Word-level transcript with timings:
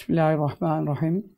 Bismillahirrahmanirrahim. 0.00 1.36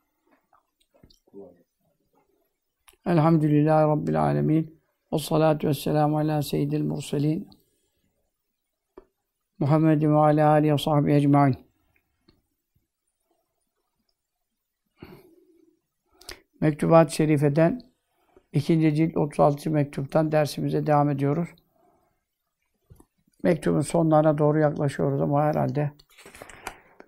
Elhamdülillahi 3.07 3.89
Rabbil 3.89 4.23
alemin. 4.23 4.81
Ve 5.13 5.19
salatu 5.19 5.69
ve 5.69 5.75
selamu 5.75 6.19
ala 6.19 6.43
seyyidil 6.43 6.83
murselin. 6.83 7.49
Muhammedin 9.59 10.15
ve 10.15 10.19
ala 10.19 10.49
alihi 10.49 10.73
ve 10.73 10.79
sahbihi 10.79 11.17
ecmain. 11.17 11.57
Mektubat-ı 16.61 17.15
Şerife'den 17.15 17.81
ikinci 18.53 18.95
cilt 18.95 19.17
36. 19.17 19.71
mektuptan 19.71 20.33
dersimize 20.33 20.87
devam 20.87 21.11
ediyoruz. 21.11 21.49
Mektubun 23.43 23.81
sonlarına 23.81 24.39
doğru 24.39 24.59
yaklaşıyoruz 24.59 25.21
ama 25.21 25.43
herhalde 25.43 25.93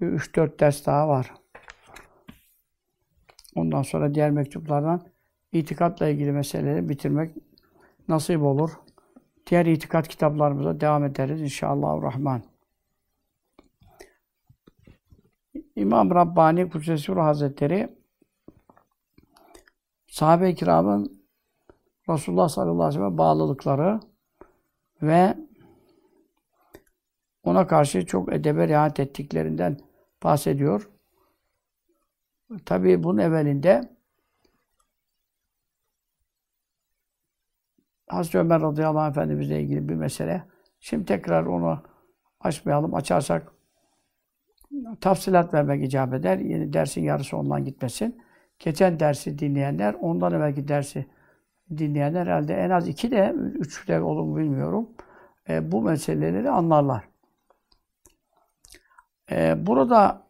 3-4 0.01 0.61
ders 0.61 0.87
daha 0.87 1.09
var. 1.09 1.44
Ondan 3.55 3.83
sonra 3.83 4.15
diğer 4.15 4.31
mektuplardan 4.31 5.01
itikatla 5.53 6.09
ilgili 6.09 6.33
meseleleri 6.33 6.89
bitirmek 6.89 7.35
nasip 8.09 8.43
olur. 8.43 8.71
Diğer 9.47 9.67
itikat 9.67 10.09
kitaplarımıza 10.09 10.81
devam 10.81 11.05
ederiz 11.05 11.41
inşallah 11.41 12.03
rahman. 12.03 12.43
İmam 15.77 16.11
Rabbani 16.11 16.71
Kudsesur 16.71 17.17
Hazretleri 17.17 17.89
sahabe-i 20.07 20.55
kiramın 20.55 21.25
Resulullah 22.09 22.49
sallallahu 22.49 22.83
aleyhi 22.83 22.89
ve 22.89 22.93
sellem 22.93 23.19
bağlılıkları 23.19 24.01
ve 25.03 25.37
ona 27.43 27.67
karşı 27.67 28.07
çok 28.07 28.33
edebe 28.33 28.69
riayet 28.69 29.01
ettiklerinden 29.01 29.79
bahsediyor. 30.25 30.91
Tabii 32.67 33.03
bunun 33.03 33.19
evvelinde 33.19 33.95
Hazreti 38.09 38.39
Ömer 38.39 38.61
radıyallahu 38.61 39.01
anh 39.01 39.11
efendimizle 39.11 39.61
ilgili 39.61 39.89
bir 39.89 39.95
mesele. 39.95 40.45
Şimdi 40.81 41.05
tekrar 41.05 41.47
onu 41.47 41.83
açmayalım. 42.41 42.95
Açarsak 42.95 43.53
tafsilat 45.01 45.55
vermek 45.55 45.85
icap 45.85 46.15
eder. 46.15 46.39
Yeni 46.39 46.73
dersin 46.73 47.03
yarısı 47.03 47.37
ondan 47.37 47.65
gitmesin. 47.65 48.23
Geçen 48.59 49.01
dersi 49.01 49.39
dinleyenler, 49.39 49.95
ondan 49.95 50.33
evvelki 50.33 50.69
dersi 50.69 51.07
dinleyenler 51.79 52.27
herhalde 52.27 52.55
en 52.55 52.71
az 52.71 52.89
iki 52.89 53.11
de, 53.11 53.35
üç 53.37 53.89
de 53.89 54.01
olur 54.01 54.23
mu 54.23 54.37
bilmiyorum. 54.37 54.89
E, 55.49 55.73
bu 55.73 55.83
meseleleri 55.83 56.51
anlarlar. 56.51 57.09
E, 59.31 59.67
burada 59.67 60.24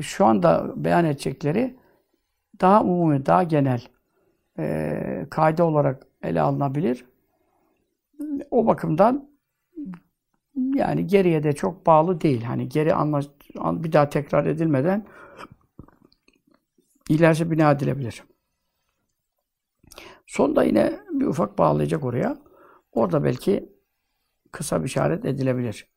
şu 0.00 0.26
anda 0.26 0.72
beyan 0.76 1.04
edecekleri 1.04 1.76
daha 2.60 2.82
umumi, 2.82 3.26
daha 3.26 3.42
genel 3.42 3.82
e, 4.58 5.26
kaide 5.30 5.62
olarak 5.62 6.06
ele 6.22 6.40
alınabilir. 6.40 7.04
O 8.50 8.66
bakımdan 8.66 9.30
yani 10.74 11.06
geriye 11.06 11.42
de 11.42 11.52
çok 11.52 11.86
bağlı 11.86 12.20
değil. 12.20 12.42
Hani 12.42 12.68
geri 12.68 12.94
anlaş, 12.94 13.26
bir 13.54 13.92
daha 13.92 14.08
tekrar 14.08 14.46
edilmeden 14.46 15.06
ilerisi 17.08 17.50
bina 17.50 17.70
edilebilir. 17.70 18.24
Sonda 20.26 20.64
yine 20.64 21.00
bir 21.10 21.26
ufak 21.26 21.58
bağlayacak 21.58 22.04
oraya. 22.04 22.38
Orada 22.92 23.24
belki 23.24 23.72
kısa 24.52 24.80
bir 24.80 24.86
işaret 24.86 25.24
edilebilir. 25.24 25.92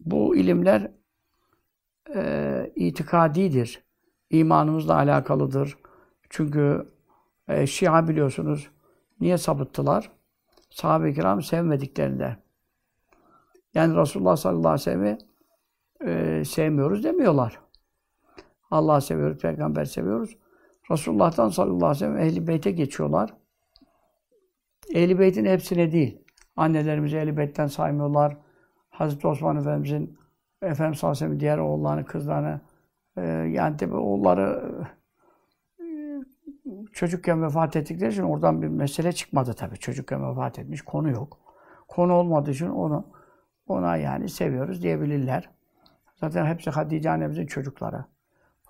Bu 0.00 0.36
ilimler 0.36 0.90
e, 2.14 2.72
itikadidir. 2.76 3.84
İmanımızla 4.30 4.94
alakalıdır. 4.94 5.76
Çünkü 6.30 6.86
e, 7.48 7.66
Şia 7.66 8.08
biliyorsunuz 8.08 8.70
niye 9.20 9.38
sapıttılar? 9.38 10.10
Sahabe-i 10.70 11.14
kiram 11.14 11.42
sevmediklerinden. 11.42 12.36
Yani 13.74 13.96
Resulullah 13.96 14.36
sallallahu 14.36 14.68
aleyhi 14.68 14.80
ve 14.80 14.84
sellem'i 14.84 15.18
e, 16.04 16.44
sevmiyoruz 16.44 17.04
demiyorlar. 17.04 17.60
Allah'ı 18.70 19.00
seviyoruz, 19.00 19.38
peygamber 19.38 19.84
seviyoruz. 19.84 20.36
Resulullah'tan 20.90 21.48
sallallahu 21.48 21.86
aleyhi 21.86 21.90
ve 21.90 21.98
sellem 21.98 22.18
ehli 22.18 22.46
beyte 22.46 22.70
geçiyorlar. 22.70 23.34
Ehli 24.94 25.18
beytin 25.18 25.44
hepsine 25.44 25.92
değil. 25.92 26.22
Annelerimizi 26.56 27.16
ehli 27.16 27.36
beytten 27.36 27.66
saymıyorlar. 27.66 28.36
Hazreti 28.90 29.26
Osman 29.26 29.56
Efendimizin 29.56 30.18
Efendimiz 30.62 30.98
sallallahu 30.98 31.24
aleyhi 31.24 31.40
diğer 31.40 31.58
oğullarını, 31.58 32.04
kızlarını 32.04 32.60
e, 33.16 33.22
yani 33.26 33.76
tabi 33.76 33.94
oğulları 33.94 34.74
e, 35.80 35.84
çocukken 36.92 37.42
vefat 37.42 37.76
ettikleri 37.76 38.12
için 38.12 38.22
oradan 38.22 38.62
bir 38.62 38.68
mesele 38.68 39.12
çıkmadı 39.12 39.54
tabi. 39.54 39.76
Çocukken 39.78 40.30
vefat 40.30 40.58
etmiş, 40.58 40.82
konu 40.82 41.10
yok. 41.10 41.38
Konu 41.88 42.12
olmadığı 42.12 42.50
için 42.50 42.68
onu 42.68 43.06
ona 43.66 43.96
yani 43.96 44.28
seviyoruz 44.28 44.82
diyebilirler. 44.82 45.50
Zaten 46.14 46.46
hepsi 46.46 46.70
Hatice 46.70 47.10
annemizin 47.10 47.46
çocukları. 47.46 48.04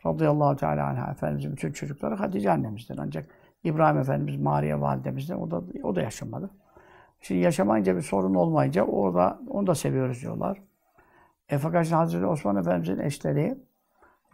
Radıyallahu 0.07 0.57
Teala 0.57 0.87
anha 0.87 1.11
Efendimizin 1.11 1.53
bütün 1.53 1.73
çocukları 1.73 2.15
Hatice 2.15 2.51
annemizden. 2.51 2.97
Ancak 2.99 3.27
İbrahim 3.65 3.99
Efendimiz, 3.99 4.37
Mariye 4.37 4.81
validemizden 4.81 5.37
o 5.37 5.51
da 5.51 5.63
o 5.83 5.97
da 5.97 6.03
yaşamadı. 6.03 6.51
Şimdi 7.21 7.41
yaşamayınca 7.41 7.97
bir 7.97 8.03
sorun 8.03 8.35
olmayınca 8.35 8.85
o 8.85 9.15
da 9.15 9.41
onu 9.49 9.67
da 9.67 9.75
seviyoruz 9.75 10.23
diyorlar. 10.23 10.63
E 11.49 11.59
fakat 11.59 11.93
Hazreti 11.93 12.27
Osman 12.27 12.57
Efendimizin 12.57 12.99
eşleri 12.99 13.59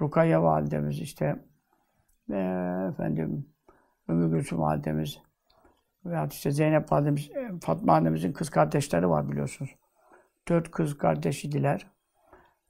Rukayye 0.00 0.42
validemiz 0.42 1.00
işte 1.00 1.44
e, 2.30 2.38
efendim 2.88 3.46
Ümmü 4.08 4.30
Gülsüm 4.30 4.60
validemiz 4.60 5.18
veya 6.04 6.26
işte 6.26 6.50
Zeynep 6.50 6.92
validemiz, 6.92 7.30
e, 7.30 7.50
Fatma 7.62 7.94
annemizin 7.94 8.32
kız 8.32 8.50
kardeşleri 8.50 9.08
var 9.08 9.30
biliyorsunuz. 9.30 9.76
Dört 10.48 10.70
kız 10.70 10.98
kardeşidiler. 10.98 11.86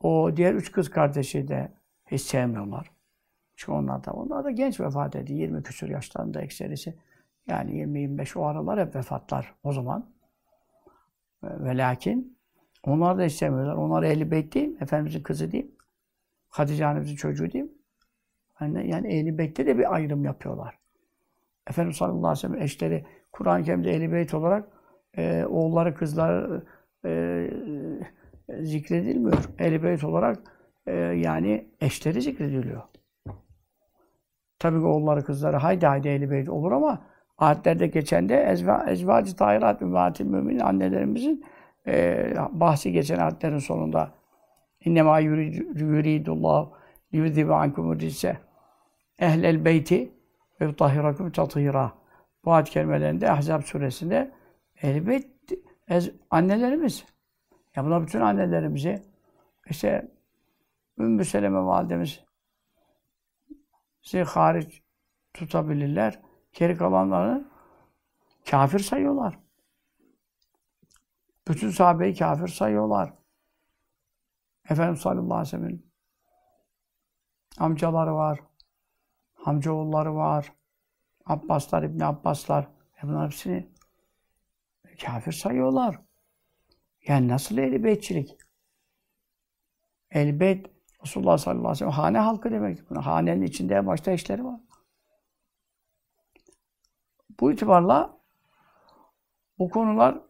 O 0.01 0.37
diğer 0.37 0.55
üç 0.55 0.73
kız 0.73 0.91
kardeşi 0.91 1.49
de 1.49 1.73
hiç 2.07 2.23
sevmiyorlar. 2.23 2.91
Çünkü 3.57 3.73
onlar 3.73 4.05
da, 4.05 4.13
onlar 4.13 4.45
da 4.45 4.51
genç 4.51 4.81
vefat 4.81 5.17
etti. 5.17 5.33
20 5.33 5.63
küsur 5.63 5.89
yaşlarında 5.89 6.43
ekserisi. 6.43 6.99
Yani 7.47 7.73
20-25 7.73 8.39
o 8.39 8.45
aralar 8.47 8.81
hep 8.81 8.95
vefatlar 8.95 9.55
o 9.63 9.73
zaman. 9.73 10.13
Ve 11.43 11.77
lakin 11.77 12.39
onlar 12.87 13.19
da 13.19 13.25
istemiyorlar. 13.25 13.75
Onlar 13.75 14.03
ehli 14.03 14.31
beyt 14.31 14.55
değil, 14.55 14.77
Efendimizin 14.81 15.23
kızı 15.23 15.53
değil. 15.53 15.75
Hatice 16.49 16.87
annemizin 16.87 17.17
çocuğu 17.17 17.53
değil. 17.53 17.73
Yani, 18.61 18.91
yani 18.91 19.09
ehli 19.09 19.57
de 19.57 19.79
bir 19.79 19.95
ayrım 19.95 20.25
yapıyorlar. 20.25 20.79
Efendimiz 21.71 21.97
sallallahu 21.97 22.19
aleyhi 22.19 22.33
ve 22.33 22.37
sellem 22.37 22.63
eşleri 22.63 23.07
Kur'an-ı 23.33 23.65
Kerim'de 23.65 23.91
ehli 23.91 24.13
beyt 24.13 24.35
olarak 24.35 24.69
e, 25.17 25.45
oğulları, 25.45 25.95
kızları 25.95 26.65
e, 27.05 27.51
zikredilmiyor. 28.61 29.45
Ehli 29.59 29.83
beyt 29.83 30.05
olarak 30.05 30.39
e, 30.87 30.95
yani 30.97 31.69
eşleri 31.81 32.23
zikrediliyor. 32.23 32.83
Tabii 34.59 34.79
ki 34.79 34.85
oğulları, 34.85 35.25
kızları 35.25 35.57
haydi 35.57 35.87
haydi 35.87 36.09
ehli 36.09 36.31
beyt 36.31 36.49
olur 36.49 36.73
ama 36.73 37.07
ayetlerde 37.39 37.87
geçen 37.87 38.29
de 38.29 38.37
ezva, 38.37 38.85
ezvacı 38.89 39.37
tahirat 39.37 39.83
ümmatil 39.83 40.25
mümin 40.25 40.59
annelerimizin 40.59 41.45
e, 41.87 42.35
bahsi 42.53 42.93
geçen 42.93 43.19
ayetlerin 43.19 43.59
sonunda 43.59 44.15
İnnemâ 44.85 45.19
yuridullah 45.19 46.71
yudhibe 47.13 47.55
ankum 47.55 48.01
rise 48.01 48.37
ehlel 49.19 49.65
beyti 49.65 50.13
ve 50.61 50.65
yutahhirakum 50.65 51.33
tathira. 51.33 51.93
Bu 52.45 52.53
ayet 52.53 52.71
kelimelerinde 52.71 53.31
Ahzab 53.31 53.63
suresinde 53.63 54.33
ehl 54.83 55.07
beyt 55.07 55.27
annelerimiz. 56.31 57.05
Ya 57.77 57.85
buna 57.85 58.03
bütün 58.03 58.21
annelerimizi 58.21 59.03
işte 59.71 60.09
Ümmü 60.99 61.25
Seleme 61.25 61.65
validemiz 61.65 62.25
sizi 64.03 64.23
hariç 64.23 64.83
tutabilirler. 65.35 66.21
Geri 66.53 66.77
kalanları 66.77 67.45
kafir 68.51 68.79
sayıyorlar. 68.79 69.39
Bütün 71.49 71.71
sahabeyi 71.71 72.15
kafir 72.15 72.49
sayıyorlar. 72.49 73.15
Efendimiz 74.71 75.01
sallallahu 75.01 75.35
aleyhi 75.35 75.41
ve 75.41 75.51
sellem'in 75.51 75.93
amcaları 77.59 78.15
var, 78.15 78.41
amcaoğulları 79.45 80.15
var, 80.15 80.53
Abbaslar, 81.27 81.83
İbni 81.83 82.05
Abbaslar, 82.05 82.69
bunların 83.03 83.27
hepsini 83.27 83.73
kafir 85.05 85.33
sayıyorlar. 85.33 86.01
Yani 87.07 87.29
nasıl 87.29 87.59
ehl 87.59 87.85
beytçilik? 87.85 88.39
ehl 90.11 90.41
beyt 90.41 90.67
Resulullah 91.05 91.39
sallallahu 91.39 91.61
aleyhi 91.61 91.73
ve 91.73 91.79
sellem 91.79 91.93
hane 91.93 92.19
halkı 92.19 92.51
demektir. 92.51 92.87
Buna 92.91 93.07
hanenin 93.07 93.43
içinde 93.43 93.87
başta 93.87 94.11
eşleri 94.11 94.45
var. 94.45 94.61
Bu 97.41 97.53
itibarla 97.53 98.19
bu 99.59 99.71
konular 99.71 100.21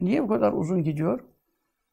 niye 0.00 0.22
bu 0.22 0.28
kadar 0.28 0.52
uzun 0.52 0.82
gidiyor? 0.82 1.20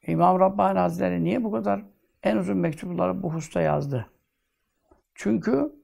İmam 0.07 0.39
Rabbani 0.39 0.79
Hazretleri 0.79 1.23
niye 1.23 1.43
bu 1.43 1.51
kadar 1.51 1.85
en 2.23 2.37
uzun 2.37 2.57
mektupları 2.57 3.23
bu 3.23 3.33
hususta 3.33 3.61
yazdı. 3.61 4.09
Çünkü 5.15 5.75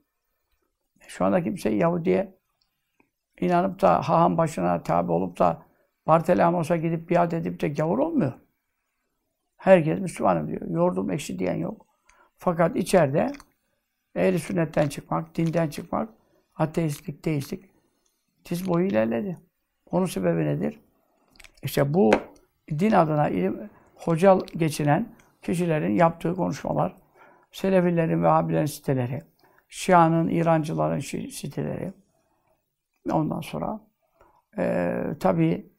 şu 1.08 1.24
anda 1.24 1.42
kimse 1.42 1.70
Yahudi'ye 1.70 2.34
inanıp 3.40 3.80
da 3.80 4.08
haham 4.08 4.38
başına 4.38 4.82
tabi 4.82 5.12
olup 5.12 5.38
da 5.38 5.62
Bartelamos'a 6.06 6.76
gidip 6.76 7.10
biat 7.10 7.34
edip 7.34 7.60
de 7.60 7.68
gavur 7.68 7.98
olmuyor. 7.98 8.32
Herkes 9.56 10.00
Müslümanım 10.00 10.48
diyor. 10.48 10.60
Yordum 10.70 11.10
ekşi 11.10 11.38
diyen 11.38 11.54
yok. 11.54 11.86
Fakat 12.36 12.76
içeride 12.76 13.32
ehli 14.14 14.38
sünnetten 14.38 14.88
çıkmak, 14.88 15.36
dinden 15.36 15.68
çıkmak, 15.68 16.08
ateistlik, 16.54 17.24
deistlik 17.24 17.64
diz 18.50 18.68
boyu 18.68 18.86
ilerledi. 18.86 19.40
Onun 19.86 20.06
sebebi 20.06 20.44
nedir? 20.44 20.80
İşte 21.62 21.94
bu 21.94 22.10
din 22.68 22.92
adına 22.92 23.28
ilim, 23.28 23.70
hocal 23.94 24.40
geçinen 24.56 25.08
kişilerin 25.42 25.92
yaptığı 25.92 26.34
konuşmalar, 26.34 26.96
Selefilerin, 27.52 28.22
Vehhabilerin 28.22 28.66
siteleri, 28.66 29.22
Şia'nın, 29.68 30.28
İrancıların 30.28 30.98
siteleri, 31.30 31.92
ondan 33.12 33.40
sonra 33.40 33.80
e, 34.58 34.94
tabii 35.20 35.72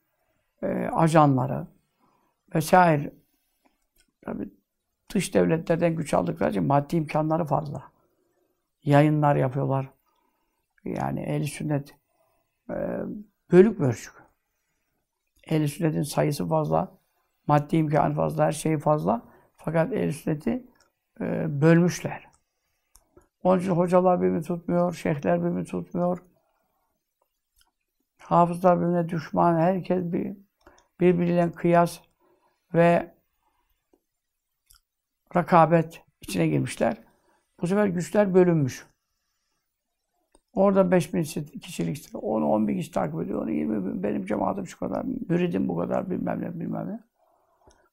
e, 0.63 0.67
ajanları 0.93 1.67
vesaire 2.55 3.13
tabii 4.21 4.49
dış 5.13 5.33
devletlerden 5.33 5.95
güç 5.95 6.13
aldıkları 6.13 6.49
için 6.49 6.63
maddi 6.63 6.95
imkanları 6.95 7.45
fazla. 7.45 7.83
Yayınlar 8.83 9.35
yapıyorlar. 9.35 9.89
Yani 10.83 11.19
ehl 11.19 11.43
sünnet 11.43 11.95
e, 12.69 12.75
bölük 13.51 13.79
bölçük. 13.79 14.20
Ehl 15.51 15.67
sünnetin 15.67 16.03
sayısı 16.03 16.47
fazla, 16.47 16.91
maddi 17.47 17.77
imkanı 17.77 18.15
fazla, 18.15 18.45
her 18.45 18.51
şeyi 18.51 18.79
fazla. 18.79 19.21
Fakat 19.55 19.93
ehl 19.93 20.11
sünneti 20.11 20.67
e, 21.21 21.61
bölmüşler. 21.61 22.27
Onun 23.43 23.59
için 23.59 23.71
hocalar 23.71 24.21
birbirini 24.21 24.43
tutmuyor, 24.43 24.93
şeyhler 24.93 25.43
birbirini 25.43 25.65
tutmuyor. 25.65 26.23
Hafızlar 28.17 28.79
birbirine 28.79 29.09
düşman, 29.09 29.59
herkes 29.59 30.13
bir 30.13 30.37
birbiriyle 30.99 31.51
kıyas 31.51 31.99
ve 32.73 33.15
rakabet 35.35 36.03
içine 36.21 36.47
girmişler. 36.47 36.97
Bu 37.61 37.67
sefer 37.67 37.85
güçler 37.85 38.33
bölünmüş. 38.33 38.90
Orada 40.53 40.91
5 40.91 41.13
bin 41.13 41.23
kişilik, 41.61 42.09
onu 42.13 42.45
10 42.45 42.67
bin 42.67 42.77
kişi 42.77 42.91
takip 42.91 43.21
ediyor, 43.21 43.41
onu 43.41 43.51
20 43.51 43.85
bin, 43.85 44.03
benim 44.03 44.25
cemaatim 44.25 44.67
şu 44.67 44.79
kadar, 44.79 45.05
müridim 45.29 45.67
bu 45.67 45.77
kadar, 45.77 46.09
bilmem 46.09 46.41
ne, 46.41 46.59
bilmem 46.59 46.87
ne. 46.87 46.99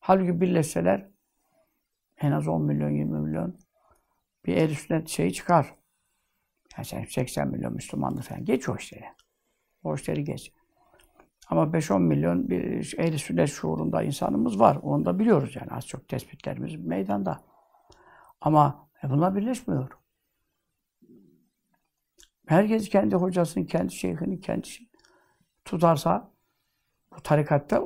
Halbuki 0.01 0.41
birleşseler 0.41 1.07
en 2.21 2.33
az 2.33 2.49
10 2.49 2.63
milyon, 2.63 2.91
20 2.91 3.21
milyon 3.21 3.59
bir 4.47 4.57
el 4.57 4.71
üstüne 4.71 5.07
şey 5.07 5.31
çıkar. 5.31 5.75
Yani 6.77 6.85
sen 6.85 7.05
80 7.05 7.49
milyon 7.49 7.75
Müslümanlık 7.75 8.25
falan. 8.25 8.45
Geç 8.45 8.69
o 8.69 8.77
işleri. 8.77 9.05
O 9.85 9.95
işleri 9.95 10.25
geç. 10.25 10.53
Ama 11.49 11.63
5-10 11.63 12.01
milyon 12.01 12.49
bir 12.49 12.95
ehl 12.99 13.17
sünnet 13.17 13.49
şuurunda 13.49 14.03
insanımız 14.03 14.61
var. 14.61 14.79
Onu 14.83 15.05
da 15.05 15.19
biliyoruz 15.19 15.57
yani. 15.57 15.71
Az 15.71 15.87
çok 15.87 16.09
tespitlerimiz 16.09 16.77
meydanda. 16.77 17.41
Ama 18.41 18.89
e 19.05 19.11
bunlar 19.11 19.37
birleşmiyor. 19.37 19.98
Herkes 22.49 22.89
kendi 22.89 23.17
hocasını, 23.17 23.67
kendi 23.67 23.93
şeyhini, 23.93 24.41
kendi 24.41 24.69
şey 24.69 24.89
tutarsa 25.65 26.31
bu 27.17 27.23
tarikatta 27.23 27.83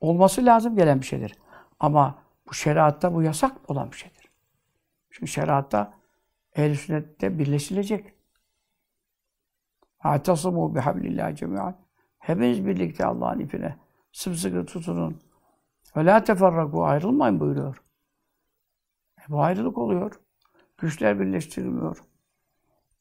olması 0.00 0.46
lazım 0.46 0.76
gelen 0.76 1.00
bir 1.00 1.06
şeydir. 1.06 1.38
Ama 1.80 2.22
bu 2.48 2.54
şeriatta 2.54 3.14
bu 3.14 3.22
yasak 3.22 3.70
olan 3.70 3.92
bir 3.92 3.96
şeydir. 3.96 4.28
Çünkü 5.10 5.26
şeriatta 5.26 5.94
ehl 6.54 6.74
sünnette 6.74 7.38
birleşilecek. 7.38 8.14
Atasimu 10.00 10.74
bihablillahi 10.74 11.36
cemi'an. 11.36 11.76
Hepiniz 12.18 12.66
birlikte 12.66 13.06
Allah'ın 13.06 13.40
ipine 13.40 13.76
sımsıkı 14.12 14.66
tutunun. 14.66 15.20
La 15.96 16.24
teferraku 16.24 16.84
ayrılmayın 16.84 17.40
buyuruyor. 17.40 17.82
E 19.20 19.22
bu 19.28 19.42
ayrılık 19.42 19.78
oluyor. 19.78 20.20
Güçler 20.78 21.20
birleştirilmiyor. 21.20 22.11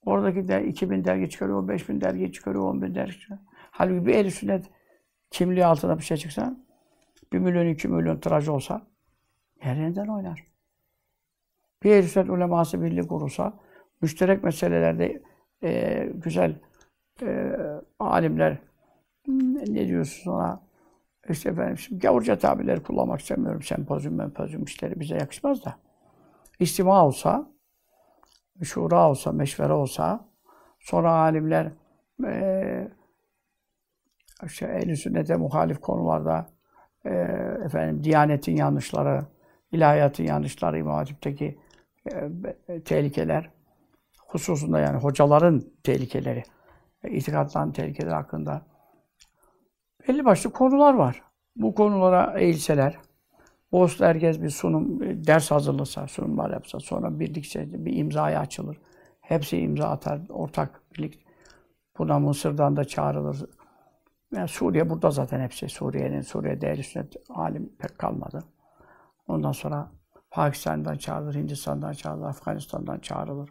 Oradaki 0.05 0.47
de 0.47 0.67
2000 0.67 1.05
dergi 1.05 1.29
çıkarıyor, 1.29 1.67
5000 1.67 2.01
dergi 2.01 2.31
çıkarıyor, 2.31 2.63
10 2.63 2.81
bin 2.81 2.95
dergi 2.95 3.19
çıkarıyor. 3.19 3.47
Halbuki 3.71 4.05
bir 4.05 4.15
el 4.15 4.29
sünnet 4.29 4.65
kimliği 5.31 5.65
altında 5.65 5.97
bir 5.97 6.03
şey 6.03 6.17
çıksa, 6.17 6.57
1 7.33 7.39
milyon, 7.39 7.67
2 7.67 7.87
milyon 7.87 8.19
tiraj 8.19 8.47
olsa, 8.47 8.87
yerinden 9.65 10.07
oynar. 10.07 10.47
Bir 11.83 11.91
el 11.91 12.03
sünnet 12.03 12.29
uleması 12.29 12.81
birliği 12.81 13.07
kurulsa, 13.07 13.53
müşterek 14.01 14.43
meselelerde 14.43 15.23
e, 15.63 16.03
güzel 16.15 16.55
e, 17.21 17.55
alimler 17.99 18.57
ne 19.27 19.87
diyorsun 19.87 20.31
ona? 20.31 20.61
İşte 21.29 21.49
efendim 21.49 21.77
şimdi 21.77 22.01
gavurca 22.01 22.37
tabirleri 22.37 22.83
kullanmak 22.83 23.19
istemiyorum. 23.19 23.61
Sempozyum, 23.61 24.15
mempozyum 24.15 24.63
işleri 24.63 24.99
bize 24.99 25.15
yakışmaz 25.15 25.65
da. 25.65 25.75
İstima 26.59 27.05
olsa, 27.05 27.50
şura 28.63 29.09
olsa, 29.09 29.31
meşvere 29.31 29.73
olsa, 29.73 30.29
sonra 30.79 31.11
alimler 31.11 31.71
e, 32.25 32.91
işte 34.45 34.65
ehl 34.65 34.95
sünnete 34.95 35.35
muhalif 35.35 35.81
konularda 35.81 36.49
e, 37.05 37.09
efendim 37.65 38.03
Diyanetin 38.03 38.55
yanlışları, 38.55 39.25
ilahiyatın 39.71 40.23
yanlışları, 40.23 40.79
İmam 40.79 40.95
Hatip'teki 40.95 41.59
e, 42.11 42.83
tehlikeler 42.85 43.49
hususunda 44.27 44.79
yani 44.79 44.97
hocaların 44.97 45.63
tehlikeleri, 45.83 46.43
e, 47.03 47.09
itikatların 47.11 47.71
tehlikeleri 47.71 48.13
hakkında 48.13 48.61
belli 50.07 50.25
başlı 50.25 50.53
konular 50.53 50.93
var. 50.93 51.23
Bu 51.55 51.75
konulara 51.75 52.39
eğilseler, 52.39 52.97
Bosna 53.71 54.07
herkes 54.07 54.41
bir 54.41 54.49
sunum, 54.49 55.03
e, 55.03 55.27
ders 55.27 55.51
hazırlasa, 55.51 56.07
sunumlar 56.07 56.49
yapsa, 56.49 56.79
sonra 56.79 57.19
birlikte 57.19 57.85
bir 57.85 57.97
imzaya 57.97 58.39
açılır. 58.39 58.77
Hepsi 59.21 59.57
imza 59.57 59.87
atar, 59.89 60.21
ortak 60.29 60.81
birlik. 60.93 61.25
Buna 61.97 62.19
Mısır'dan 62.19 62.75
da 62.75 62.85
çağrılır. 62.85 63.45
Yani 64.35 64.47
Suriye 64.47 64.89
burada 64.89 65.11
zaten 65.11 65.39
hepsi. 65.39 65.69
Suriye'nin, 65.69 66.21
Suriye'de 66.21 66.71
el 66.71 66.83
sünnet 66.83 67.15
alim 67.29 67.75
pek 67.79 67.99
kalmadı. 67.99 68.43
Ondan 69.27 69.51
sonra 69.51 69.91
Pakistan'dan 70.31 70.97
çağrılır, 70.97 71.35
Hindistan'dan 71.35 71.93
çağrılır, 71.93 72.25
Afganistan'dan 72.25 72.99
çağrılır. 72.99 73.49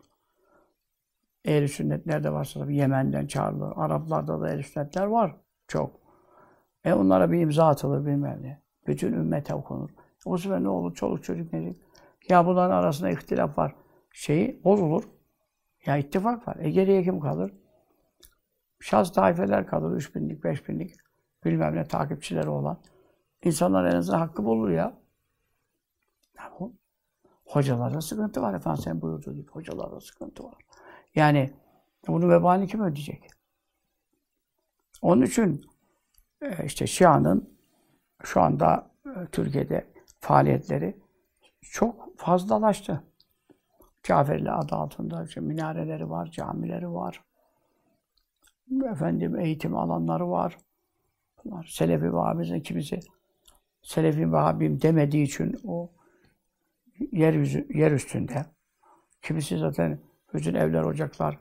Ehl-i 1.44 1.68
sünnet 1.68 2.06
nerede 2.06 2.32
varsa 2.32 2.60
tabii 2.60 2.76
Yemen'den 2.76 3.26
çağrılır. 3.26 3.72
Araplarda 3.76 4.40
da 4.40 4.52
ehl 4.52 4.62
sünnetler 4.62 5.06
var. 5.06 5.36
Çok. 5.68 6.00
E 6.84 6.92
onlara 6.92 7.32
bir 7.32 7.40
imza 7.40 7.66
atılır 7.66 8.06
bilmem 8.06 8.38
ne. 8.42 8.62
Bütün 8.86 9.12
ümmete 9.12 9.54
okunur. 9.54 9.90
O 10.24 10.38
zaman 10.38 10.64
ne 10.64 10.68
olur? 10.68 10.94
Çoluk 10.94 11.24
çocuk 11.24 11.52
ne 11.52 11.74
Ya 12.28 12.46
bunların 12.46 12.76
arasında 12.76 13.10
ihtilaf 13.10 13.58
var. 13.58 13.74
Şeyi 14.12 14.64
bozulur. 14.64 15.04
Ya 15.86 15.96
ittifak 15.96 16.48
var. 16.48 16.56
E 16.60 16.70
geriye 16.70 17.02
kim 17.02 17.20
kalır? 17.20 17.52
Şaz 18.80 19.12
taifeler 19.12 19.66
kalır. 19.66 19.96
Üç 19.96 20.14
binlik, 20.14 20.44
beş 20.44 20.68
binlik 20.68 20.94
bilmem 21.44 21.76
ne 21.76 21.84
takipçileri 21.84 22.48
olan. 22.48 22.80
İnsanlar 23.44 23.84
en 23.84 23.96
azından 23.96 24.18
hakkı 24.18 24.44
bulur 24.44 24.70
ya. 24.70 24.98
ya 26.38 26.52
bu, 26.60 26.74
hocalarda 27.44 28.00
sıkıntı 28.00 28.42
var. 28.42 28.54
Efendim 28.54 28.82
sen 28.82 29.00
buyurduğu 29.00 29.34
gibi 29.34 29.50
hocalarda 29.50 30.00
sıkıntı 30.00 30.44
var. 30.44 30.54
Yani 31.14 31.50
bunu 32.06 32.28
vebalini 32.28 32.66
kim 32.66 32.82
ödeyecek? 32.82 33.28
Onun 35.02 35.22
için 35.22 35.64
e, 36.42 36.64
işte 36.64 36.86
Şia'nın 36.86 37.58
şu 38.24 38.40
anda 38.40 38.90
e, 39.06 39.26
Türkiye'de 39.32 39.86
faaliyetleri 40.20 40.96
çok 41.60 42.18
fazlalaştı. 42.18 43.04
Caferli 44.02 44.50
adı 44.50 44.74
altında 44.74 45.24
işte 45.24 45.40
minareleri 45.40 46.10
var, 46.10 46.30
camileri 46.30 46.92
var. 46.92 47.24
Efendim 48.90 49.40
eğitim 49.40 49.76
alanları 49.76 50.30
var. 50.30 50.58
Bunlar 51.44 51.64
Selefi 51.64 52.12
Vahabimizin 52.12 52.60
kimisi 52.60 53.00
Selefi 53.82 54.32
Vahabim 54.32 54.82
demediği 54.82 55.24
için 55.24 55.56
o 55.64 55.90
yeryüzü, 57.12 57.66
yer 57.74 57.92
üstünde. 57.92 58.46
Kimisi 59.22 59.58
zaten 59.58 59.98
bütün 60.34 60.54
evler, 60.54 60.82
ocaklar, 60.82 61.38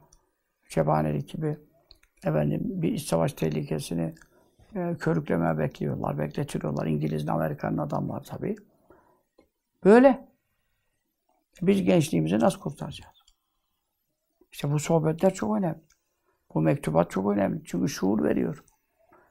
cephanelik 0.69 1.29
gibi 1.29 1.57
efendim 2.24 2.62
bir 2.63 2.91
iç 2.91 3.07
savaş 3.07 3.33
tehlikesini 3.33 4.13
e, 4.75 4.95
körüklemeye 5.00 5.57
bekliyorlar, 5.57 6.17
bekletiyorlar. 6.17 6.88
İngiliz'in, 6.88 7.27
Amerikan'ın 7.27 7.77
adamlar 7.77 8.24
tabii. 8.24 8.55
Böyle. 9.83 10.29
Biz 11.62 11.83
gençliğimizi 11.83 12.39
nasıl 12.39 12.59
kurtaracağız? 12.59 13.24
İşte 14.51 14.71
bu 14.71 14.79
sohbetler 14.79 15.33
çok 15.33 15.57
önemli. 15.57 15.81
Bu 16.53 16.62
mektubat 16.62 17.12
çok 17.12 17.31
önemli. 17.31 17.62
Çünkü 17.65 17.89
şuur 17.89 18.24
veriyor. 18.24 18.63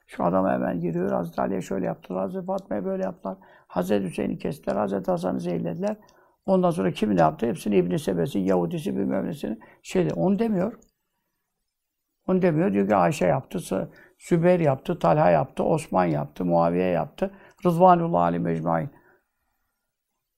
Şu 0.07 0.23
adam 0.23 0.47
hemen 0.47 0.79
giriyor. 0.79 1.11
Hazreti 1.11 1.41
Ali'ye 1.41 1.61
şöyle 1.61 1.85
yaptılar. 1.85 2.21
Hazreti 2.21 2.45
Fatma'ya 2.45 2.85
böyle 2.85 3.03
yaptılar. 3.03 3.37
Hazreti 3.67 4.05
Hüseyin'i 4.05 4.37
kestiler. 4.37 4.75
Hazreti 4.75 5.11
Hasan'ı 5.11 5.39
zehirlediler. 5.39 5.97
Ondan 6.45 6.71
sonra 6.71 6.91
kim 6.91 7.15
ne 7.15 7.21
yaptı? 7.21 7.45
Hepsini 7.45 7.75
İbn 7.75 7.95
Sebesi, 7.95 8.39
Yahudisi 8.39 8.97
bilmem 8.97 9.25
nesini 9.25 9.59
şeyde. 9.83 10.13
Onu 10.13 10.39
demiyor. 10.39 10.79
Onu 12.27 12.41
demiyor. 12.41 12.73
Diyor 12.73 12.87
ki 12.87 12.95
Ayşe 12.95 13.25
yaptı, 13.25 13.89
Sübeyr 14.17 14.59
yaptı, 14.59 14.99
Talha 14.99 15.29
yaptı, 15.29 15.63
Osman 15.63 16.05
yaptı, 16.05 16.45
Muaviye 16.45 16.87
yaptı. 16.87 17.31
Rızvanullah 17.65 18.21
Ali 18.21 18.39
Mecmain. 18.39 18.89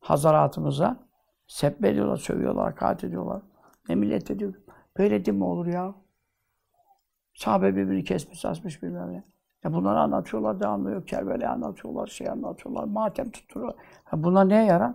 Hazaratımıza 0.02 1.00
sebbediyorlar, 1.48 1.94
ediyorlar, 1.94 2.18
sövüyorlar, 2.18 2.66
hakaret 2.66 3.04
ediyorlar. 3.04 3.42
Ne 3.90 3.96
millet 3.96 4.32
ediyor. 4.32 4.54
Böyle 4.98 5.26
değil 5.26 5.38
mi 5.38 5.44
olur 5.44 5.66
ya? 5.66 5.96
Sahabe 7.34 7.76
birbirini 7.76 8.04
kesmiş, 8.04 8.46
asmış 8.46 8.84
bilmem 8.84 9.14
ne. 9.14 9.24
Ya 9.64 9.74
bunları 9.74 10.00
anlatıyorlar, 10.00 10.60
devamlı 10.60 10.92
yok. 10.92 11.08
Kerbela'yı 11.08 11.50
anlatıyorlar, 11.50 12.08
şey 12.08 12.30
anlatıyorlar, 12.30 12.84
matem 12.84 13.32
tutturuyor. 13.32 13.74
Ha 14.04 14.24
bunlar 14.24 14.50
neye 14.50 14.66
yarar? 14.66 14.94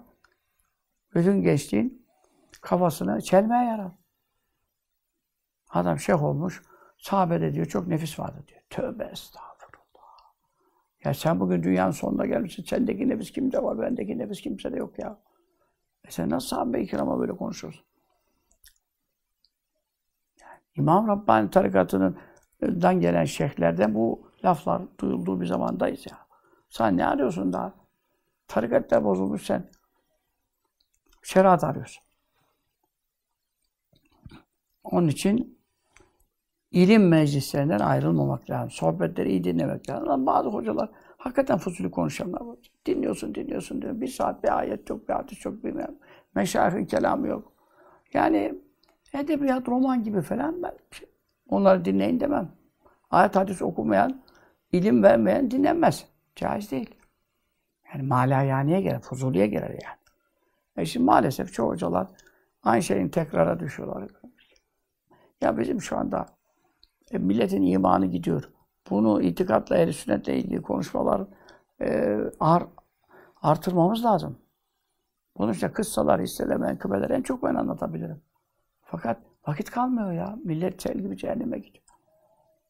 Bütün 1.15 1.43
geçtiğin 1.43 2.07
kafasını 2.61 3.21
çelmeye 3.21 3.65
yarar. 3.65 3.93
Adam 5.71 5.99
şeyh 5.99 6.23
olmuş, 6.23 6.63
sahabede 6.99 7.55
diyor 7.55 7.67
çok 7.67 7.87
nefis 7.87 8.19
vardı 8.19 8.45
diyor. 8.49 8.61
Tövbe 8.71 9.05
estağfurullah. 9.05 9.56
Ya 11.07 11.15
sen 11.15 11.41
bugün 11.41 11.63
dünyanın 11.63 11.91
sonuna 11.91 12.27
gelmişsin. 12.27 12.65
Sendeki 12.65 13.09
nefis 13.09 13.31
kimde 13.31 13.63
var, 13.63 13.79
bendeki 13.79 14.19
nefis 14.19 14.41
kimsede 14.41 14.77
yok 14.77 14.99
ya. 14.99 15.19
E 16.05 16.11
sen 16.11 16.31
nasıl 16.31 16.49
sahabe-i 16.49 16.87
kirama 16.87 17.21
böyle 17.21 17.33
konuşuyorsun? 17.33 17.85
İmam 20.77 21.09
Rabbani 21.09 21.51
tarikatının 21.51 22.19
dan 22.63 23.01
gelen 23.01 23.25
şeyhlerden 23.25 23.95
bu 23.95 24.31
laflar 24.45 24.83
duyulduğu 25.01 25.41
bir 25.41 25.47
zamandayız 25.47 26.07
ya. 26.11 26.19
Sen 26.69 26.97
ne 26.97 27.07
arıyorsun 27.07 27.53
daha? 27.53 27.75
Tarikatlar 28.49 29.05
bozulmuş 29.05 29.47
sen. 29.47 29.71
Şeriat 31.23 31.65
arıyorsun. 31.65 32.05
Onun 34.85 35.09
için 35.09 35.56
ilim 36.77 37.09
meclislerinden 37.09 37.79
ayrılmamak 37.79 38.51
lazım. 38.51 38.71
Sohbetleri 38.71 39.31
iyi 39.31 39.45
dinlemek 39.45 39.91
lazım. 39.91 40.09
Ama 40.09 40.27
bazı 40.27 40.49
hocalar 40.49 40.91
hakikaten 41.17 41.59
fusulü 41.59 41.91
konuşanlar 41.91 42.41
var. 42.41 42.57
Dinliyorsun, 42.87 43.35
dinliyorsun 43.35 43.83
diyor. 43.83 44.01
Bir 44.01 44.09
saat 44.09 44.45
bir 44.45 44.59
ayet 44.59 44.91
yok, 44.91 45.09
bir 45.09 45.15
hadis 45.15 45.45
yok, 45.45 45.65
bilmem. 45.65 45.97
Meşayihin 46.35 46.87
kelamı 46.87 47.29
yok. 47.29 47.53
Yani 48.13 48.55
edebiyat, 49.13 49.69
roman 49.69 50.05
gibi 50.05 50.23
falan 50.23 50.63
ben 50.63 50.73
onları 51.49 51.85
dinleyin 51.85 52.21
demem. 52.21 52.53
Ayet 53.11 53.37
hadis 53.37 53.63
okumayan, 53.63 54.23
ilim 54.73 55.03
vermeyen 55.03 55.51
dinlenmez. 55.51 56.07
Caiz 56.37 56.71
değil. 56.71 56.95
Yani 57.93 58.03
malayaniye 58.03 58.81
gelir, 58.81 59.01
fuzuliye 59.01 59.47
gelir 59.47 59.71
yani. 59.71 59.99
E 60.77 60.87
şimdi 60.87 61.07
maalesef 61.07 61.53
çoğu 61.53 61.69
hocalar 61.69 62.07
aynı 62.63 62.83
şeyin 62.83 63.09
tekrara 63.09 63.61
düşüyorlar. 63.61 64.11
Ya 65.41 65.59
bizim 65.59 65.83
şu 65.83 65.97
anda 65.97 66.36
e, 67.11 67.19
milletin 67.19 67.63
imanı 67.63 68.07
gidiyor. 68.07 68.51
Bunu 68.91 69.23
itikatla, 69.23 69.77
ehl 69.77 69.93
sünnetle 69.93 70.39
ilgili 70.39 70.63
konuşmalar 70.63 71.27
e, 71.81 72.19
ar, 72.41 72.67
artırmamız 73.43 74.05
lazım. 74.05 74.39
Bunun 75.39 75.53
işte 75.53 75.73
kıssalar, 75.73 76.21
hisseler, 76.21 76.57
menkıbeler 76.57 77.11
en 77.11 77.23
çok 77.23 77.43
ben 77.43 77.55
anlatabilirim. 77.55 78.21
Fakat 78.83 79.19
vakit 79.47 79.71
kalmıyor 79.71 80.13
ya. 80.13 80.39
Millet 80.45 80.83
sel 80.83 80.99
gibi 80.99 81.17
cehenneme 81.17 81.59
gidiyor. 81.59 81.85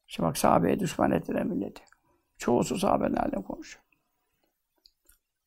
Şimdi 0.07 0.29
bak 0.29 0.39
sahabeye 0.39 0.81
düşman 0.81 1.11
ettiler 1.11 1.45
milleti. 1.45 1.83
Çoğusu 2.39 2.77
sahabenin 2.77 3.17
haline 3.17 3.43
konuşuyor. 3.43 3.85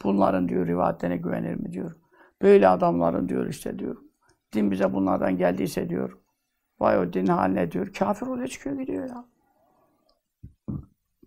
Bunların 0.03 0.49
diyor 0.49 0.67
rivayetlerine 0.67 1.17
güvenir 1.17 1.55
mi 1.55 1.71
diyor. 1.71 1.95
Böyle 2.41 2.67
adamların 2.67 3.29
diyor 3.29 3.47
işte 3.47 3.79
diyor. 3.79 3.97
Din 4.53 4.71
bize 4.71 4.93
bunlardan 4.93 5.37
geldiyse 5.37 5.89
diyor. 5.89 6.17
Vay 6.79 6.97
o 6.97 7.13
din 7.13 7.25
haline 7.27 7.71
diyor. 7.71 7.93
Kafir 7.93 8.27
oluyor 8.27 8.47
çıkıyor 8.47 8.75
gidiyor 8.75 9.09
ya. 9.09 9.25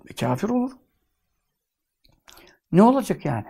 E, 0.09 0.14
kafir 0.14 0.49
olur. 0.49 0.73
Ne 2.73 2.82
olacak 2.82 3.25
yani? 3.25 3.47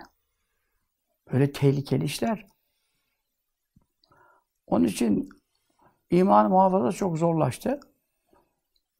Böyle 1.33 1.53
tehlikeli 1.53 2.05
işler. 2.05 2.47
Onun 4.67 4.85
için 4.85 5.29
iman 6.11 6.51
muhafaza 6.51 6.93
çok 6.93 7.19
zorlaştı. 7.19 7.81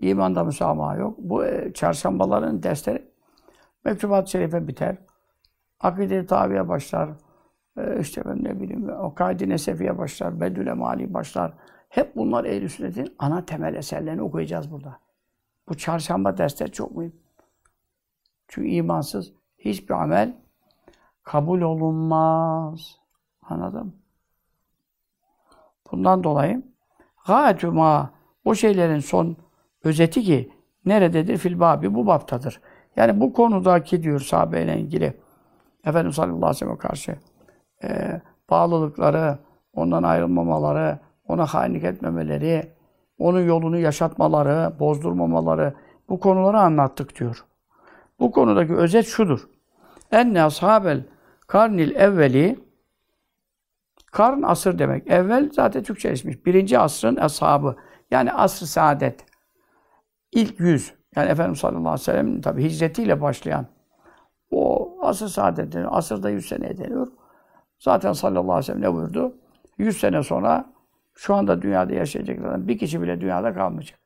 İmanda 0.01 0.45
müsamaha 0.45 0.97
yok. 0.97 1.19
Bu 1.19 1.45
e, 1.45 1.73
çarşambaların 1.73 2.63
dersleri 2.63 3.13
mektubat-ı 3.85 4.31
şerife 4.31 4.69
biter. 4.69 4.97
Akide-i 5.81 6.27
tabiye 6.27 6.69
başlar. 6.69 7.11
E, 7.79 8.01
işte 8.01 8.25
ben 8.25 8.45
ne 8.45 8.61
bileyim, 8.61 8.89
o 8.89 9.15
kaid-i 9.15 9.49
nesefiye 9.49 9.99
başlar. 9.99 10.41
Bedül 10.41 10.73
mali 10.75 11.15
başlar. 11.15 11.53
Hep 11.93 12.17
bunlar 12.17 12.45
ehl 12.45 12.69
sünnetin 12.69 13.15
ana 13.19 13.45
temel 13.45 13.75
eserlerini 13.75 14.23
okuyacağız 14.23 14.71
burada. 14.71 15.01
Bu 15.69 15.77
çarşamba 15.77 16.39
dersler 16.39 16.73
çok 16.73 16.97
mühim. 16.97 17.17
Çünkü 18.49 18.69
imansız 18.69 19.33
hiçbir 19.59 19.95
amel 19.95 20.37
kabul 21.23 21.61
olunmaz. 21.61 22.99
Anladın 23.43 23.97
Bundan 25.91 26.25
dolayı 26.25 26.63
gâetü 27.27 27.73
o 28.45 28.55
şeylerin 28.55 28.99
son 28.99 29.37
özeti 29.85 30.23
ki 30.23 30.53
nerededir? 30.85 31.37
Fil 31.37 31.61
babi 31.61 31.95
bu 31.95 32.07
baptadır. 32.07 32.61
Yani 32.97 33.21
bu 33.21 33.33
konudaki 33.33 34.03
diyor 34.03 34.21
sahabeyle 34.21 34.81
ilgili 34.81 35.21
Efendimiz 35.85 36.17
sallallahu 36.17 36.37
aleyhi 36.37 36.51
ve 36.51 36.55
sellem'e 36.55 36.79
karşı 36.79 37.19
e, 37.85 38.21
bağlılıkları, 38.51 39.39
ondan 39.73 40.03
ayrılmamaları, 40.03 40.99
ona 41.29 41.47
hainlik 41.47 41.85
etmemeleri, 41.85 42.73
onun 43.19 43.41
yolunu 43.41 43.79
yaşatmaları, 43.79 44.79
bozdurmamaları 44.81 45.75
bu 46.09 46.21
konuları 46.21 46.61
anlattık 46.61 47.21
diyor. 47.21 47.45
Bu 48.21 48.31
konudaki 48.31 48.75
özet 48.75 49.07
şudur. 49.07 49.49
Enne 50.13 50.43
ashabel 50.43 51.05
karnil 51.47 51.97
evveli 51.97 52.61
karn 54.13 54.43
asır 54.43 54.79
demek. 54.79 55.11
Evvel 55.11 55.51
zaten 55.53 55.83
Türkçe 55.83 56.13
ismiş. 56.13 56.47
Birinci 56.47 56.79
asrın 56.79 57.17
ashabı. 57.17 57.77
Yani 58.11 58.33
asr 58.33 58.65
saadet. 58.65 59.25
İlk 60.33 60.61
yüz. 60.61 60.95
Yani 61.17 61.31
Efendimiz 61.31 61.59
sallallahu 61.59 61.81
aleyhi 61.81 62.01
ve 62.01 62.05
sellem 62.05 62.41
tabi 62.41 62.65
hicretiyle 62.65 63.21
başlayan 63.21 63.67
o 64.51 64.93
asr 65.03 65.27
saadetini 65.27 65.87
asırda 65.87 66.31
yüz 66.31 66.49
sene 66.49 66.67
ediliyor. 66.67 67.09
Zaten 67.79 68.13
sallallahu 68.13 68.53
aleyhi 68.53 68.59
ve 68.59 68.63
sellem 68.63 68.83
ne 68.83 68.95
buyurdu? 68.95 69.37
Yüz 69.79 69.97
sene 69.97 70.23
sonra 70.23 70.72
şu 71.15 71.35
anda 71.35 71.63
dünyada 71.63 71.95
yaşayacaklardan 71.95 72.69
bir 72.69 72.79
kişi 72.79 73.03
bile 73.03 73.21
dünyada 73.21 73.55
kalmayacak. 73.55 73.99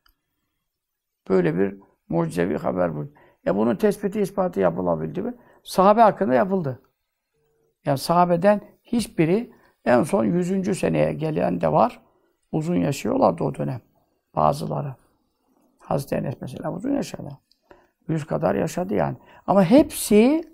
Böyle 1.28 1.58
bir 1.58 1.76
mucizevi 2.08 2.56
haber 2.56 2.96
bu. 2.96 3.12
E 3.46 3.56
bunun 3.56 3.76
tespiti, 3.76 4.20
ispatı 4.20 4.60
yapılabildi 4.60 5.22
mi? 5.22 5.34
Sahabe 5.62 6.00
hakkında 6.00 6.34
yapıldı. 6.34 6.82
Yani 7.84 7.98
sahabeden 7.98 8.60
hiçbiri 8.84 9.52
en 9.84 10.02
son 10.02 10.24
100. 10.24 10.78
seneye 10.78 11.12
gelen 11.12 11.60
de 11.60 11.72
var. 11.72 12.00
Uzun 12.52 12.76
yaşıyorlardı 12.76 13.44
o 13.44 13.54
dönem. 13.54 13.80
Bazıları. 14.36 14.94
Hazreti 15.78 16.14
Enes 16.14 16.34
mesela 16.40 16.72
uzun 16.72 16.92
yaşadı. 16.92 17.38
Yüz 18.08 18.26
kadar 18.26 18.54
yaşadı 18.54 18.94
yani. 18.94 19.16
Ama 19.46 19.64
hepsi 19.64 20.44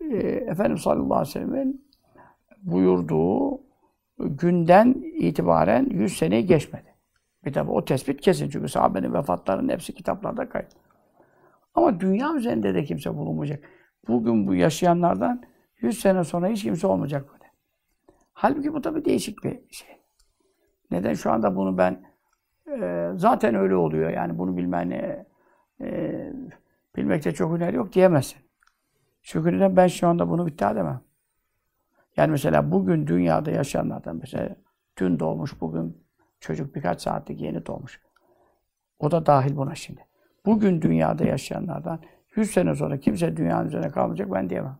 e, 0.00 0.16
Efendimiz 0.26 0.82
sallallahu 0.82 1.14
aleyhi 1.14 1.28
ve 1.28 1.32
sellem'in 1.32 1.88
buyurduğu 2.62 3.65
günden 4.18 4.94
itibaren 5.14 5.86
100 5.90 6.16
seneyi 6.16 6.46
geçmedi. 6.46 6.94
Bir 7.44 7.52
tabi 7.52 7.70
o 7.70 7.84
tespit 7.84 8.20
kesin 8.20 8.50
çünkü 8.50 8.68
sahabenin 8.68 9.14
vefatlarının 9.14 9.72
hepsi 9.72 9.94
kitaplarda 9.94 10.48
kayıt. 10.48 10.72
Ama 11.74 12.00
dünya 12.00 12.34
üzerinde 12.34 12.74
de 12.74 12.84
kimse 12.84 13.16
bulunmayacak. 13.16 13.64
Bugün 14.08 14.46
bu 14.46 14.54
yaşayanlardan 14.54 15.42
100 15.80 16.00
sene 16.00 16.24
sonra 16.24 16.48
hiç 16.48 16.62
kimse 16.62 16.86
olmayacak 16.86 17.28
böyle. 17.32 17.52
Halbuki 18.32 18.74
bu 18.74 18.80
tabi 18.80 19.04
değişik 19.04 19.44
bir 19.44 19.60
şey. 19.70 19.96
Neden 20.90 21.14
şu 21.14 21.30
anda 21.30 21.56
bunu 21.56 21.78
ben 21.78 22.04
e, 22.72 23.10
zaten 23.14 23.54
öyle 23.54 23.76
oluyor 23.76 24.10
yani 24.10 24.38
bunu 24.38 24.56
bilmen 24.56 24.90
e, 24.90 25.26
e, 25.80 26.32
bilmekte 26.96 27.32
çok 27.32 27.56
hüner 27.56 27.72
yok 27.72 27.92
diyemezsin. 27.92 28.38
Çünkü 29.22 29.52
neden 29.52 29.76
ben 29.76 29.86
şu 29.86 30.08
anda 30.08 30.28
bunu 30.28 30.48
iddia 30.48 30.70
edemem. 30.70 31.00
Yani 32.16 32.30
mesela 32.30 32.72
bugün 32.72 33.06
dünyada 33.06 33.50
yaşayanlardan 33.50 34.16
mesela 34.16 34.56
dün 34.98 35.18
doğmuş 35.18 35.60
bugün 35.60 36.06
çocuk 36.40 36.74
birkaç 36.74 37.02
saatlik 37.02 37.40
yeni 37.40 37.66
doğmuş. 37.66 38.00
O 38.98 39.10
da 39.10 39.26
dahil 39.26 39.56
buna 39.56 39.74
şimdi. 39.74 40.06
Bugün 40.46 40.82
dünyada 40.82 41.24
yaşayanlardan 41.24 42.00
100 42.36 42.50
sene 42.50 42.74
sonra 42.74 43.00
kimse 43.00 43.36
dünyanın 43.36 43.68
üzerine 43.68 43.88
kalmayacak 43.88 44.32
ben 44.32 44.50
diyemem. 44.50 44.78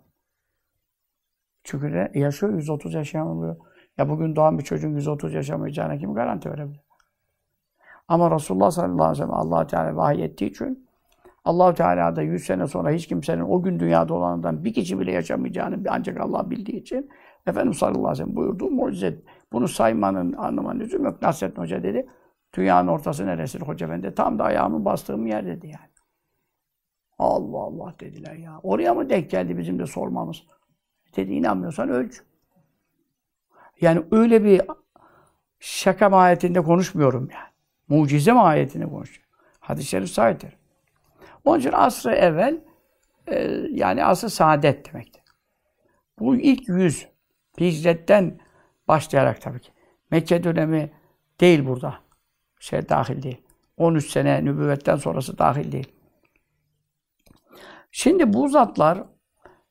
Çünkü 1.65 1.93
ne? 1.93 2.11
yaşıyor 2.15 2.55
130 2.55 2.95
yaşayamıyor. 2.95 3.57
Ya 3.99 4.09
bugün 4.09 4.37
doğan 4.37 4.59
bir 4.59 4.65
çocuğun 4.65 4.95
130 4.95 5.35
yaşamayacağına 5.35 5.99
kim 5.99 6.15
garanti 6.15 6.51
verebilir? 6.51 6.81
Ama 8.09 8.31
Resulullah 8.31 8.71
sallallahu 8.71 9.05
aleyhi 9.05 9.13
ve 9.13 9.17
sellem 9.17 9.35
allah 9.35 9.67
Teala 9.67 9.97
vahiy 9.97 10.25
ettiği 10.25 10.47
için 10.47 10.86
Allahu 11.47 11.75
Teala 11.75 12.17
da 12.17 12.23
100 12.23 12.45
sene 12.45 12.67
sonra 12.67 12.91
hiç 12.91 13.07
kimsenin 13.07 13.41
o 13.41 13.63
gün 13.63 13.81
dünyada 13.81 14.15
olanından 14.15 14.65
bir 14.65 14.75
kişi 14.75 15.01
bile 15.01 15.13
yaşamayacağını 15.13 15.85
ancak 15.89 16.21
Allah 16.21 16.51
bildiği 16.51 16.81
için 16.81 17.11
Efendimiz 17.47 17.79
sallallahu 17.79 18.09
aleyhi 18.09 18.13
ve 18.13 18.17
sellem 18.17 18.37
buyurduğu 18.37 18.71
mucize. 18.71 19.23
Bunu 19.53 19.69
saymanın 19.69 20.33
anlamanın 20.33 20.81
lüzum 20.81 21.05
yok. 21.05 21.23
Nasrettin 21.23 21.63
Hoca 21.63 21.83
dedi. 21.83 22.07
Dünyanın 22.57 22.89
ortası 22.89 23.27
neresi 23.27 23.59
Hoca 23.59 23.87
Efendi? 23.87 24.15
Tam 24.15 24.39
da 24.39 24.45
ayağımı 24.45 24.85
bastığım 24.85 25.27
yer 25.27 25.47
dedi 25.47 25.67
yani. 25.67 25.91
Allah 27.19 27.59
Allah 27.59 27.95
dediler 28.01 28.35
ya. 28.35 28.61
Oraya 28.63 28.95
mı 28.95 29.11
denk 29.11 29.31
geldi 29.31 29.59
bizim 29.59 29.79
de 29.79 29.87
sormamız? 29.87 30.43
Dedi 31.17 31.33
inanmıyorsan 31.33 31.89
ölç. 31.89 32.23
Yani 33.81 34.03
öyle 34.11 34.45
bir 34.45 34.63
şaka 35.59 36.09
mahiyetinde 36.09 36.61
konuşmuyorum 36.61 37.29
yani. 37.33 37.53
Mucize 37.89 38.33
mahiyetinde 38.33 38.87
konuşuyorum. 38.87 39.33
Hadis-i 39.61 39.89
şerif 39.89 40.11
sahiptir. 40.11 40.57
Onun 41.47 41.59
için 41.59 41.73
asrı 41.73 42.13
evvel 42.13 42.61
e, 43.27 43.39
yani 43.71 44.05
asrı 44.05 44.31
saadet 44.31 44.93
demektir. 44.93 45.23
Bu 46.19 46.37
ilk 46.37 46.69
yüz 46.69 47.09
hicretten 47.61 48.39
başlayarak 48.89 49.41
tabii 49.41 49.61
ki. 49.61 49.71
Mekke 50.11 50.45
dönemi 50.45 50.91
değil 51.41 51.67
burada. 51.67 51.95
Şey 52.61 52.89
dahil 52.89 53.23
değil. 53.23 53.43
13 53.77 54.11
sene 54.11 54.45
nübüvvetten 54.45 54.97
sonrası 54.97 55.39
dahil 55.39 55.73
değil. 55.73 55.93
Şimdi 57.91 58.33
bu 58.33 58.49
zatlar 58.49 59.05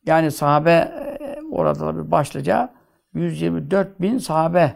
yani 0.05 0.31
sahabe 0.31 0.71
e, 0.71 1.39
orada 1.51 1.79
da 1.79 1.97
bir 2.05 2.11
başlıca 2.11 2.73
124 3.13 4.01
bin 4.01 4.17
sahabe 4.17 4.75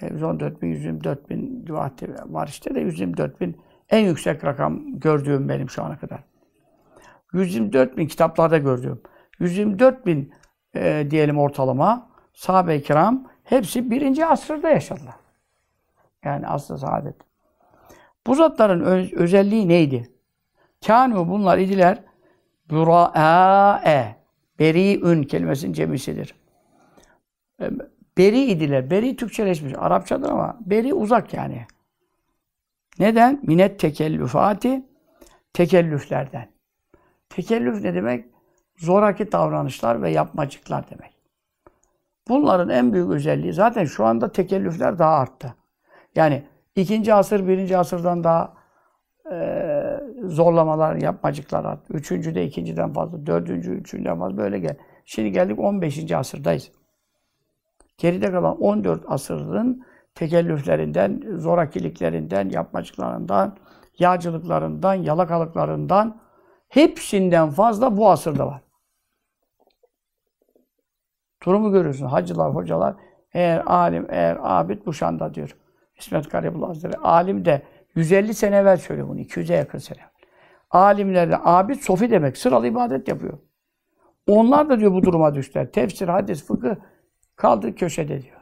114 0.00 0.62
bin, 0.62 0.68
124 0.68 1.30
bin 1.30 1.66
rivayeti 1.68 2.14
var 2.26 2.48
işte 2.48 2.74
de 2.74 2.80
124 2.80 3.40
bin 3.40 3.60
en 3.90 4.04
yüksek 4.04 4.44
rakam 4.44 5.00
gördüğüm 5.00 5.48
benim 5.48 5.70
şu 5.70 5.84
ana 5.84 5.98
kadar. 5.98 6.20
124 7.32 7.96
bin 7.96 8.06
kitaplarda 8.06 8.58
gördüğüm. 8.58 9.00
124 9.38 10.06
bin 10.06 10.32
e, 10.74 11.06
diyelim 11.10 11.38
ortalama 11.38 12.08
sahabe-i 12.32 12.82
kiram 12.82 13.28
hepsi 13.44 13.90
birinci 13.90 14.26
asırda 14.26 14.68
yaşadılar. 14.68 15.14
Yani 16.24 16.46
asr 16.46 16.76
saadet. 16.76 17.16
Bu 18.26 18.34
zatların 18.34 18.80
öz, 18.80 19.12
özelliği 19.12 19.68
neydi? 19.68 20.10
Kânû 20.82 21.28
bunlar 21.28 21.58
idiler 21.58 21.98
burâ'e 22.70 24.16
beri'ün 24.58 25.22
kelimesinin 25.22 25.72
cemisidir. 25.72 26.34
E, 27.60 27.70
beri 28.18 28.40
idiler. 28.40 28.90
Beri 28.90 29.16
Türkçeleşmiş. 29.16 29.72
Arapçadır 29.76 30.30
ama 30.30 30.56
beri 30.60 30.94
uzak 30.94 31.34
yani. 31.34 31.66
Neden? 32.98 33.40
Minet 33.42 33.80
tekellüfati 33.80 34.84
tekellüflerden. 35.52 36.48
Tekellüf 37.28 37.82
ne 37.82 37.94
demek? 37.94 38.24
Zoraki 38.76 39.32
davranışlar 39.32 40.02
ve 40.02 40.10
yapmacıklar 40.10 40.90
demek. 40.90 41.16
Bunların 42.28 42.68
en 42.68 42.92
büyük 42.92 43.10
özelliği 43.10 43.52
zaten 43.52 43.84
şu 43.84 44.04
anda 44.04 44.32
tekellüfler 44.32 44.98
daha 44.98 45.14
arttı. 45.14 45.54
Yani 46.14 46.42
ikinci 46.76 47.14
asır, 47.14 47.48
birinci 47.48 47.78
asırdan 47.78 48.24
daha 48.24 48.54
e, 49.32 50.00
zorlamalar, 50.24 50.94
yapmacıklar 50.96 51.64
arttı. 51.64 51.92
Üçüncü 51.92 52.34
de 52.34 52.44
ikinciden 52.44 52.92
fazla, 52.92 53.26
dördüncü, 53.26 53.72
üçüncüden 53.72 54.18
fazla 54.18 54.36
böyle 54.36 54.58
gel. 54.58 54.76
Şimdi 55.04 55.32
geldik 55.32 55.58
15. 55.58 56.12
asırdayız. 56.12 56.72
Geride 57.98 58.30
kalan 58.30 58.62
14 58.62 59.04
asırın 59.06 59.84
tekellüflerinden, 60.16 61.22
zorakiliklerinden, 61.38 62.48
yapmacıklarından, 62.48 63.56
yağcılıklarından, 63.98 64.94
yalakalıklarından 64.94 66.20
hepsinden 66.68 67.50
fazla 67.50 67.96
bu 67.96 68.10
asırda 68.10 68.46
var. 68.46 68.62
Durumu 71.46 71.72
görüyorsun. 71.72 72.06
Hacılar, 72.06 72.54
hocalar 72.54 72.94
eğer 73.32 73.62
alim, 73.66 74.06
eğer 74.08 74.38
abid 74.42 74.86
bu 74.86 74.92
şanda 74.92 75.34
diyor. 75.34 75.56
İsmet 75.96 76.30
Garibullah 76.30 76.68
Hazretleri. 76.68 76.96
Alim 76.96 77.44
de 77.44 77.62
150 77.94 78.34
sene 78.34 78.56
evvel 78.56 78.76
söylüyor 78.76 79.08
bunu. 79.08 79.20
200'e 79.20 79.56
yakın 79.56 79.78
sene. 79.78 80.00
Alimlerle 80.70 81.38
abid 81.44 81.80
sofi 81.80 82.10
demek. 82.10 82.36
Sıralı 82.36 82.66
ibadet 82.66 83.08
yapıyor. 83.08 83.38
Onlar 84.26 84.68
da 84.68 84.80
diyor 84.80 84.92
bu 84.92 85.02
duruma 85.02 85.34
düştüler. 85.34 85.72
Tefsir, 85.72 86.08
hadis, 86.08 86.46
fıkıh 86.46 86.74
kaldı 87.36 87.74
köşede 87.74 88.22
diyor. 88.22 88.35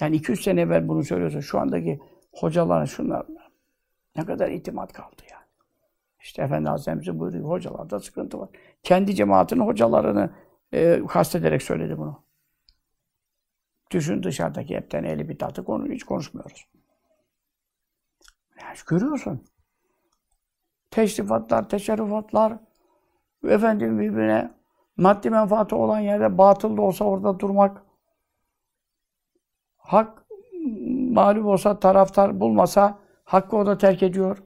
Yani 0.00 0.16
200 0.16 0.42
sene 0.44 0.60
evvel 0.60 0.88
bunu 0.88 1.04
söylüyorsa 1.04 1.42
şu 1.42 1.58
andaki 1.58 2.00
hocaların 2.32 2.84
şunlar 2.84 3.26
ne 4.16 4.26
kadar 4.26 4.50
itimat 4.50 4.92
kaldı 4.92 5.22
yani. 5.30 5.46
İşte 6.20 6.42
Efendi 6.42 6.68
Hazretleri 6.68 7.18
buyuruyor 7.18 7.44
hocalarda 7.44 8.00
sıkıntı 8.00 8.40
var. 8.40 8.48
Kendi 8.82 9.14
cemaatinin 9.14 9.66
hocalarını 9.66 10.30
e, 10.72 11.06
kastederek 11.08 11.62
söyledi 11.62 11.98
bunu. 11.98 12.22
Düşün 13.90 14.22
dışarıdaki 14.22 14.76
hepten 14.76 15.04
eli 15.04 15.28
bir 15.28 15.38
tatı 15.38 15.64
konu 15.64 15.86
hiç 15.86 16.04
konuşmuyoruz. 16.04 16.66
Yani 18.62 18.76
görüyorsun. 18.86 19.44
Teşrifatlar, 20.90 21.68
teşerrufatlar, 21.68 22.58
efendim 23.48 24.00
birbirine 24.00 24.54
maddi 24.96 25.30
menfaati 25.30 25.74
olan 25.74 26.00
yerde 26.00 26.38
batıl 26.38 26.76
da 26.76 26.82
olsa 26.82 27.04
orada 27.04 27.40
durmak, 27.40 27.85
hak 29.86 30.24
mağlup 31.10 31.46
olsa, 31.46 31.80
taraftar 31.80 32.40
bulmasa 32.40 32.98
hakkı 33.24 33.56
o 33.56 33.66
da 33.66 33.78
terk 33.78 34.02
ediyor. 34.02 34.38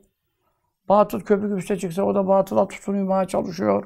Batıl 0.88 1.20
köpük 1.20 1.59
üste 1.59 1.76
çıksa 1.76 2.03
o 2.03 2.14
da 2.14 2.29
batıla 2.29 2.68
tutunmaya 2.68 3.24
çalışıyor. 3.24 3.85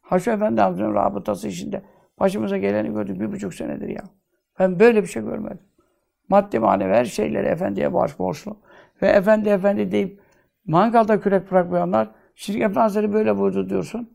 Haşu 0.00 0.30
Efendi 0.30 0.60
Hazretleri'nin 0.60 0.94
rabıtası 0.94 1.48
içinde 1.48 1.82
başımıza 2.20 2.58
geleni 2.58 2.92
gördük 2.92 3.20
bir 3.20 3.32
buçuk 3.32 3.54
senedir 3.54 3.88
ya. 3.88 4.04
Ben 4.58 4.80
böyle 4.80 5.02
bir 5.02 5.08
şey 5.08 5.22
görmedim. 5.22 5.60
Maddi 6.28 6.58
manevi 6.58 6.92
her 6.92 7.04
şeyleri 7.04 7.46
Efendi'ye 7.46 7.94
baş 7.94 8.18
borçlu. 8.18 8.56
Ve 9.02 9.08
Efendi 9.08 9.48
Efendi 9.48 9.92
deyip 9.92 10.20
mangalda 10.66 11.20
kürek 11.20 11.50
bırakmayanlar 11.50 12.08
şimdi 12.34 12.62
Efendi 12.62 13.12
böyle 13.12 13.38
buyurdu 13.38 13.68
diyorsun. 13.68 14.10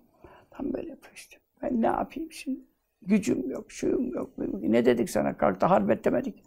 Tam 0.52 0.74
böyle 0.74 0.90
yapıyor 0.90 1.14
işte. 1.16 1.38
Ben 1.62 1.82
ne 1.82 1.86
yapayım 1.86 2.32
şimdi? 2.32 2.60
Gücüm 3.02 3.50
yok, 3.50 3.72
şuyum 3.72 4.14
yok. 4.14 4.30
Ne 4.62 4.86
dedik 4.86 5.10
sana? 5.10 5.38
Kalktı 5.38 5.66
harbet 5.66 6.06
demedik. 6.06 6.44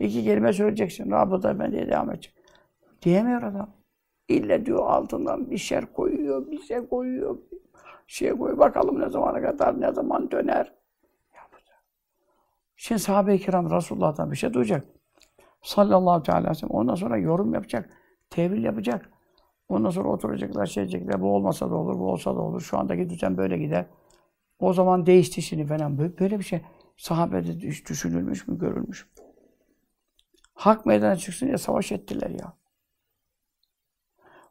İki 0.00 0.24
kelime 0.24 0.52
söyleyeceksin. 0.52 1.10
Rabıta 1.10 1.50
Efendi'ye 1.50 1.88
devam 1.88 2.10
edecek. 2.10 2.34
Diyemiyor 3.02 3.42
adam. 3.42 3.70
İlle 4.28 4.66
diyor 4.66 4.86
altından 4.86 5.50
bir 5.50 5.58
şer 5.58 5.92
koyuyor, 5.92 6.50
bir 6.50 6.62
şey 6.62 6.86
koyuyor, 6.86 7.36
bir 8.08 8.12
şey 8.12 8.30
koyuyor. 8.30 8.58
Bakalım 8.58 9.00
ne 9.00 9.10
zamana 9.10 9.42
kadar, 9.42 9.80
ne 9.80 9.92
zaman 9.92 10.30
döner. 10.30 10.72
Şimdi 12.76 13.00
sahabe-i 13.00 13.38
kiram 13.38 13.70
Resulullah'tan 13.70 14.30
bir 14.30 14.36
şey 14.36 14.52
duyacak. 14.52 14.84
Sallallahu 15.62 16.32
aleyhi 16.32 16.50
ve 16.50 16.54
sellem. 16.54 16.70
Ondan 16.70 16.94
sonra 16.94 17.16
yorum 17.16 17.54
yapacak. 17.54 17.90
Tevil 18.30 18.64
yapacak. 18.64 19.10
Ondan 19.68 19.90
sonra 19.90 20.08
oturacaklar, 20.08 20.66
şey 20.66 20.88
diyecekler. 20.88 21.20
Bu 21.20 21.34
olmasa 21.34 21.70
da 21.70 21.74
olur, 21.74 21.98
bu 21.98 22.10
olsa 22.12 22.36
da 22.36 22.40
olur. 22.40 22.60
Şu 22.60 22.78
andaki 22.78 23.10
düzen 23.10 23.36
böyle 23.36 23.58
gider. 23.58 23.86
O 24.60 24.72
zaman 24.72 25.06
değişti 25.06 25.42
şimdi 25.42 25.66
falan. 25.66 25.98
Böyle 25.98 26.38
bir 26.38 26.44
şey 26.44 26.60
sahabede 26.96 27.60
düşünülmüş 27.60 28.48
mü, 28.48 28.58
görülmüş 28.58 29.04
mü? 29.04 29.19
Hak 30.60 30.86
meydana 30.86 31.16
çıksın 31.16 31.46
diye 31.46 31.58
savaş 31.58 31.92
ettiler 31.92 32.30
ya. 32.30 32.52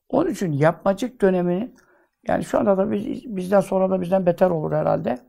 Onun 0.09 0.29
için 0.29 0.51
yapmacık 0.51 1.21
dönemini 1.21 1.71
yani 2.27 2.43
şu 2.43 2.59
anda 2.59 2.77
da 2.77 2.91
biz, 2.91 3.35
bizden 3.35 3.59
sonra 3.59 3.89
da 3.89 4.01
bizden 4.01 4.25
beter 4.25 4.49
olur 4.49 4.71
herhalde. 4.71 5.19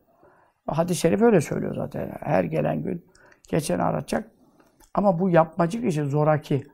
Hadis-i 0.67 1.01
şerif 1.01 1.23
öyle 1.23 1.41
söylüyor 1.41 1.75
zaten. 1.75 2.13
Her 2.21 2.45
gelen 2.45 2.83
gün 2.83 3.07
geçeni 3.49 3.83
aratacak. 3.83 4.31
Ama 4.95 5.19
bu 5.19 5.31
yapmacık 5.31 5.85
işi 5.85 6.05
zoraki. 6.05 6.67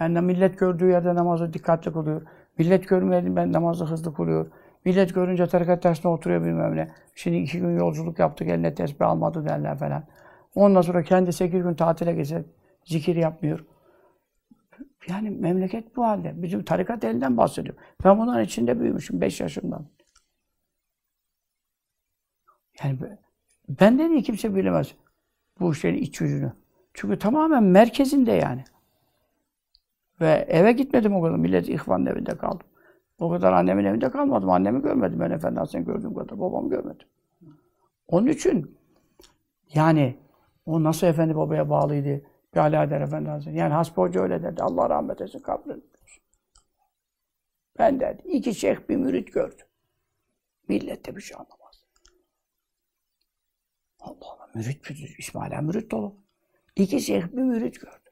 Yani 0.00 0.20
millet 0.20 0.58
gördüğü 0.58 0.90
yerde 0.90 1.14
namazı 1.14 1.52
dikkatli 1.52 1.92
kılıyor. 1.92 2.22
Millet 2.58 2.88
görmeyeli 2.88 3.36
ben 3.36 3.52
namazı 3.52 3.84
hızlı 3.84 4.14
kılıyor. 4.14 4.46
Millet 4.84 5.14
görünce 5.14 5.46
tarikat 5.46 5.84
dersine 5.84 6.12
oturuyor 6.12 6.44
bilmem 6.44 6.76
ne. 6.76 6.92
Şimdi 7.14 7.36
iki 7.36 7.60
gün 7.60 7.78
yolculuk 7.78 8.18
yaptık 8.18 8.48
eline 8.48 8.74
tesbih 8.74 9.08
almadı 9.08 9.44
derler 9.44 9.78
falan. 9.78 10.04
Ondan 10.54 10.80
sonra 10.80 11.02
kendi 11.02 11.32
sekiz 11.32 11.62
gün 11.62 11.74
tatile 11.74 12.12
geçer. 12.12 12.42
Zikir 12.84 13.16
yapmıyor. 13.16 13.64
Yani 15.08 15.30
memleket 15.30 15.96
bu 15.96 16.04
halde. 16.04 16.42
Bizim 16.42 16.64
tarikat 16.64 17.04
elinden 17.04 17.36
bahsediyor. 17.36 17.74
Ben 18.04 18.18
bunların 18.18 18.44
içinde 18.44 18.80
büyümüşüm 18.80 19.20
beş 19.20 19.40
yaşımdan. 19.40 19.86
Yani 22.84 22.98
benden 23.68 24.10
iyi 24.10 24.22
kimse 24.22 24.54
bilemez 24.54 24.94
bu 25.60 25.72
işlerin 25.72 25.98
iç 25.98 26.20
yüzünü. 26.20 26.52
Çünkü 26.94 27.18
tamamen 27.18 27.62
merkezinde 27.62 28.32
yani. 28.32 28.64
Ve 30.20 30.46
eve 30.48 30.72
gitmedim 30.72 31.14
o 31.16 31.22
kadar. 31.22 31.36
Millet 31.36 31.68
ihvanın 31.68 32.06
evinde 32.06 32.36
kaldım. 32.36 32.66
O 33.18 33.30
kadar 33.30 33.52
annemin 33.52 33.84
evinde 33.84 34.10
kalmadım. 34.10 34.50
Annemi 34.50 34.82
görmedim 34.82 35.20
ben 35.20 35.30
Efendi 35.30 35.58
Hasan'ı 35.58 35.84
gördüğüm 35.84 36.14
kadar. 36.14 36.40
Babamı 36.40 36.70
görmedim. 36.70 37.06
Onun 38.08 38.26
için 38.26 38.78
yani 39.74 40.16
o 40.66 40.82
nasıl 40.82 41.06
Efendi 41.06 41.36
babaya 41.36 41.70
bağlıydı? 41.70 42.22
Bir 42.54 42.60
Ali 42.60 42.78
Adel 42.78 43.00
Efendi 43.00 43.30
Hazretleri. 43.30 43.58
Yani 43.58 43.74
Hasbi 43.74 44.20
öyle 44.20 44.42
derdi. 44.42 44.62
Allah 44.62 44.90
rahmet 44.90 45.20
etsin 45.20 45.38
kabrini. 45.38 45.82
Ben 47.78 48.00
dedi, 48.00 48.22
iki 48.24 48.54
şeyh 48.54 48.88
bir 48.88 48.96
mürit 48.96 49.32
gördüm. 49.32 49.66
Millet 50.68 51.06
de 51.06 51.16
bir 51.16 51.20
şey 51.20 51.36
anlamaz. 51.36 51.84
Allah 54.00 54.16
Allah, 54.22 54.50
mürit 54.54 54.90
mürit, 54.90 55.18
İsmail'e 55.18 55.60
mürit 55.60 55.90
dolu. 55.90 56.16
İki 56.76 57.00
şeyh 57.00 57.22
bir 57.32 57.42
mürit 57.42 57.80
gördü. 57.80 58.10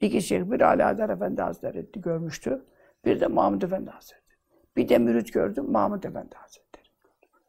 İki 0.00 0.22
şeyh, 0.22 0.50
bir 0.50 0.60
Adar 0.60 1.08
Efendi 1.08 1.42
Hazretleri 1.42 1.90
görmüştü. 1.92 2.64
Bir 3.04 3.20
de 3.20 3.26
Mahmud 3.26 3.62
Efendi 3.62 3.90
Hazretleri. 3.90 4.38
Bir 4.76 4.88
de 4.88 4.98
mürit 4.98 5.32
gördüm, 5.32 5.70
Mahmud 5.70 6.04
Efendi 6.04 6.34
Hazretleri. 6.34 6.88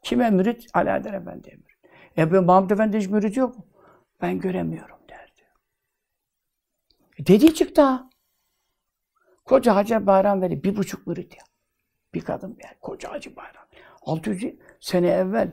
Kime 0.02 0.30
mürit? 0.30 0.66
Adar 0.74 1.14
Efendi'ye 1.14 1.56
mürit. 1.56 1.78
E 2.18 2.32
ben 2.32 2.44
Mahmud 2.44 2.70
Efendi 2.70 2.98
hiç 2.98 3.08
mürit 3.08 3.36
yok 3.36 3.58
mu? 3.58 3.66
Ben 4.22 4.40
göremiyorum 4.40 4.96
dediği 7.26 7.54
çıktı 7.54 7.82
ha. 7.82 8.10
Koca 9.44 9.76
Hacı 9.76 10.06
Bayram 10.06 10.42
Veli 10.42 10.64
bir 10.64 10.76
buçuk 10.76 11.06
mürit 11.06 11.36
ya. 11.36 11.44
Bir 12.14 12.20
kadın 12.20 12.58
yani 12.64 12.74
koca 12.80 13.12
Hacı 13.12 13.36
Bayram. 13.36 13.64
600 14.02 14.54
sene 14.80 15.08
evvel 15.08 15.52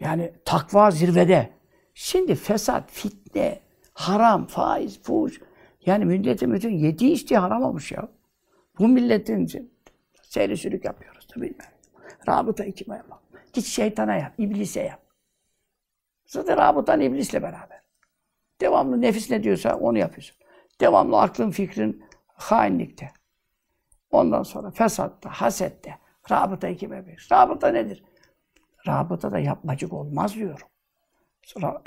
yani 0.00 0.32
takva 0.44 0.90
zirvede. 0.90 1.50
Şimdi 1.94 2.34
fesat, 2.34 2.90
fitne, 2.92 3.60
haram, 3.92 4.46
faiz, 4.46 5.02
fuhuş. 5.02 5.40
Yani 5.86 6.04
milletin 6.04 6.52
bütün 6.52 6.70
yediği 6.70 7.12
içtiği 7.12 7.38
haram 7.38 7.62
olmuş 7.62 7.92
ya. 7.92 8.08
Bu 8.78 8.88
milletin 8.88 9.70
seyri 10.22 10.56
sürük 10.56 10.84
yapıyoruz 10.84 11.28
da 11.36 11.42
bilmem. 11.42 11.72
Rabıta 12.28 12.70
kime 12.70 12.96
yapalım? 12.96 13.22
Git 13.52 13.64
şeytana 13.64 14.16
yap, 14.16 14.34
iblise 14.38 14.80
yap. 14.80 15.02
Zaten 16.26 16.56
rabıtan 16.56 17.00
iblisle 17.00 17.42
beraber. 17.42 17.82
Devamlı 18.60 19.00
nefis 19.00 19.30
ne 19.30 19.42
diyorsa 19.42 19.76
onu 19.76 19.98
yapıyorsun. 19.98 20.36
Devamlı 20.80 21.20
aklın, 21.20 21.50
fikrin 21.50 22.04
hainlikte. 22.26 23.10
Ondan 24.10 24.42
sonra 24.42 24.70
fesatta, 24.70 25.30
hasette, 25.30 25.98
rabıta 26.30 26.74
kime 26.74 27.06
verir? 27.06 27.28
Rabıta 27.32 27.68
nedir? 27.68 28.04
Rabıta 28.86 29.32
da 29.32 29.38
yapmacık 29.38 29.92
olmaz 29.92 30.34
diyorum. 30.34 30.66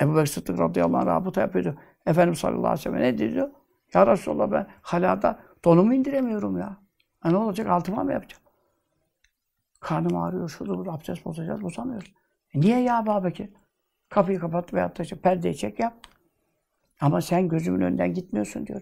Ebu 0.01 0.15
Bekir 0.15 0.25
Sıddık 0.25 0.59
radıyallahu 0.59 0.97
anh 0.97 1.05
rabıta 1.05 1.41
yapıyordu. 1.41 1.75
Efendimiz 2.05 2.39
sallallahu 2.39 2.67
aleyhi 2.67 2.79
ve 2.79 2.83
sellem 2.83 3.01
ne 3.01 3.17
diyor? 3.17 3.49
Ya 3.93 4.07
Resulallah 4.07 4.51
ben 4.51 4.67
halada 4.81 5.39
donumu 5.65 5.93
indiremiyorum 5.93 6.57
ya. 6.57 6.77
Ha, 7.19 7.29
ne 7.29 7.37
olacak? 7.37 7.67
Altıma 7.67 8.03
mı 8.03 8.13
yapacağım? 8.13 8.43
Karnım 9.79 10.17
ağrıyor, 10.17 10.49
şurada 10.49 10.77
burada 10.77 10.91
abdest 10.91 11.25
bozacağız, 11.25 11.61
bozamıyoruz. 11.61 12.13
E 12.53 12.59
niye 12.59 12.79
ya 12.79 13.01
Ebu 13.01 13.23
Bekir? 13.23 13.49
Kapıyı 14.09 14.39
kapat 14.39 14.73
veyahut 14.73 14.99
da 14.99 15.03
işte 15.03 15.15
perdeyi 15.15 15.57
çek 15.57 15.79
yap. 15.79 15.93
Ama 17.01 17.21
sen 17.21 17.49
gözümün 17.49 17.81
önünden 17.81 18.13
gitmiyorsun 18.13 18.67
diyor. 18.67 18.81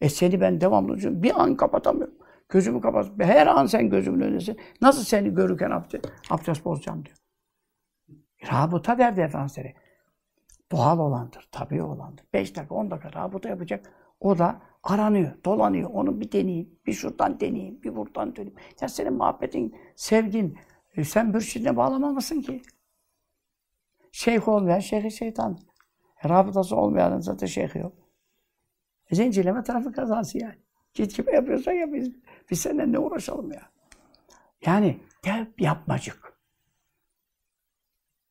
E 0.00 0.08
seni 0.08 0.40
ben 0.40 0.60
devamlı 0.60 1.22
bir 1.22 1.42
an 1.42 1.56
kapatamıyorum. 1.56 2.14
Gözümü 2.48 2.80
kapat. 2.80 3.10
Her 3.18 3.46
an 3.46 3.66
sen 3.66 3.90
gözümün 3.90 4.20
önündesin. 4.20 4.56
Nasıl 4.80 5.04
seni 5.04 5.34
görürken 5.34 5.70
abdest, 5.70 6.06
abdest 6.30 6.64
bozacağım 6.64 7.04
diyor. 7.04 7.16
Rabıta 8.52 8.98
derdi 8.98 9.20
Efendimiz 9.20 9.58
Doğal 10.72 10.98
olandır, 10.98 11.48
tabii 11.52 11.82
olandır. 11.82 12.24
Beş 12.32 12.56
dakika, 12.56 12.74
on 12.74 12.90
dakika 12.90 13.12
rabıta 13.12 13.48
yapacak. 13.48 13.92
O 14.20 14.38
da 14.38 14.60
aranıyor, 14.82 15.32
dolanıyor. 15.44 15.90
Onu 15.90 16.20
bir 16.20 16.32
deneyeyim, 16.32 16.78
bir 16.86 16.92
şuradan 16.92 17.40
deneyeyim, 17.40 17.82
bir 17.82 17.96
buradan 17.96 18.36
deneyeyim. 18.36 18.58
Ya 18.80 18.88
senin 18.88 19.12
muhabbetin, 19.12 19.76
sevgin, 19.96 20.58
e, 20.96 21.04
sen 21.04 21.26
mürşidine 21.26 21.76
bağlamamışsın 21.76 22.40
ki. 22.40 22.62
Şeyh 24.12 24.48
olmayan 24.48 24.78
şeyhi 24.78 25.10
şeytan. 25.10 25.58
Rabıtası 26.24 26.76
olmayanın 26.76 27.20
zaten 27.20 27.46
şeyhi 27.46 27.78
yok. 27.78 27.92
E, 29.10 29.14
zincirleme 29.14 29.62
trafik 29.62 29.94
kazası 29.94 30.38
yani. 30.38 30.58
Git 30.94 31.12
kime 31.12 31.32
yapıyorsan 31.32 31.72
yap. 31.72 31.90
Biz, 31.92 32.12
biz 32.50 32.60
seninle 32.60 32.92
ne 32.92 32.98
uğraşalım 32.98 33.52
ya. 33.52 33.70
Yani 34.66 35.00
hep 35.24 35.60
yapmacık. 35.60 36.38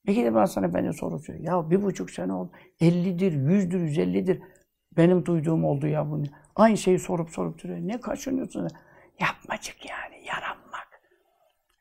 Peki 0.05 0.23
de 0.23 0.35
ben 0.35 0.45
sana 0.45 0.73
beni 0.73 0.93
soruyor. 0.93 1.39
Ya 1.39 1.69
bir 1.69 1.83
buçuk 1.83 2.11
sene 2.11 2.33
oldu. 2.33 2.51
50'dir, 2.81 3.31
100'dür, 3.31 3.79
150'dir. 3.79 4.41
Benim 4.97 5.25
duyduğum 5.25 5.65
oldu 5.65 5.87
ya 5.87 6.11
bunu. 6.11 6.25
Aynı 6.55 6.77
şeyi 6.77 6.99
sorup 6.99 7.29
sorup 7.29 7.63
duruyor. 7.63 7.79
Ne 7.79 7.99
kaçınıyorsun? 7.99 8.67
Yapmacık 9.19 9.89
yani, 9.89 10.25
yaranmak. 10.25 11.01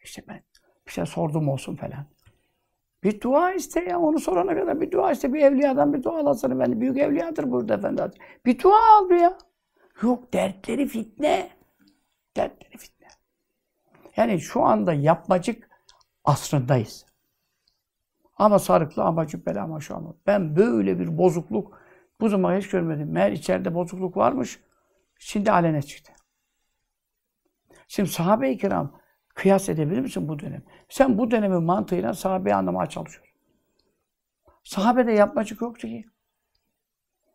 İşte 0.04 0.22
ben 0.28 0.42
bir 0.86 0.92
şey 0.92 1.06
sordum 1.06 1.48
olsun 1.48 1.76
falan. 1.76 2.06
Bir 3.06 3.20
dua 3.20 3.52
iste 3.52 3.84
ya, 3.84 4.00
onu 4.00 4.20
sorana 4.20 4.54
kadar 4.54 4.80
bir 4.80 4.90
dua 4.90 5.12
iste. 5.12 5.34
Bir 5.34 5.42
evliyadan 5.42 5.94
bir 5.94 6.02
dua 6.02 6.18
alasını. 6.18 6.58
Ben 6.58 6.80
büyük 6.80 6.98
evliyadır 6.98 7.50
burada 7.50 7.74
efendi. 7.74 8.10
Bir 8.46 8.62
dua 8.62 8.96
al 8.96 9.10
ya. 9.10 9.38
Yok, 10.02 10.32
dertleri 10.32 10.86
fitne. 10.86 11.50
Dertleri 12.36 12.76
fitne. 12.76 13.06
Yani 14.16 14.40
şu 14.40 14.62
anda 14.62 14.92
yapmacık 14.92 15.68
asrındayız. 16.24 17.06
Ama 18.36 18.58
sarıklı 18.58 19.02
ama 19.04 19.26
cübbeli 19.26 19.60
ama 19.60 19.80
şu 19.80 19.96
an. 19.96 20.16
Ben 20.26 20.56
böyle 20.56 20.98
bir 20.98 21.18
bozukluk 21.18 21.80
bu 22.20 22.28
zaman 22.28 22.56
hiç 22.58 22.68
görmedim. 22.68 23.12
Meğer 23.12 23.32
içeride 23.32 23.74
bozukluk 23.74 24.16
varmış. 24.16 24.60
Şimdi 25.18 25.52
alene 25.52 25.82
çıktı. 25.82 26.12
Şimdi 27.88 28.08
sahabe-i 28.08 28.58
kiram 28.58 29.00
kıyas 29.36 29.68
edebilir 29.68 30.00
misin 30.00 30.28
bu 30.28 30.38
dönem? 30.38 30.62
Sen 30.88 31.18
bu 31.18 31.30
dönemin 31.30 31.62
mantığıyla 31.62 32.14
sahabeyi 32.14 32.54
anlamaya 32.54 32.88
çalışıyorsun. 32.88 33.36
Sahabede 34.64 35.12
yapmacık 35.12 35.60
yoktu 35.60 35.88
ki. 35.88 36.04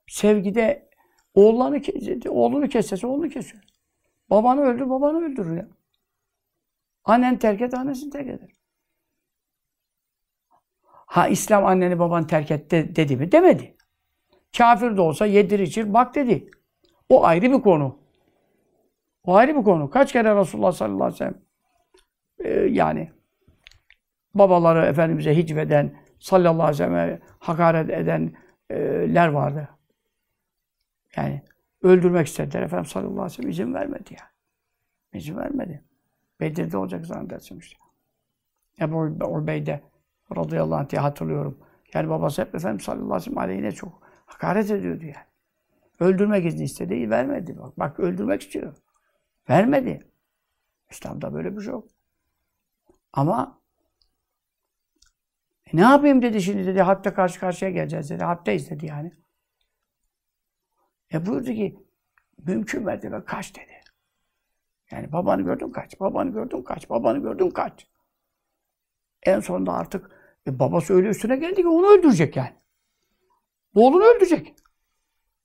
Sevgide 0.08 0.90
oğullarını, 1.34 1.82
oğlunu 2.30 2.70
kessese 2.70 3.08
oğlunu 3.08 3.30
kesiyor. 3.30 3.64
Babanı 4.30 4.62
öldür, 4.62 4.90
babanı 4.90 5.26
öldürür 5.26 5.58
ya. 5.58 5.68
Annen 7.04 7.40
terk 7.40 7.62
et, 7.62 7.74
annesini 7.74 8.10
terk 8.10 8.28
eder. 8.28 8.50
Ha 10.88 11.28
İslam 11.28 11.66
anneni 11.66 12.00
babanı 12.00 12.28
terk 12.28 12.52
et 12.52 12.72
de, 12.72 12.96
dedi 12.96 13.18
mi? 13.18 13.32
Demedi. 13.32 13.78
Kafir 14.58 14.98
de 14.98 15.02
olsa 15.02 15.26
yedir 15.26 15.60
içir 15.60 15.94
bak 15.94 16.16
dedi. 16.16 16.52
O 17.10 17.26
ayrı 17.26 17.52
bir 17.52 17.62
konu. 17.62 18.00
O 19.24 19.36
ayrı 19.36 19.56
bir 19.56 19.64
konu. 19.64 19.90
Kaç 19.90 20.12
kere 20.12 20.36
Resulullah 20.36 20.72
sallallahu 20.72 21.04
aleyhi 21.04 21.14
ve 21.14 21.18
sellem 21.18 21.51
e, 22.44 22.50
yani 22.50 23.12
babaları 24.34 24.86
Efendimiz'e 24.86 25.38
hicveden, 25.38 25.96
sallallahu 26.20 26.64
aleyhi 26.64 26.72
ve 26.72 26.76
sellem 26.76 27.22
hakaret 27.40 27.90
edenler 27.90 29.28
vardı. 29.28 29.70
Yani 31.16 31.42
öldürmek 31.82 32.28
istediler. 32.28 32.62
Efendimiz 32.62 32.92
sallallahu 32.92 33.12
aleyhi 33.12 33.26
ve 33.26 33.36
sellem 33.36 33.50
izin 33.50 33.74
vermedi 33.74 34.16
yani. 34.20 34.32
İzin 35.14 35.38
vermedi. 35.38 35.84
Bedir'de 36.40 36.78
olacak 36.78 37.06
zannedersin 37.06 37.60
işte. 37.60 37.78
Ebu 38.82 38.98
Ubeyde 39.26 39.82
radıyallahu 40.38 40.76
anh 40.76 40.90
diye 40.90 41.02
hatırlıyorum. 41.02 41.60
Yani 41.94 42.10
babası 42.10 42.42
hep 42.42 42.56
Efendimiz 42.56 42.84
sallallahu 42.84 43.06
aleyhi 43.06 43.22
ve 43.22 43.24
sellem 43.24 43.38
aleyhine 43.38 43.72
çok 43.72 44.02
hakaret 44.26 44.72
ediyordu 44.72 45.06
yani. 45.06 45.26
Öldürmek 46.00 46.46
izni 46.46 46.64
istedi, 46.64 47.10
vermedi. 47.10 47.58
Bak, 47.58 47.80
bak 47.80 48.00
öldürmek 48.00 48.42
istiyor. 48.42 48.76
Vermedi. 49.50 50.08
İslam'da 50.90 51.34
böyle 51.34 51.58
bir 51.58 51.62
şey 51.62 51.72
yok. 51.72 51.88
Ama 53.14 53.62
e 55.66 55.78
ne 55.78 55.82
yapayım 55.82 56.22
dedi 56.22 56.42
şimdi 56.42 56.66
dedi. 56.66 56.82
Hatta 56.82 57.14
karşı 57.14 57.40
karşıya 57.40 57.72
geleceğiz 57.72 58.10
dedi. 58.10 58.24
Hattayız 58.24 58.70
dedi 58.70 58.86
yani. 58.86 59.14
E 61.14 61.26
buyurdu 61.26 61.54
ki 61.54 61.80
mümkün 62.38 62.84
mertebe 62.84 63.26
kaç 63.26 63.56
dedi. 63.56 63.82
Yani 64.92 65.12
babanı 65.12 65.42
gördün 65.42 65.72
kaç, 65.72 66.00
babanı 66.00 66.32
gördün 66.32 66.62
kaç, 66.62 66.90
babanı 66.90 67.20
gördün 67.20 67.50
kaç. 67.50 67.88
En 69.24 69.40
sonunda 69.40 69.74
artık 69.74 70.12
e, 70.48 70.60
babası 70.60 70.94
öyle 70.94 71.08
üstüne 71.08 71.36
geldi 71.36 71.56
ki 71.56 71.68
onu 71.68 71.88
öldürecek 71.88 72.36
yani. 72.36 72.54
Oğlunu 73.76 74.04
öldürecek. 74.04 74.56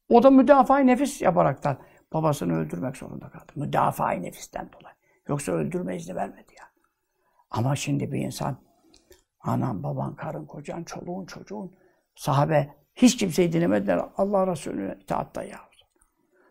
O 0.08 0.22
da 0.22 0.30
müdafaa 0.30 0.78
nefis 0.78 1.22
yaparaktan 1.22 1.78
babasını 2.12 2.58
öldürmek 2.58 2.96
zorunda 2.96 3.28
kaldı. 3.28 3.52
Müdafaa 3.56 4.10
nefisten 4.10 4.70
dolayı. 4.72 4.94
Yoksa 5.28 5.52
öldürme 5.52 5.96
izni 5.96 6.14
vermedi 6.14 6.54
ya. 6.58 6.65
Ama 7.56 7.76
şimdi 7.76 8.12
bir 8.12 8.18
insan 8.18 8.56
anan, 9.40 9.82
baban, 9.82 10.16
karın, 10.16 10.46
kocan, 10.46 10.84
çoluğun, 10.84 11.26
çocuğun, 11.26 11.76
sahabe 12.14 12.74
hiç 12.94 13.16
kimseyi 13.16 13.52
dinlemediler. 13.52 14.00
Allah 14.16 14.46
Resulü'ne 14.46 14.98
itaatta 15.00 15.42
ya. 15.42 15.58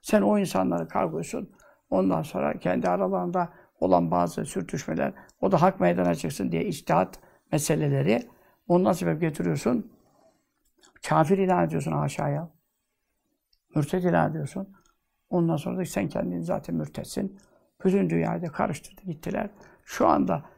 Sen 0.01 0.21
o 0.21 0.39
insanları 0.39 0.87
kargoysun. 0.87 1.51
Ondan 1.89 2.21
sonra 2.21 2.59
kendi 2.59 2.89
aralarında 2.89 3.53
olan 3.79 4.11
bazı 4.11 4.45
sürtüşmeler, 4.45 5.13
o 5.41 5.51
da 5.51 5.61
hak 5.61 5.79
meydana 5.79 6.15
çıksın 6.15 6.51
diye 6.51 6.65
içtihat 6.65 7.19
meseleleri 7.51 8.29
ondan 8.67 8.91
sebep 8.91 9.21
getiriyorsun. 9.21 9.91
Kafir 11.07 11.37
ilan 11.37 11.67
ediyorsun 11.67 11.91
aşağıya. 11.91 12.49
Mürted 13.75 14.03
ilan 14.03 14.31
ediyorsun. 14.31 14.75
Ondan 15.29 15.57
sonra 15.57 15.77
da 15.77 15.85
sen 15.85 16.09
kendini 16.09 16.43
zaten 16.43 16.75
mürtetsin. 16.75 17.39
Bütün 17.85 18.09
dünyayı 18.09 18.47
karıştırdı 18.47 19.01
gittiler. 19.01 19.49
Şu 19.83 20.07
anda 20.07 20.54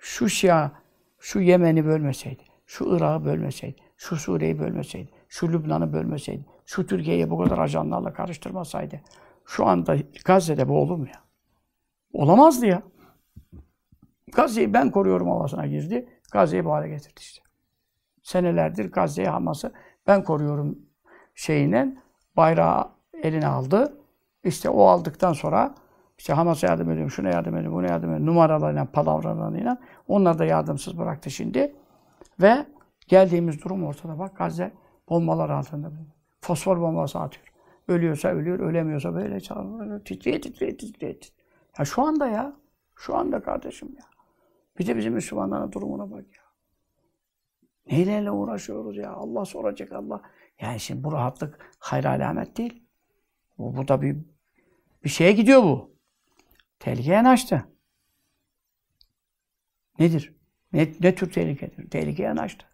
şu 0.00 0.28
Şia, 0.28 0.70
şu 1.18 1.40
Yemen'i 1.40 1.84
bölmeseydi, 1.84 2.42
şu 2.66 2.96
Irak'ı 2.96 3.24
bölmeseydi, 3.24 3.76
şu 3.96 4.16
Suriye'yi 4.16 4.58
bölmeseydi, 4.58 5.10
şu 5.28 5.52
Lübnan'ı 5.52 5.92
bölmeseydi, 5.92 6.46
şu 6.66 6.86
Türkiye'yi 6.86 7.30
bu 7.30 7.38
kadar 7.38 7.58
ajanlarla 7.58 8.12
karıştırmasaydı, 8.12 9.00
şu 9.44 9.66
anda 9.66 9.96
Gazze'de 10.24 10.68
bu 10.68 10.78
olur 10.78 10.96
mu 10.96 11.06
ya? 11.06 11.22
Olamazdı 12.12 12.66
ya. 12.66 12.82
Gazze'yi 14.32 14.74
ben 14.74 14.90
koruyorum 14.90 15.28
havasına 15.28 15.66
girdi. 15.66 16.08
Gazze'yi 16.32 16.64
bu 16.64 16.72
hale 16.72 16.88
getirdi 16.88 17.20
işte. 17.20 17.42
Senelerdir 18.22 18.92
Gazze'yi 18.92 19.28
Hamas'ı 19.28 19.72
ben 20.06 20.24
koruyorum 20.24 20.78
şeyine 21.34 21.96
bayrağı 22.36 22.88
eline 23.22 23.46
aldı. 23.46 23.96
İşte 24.44 24.70
o 24.70 24.84
aldıktan 24.84 25.32
sonra 25.32 25.74
işte 26.20 26.32
Hamas'a 26.32 26.66
yardım 26.66 26.90
ediyorum, 26.90 27.10
şuna 27.10 27.28
yardım 27.28 27.56
ediyorum, 27.56 27.78
buna 27.78 27.86
yardım 27.86 28.10
ediyorum. 28.10 28.26
Numaralarıyla, 28.26 28.84
palavralarıyla. 28.84 29.78
Onlar 30.08 30.38
da 30.38 30.44
yardımsız 30.44 30.98
bıraktı 30.98 31.30
şimdi. 31.30 31.76
Ve 32.40 32.66
geldiğimiz 33.08 33.64
durum 33.64 33.84
ortada. 33.84 34.18
Bak 34.18 34.36
Gazze 34.36 34.72
bombalar 35.08 35.50
altında. 35.50 35.92
Fosfor 36.40 36.80
bombası 36.80 37.18
atıyor. 37.18 37.46
Ölüyorsa 37.88 38.28
ölüyor, 38.28 38.58
ölemiyorsa 38.58 39.14
böyle 39.14 39.40
çağırıyor. 39.40 40.04
Titriye 40.04 40.40
titriye 40.40 40.76
titriye. 40.76 41.18
Ya 41.78 41.84
şu 41.84 42.02
anda 42.02 42.26
ya. 42.26 42.52
Şu 42.96 43.16
anda 43.16 43.42
kardeşim 43.42 43.88
ya. 43.96 44.04
Bir 44.78 44.86
de 44.86 44.96
bizim 44.96 45.14
Müslümanların 45.14 45.72
durumuna 45.72 46.10
bak 46.10 46.24
ya. 46.36 46.44
Neylerle 47.90 48.30
uğraşıyoruz 48.30 48.96
ya? 48.96 49.12
Allah 49.12 49.44
soracak 49.44 49.92
Allah. 49.92 50.20
Yani 50.60 50.80
şimdi 50.80 51.04
bu 51.04 51.12
rahatlık 51.12 51.58
hayır 51.78 52.04
alamet 52.04 52.56
değil. 52.56 52.82
Bu, 53.58 53.76
bu 53.76 53.88
da 53.88 54.02
bir, 54.02 54.16
bir 55.04 55.08
şeye 55.08 55.32
gidiyor 55.32 55.62
bu. 55.62 55.90
Tehlikeye 56.80 57.16
yanaştı. 57.16 57.64
Nedir? 59.98 60.34
Ne, 60.72 60.88
ne 61.00 61.14
tür 61.14 61.32
tehlikedir? 61.32 61.90
Tehlikeye 61.90 62.28
yanaştı. 62.28 62.66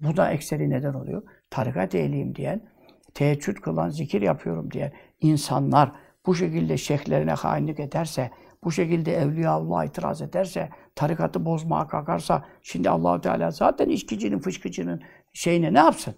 Bu 0.00 0.16
da 0.16 0.30
ekseri 0.30 0.70
neden 0.70 0.94
oluyor? 0.94 1.22
Tarikat 1.50 1.94
ehliyim 1.94 2.34
diyen, 2.34 2.70
teheccüd 3.14 3.56
kılan, 3.56 3.88
zikir 3.88 4.22
yapıyorum 4.22 4.70
diyen 4.70 4.92
insanlar 5.20 5.92
bu 6.26 6.34
şekilde 6.34 6.76
şeyhlerine 6.76 7.32
hainlik 7.32 7.80
ederse, 7.80 8.30
bu 8.64 8.72
şekilde 8.72 9.16
Evliyaullah'a 9.16 9.84
itiraz 9.84 10.22
ederse, 10.22 10.70
tarikatı 10.94 11.44
bozmaya 11.44 11.86
kalkarsa, 11.86 12.44
şimdi 12.62 12.90
Allahu 12.90 13.20
Teala 13.20 13.50
zaten 13.50 13.88
içkicinin, 13.88 14.38
fışkıcının 14.38 15.02
şeyine 15.32 15.74
ne 15.74 15.78
yapsın? 15.78 16.14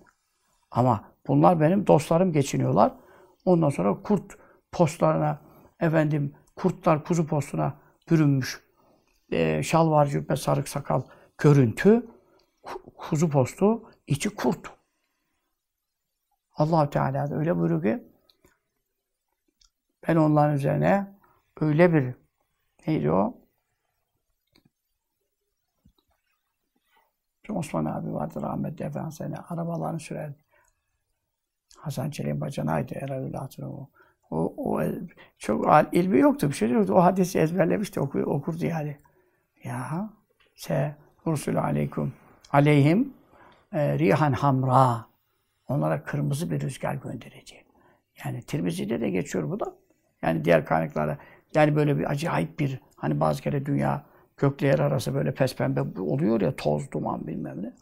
Ama 0.71 1.13
bunlar 1.27 1.61
benim 1.61 1.87
dostlarım 1.87 2.33
geçiniyorlar. 2.33 2.93
Ondan 3.45 3.71
sonra 3.71 4.03
kurt 4.03 4.33
postlarına, 4.73 5.41
efendim 5.81 6.35
kurtlar 6.57 7.05
kuzu 7.05 7.27
postuna 7.27 7.81
bürünmüş. 8.11 8.67
E, 9.31 9.63
şalvar 9.63 10.07
cübbe, 10.07 10.37
sarık 10.37 10.69
sakal 10.69 11.03
görüntü, 11.39 12.07
kuzu 12.97 13.31
postu, 13.31 13.91
içi 14.07 14.35
kurt. 14.35 14.71
allah 16.55 16.91
Teala 16.91 17.31
da 17.31 17.37
öyle 17.37 17.57
buyuruyor 17.57 17.83
ki 17.83 18.09
ben 20.09 20.17
onların 20.17 20.55
üzerine 20.55 21.19
öyle 21.61 21.93
bir 21.93 22.15
neydi 22.87 23.11
o? 23.11 23.47
Osman 27.49 27.85
abi 27.85 28.15
vardı 28.15 28.43
rahmetli 28.43 28.85
efendimiz. 28.85 29.21
Arabalarını 29.49 30.01
sürerdi. 30.01 30.45
Hasan 31.77 32.11
Çelik'in 32.11 32.41
bacanaydı 32.41 32.95
herhalde 32.95 33.37
hatırlıyorum. 33.37 33.89
O, 34.31 34.55
o 34.57 34.83
çok 35.39 35.67
ilmi 35.93 36.19
yoktu, 36.19 36.49
bir 36.49 36.55
şey 36.55 36.71
yoktu. 36.71 36.95
O 36.95 37.03
hadisi 37.03 37.39
ezberlemişti, 37.39 38.01
oku, 38.01 38.19
okurdu 38.19 38.67
yani. 38.67 38.97
Ya 39.65 40.11
se 40.55 40.95
Rusul 41.27 41.57
aleykum 41.57 42.13
aleyhim 42.53 43.15
e, 43.73 43.99
rihan 43.99 44.33
hamra. 44.33 45.07
Onlara 45.69 46.03
kırmızı 46.03 46.51
bir 46.51 46.61
rüzgar 46.61 46.95
göndereceğim. 46.95 47.67
Yani 48.25 48.43
Tirmizi'de 48.43 49.01
de 49.01 49.11
geçiyor 49.11 49.51
bu 49.51 49.61
da. 49.61 49.75
Yani 50.23 50.45
diğer 50.45 50.65
kaynaklarda 50.65 51.19
yani 51.55 51.77
böyle 51.77 51.99
bir 51.99 52.11
acayip 52.11 52.59
bir 52.59 52.81
hani 52.97 53.21
bazı 53.21 53.43
kere 53.43 53.67
dünya 53.67 54.05
gökle 54.37 54.67
yer 54.67 54.79
arası 54.79 55.15
böyle 55.15 55.35
pembe 55.35 56.01
oluyor 56.01 56.41
ya 56.41 56.57
toz, 56.57 56.93
duman 56.93 57.27
bilmem 57.27 57.63
ne. 57.63 57.73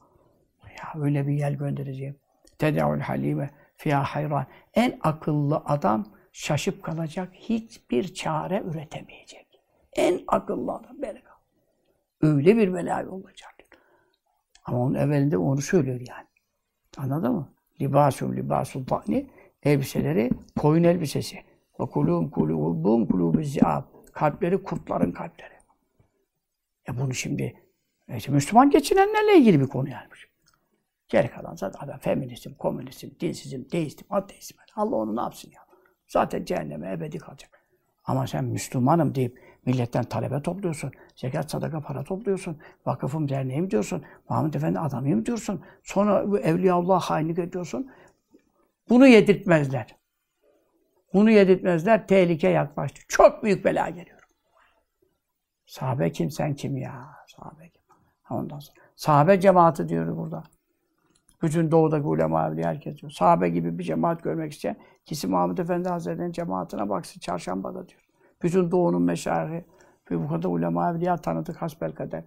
Ya 0.64 1.02
öyle 1.02 1.26
bir 1.26 1.32
yel 1.32 1.54
göndereceğim. 1.54 2.16
Tedavül 2.58 3.00
halime 3.00 3.50
fiyâ 3.76 4.02
hayran. 4.02 4.46
En 4.74 4.98
akıllı 5.02 5.62
adam 5.64 6.06
şaşıp 6.34 6.82
kalacak, 6.82 7.32
hiçbir 7.34 8.14
çare 8.14 8.62
üretemeyecek. 8.64 9.46
En 9.92 10.20
akıllı 10.28 10.72
adam 10.72 11.02
böyle. 11.02 11.22
Öyle 12.20 12.56
bir 12.56 12.74
bela 12.74 13.08
olacak. 13.08 13.54
Ama 14.64 14.78
onun 14.78 14.94
evvelinde 14.94 15.38
onu 15.38 15.60
söylüyor 15.60 16.00
yani. 16.08 16.26
Anladın 16.96 17.32
mı? 17.32 17.52
Libasum 17.80 18.36
libasul 18.36 18.86
ta'ni 18.86 19.30
elbiseleri 19.62 20.30
koyun 20.58 20.84
elbisesi. 20.84 21.36
Ve 21.80 21.84
kulûm 21.84 22.30
kulûbûm 22.30 23.08
kulûbü 23.08 23.44
zi'ab. 23.44 23.84
Kalpleri 24.12 24.62
kurtların 24.62 25.12
kalpleri. 25.12 25.54
Ya 26.88 26.98
bunu 26.98 27.14
şimdi 27.14 27.54
işte 28.16 28.32
Müslüman 28.32 28.70
geçinenlerle 28.70 29.38
ilgili 29.38 29.60
bir 29.60 29.66
konu 29.66 29.88
yani. 29.88 30.08
Geri 31.08 31.30
kalan 31.30 31.54
zaten 31.56 31.86
adam 31.86 31.98
feministim, 31.98 32.54
komünistim, 32.54 33.16
dinsizim, 33.20 33.66
deistim, 33.72 34.06
ateistim. 34.10 34.56
Allah 34.76 34.96
onu 34.96 35.16
ne 35.16 35.20
yapsın 35.20 35.50
ya? 35.54 35.63
Zaten 36.14 36.44
cehenneme 36.44 36.92
ebedi 36.92 37.18
kalacak. 37.18 37.50
Ama 38.04 38.26
sen 38.26 38.44
Müslümanım 38.44 39.14
deyip 39.14 39.40
milletten 39.66 40.04
talebe 40.04 40.42
topluyorsun. 40.42 40.92
Zekat, 41.16 41.50
sadaka, 41.50 41.80
para 41.80 42.04
topluyorsun. 42.04 42.58
Vakıfım, 42.86 43.28
derneğim 43.28 43.70
diyorsun. 43.70 44.04
Muhammed 44.28 44.54
Efendi 44.54 44.78
adamıyım 44.78 45.26
diyorsun. 45.26 45.64
Sonra 45.82 46.30
bu 46.30 46.38
Evliyaullah 46.38 47.00
hainlik 47.02 47.38
ediyorsun. 47.38 47.90
Bunu 48.88 49.06
yedirtmezler. 49.06 49.96
Bunu 51.14 51.30
yedirtmezler. 51.30 52.06
Tehlike 52.06 52.48
yaklaştı. 52.48 53.00
Çok 53.08 53.42
büyük 53.42 53.64
bela 53.64 53.88
geliyor. 53.88 54.20
Sahabe 55.66 56.12
kim 56.12 56.30
sen 56.30 56.54
kim 56.54 56.76
ya? 56.76 57.08
Sahabe 57.36 57.68
kim? 57.68 57.82
Ondan 58.30 58.58
sonra. 58.58 58.80
Sahabe 58.96 59.40
cemaati 59.40 59.88
diyor 59.88 60.16
burada. 60.16 60.44
Bütün 61.44 61.70
doğudaki 61.70 62.06
ulema 62.06 62.48
evliya 62.48 62.68
herkes 62.68 63.00
diyor. 63.00 63.12
Sahabe 63.12 63.48
gibi 63.48 63.78
bir 63.78 63.84
cemaat 63.84 64.22
görmek 64.22 64.52
isteyen 64.52 64.76
kisi 65.04 65.26
Muhammed 65.26 65.58
Efendi 65.58 65.88
Hazretleri'nin 65.88 66.32
cemaatine 66.32 66.88
baksın 66.88 67.20
çarşambada 67.20 67.88
diyor. 67.88 68.00
Bütün 68.42 68.70
doğunun 68.70 69.02
meşayihı 69.02 69.64
ve 70.10 70.24
bu 70.24 70.28
kadar 70.28 70.48
ulema 70.48 70.90
evliya 70.90 71.16
tanıdık 71.16 71.56
hasbel 71.62 71.92
kader. 71.92 72.24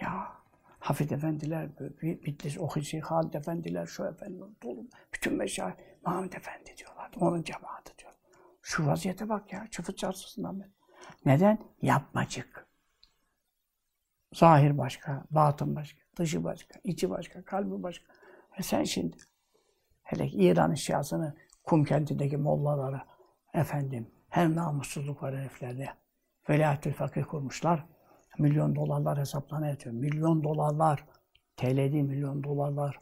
Ya 0.00 0.28
Hafid 0.78 1.10
Efendiler, 1.10 1.68
Bitlis, 2.02 2.58
Ohisi, 2.58 3.00
Halid 3.00 3.34
Efendiler, 3.34 3.86
şu 3.86 4.04
efendi, 4.04 4.38
dolu. 4.62 4.88
Bütün 5.14 5.36
meşayih 5.36 5.74
Muhammed 6.06 6.32
Efendi 6.32 6.74
diyorlar. 6.76 7.10
Onun 7.20 7.42
cemaati 7.42 7.98
diyor. 7.98 8.12
Şu 8.62 8.86
vaziyete 8.86 9.28
bak 9.28 9.52
ya, 9.52 9.66
çıfıt 9.70 9.98
çarşısından 9.98 10.60
beri. 10.60 10.70
Neden? 11.26 11.58
Yapmacık. 11.82 12.66
Zahir 14.32 14.78
başka, 14.78 15.24
batın 15.30 15.76
başka, 15.76 16.00
dışı 16.18 16.44
başka, 16.44 16.80
içi 16.84 17.10
başka, 17.10 17.44
kalbi 17.44 17.82
başka. 17.82 18.15
E 18.58 18.62
sen 18.62 18.84
şimdi 18.84 19.16
hele 20.02 20.26
İran'ın 20.28 20.74
şiasını 20.74 21.34
kum 21.64 21.84
kentindeki 21.84 22.36
mollalara 22.36 23.06
efendim 23.54 24.10
hem 24.28 24.56
namussuzluk 24.56 25.22
var 25.22 25.36
heriflerde. 25.36 25.88
Velayetül 26.50 26.92
fakir 26.92 27.22
kurmuşlar. 27.22 27.86
Milyon 28.38 28.76
dolarlar 28.76 29.18
hesaplarına 29.18 29.68
yatıyor. 29.68 29.94
Milyon 29.94 30.44
dolarlar. 30.44 31.04
TL 31.56 31.76
değil 31.76 32.02
milyon 32.02 32.44
dolarlar 32.44 32.98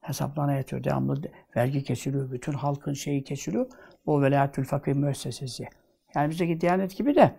hesaplarına 0.00 0.52
yatıyor. 0.52 0.84
Devamlı 0.84 1.22
vergi 1.56 1.84
kesiliyor. 1.84 2.30
Bütün 2.30 2.52
halkın 2.52 2.92
şeyi 2.92 3.24
kesiliyor. 3.24 3.66
O 4.06 4.22
velayetül 4.22 4.64
fakir 4.64 4.92
müessesesi. 4.92 5.68
Yani 6.14 6.30
bizdeki 6.30 6.60
Diyanet 6.60 6.96
gibi 6.96 7.14
de 7.14 7.36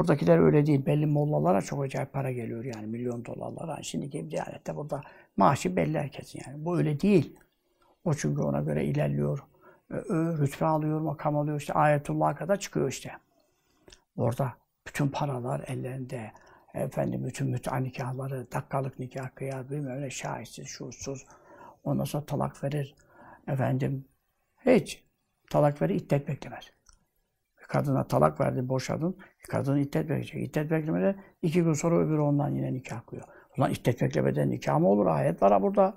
oradakiler 0.00 0.38
öyle 0.38 0.66
değil. 0.66 0.86
Belli 0.86 1.06
mollalara 1.06 1.62
çok 1.62 1.84
acayip 1.84 2.12
para 2.12 2.32
geliyor 2.32 2.64
yani 2.64 2.86
milyon 2.86 3.24
dolarlara. 3.24 3.82
Şimdiki 3.82 4.30
Diyanet'te 4.30 4.76
burada 4.76 5.00
maaşı 5.36 5.76
belli 5.76 5.98
herkesin 5.98 6.42
yani. 6.46 6.64
Bu 6.64 6.78
öyle 6.78 7.00
değil. 7.00 7.38
O 8.04 8.14
çünkü 8.14 8.42
ona 8.42 8.60
göre 8.60 8.84
ilerliyor. 8.84 9.38
Rütbe 10.10 10.64
alıyor, 10.64 11.00
makam 11.00 11.36
alıyor. 11.36 11.60
işte 11.60 11.72
ayetullah'a 11.72 12.34
kadar 12.34 12.60
çıkıyor 12.60 12.88
işte. 12.88 13.12
Orada 14.16 14.52
bütün 14.86 15.08
paralar 15.08 15.64
ellerinde. 15.66 16.32
Efendim 16.74 17.24
bütün 17.24 17.50
müteah 17.50 17.80
nikahları, 17.80 18.52
dakikalık 18.52 18.98
nikah 18.98 19.34
kıyar, 19.34 19.70
bilmem 19.70 20.02
ne 20.02 20.10
şahitsiz, 20.10 20.66
şuursuz. 20.66 21.26
Ondan 21.84 22.04
sonra 22.04 22.26
talak 22.26 22.64
verir. 22.64 22.94
Efendim 23.48 24.04
hiç. 24.66 25.04
Talak 25.50 25.82
verir, 25.82 25.94
iddet 25.94 26.28
beklemez. 26.28 26.75
Kadına 27.68 28.06
talak 28.06 28.40
verdi, 28.40 28.68
boşadın. 28.68 29.16
Kadın 29.48 29.76
iddet 29.76 29.94
bekleyecek. 29.94 30.50
İddet 30.50 30.70
beklemede 30.70 31.16
iki 31.42 31.62
gün 31.62 31.72
sonra 31.72 31.98
öbürü 31.98 32.20
ondan 32.20 32.48
yine 32.48 32.72
nikah 32.72 33.06
kıyıyor. 33.06 33.28
Ulan 33.58 33.70
iddet 33.70 34.00
beklemeden 34.02 34.50
nikah 34.50 34.78
mı 34.78 34.88
olur? 34.88 35.06
Ayet 35.06 35.42
var 35.42 35.52
ha 35.52 35.62
burada. 35.62 35.94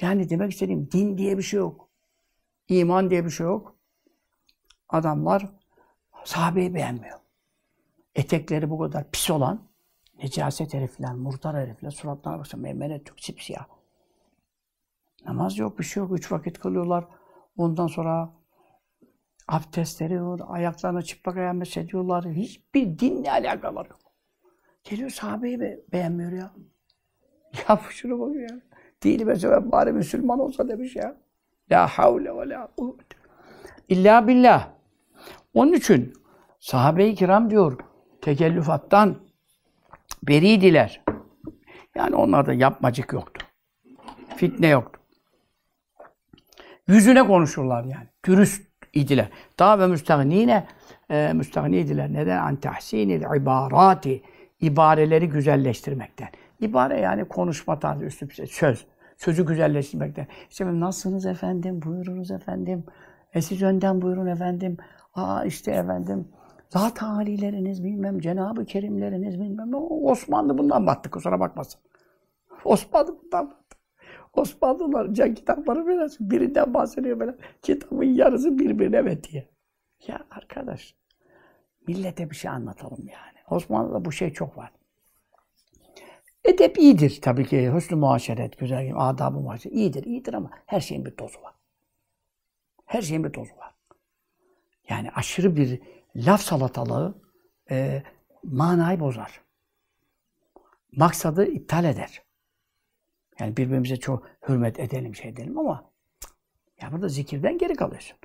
Yani 0.00 0.30
demek 0.30 0.52
istediğim 0.52 0.90
din 0.90 1.18
diye 1.18 1.38
bir 1.38 1.42
şey 1.42 1.58
yok. 1.58 1.88
İman 2.68 3.10
diye 3.10 3.24
bir 3.24 3.30
şey 3.30 3.46
yok. 3.46 3.76
Adamlar 4.88 5.52
sahabeyi 6.24 6.74
beğenmiyor. 6.74 7.18
Etekleri 8.14 8.70
bu 8.70 8.78
kadar 8.78 9.10
pis 9.10 9.30
olan 9.30 9.68
necaset 10.22 10.74
herifler, 10.74 11.14
murtar 11.14 11.56
herifler 11.56 11.90
suratlarına 11.90 12.38
baksa 12.38 12.56
meymenet 12.56 13.08
yok, 13.08 13.20
sipsiyah. 13.20 13.66
Namaz 15.26 15.58
yok, 15.58 15.78
bir 15.78 15.84
şey 15.84 16.02
yok. 16.02 16.12
Üç 16.12 16.32
vakit 16.32 16.58
kılıyorlar. 16.58 17.04
Ondan 17.56 17.86
sonra 17.86 18.32
abdestleri 19.52 20.24
var, 20.24 20.40
ayaklarına 20.48 21.02
çıplak 21.02 21.36
ayağı 21.36 21.62
ediyorlar. 21.76 22.24
Hiçbir 22.24 22.98
dinle 22.98 23.30
alakaları 23.30 23.88
yok. 23.88 24.00
Geliyor 24.84 25.10
sahabeyi 25.10 25.60
be 25.60 25.80
beğenmiyor 25.92 26.32
ya. 26.32 26.52
Ya 27.68 27.80
şunu 27.90 28.20
bakıyor 28.20 28.50
ya. 28.50 28.60
Dini 29.02 29.24
mesela 29.24 29.72
bari 29.72 29.92
Müslüman 29.92 30.40
olsa 30.40 30.68
demiş 30.68 30.96
ya. 30.96 31.16
La 31.70 31.86
havle 31.86 32.36
ve 32.36 32.48
la 32.48 32.68
kuvvete. 32.76 33.16
İlla 33.88 34.28
billah. 34.28 34.68
Onun 35.54 35.72
için 35.72 36.12
sahabe-i 36.60 37.14
kiram 37.14 37.50
diyor 37.50 37.78
tekellüfattan 38.20 39.16
beriydiler. 40.22 41.04
Yani 41.94 42.16
onlarda 42.16 42.52
yapmacık 42.52 43.12
yoktu. 43.12 43.46
Fitne 44.36 44.68
yoktu. 44.68 45.00
Yüzüne 46.86 47.26
konuşurlar 47.26 47.84
yani. 47.84 48.08
Dürüst 48.24 48.71
idiler. 48.92 49.28
Daha 49.58 49.78
ve 49.78 49.86
müstahnine 49.86 50.66
e, 51.10 51.32
müstahniydiler. 51.32 52.12
Neden? 52.12 52.38
An 52.38 52.56
tahsinil 52.56 53.22
ibarati. 53.36 54.22
ibareleri 54.60 55.28
güzelleştirmekten. 55.28 56.28
İbare 56.60 57.00
yani 57.00 57.24
konuşma 57.24 57.78
tarzı, 57.78 58.04
üslup, 58.04 58.32
söz. 58.32 58.86
Sözü 59.16 59.46
güzelleştirmekten. 59.46 60.26
İşte 60.50 60.80
nasılsınız 60.80 61.26
efendim, 61.26 61.82
buyurunuz 61.82 62.30
efendim. 62.30 62.84
E 63.34 63.42
siz 63.42 63.62
önden 63.62 64.02
buyurun 64.02 64.26
efendim. 64.26 64.76
Aa 65.14 65.44
işte 65.44 65.70
efendim. 65.70 66.28
Zat 66.68 67.02
halileriniz 67.02 67.84
bilmem, 67.84 68.20
Cenab-ı 68.20 68.64
Kerimleriniz 68.64 69.40
bilmem. 69.40 69.70
Osmanlı 70.04 70.58
bundan 70.58 70.86
battı 70.86 71.10
kusura 71.10 71.40
bakmasın. 71.40 71.80
Osmanlı 72.64 73.18
bundan. 73.22 73.54
Osmanlılar 74.32 75.14
can 75.14 75.34
kitapları 75.34 75.86
biraz 75.86 76.20
birinden 76.20 76.74
bahsediyor 76.74 77.20
böyle. 77.20 77.34
Kitabın 77.62 78.04
yarısı 78.04 78.58
birbirine 78.58 79.02
metiye. 79.02 79.48
Ya 80.06 80.26
arkadaş, 80.30 80.94
millete 81.86 82.30
bir 82.30 82.36
şey 82.36 82.50
anlatalım 82.50 83.08
yani. 83.08 83.38
Osmanlı'da 83.50 84.04
bu 84.04 84.12
şey 84.12 84.32
çok 84.32 84.58
var. 84.58 84.72
Edep 86.44 86.78
iyidir 86.78 87.18
tabii 87.22 87.46
ki. 87.46 87.74
Hüsnü 87.74 87.96
muaşeret, 87.96 88.58
güzel, 88.58 88.92
adab-ı 88.96 89.40
muaşeret 89.40 89.76
iyidir, 89.76 90.04
iyidir 90.04 90.34
ama 90.34 90.50
her 90.66 90.80
şeyin 90.80 91.04
bir 91.04 91.16
tozu 91.16 91.42
var. 91.42 91.54
Her 92.86 93.02
şeyin 93.02 93.24
bir 93.24 93.32
tozu 93.32 93.56
var. 93.56 93.74
Yani 94.88 95.10
aşırı 95.10 95.56
bir 95.56 95.80
laf 96.16 96.40
salatalığı 96.40 97.14
e, 97.70 98.02
manayı 98.42 99.00
bozar. 99.00 99.40
Maksadı 100.92 101.46
iptal 101.46 101.84
eder. 101.84 102.22
Yani 103.42 103.56
birbirimize 103.56 103.96
çok 103.96 104.28
hürmet 104.48 104.80
edelim, 104.80 105.14
şey 105.14 105.30
edelim 105.30 105.58
ama 105.58 105.84
ya 106.82 106.92
burada 106.92 107.08
zikirden 107.08 107.58
geri 107.58 107.74
kalıyorsun. 107.74 108.18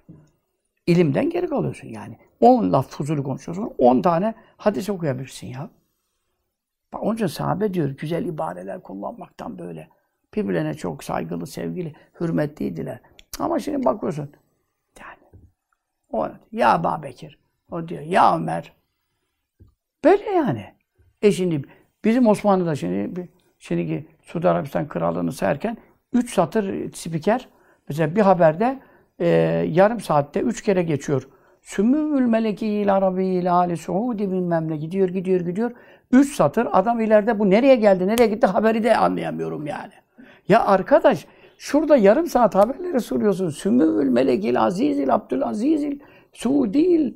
İlimden 0.88 1.30
geri 1.30 1.48
kalıyorsun 1.48 1.88
yani. 1.88 2.18
10 2.40 2.72
laf 2.72 2.90
fuzulu 2.90 3.24
konuşuyorsun, 3.24 3.74
10 3.78 4.02
tane 4.02 4.36
hadis 4.58 4.90
okuyabilirsin 4.90 5.48
ya. 5.48 5.70
Bak 6.94 7.04
onun 7.04 7.28
sahabe 7.28 7.74
diyor, 7.74 7.90
güzel 7.90 8.26
ibareler 8.26 8.84
kullanmaktan 8.84 9.60
böyle. 9.60 9.90
Birbirlerine 10.36 10.74
çok 10.74 11.04
saygılı, 11.04 11.48
sevgili, 11.48 11.96
hürmetliydiler. 12.20 13.00
Ama 13.40 13.60
şimdi 13.60 13.86
bakıyorsun, 13.86 14.30
yani 15.00 15.44
o 16.10 16.30
ya 16.52 16.74
Aba 16.74 17.04
Bekir, 17.04 17.40
o 17.72 17.88
diyor 17.88 18.02
ya 18.02 18.36
Ömer. 18.36 18.74
Böyle 20.04 20.30
yani. 20.30 20.74
E 21.22 21.32
şimdi 21.32 21.62
bizim 22.06 22.28
Osmanlı'da 22.28 22.76
şimdi 22.76 23.30
şimdiki 23.60 24.08
Suudi 24.22 24.50
Arabistan 24.50 24.88
krallığını 24.88 25.32
sayarken 25.32 25.78
üç 26.14 26.34
satır 26.34 26.94
spiker 26.94 27.48
mesela 27.90 28.16
bir 28.16 28.22
haberde 28.22 28.80
e, 29.20 29.28
yarım 29.70 30.00
saatte 30.00 30.40
üç 30.40 30.62
kere 30.62 30.84
geçiyor. 30.84 31.28
Sümmül 31.62 32.26
meleki 32.26 32.68
il 32.68 32.96
arabi 32.96 33.26
il 33.26 33.54
ali 33.54 33.78
suudi 33.78 34.32
bilmem 34.32 34.72
ne 34.72 34.78
gidiyor 34.78 35.10
gidiyor 35.10 35.42
gidiyor. 35.42 35.72
Üç 36.12 36.36
satır 36.36 36.68
adam 36.72 37.00
ileride 37.00 37.40
bu 37.40 37.50
nereye 37.50 37.76
geldi 37.76 38.08
nereye 38.08 38.28
gitti 38.28 38.48
haberi 38.48 38.84
de 38.84 38.98
anlayamıyorum 38.98 39.68
yani. 39.68 39.94
Ya 40.48 40.66
arkadaş 40.66 41.26
şurada 41.58 41.98
yarım 41.98 42.28
saat 42.28 42.56
haberleri 42.56 43.00
soruyorsun. 43.00 43.50
Sümmül 43.50 44.10
melekil 44.10 44.62
azizil 44.62 45.14
abdülazizil 45.16 46.00
suudil. 46.34 47.14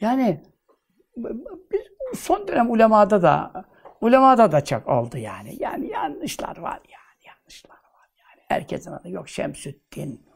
Yani 0.00 0.40
biz 1.72 1.80
son 2.18 2.48
dönem 2.48 2.70
ulemada 2.70 3.22
da 3.22 3.64
ulemada 4.00 4.52
da 4.52 4.64
çok 4.64 4.88
oldu 4.88 5.18
yani. 5.18 5.56
Yani 5.58 5.88
yanlışlar 5.88 6.58
var 6.58 6.80
yani. 6.92 7.26
Yanlışlar 7.26 7.76
var 7.76 8.08
yani. 8.18 8.42
Herkesin 8.48 8.92
adı 8.92 9.10
yok 9.10 9.28
Şemsüddin. 9.28 10.26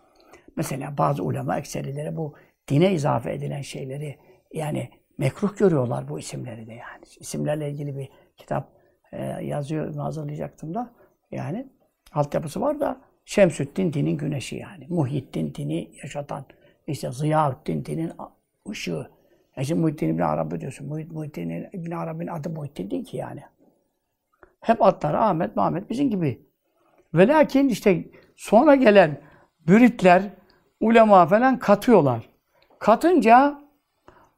Mesela 0.56 0.98
bazı 0.98 1.24
ulema 1.24 1.58
ekserileri 1.58 2.16
bu 2.16 2.34
dine 2.68 2.92
izafe 2.92 3.32
edilen 3.32 3.62
şeyleri 3.62 4.18
yani 4.52 4.90
mekruh 5.18 5.56
görüyorlar 5.56 6.08
bu 6.08 6.18
isimleri 6.18 6.66
de 6.66 6.72
yani. 6.72 7.04
İsimlerle 7.20 7.70
ilgili 7.70 7.96
bir 7.96 8.08
kitap 8.36 8.68
e, 9.12 9.24
yazıyor, 9.24 9.94
hazırlayacaktım 9.94 10.74
da 10.74 10.92
yani 11.30 11.66
altyapısı 12.12 12.60
var 12.60 12.80
da 12.80 13.00
Şemsüddin 13.24 13.92
dinin 13.92 14.16
güneşi 14.16 14.56
yani. 14.56 14.86
Muhyiddin 14.88 15.54
dini 15.54 15.90
yaşatan, 16.02 16.44
işte 16.86 17.12
Ziyaüddin 17.12 17.84
dinin 17.84 18.12
ışığı. 18.68 19.10
E 19.56 19.64
şimdi 19.64 19.80
Muhyiddin 19.80 20.08
İbni 20.08 20.24
Arabi 20.24 20.60
diyorsun. 20.60 20.88
Muhyiddin 20.88 21.68
İbni 21.72 21.96
Arabi'nin 21.96 22.30
adı 22.30 22.50
Muhyiddin 22.50 22.90
değil 22.90 23.04
ki 23.04 23.16
yani. 23.16 23.42
Hep 24.60 24.82
adları 24.82 25.20
Ahmet, 25.20 25.56
Mehmet 25.56 25.90
bizim 25.90 26.10
gibi. 26.10 26.46
Ve 27.14 27.28
lakin 27.28 27.68
işte 27.68 28.04
sonra 28.36 28.74
gelen 28.74 29.20
müritler, 29.66 30.22
ulema 30.80 31.26
falan 31.26 31.58
katıyorlar. 31.58 32.28
Katınca 32.78 33.60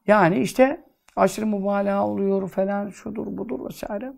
yani 0.06 0.38
işte 0.38 0.84
aşırı 1.16 1.46
mübalağa 1.46 2.06
oluyor 2.06 2.48
falan, 2.48 2.88
şudur 2.88 3.26
budur 3.26 3.64
vesaire. 3.64 4.12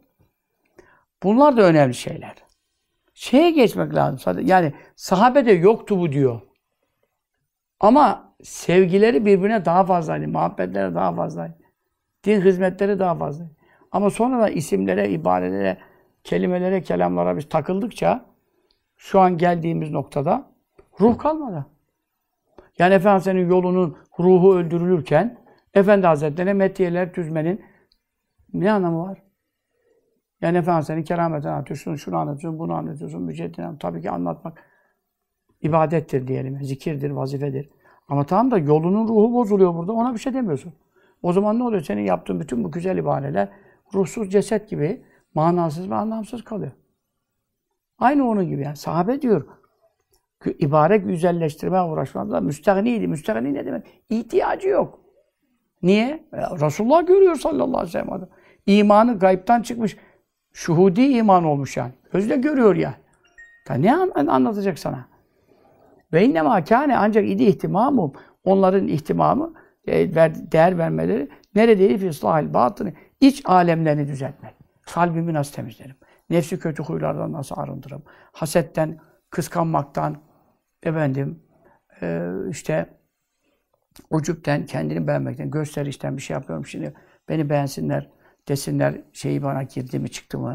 Bunlar 1.23 1.57
da 1.57 1.63
önemli 1.63 1.95
şeyler. 1.95 2.35
Şeye 3.15 3.51
geçmek 3.51 3.95
lazım. 3.95 4.47
Yani 4.47 4.73
sahabede 4.97 5.53
yoktu 5.53 5.99
bu 5.99 6.13
diyor. 6.13 6.41
Ama 7.81 8.24
sevgileri 8.45 9.27
birbirine 9.27 9.65
daha 9.65 9.85
fazlaydı. 9.85 10.29
Muhabbetleri 10.29 10.95
daha 10.95 11.15
fazlaydı. 11.15 11.55
Din 12.25 12.41
hizmetleri 12.41 12.99
daha 12.99 13.15
fazlaydı. 13.15 13.53
Ama 13.93 14.11
sonra 14.11 14.43
da 14.43 14.49
isimlere, 14.49 15.11
ibarelere, 15.11 15.79
kelimelere, 16.25 16.83
kelamlara 16.83 17.37
biz 17.37 17.49
takıldıkça 17.49 18.25
şu 18.97 19.21
an 19.21 19.39
geldiğimiz 19.39 19.91
noktada 19.91 20.51
ruh 21.01 21.19
kalmadı. 21.19 21.67
Yani 22.79 22.95
Efendimiz'in 22.95 23.49
yolunun 23.49 23.97
ruhu 24.21 24.55
öldürülürken 24.57 25.39
Efendi 25.75 26.07
Hazretleri'ne 26.07 26.53
metiyeler 26.53 27.13
tüzmenin 27.13 27.65
ne 28.55 28.73
anlamı 28.73 29.03
var? 29.03 29.23
Yani 30.41 30.59
Efendimiz'in 30.59 31.03
kerametini 31.03 31.51
anlatıyorsun, 31.51 31.95
şunu 31.95 32.17
anlatıyorsun, 32.17 32.59
bunu 32.59 32.75
anlatıyorsun, 32.75 33.23
müceddiden 33.23 33.79
tabii 33.79 34.03
ki 34.03 34.11
anlatmak 34.11 34.65
ibadettir 35.63 36.29
diyelim, 36.29 36.65
zikirdir, 36.65 37.11
vazifedir. 37.11 37.71
Ama 38.09 38.27
tamam 38.27 38.51
da 38.51 38.59
yolunun 38.59 39.09
ruhu 39.09 39.35
bozuluyor 39.35 39.75
burada, 39.75 39.93
ona 39.93 40.15
bir 40.15 40.19
şey 40.19 40.35
demiyorsun. 40.35 40.73
O 41.23 41.33
zaman 41.33 41.59
ne 41.59 41.65
oluyor? 41.65 41.83
Senin 41.83 42.03
yaptığın 42.03 42.41
bütün 42.41 42.65
bu 42.65 42.71
güzel 42.71 42.99
ibadeler 42.99 43.49
ruhsuz 43.95 44.31
ceset 44.31 44.71
gibi 44.71 45.03
manasız 45.35 45.91
ve 45.91 45.95
anlamsız 45.95 46.45
kalıyor. 46.45 46.73
Aynı 47.99 48.29
onun 48.29 48.49
gibi 48.49 48.63
yani. 48.63 48.77
Sahabe 48.77 49.23
diyor, 49.23 49.47
ibare 50.59 50.97
güzelleştirmeye 50.97 51.83
uğraşmadılar. 51.83 52.43
Müstehniydi. 52.43 53.09
Müstehni 53.09 53.55
ne 53.55 53.67
demek? 53.67 53.87
İhtiyacı 54.11 54.69
yok. 54.69 55.01
Niye? 55.83 56.25
Resulullah 56.33 57.07
görüyor 57.07 57.35
sallallahu 57.35 57.79
aleyhi 57.79 57.99
ve 57.99 58.03
sellem. 58.03 58.29
İmanı 58.67 59.19
gayipten 59.19 59.63
çıkmış. 59.63 59.97
Şuhudi 60.53 61.03
iman 61.03 61.45
olmuş 61.45 61.77
yani. 61.77 61.93
Gözle 62.13 62.37
görüyor 62.37 62.77
yani. 62.77 62.95
Ya 63.69 63.75
ne 63.75 63.95
anlatacak 64.31 64.79
sana? 64.79 65.09
Ve 66.15 66.25
innema 66.25 66.65
kâne 66.65 66.97
ancak 66.97 67.29
idi 67.29 67.45
ihtimamum. 67.45 68.13
Onların 68.45 68.89
ihtimamı, 68.89 69.55
e, 69.87 70.15
değer 70.53 70.79
vermeleri 70.79 71.29
neredeydi 71.55 71.99
fi 71.99 72.07
islahil 72.07 72.55
batını. 72.55 72.93
iç 73.21 73.43
alemlerini 73.45 74.09
düzeltmek. 74.09 74.55
Kalbimi 74.83 75.35
nasıl 75.35 75.55
temizlerim? 75.55 75.97
Nefsi 76.31 76.59
kötü 76.59 76.83
huylardan 76.83 77.33
nasıl 77.33 77.59
arındırırım? 77.59 78.03
Hasetten, 78.33 78.99
kıskanmaktan, 79.31 80.17
efendim, 80.83 81.43
e, 82.03 82.31
işte 82.51 82.87
ucupten, 84.11 84.67
kendini 84.67 85.07
beğenmekten, 85.07 85.51
gösterişten 85.51 86.17
bir 86.17 86.23
şey 86.23 86.35
yapıyorum 86.35 86.67
şimdi. 86.67 86.95
Beni 87.29 87.51
beğensinler, 87.51 88.11
desinler 88.49 89.01
şeyi 89.13 89.43
bana 89.43 89.63
girdi 89.63 89.99
mi 89.99 90.11
çıktı 90.11 90.39
mı? 90.39 90.55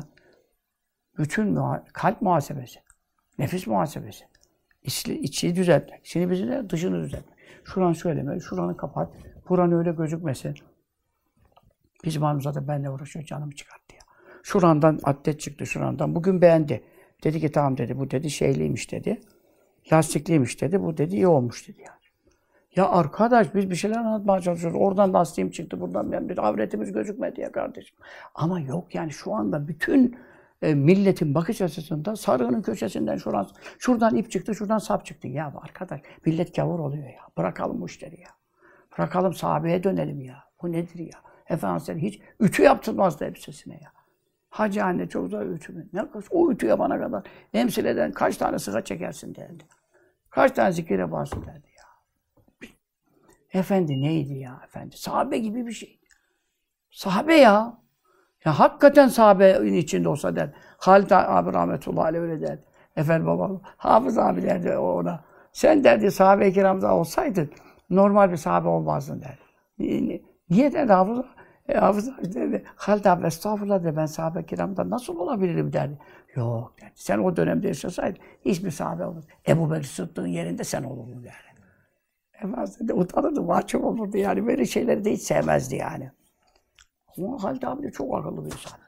Bütün 1.18 1.52
muha 1.54 1.84
kalp 1.94 2.22
muhasebesi, 2.22 2.80
nefis 3.40 3.68
muhasebesi, 3.68 4.26
içi, 4.84 5.18
içi. 5.18 5.82
Şimdi 6.04 6.30
bizi 6.30 6.48
de 6.48 6.70
dışını 6.70 7.04
düzeltmek. 7.04 7.40
Şuranı 7.64 7.96
söyleme, 7.96 8.40
şuranı 8.40 8.78
kapat, 8.78 9.14
buranı 9.50 9.78
öyle 9.78 9.92
gözükmesin. 9.92 10.56
Bizim 12.04 12.22
hanımıza 12.22 12.56
da 12.56 12.68
benimle 12.68 12.90
uğraşıyor, 12.90 13.26
canımı 13.26 13.56
çıkarttı 13.56 13.96
ya. 13.96 14.02
Şurandan 14.44 15.00
atlet 15.04 15.40
çıktı, 15.40 15.66
şurandan. 15.66 16.16
Bugün 16.16 16.42
beğendi. 16.42 16.84
Dedi 17.24 17.40
ki 17.40 17.52
tamam 17.52 17.78
dedi, 17.78 18.00
bu 18.00 18.12
dedi 18.12 18.30
şeyliymiş 18.30 18.92
dedi. 18.92 19.22
Lastikliymiş 19.94 20.62
dedi, 20.62 20.84
bu 20.84 20.98
dedi 20.98 21.16
iyi 21.16 21.28
olmuş 21.28 21.68
dedi 21.68 21.82
yani. 21.82 22.00
Ya 22.76 22.90
arkadaş 22.90 23.56
biz 23.56 23.70
bir 23.70 23.76
şeyler 23.76 23.98
anlatmaya 23.98 24.42
çalışıyoruz. 24.42 24.80
Oradan 24.82 25.14
lastiğim 25.14 25.52
çıktı, 25.52 25.82
buradan 25.82 26.12
ben 26.12 26.30
bir 26.30 26.48
avretimiz 26.48 26.92
gözükmedi 26.92 27.42
ya 27.42 27.52
kardeşim. 27.52 27.98
Ama 28.36 28.60
yok 28.60 28.96
yani 28.96 29.12
şu 29.12 29.34
anda 29.34 29.68
bütün 29.68 30.18
e, 30.62 30.76
milletin 30.76 31.36
bakış 31.36 31.62
açısında 31.62 32.16
sarığının 32.16 32.62
köşesinden 32.62 33.18
şuradan, 33.18 33.47
şuradan 33.80 34.16
ip 34.16 34.32
çıktı, 34.32 34.55
şuradan 34.55 34.78
sap 34.78 35.05
çıktı. 35.05 35.28
Ya 35.28 35.53
arkadaş 35.62 36.01
millet 36.26 36.55
gavur 36.55 36.80
oluyor 36.80 37.07
ya. 37.07 37.22
Bırakalım 37.38 37.82
bu 37.82 37.86
işleri 37.86 38.22
ya. 38.22 38.30
Bırakalım 38.97 39.34
sahabeye 39.34 39.84
dönelim 39.84 40.22
ya. 40.22 40.43
Bu 40.62 40.72
nedir 40.72 40.99
ya? 40.99 41.22
Efendimiz 41.49 42.03
hiç 42.03 42.22
ütü 42.39 42.64
yaptırmazdı 42.64 43.26
hepsisine 43.26 43.74
ya. 43.74 43.91
Hacı 44.49 44.84
anne 44.84 45.10
çok 45.10 45.32
da 45.32 45.45
ütü 45.45 45.74
mü? 45.74 45.89
Ne, 45.93 46.05
o 46.32 46.51
ütüye 46.51 46.80
bana 46.80 46.99
kadar 46.99 47.24
emsileden 47.53 48.12
kaç 48.12 48.38
tane 48.38 48.60
sıra 48.60 48.84
çekersin 48.84 49.36
derdi. 49.36 49.64
Kaç 50.30 50.51
tane 50.51 50.72
zikir 50.72 50.99
yaparsın 50.99 51.45
derdi 51.45 51.68
ya. 51.78 51.86
Efendi 53.53 54.01
neydi 54.01 54.34
ya 54.34 54.62
efendi? 54.66 54.97
Sahabe 54.97 55.38
gibi 55.38 55.68
bir 55.68 55.72
şey. 55.72 55.99
Sahabe 56.91 57.36
ya. 57.36 57.78
Ya 58.50 58.60
hakikaten 58.60 59.08
sahabenin 59.08 59.74
içinde 59.74 60.10
olsa 60.10 60.36
der. 60.36 60.50
Halid 60.78 61.12
abi 61.12 61.54
rahmetullahi 61.54 62.06
aleyh 62.06 62.22
öyle 62.22 62.41
der. 62.41 62.60
Efendim 62.95 63.28
babam, 63.28 63.62
Hafız 63.64 64.18
abi 64.18 64.41
derdi 64.41 64.78
ona. 64.78 65.24
Sen 65.52 65.84
derdi 65.84 66.12
sahabe-i 66.12 66.54
kiramda 66.54 66.95
olsaydın 66.95 67.50
normal 67.89 68.32
bir 68.32 68.38
sahabe 68.38 68.68
olmazdın 68.68 69.22
derdi. 69.22 69.39
Niye, 69.80 70.22
niye 70.50 70.74
derdi 70.74 70.93
Hafız 70.93 71.26
e, 71.68 71.74
Hafız 71.74 72.10
abi 72.10 72.34
derdi. 72.34 72.64
Halid 72.76 73.06
abi 73.06 73.28
estağfurullah 73.28 73.84
de 73.84 73.95
ben 73.95 74.06
sahabe-i 74.06 74.45
kiramda 74.45 74.89
nasıl 74.89 75.16
olabilirim 75.16 75.74
derdi. 75.74 75.97
Yok 76.36 76.74
derdi. 76.82 76.91
Sen 76.95 77.18
o 77.18 77.36
dönemde 77.36 77.68
yaşasaydın 77.68 78.22
hiçbir 78.45 78.72
sahabe 78.72 79.06
olmaz. 79.06 79.24
Ebu 79.47 79.72
Bekir 79.72 79.84
Sıddık'ın 79.84 80.28
yerinde 80.28 80.64
sen 80.64 80.84
olurdun 80.84 81.24
derdi. 81.24 81.62
Efendimiz 82.34 82.88
de 82.88 82.93
utanırdı, 82.93 83.41
mahcup 83.41 83.84
olurdu 83.84 84.18
yani. 84.18 84.47
Böyle 84.47 84.66
şeyleri 84.66 85.06
de 85.06 85.12
hiç 85.12 85.22
sevmezdi 85.22 85.76
yani. 85.76 86.12
Ama 87.26 87.44
Halid 87.44 87.64
abi 87.64 87.84
de 87.84 87.92
çok 87.92 88.18
akıllı 88.18 88.46
bir 88.46 88.52
insan. 88.52 88.80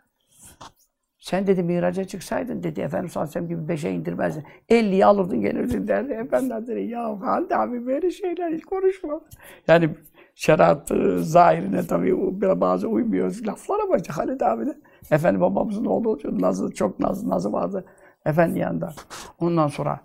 Sen 1.19 1.47
dedi 1.47 1.63
miraca 1.63 2.03
çıksaydın 2.03 2.63
dedi 2.63 2.81
Efendimiz 2.81 3.11
sallallahu 3.11 3.29
aleyhi 3.29 3.45
ve 3.45 3.47
sellem 3.47 3.59
gibi 3.59 3.69
beşe 3.69 3.89
indirmezdin. 3.89 4.43
Elliyi 4.69 5.05
alırdın 5.05 5.41
gelirdin 5.41 5.87
derdi. 5.87 6.13
Efendim 6.13 6.67
dedi 6.67 6.81
ya 6.81 7.21
Halid 7.21 7.51
abi 7.51 7.85
böyle 7.85 8.11
şeyler 8.11 8.51
hiç 8.53 8.65
konuşma. 8.65 9.21
Yani 9.67 9.89
şeriat 10.35 10.91
zahirine 11.17 11.87
tabii 11.87 12.41
bazı 12.61 12.87
uymuyor 12.87 13.35
laflar 13.45 13.79
ama 13.79 13.97
Halid 14.09 14.41
abi 14.41 14.65
de 14.65 14.77
Efendi 15.11 15.41
babamızın 15.41 15.85
oğlu 15.85 16.19
Nazı 16.41 16.71
çok 16.73 16.99
nazı, 16.99 17.29
nazı 17.29 17.51
vardı. 17.51 17.85
Efendi 18.25 18.59
yanında. 18.59 18.93
Ondan 19.39 19.67
sonra 19.67 19.99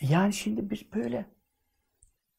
yani 0.00 0.32
şimdi 0.32 0.70
biz 0.70 0.92
böyle 0.94 1.26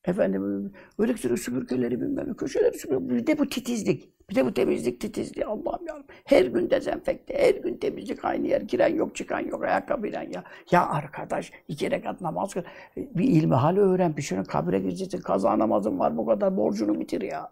Efendim 0.06 0.74
öyle 1.00 1.18
süpürgeleri 1.18 2.02
bilmem 2.02 2.34
köşeleri 2.34 2.80
süpürge. 2.80 3.10
Bir 3.10 3.28
de 3.28 3.39
bu 3.39 3.50
titizlik. 3.50 4.10
Bir 4.32 4.36
de 4.36 4.45
bu 4.45 4.53
temizlik 4.53 5.01
titizliği. 5.01 5.45
Allah'ım 5.45 5.88
ya. 5.88 6.03
Her 6.25 6.45
gün 6.45 6.69
dezenfekte, 6.69 7.34
her 7.39 7.55
gün 7.55 7.77
temizlik 7.77 8.25
aynı 8.25 8.47
yer. 8.47 8.61
Giren 8.61 8.95
yok, 8.95 9.15
çıkan 9.15 9.39
yok, 9.39 9.63
ayakkabıyla 9.63 10.23
ya. 10.23 10.43
Ya 10.71 10.89
arkadaş 10.89 11.51
iki 11.67 11.91
rekat 11.91 12.21
namaz 12.21 12.53
kıl. 12.53 12.61
Bir 12.97 13.23
ilmi 13.23 13.55
hali 13.55 13.79
öğren. 13.79 14.17
Bir 14.17 14.21
şeyin 14.21 14.43
kabire 14.43 14.79
gireceksin. 14.79 15.21
Kaza 15.21 15.59
namazın 15.59 15.99
var 15.99 16.17
bu 16.17 16.25
kadar. 16.25 16.57
Borcunu 16.57 16.99
bitir 16.99 17.21
ya. 17.21 17.49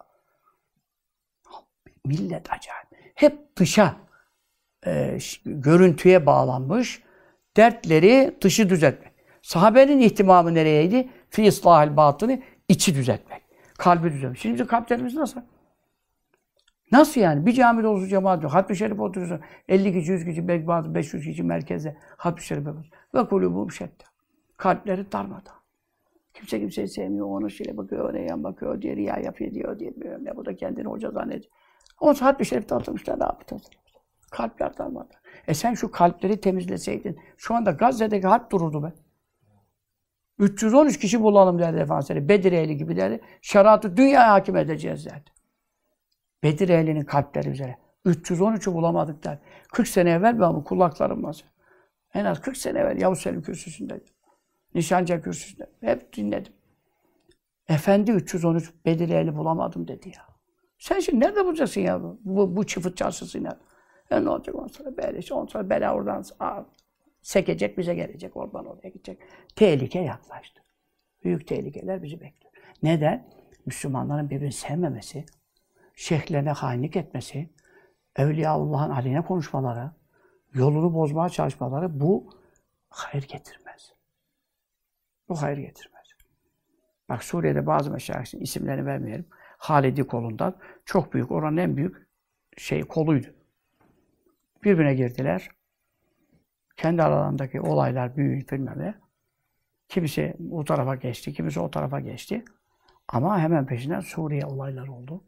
Millet 2.06 2.46
acayip. 2.52 3.12
Hep 3.14 3.56
dışa, 3.56 3.96
e, 4.86 5.18
görüntüye 5.44 6.26
bağlanmış. 6.26 7.02
Dertleri 7.56 8.36
dışı 8.42 8.68
düzeltmek. 8.68 9.12
Sahabenin 9.42 10.00
ihtimamı 10.00 10.54
nereyeydi? 10.54 11.08
Fi 11.30 11.42
islahil 11.42 11.96
batını 11.96 12.42
içi 12.68 12.94
düzeltmek. 12.94 13.42
Kalbi 13.78 14.12
düzeltmek. 14.12 14.38
Şimdi 14.38 14.66
kalplerimiz 14.66 15.14
nasıl? 15.14 15.40
Nasıl 16.92 17.20
yani? 17.20 17.46
Bir 17.46 17.52
camide 17.52 17.86
olsun 17.86 18.08
cemaat 18.08 18.42
yok. 18.42 18.54
Hatmi 18.54 18.76
Şerif 18.76 19.00
oturuyorsun. 19.00 19.40
50 19.68 19.92
kişi, 19.92 20.12
100 20.12 20.24
kişi, 20.24 20.48
belki 20.48 20.66
bazı 20.66 20.94
500 20.94 21.24
kişi 21.24 21.42
merkezde 21.42 21.96
Hatmi 22.16 22.42
Şerif 22.42 22.66
yapıyorsun. 22.66 22.92
Ve 23.14 23.28
kulübü 23.28 23.72
şedde. 23.72 24.04
Kalpleri 24.56 25.12
darmadan. 25.12 25.54
Kimse 26.34 26.60
kimseyi 26.60 26.88
sevmiyor. 26.88 27.26
Onu 27.26 27.50
şöyle 27.50 27.76
bakıyor, 27.76 28.10
öne 28.10 28.22
yan 28.22 28.44
bakıyor, 28.44 28.82
diğeri 28.82 29.02
ya 29.02 29.16
yapıyor 29.16 29.50
diyor, 29.50 29.78
diye 29.78 29.90
bilmiyorum 29.90 30.24
ne. 30.24 30.36
Bu 30.36 30.46
da 30.46 30.56
kendini 30.56 30.88
hoca 30.88 31.10
zannediyor. 31.10 31.52
Onun 32.00 32.14
Hatmi 32.14 32.46
Şerif'te 32.46 32.74
atılmışlar, 32.74 33.20
ne 33.20 33.24
yaptı? 33.24 33.56
Kalpler 34.30 34.78
darmadan. 34.78 35.20
E 35.46 35.54
sen 35.54 35.74
şu 35.74 35.90
kalpleri 35.90 36.40
temizleseydin, 36.40 37.20
şu 37.36 37.54
anda 37.54 37.70
Gazze'deki 37.70 38.26
harp 38.26 38.52
dururdu 38.52 38.82
be. 38.82 38.92
313 40.38 40.98
kişi 40.98 41.22
bulalım 41.22 41.58
derdi 41.58 41.78
Efendimiz. 41.78 42.28
Bedir 42.28 42.52
ehli 42.52 42.76
gibi 42.76 42.96
derdi. 42.96 43.20
Şeriatı 43.42 43.96
dünya 43.96 44.32
hakim 44.32 44.56
edeceğiz 44.56 45.06
derdi. 45.06 45.30
Bedir 46.42 46.68
ehlinin 46.68 47.04
kalpleri 47.04 47.48
üzere. 47.48 47.78
313'ü 48.06 48.74
bulamadık 48.74 49.24
der. 49.24 49.38
40 49.72 49.88
sene 49.88 50.10
evvel 50.10 50.40
ben 50.40 50.54
bu 50.54 50.64
kulaklarımla 50.64 51.32
en 52.14 52.24
az 52.24 52.40
40 52.40 52.56
sene 52.56 52.78
evvel 52.78 53.00
Yavuz 53.00 53.20
Selim 53.20 53.42
kürsüsündeydim. 53.42 54.14
Nişancı 54.74 55.22
kürsüsünde. 55.22 55.70
Hep 55.80 56.12
dinledim. 56.12 56.52
Efendi 57.68 58.10
313 58.10 58.72
Bedir 58.86 59.08
ehli 59.08 59.36
bulamadım 59.36 59.88
dedi 59.88 60.08
ya. 60.08 60.26
Sen 60.78 61.00
şimdi 61.00 61.24
nerede 61.24 61.44
bulacaksın 61.44 61.80
ya 61.80 62.02
bu, 62.02 62.20
bu, 62.24 62.56
bu 62.56 62.66
çıfıt 62.66 62.96
çarşısıyla? 62.96 63.60
E 64.10 64.24
ne 64.24 64.28
olacak 64.28 64.54
ondan 64.54 64.68
sonra 64.68 64.96
böyle 64.96 65.18
işte 65.18 65.34
sonra 65.48 65.70
bela 65.70 65.94
oradan 65.94 66.24
aa, 66.40 66.62
sekecek 67.22 67.78
bize 67.78 67.94
gelecek 67.94 68.36
oradan 68.36 68.66
oraya 68.66 68.88
gidecek. 68.88 69.18
Tehlike 69.56 69.98
yaklaştı. 69.98 70.62
Büyük 71.24 71.46
tehlikeler 71.46 72.02
bizi 72.02 72.20
bekliyor. 72.20 72.52
Neden? 72.82 73.28
Müslümanların 73.66 74.30
birbirini 74.30 74.52
sevmemesi, 74.52 75.24
şeyhlerine 76.00 76.50
hainlik 76.50 76.96
etmesi, 76.96 77.50
Evliyaullah'ın 78.16 78.90
aleyhine 78.90 79.24
konuşmaları, 79.24 79.90
yolunu 80.54 80.94
bozmaya 80.94 81.28
çalışmaları 81.28 82.00
bu 82.00 82.34
hayır 82.88 83.28
getirmez. 83.28 83.92
Bu 85.28 85.42
hayır 85.42 85.58
getirmez. 85.58 86.08
Bak 87.08 87.24
Suriye'de 87.24 87.66
bazı 87.66 87.90
meşayihin 87.90 88.40
isimlerini 88.40 88.86
vermeyelim. 88.86 89.26
Halidi 89.58 90.06
kolundan 90.06 90.56
çok 90.84 91.12
büyük, 91.12 91.30
oranın 91.30 91.56
en 91.56 91.76
büyük 91.76 92.08
şey 92.56 92.82
koluydu. 92.82 93.26
Birbirine 94.64 94.94
girdiler. 94.94 95.48
Kendi 96.76 97.02
aralarındaki 97.02 97.60
olaylar 97.60 98.16
büyük 98.16 98.52
bilmem 98.52 98.78
ne. 98.78 98.94
Kimisi 99.88 100.34
bu 100.38 100.64
tarafa 100.64 100.94
geçti, 100.94 101.32
kimisi 101.32 101.60
o 101.60 101.70
tarafa 101.70 102.00
geçti. 102.00 102.44
Ama 103.08 103.38
hemen 103.38 103.66
peşinden 103.66 104.00
Suriye 104.00 104.46
olayları 104.46 104.92
oldu. 104.92 105.24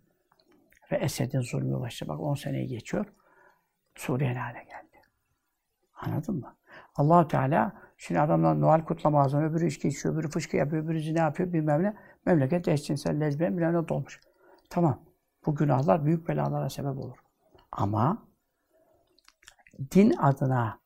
Ve 0.93 0.97
Esed'in 0.97 1.41
zulmü 1.41 1.81
başladı. 1.81 2.11
Bak 2.11 2.21
10 2.21 2.35
seneyi 2.35 2.67
geçiyor. 2.67 3.07
Suriye 3.95 4.35
ne 4.35 4.39
hale 4.39 4.65
geldi. 4.65 5.03
Anladın 5.95 6.35
mı? 6.35 6.57
allah 6.97 7.29
Teala 7.29 7.73
şimdi 7.97 8.21
adamlar 8.21 8.61
Noel 8.61 8.85
kutlama 8.85 9.23
ağzına, 9.23 9.43
öbürü 9.43 9.67
içki 9.67 9.89
içiyor, 9.89 10.15
öbürü 10.15 10.29
fışkı 10.29 10.57
yapıyor, 10.57 10.85
öbürü 10.85 11.15
ne 11.15 11.19
yapıyor 11.19 11.53
bilmem 11.53 11.83
ne. 11.83 11.97
Memleket 12.27 12.69
eşcinsel, 12.69 13.21
lezbiyen 13.21 13.57
bilmem 13.57 13.75
ne 13.83 13.89
dolmuş. 13.89 14.21
Tamam. 14.71 15.05
Bu 15.47 15.55
günahlar 15.55 16.05
büyük 16.05 16.29
belalara 16.29 16.71
sebep 16.71 16.99
olur. 16.99 17.19
Ama 17.73 18.27
din 19.91 20.17
adına, 20.17 20.79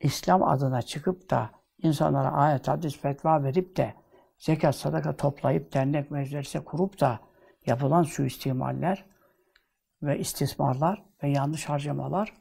İslam 0.00 0.42
adına 0.42 0.82
çıkıp 0.82 1.30
da 1.30 1.50
insanlara 1.78 2.32
ayet, 2.32 2.68
hadis, 2.68 3.00
fetva 3.00 3.42
verip 3.42 3.76
de 3.76 3.94
zekat, 4.38 4.76
sadaka 4.76 5.16
toplayıp 5.16 5.72
dernek 5.74 6.10
meclisi 6.10 6.64
kurup 6.64 7.00
da 7.00 7.20
yapılan 7.66 8.02
suistimaller 8.02 9.15
ve 10.02 10.18
istismarlar 10.18 11.04
ve 11.22 11.28
yanlış 11.28 11.68
harcamalar 11.68 12.34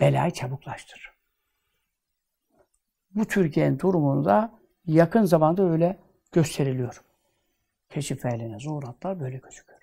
belayı 0.00 0.30
çabuklaştırır. 0.30 1.16
Bu 3.10 3.24
Türkiye'nin 3.24 3.78
durumunda 3.78 4.58
yakın 4.86 5.24
zamanda 5.24 5.70
öyle 5.70 5.98
gösteriliyor. 6.32 7.02
Keşif 7.88 8.24
ehline 8.24 8.58
zuhuratlar 8.58 9.20
böyle 9.20 9.38
gözüküyor. 9.38 9.80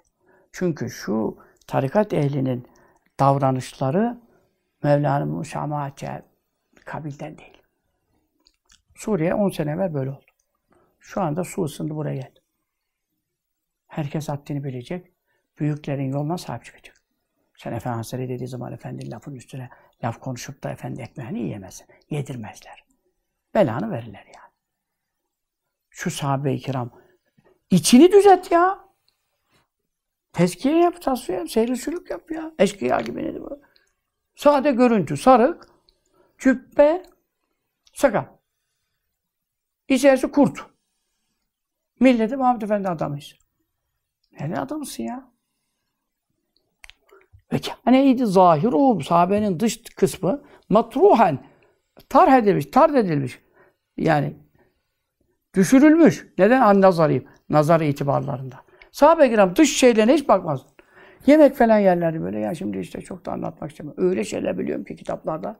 Çünkü 0.52 0.90
şu 0.90 1.38
tarikat 1.68 2.14
ehlinin 2.14 2.68
davranışları 3.20 4.22
Mevla'nın 4.84 5.38
müşamahatçı 5.38 6.24
kabilden 6.86 7.38
değil. 7.38 7.58
Suriye 8.96 9.34
10 9.34 9.50
sene 9.50 9.72
evvel 9.72 9.94
böyle 9.94 10.10
oldu. 10.10 10.26
Şu 11.00 11.22
anda 11.22 11.44
su 11.44 11.64
ısındı 11.64 11.96
buraya 11.96 12.16
geldi. 12.16 12.40
Herkes 13.88 14.30
haddini 14.30 14.64
bilecek. 14.64 15.13
Büyüklerin 15.60 16.12
yoluna 16.12 16.38
sahip 16.38 16.66
çıkacak. 16.66 17.04
Sen 17.58 17.74
Efendi 17.74 17.96
Hazretleri 17.96 18.30
dediği 18.30 18.48
zaman 18.48 18.74
efendi 18.74 19.12
lafın 19.12 19.36
üstüne 19.36 19.70
laf 20.04 20.20
konuşup 20.20 20.64
da 20.64 20.72
efendi 20.72 21.02
ekmeğini 21.02 21.40
yiyemezsin. 21.40 21.88
Yedirmezler. 22.10 22.86
Belanı 23.54 23.92
verirler 23.92 24.26
yani. 24.26 24.54
Şu 25.90 26.12
sahabe-i 26.12 26.60
kiram 26.60 26.92
içini 27.70 28.12
düzelt 28.12 28.52
ya. 28.52 28.84
Tezkiye 30.34 30.78
yap, 30.78 31.02
tasfiye 31.02 31.38
yap, 31.38 31.50
seyri 31.50 31.78
sülük 31.78 32.10
yap 32.10 32.32
ya. 32.32 32.52
Eşkıya 32.60 33.02
gibi 33.02 33.24
nedir 33.24 33.42
bu? 33.42 33.62
Sade 34.36 34.72
görüntü, 34.72 35.18
sarık, 35.18 35.68
cübbe, 36.38 37.04
sakal. 37.94 38.26
İçerisi 39.90 40.32
kurt. 40.32 40.66
Milleti 42.00 42.38
Muhammed 42.38 42.62
Efendi 42.62 42.90
adamıyız. 42.90 43.36
Nerede 44.32 44.60
adamısın 44.60 45.04
ya? 45.04 45.33
Ve 47.88 47.92
kâneydi 47.92 48.26
zahiru 48.26 49.02
sahabenin 49.02 49.60
dış 49.60 49.84
kısmı 49.84 50.42
matruhen 50.70 51.40
tarh 52.10 52.34
edilmiş, 52.38 52.66
tar 52.66 52.90
edilmiş. 52.90 53.40
Yani 53.98 54.34
düşürülmüş. 55.56 56.28
Neden? 56.38 56.62
An 56.62 56.82
nazarıyım. 56.82 57.26
Nazar 57.50 57.82
itibarlarında. 57.82 58.56
Sahabe-i 58.92 59.30
kiram 59.30 59.56
dış 59.56 59.78
şeylerine 59.78 60.14
hiç 60.14 60.28
bakmaz. 60.28 60.66
Yemek 61.26 61.56
falan 61.56 61.78
yerlerdi 61.78 62.22
böyle. 62.22 62.40
Ya 62.40 62.56
şimdi 62.56 62.78
işte 62.80 63.02
çok 63.02 63.26
da 63.26 63.32
anlatmak 63.32 63.72
istemiyorum. 63.72 64.10
Öyle 64.10 64.24
şeyler 64.24 64.58
biliyorum 64.58 64.84
ki 64.84 64.96
kitaplarda. 64.96 65.60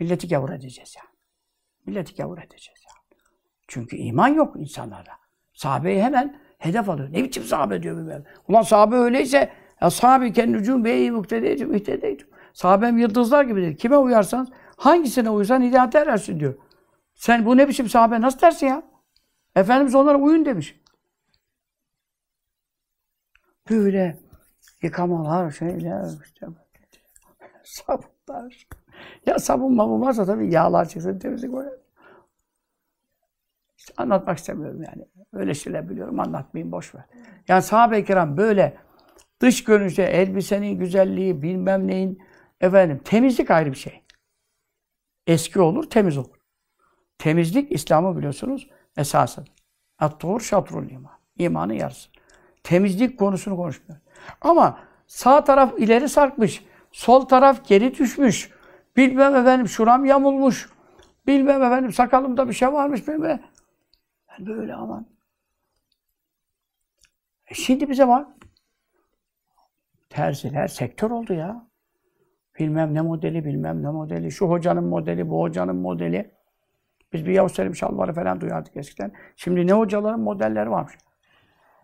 Milleti 0.00 0.28
gavur 0.28 0.50
edeceğiz 0.50 0.94
yani. 0.96 1.14
Milleti 1.86 2.14
gavur 2.14 2.38
edeceğiz 2.38 2.80
yani. 2.88 3.20
Çünkü 3.68 3.96
iman 3.96 4.28
yok 4.28 4.56
insanlarda. 4.56 5.12
Sahabeyi 5.54 6.02
hemen 6.02 6.40
hedef 6.58 6.88
alıyor. 6.88 7.12
Ne 7.12 7.24
biçim 7.24 7.44
sahabe 7.44 7.82
diyor 7.82 7.96
bilmem. 7.96 8.24
Ulan 8.48 8.62
sahabe 8.62 8.96
öyleyse 8.96 9.52
ya 9.80 9.90
sahabe 9.90 10.32
kendi 10.32 10.58
ucum 10.58 10.84
beyi 10.84 11.10
muktedeydim, 11.10 11.72
muhtedeydim. 11.72 12.26
Sahabem 12.52 12.98
yıldızlar 12.98 13.44
gibidir. 13.44 13.76
Kime 13.76 13.96
uyarsanız, 13.96 14.48
hangisine 14.76 15.30
uysan 15.30 15.62
hidayete 15.62 15.98
erersin 15.98 16.40
diyor. 16.40 16.54
Sen 17.14 17.46
bu 17.46 17.56
ne 17.56 17.68
biçim 17.68 17.88
sahabe 17.88 18.20
nasıl 18.20 18.40
dersin 18.40 18.66
ya? 18.66 18.82
Efendimiz 19.56 19.94
onlara 19.94 20.18
uyun 20.18 20.44
demiş. 20.44 20.80
Böyle 23.70 24.18
yıkamalar, 24.82 25.50
şeyler, 25.50 26.08
işte 26.24 26.46
sabunlar. 27.64 28.66
Ya 29.26 29.38
sabun 29.38 29.74
mabun 29.74 30.00
varsa 30.00 30.24
tabii 30.24 30.52
yağlar 30.52 30.88
çıksın, 30.88 31.18
temizlik 31.18 31.52
koyar. 31.52 31.72
İşte 33.76 33.94
anlatmak 33.96 34.38
istemiyorum 34.38 34.82
yani. 34.82 35.08
Öyle 35.32 35.54
şeyler 35.54 35.88
biliyorum, 35.88 36.20
anlatmayayım, 36.20 36.72
boş 36.72 36.94
ver. 36.94 37.04
Yani 37.48 37.62
sahabe-i 37.62 38.04
kiram 38.04 38.36
böyle 38.36 38.76
dış 39.40 39.64
görünüşte 39.64 40.02
elbisenin 40.02 40.78
güzelliği, 40.78 41.42
bilmem 41.42 41.86
neyin, 41.86 42.22
efendim 42.60 43.00
temizlik 43.04 43.50
ayrı 43.50 43.72
bir 43.72 43.76
şey. 43.76 44.02
Eski 45.26 45.60
olur, 45.60 45.90
temiz 45.90 46.18
olur. 46.18 46.36
Temizlik, 47.18 47.72
İslam'ı 47.72 48.16
biliyorsunuz, 48.16 48.68
esası. 48.96 49.44
At-tuhur 49.98 50.40
şatrul 50.40 50.90
iman. 50.90 51.18
İmanın 51.38 51.72
yarısı. 51.72 52.10
Temizlik 52.62 53.18
konusunu 53.18 53.56
konuşmuyor. 53.56 54.00
Ama 54.40 54.78
sağ 55.06 55.44
taraf 55.44 55.78
ileri 55.78 56.08
sarkmış, 56.08 56.64
sol 56.92 57.20
taraf 57.20 57.68
geri 57.68 57.98
düşmüş. 57.98 58.50
Bilmem 58.96 59.36
efendim 59.36 59.68
şuram 59.68 60.04
yamulmuş. 60.04 60.70
Bilmem 61.26 61.62
efendim 61.62 61.92
sakalımda 61.92 62.48
bir 62.48 62.52
şey 62.52 62.72
varmış. 62.72 63.08
Bilmem. 63.08 63.42
Ben 64.30 64.46
böyle 64.46 64.74
aman. 64.74 65.06
E 67.46 67.54
şimdi 67.54 67.90
bize 67.90 68.08
bak. 70.14 70.16
Terziler 70.16 70.68
sektör 70.68 71.10
oldu 71.10 71.34
ya. 71.34 71.68
Bilmem 72.58 72.94
ne 72.94 73.00
modeli, 73.00 73.44
bilmem 73.44 73.82
ne 73.82 73.90
modeli. 73.90 74.30
Şu 74.30 74.50
hocanın 74.50 74.84
modeli, 74.84 75.30
bu 75.30 75.42
hocanın 75.42 75.76
modeli. 75.76 76.34
Biz 77.12 77.26
bir 77.26 77.32
Yavuz 77.32 77.54
Selim 77.54 77.74
şalvarı 77.74 78.12
falan 78.14 78.40
duyardık 78.40 78.76
eskiden. 78.76 79.12
Şimdi 79.36 79.66
ne 79.66 79.72
hocaların 79.72 80.20
modelleri 80.20 80.70
varmış. 80.70 80.94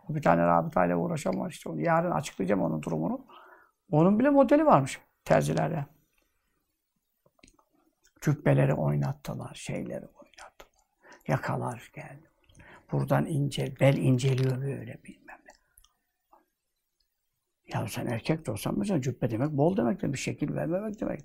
Bir 0.08 0.22
tane 0.22 0.46
rabıtayla 0.46 0.96
uğraşan 0.96 1.40
var 1.40 1.50
işte 1.50 1.68
onu. 1.68 1.80
Yarın 1.80 2.10
açıklayacağım 2.10 2.62
onun 2.62 2.82
durumunu. 2.82 3.26
Onun 3.92 4.18
bile 4.18 4.30
modeli 4.30 4.66
varmış 4.66 5.00
terzilerde. 5.24 5.86
Cübbeleri 8.20 8.74
oynattılar, 8.74 9.54
şeyleri 9.54 10.06
oynattılar. 10.06 10.86
Yakalar 11.28 11.90
geldi. 11.94 12.30
Buradan 12.92 13.26
ince, 13.26 13.74
bel 13.80 13.96
inceliyor 13.96 14.62
böyle 14.62 14.98
ne. 15.04 15.19
Ya 17.74 17.86
sen 17.88 18.06
erkek 18.06 18.46
de 18.46 18.50
olsan 18.50 18.78
mesela 18.78 19.00
cübbe 19.00 19.30
demek 19.30 19.50
bol 19.50 19.76
demek 19.76 20.02
de 20.02 20.12
bir 20.12 20.18
şekil 20.18 20.54
vermemek 20.54 21.00
demek. 21.00 21.24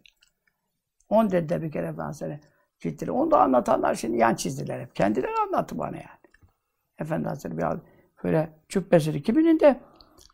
On 1.09 1.31
dedi 1.31 1.49
de 1.49 1.61
bir 1.61 1.71
kere 1.71 1.87
Efendimiz'e 1.87 2.39
ciddi. 2.79 3.11
Onu 3.11 3.31
da 3.31 3.41
anlatanlar 3.41 3.95
şimdi 3.95 4.17
yan 4.17 4.35
çizdiler 4.35 4.79
hep. 4.79 4.95
Kendileri 4.95 5.31
anlattı 5.47 5.77
bana 5.77 5.95
yani. 5.95 6.25
Efendi 6.99 7.27
Hazretleri 7.27 7.57
bir 7.57 7.79
böyle 8.23 8.49
cübbesini 8.69 9.23
kiminin 9.23 9.59
de 9.59 9.79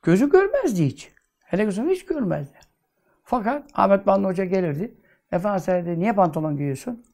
gözü 0.01 0.29
görmezdi 0.29 0.85
hiç. 0.85 1.11
Hele 1.45 1.63
gözünü 1.63 1.91
hiç 1.91 2.05
görmezdi. 2.05 2.57
Fakat 3.23 3.69
Ahmet 3.73 4.07
Banlı 4.07 4.27
Hoca 4.27 4.45
gelirdi. 4.45 4.97
Efendimiz 5.31 5.67
dedi, 5.67 5.99
niye 5.99 6.13
pantolon 6.13 6.57
giyiyorsun? 6.57 7.05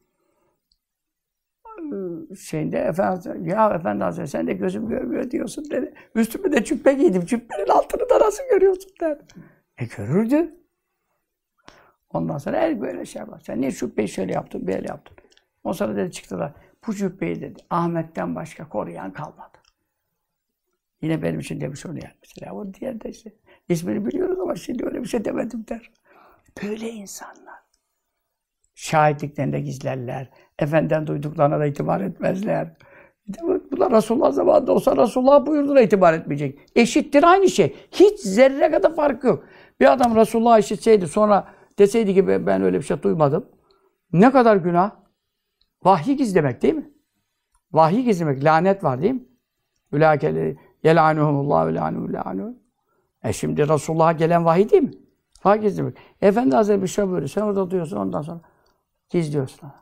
Şeyinde 2.40 2.78
Efendimiz 2.78 3.48
ya 3.48 3.70
Efendi 3.74 4.04
Hazretleri 4.04 4.28
sen 4.28 4.46
de 4.46 4.52
gözüm 4.52 4.88
görmüyor 4.88 5.30
diyorsun 5.30 5.70
dedi. 5.70 5.94
Üstüme 6.14 6.52
de 6.52 6.64
cübbe 6.64 6.92
giydim. 6.92 7.24
Cübbenin 7.26 7.68
altını 7.68 8.10
da 8.10 8.18
nasıl 8.20 8.42
görüyorsun 8.50 8.90
dedi. 9.00 9.22
E 9.78 9.84
görürdü. 9.84 10.54
Ondan 12.10 12.38
sonra 12.38 12.56
el 12.56 12.80
böyle 12.80 13.04
şey 13.04 13.22
var. 13.22 13.40
Sen 13.46 13.60
niye 13.60 13.70
cübbeyi 13.70 14.08
şöyle 14.08 14.32
yaptın, 14.32 14.66
böyle 14.66 14.88
yaptın? 14.88 15.16
O 15.64 15.72
sonra 15.72 15.96
dedi 15.96 16.12
çıktılar. 16.12 16.52
Bu 16.86 16.94
cübbeyi 16.94 17.40
dedi 17.40 17.60
Ahmet'ten 17.70 18.34
başka 18.34 18.68
koruyan 18.68 19.12
kalmadı. 19.12 19.58
Yine 21.02 21.22
benim 21.22 21.40
için 21.40 21.60
demiş 21.60 21.86
onu 21.86 21.94
yani 21.94 22.14
mesela. 22.22 22.54
O 22.54 22.74
diğer 22.74 23.00
de 23.00 23.08
işte 23.08 23.32
ismini 23.68 24.06
biliyoruz 24.06 24.40
ama 24.40 24.54
şimdi 24.54 24.86
öyle 24.86 25.02
bir 25.02 25.08
şey 25.08 25.24
demedim 25.24 25.64
der. 25.68 25.90
Böyle 26.62 26.90
insanlar. 26.90 27.47
Şahitliklerinde 28.88 29.60
gizlerler. 29.60 30.30
Efendiden 30.58 31.06
duyduklarına 31.06 31.60
da 31.60 31.66
itibar 31.66 32.00
etmezler. 32.00 32.76
Bunlar 33.70 33.92
Resulullah 33.92 34.32
zamanında 34.32 34.72
olsa 34.72 34.96
Resulullah 34.96 35.46
buyurduğuna 35.46 35.80
itibar 35.80 36.12
etmeyecek. 36.12 36.58
Eşittir 36.76 37.24
aynı 37.24 37.48
şey. 37.48 37.76
Hiç 37.90 38.20
zerre 38.20 38.70
kadar 38.70 38.94
fark 38.94 39.24
yok. 39.24 39.44
Bir 39.80 39.92
adam 39.92 40.16
Resulullah 40.16 40.58
işitseydi 40.58 41.06
sonra 41.08 41.48
deseydi 41.78 42.14
ki 42.14 42.46
ben 42.46 42.62
öyle 42.62 42.78
bir 42.78 42.82
şey 42.82 43.02
duymadım. 43.02 43.46
Ne 44.12 44.30
kadar 44.30 44.56
günah? 44.56 44.90
Vahyi 45.84 46.16
gizlemek 46.16 46.62
değil 46.62 46.74
mi? 46.74 46.90
Vahyi 47.72 48.04
gizlemek. 48.04 48.44
Lanet 48.44 48.84
var 48.84 49.02
değil 49.02 49.14
mi? 49.14 49.24
Ülâkeli 49.92 50.58
yelânuhumullah 50.82 51.66
ve 51.66 51.74
lânuhu 51.74 52.54
E 53.24 53.32
şimdi 53.32 53.68
Resulullah'a 53.68 54.12
gelen 54.12 54.44
vahiy 54.44 54.70
değil 54.70 54.82
mi? 54.82 54.92
Vahiy 55.44 55.60
gizlemek. 55.60 55.96
Efendi 56.22 56.56
Hazretleri 56.56 56.82
bir 56.82 56.88
şey 56.88 57.10
böyle. 57.10 57.28
Sen 57.28 57.42
orada 57.42 57.70
duyuyorsun 57.70 57.96
ondan 57.96 58.22
sonra 58.22 58.40
gizliyorsun. 59.10 59.72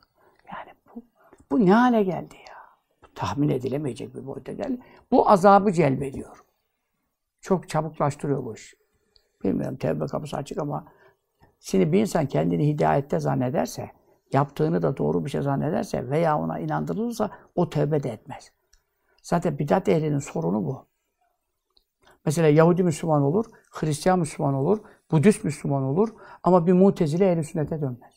Yani 0.53 0.71
bu, 0.95 1.03
bu 1.51 1.67
ne 1.67 1.73
hale 1.73 2.03
geldi 2.03 2.35
ya? 2.35 2.57
Bu 3.03 3.15
tahmin 3.15 3.49
edilemeyecek 3.49 4.15
bir 4.15 4.27
boyuta 4.27 4.53
geldi. 4.53 4.79
Bu 5.11 5.31
azabı 5.31 5.73
celbediyor. 5.73 6.45
Çok 7.41 7.69
çabuklaştırıyor 7.69 8.45
bu 8.45 8.55
iş. 8.55 8.75
Bilmiyorum 9.45 9.77
tevbe 9.77 10.07
kapısı 10.07 10.37
açık 10.37 10.59
ama 10.59 10.85
şimdi 11.61 11.93
bir 11.93 12.01
insan 12.01 12.27
kendini 12.27 12.69
hidayette 12.69 13.21
zannederse, 13.21 13.91
yaptığını 14.33 14.83
da 14.83 14.97
doğru 14.97 15.25
bir 15.25 15.31
şey 15.31 15.43
zannederse 15.43 16.11
veya 16.11 16.39
ona 16.39 16.59
inandırılırsa 16.59 17.31
o 17.55 17.71
tevbe 17.71 18.03
de 18.03 18.11
etmez. 18.11 18.53
Zaten 19.23 19.59
bidat 19.59 19.89
ehlinin 19.89 20.19
sorunu 20.19 20.65
bu. 20.65 20.87
Mesela 22.25 22.49
Yahudi 22.49 22.83
Müslüman 22.83 23.23
olur, 23.23 23.45
Hristiyan 23.71 24.19
Müslüman 24.19 24.55
olur, 24.55 24.79
Budist 25.11 25.45
Müslüman 25.45 25.83
olur 25.83 26.09
ama 26.43 26.67
bir 26.67 26.73
mutezile 26.73 27.33
ehl 27.33 27.43
sünnete 27.43 27.81
dönmez. 27.81 28.16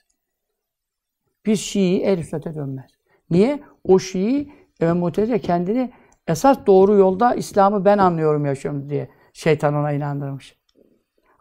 Bir 1.46 1.56
Şii 1.56 2.02
ehl 2.02 2.24
sünnete 2.24 2.56
dönmez. 2.56 2.92
Niye? 3.30 3.64
O 3.84 4.00
Şii 4.00 4.54
ve 4.82 4.94
mutezile 4.94 5.40
kendini 5.40 5.92
esas 6.28 6.66
doğru 6.68 6.96
yolda 6.96 7.36
İslam'ı 7.36 7.86
ben 7.86 7.98
anlıyorum 7.98 8.46
yaşıyorum 8.46 8.90
diye 8.90 9.10
şeytan 9.34 9.74
ona 9.74 9.92
inandırmış. 9.92 10.60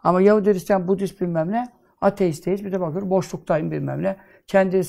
Ama 0.03 0.21
Yahudi 0.21 0.53
Hristiyan, 0.53 0.87
Budist 0.87 1.21
bilmem 1.21 1.51
ne, 1.51 1.67
ateisteyiz 2.01 2.65
bir 2.65 2.71
de 2.71 2.81
bakıyor 2.81 3.09
boşluktayım 3.09 3.71
bilmem 3.71 4.03
ne. 4.03 4.17
Kendi 4.47 4.83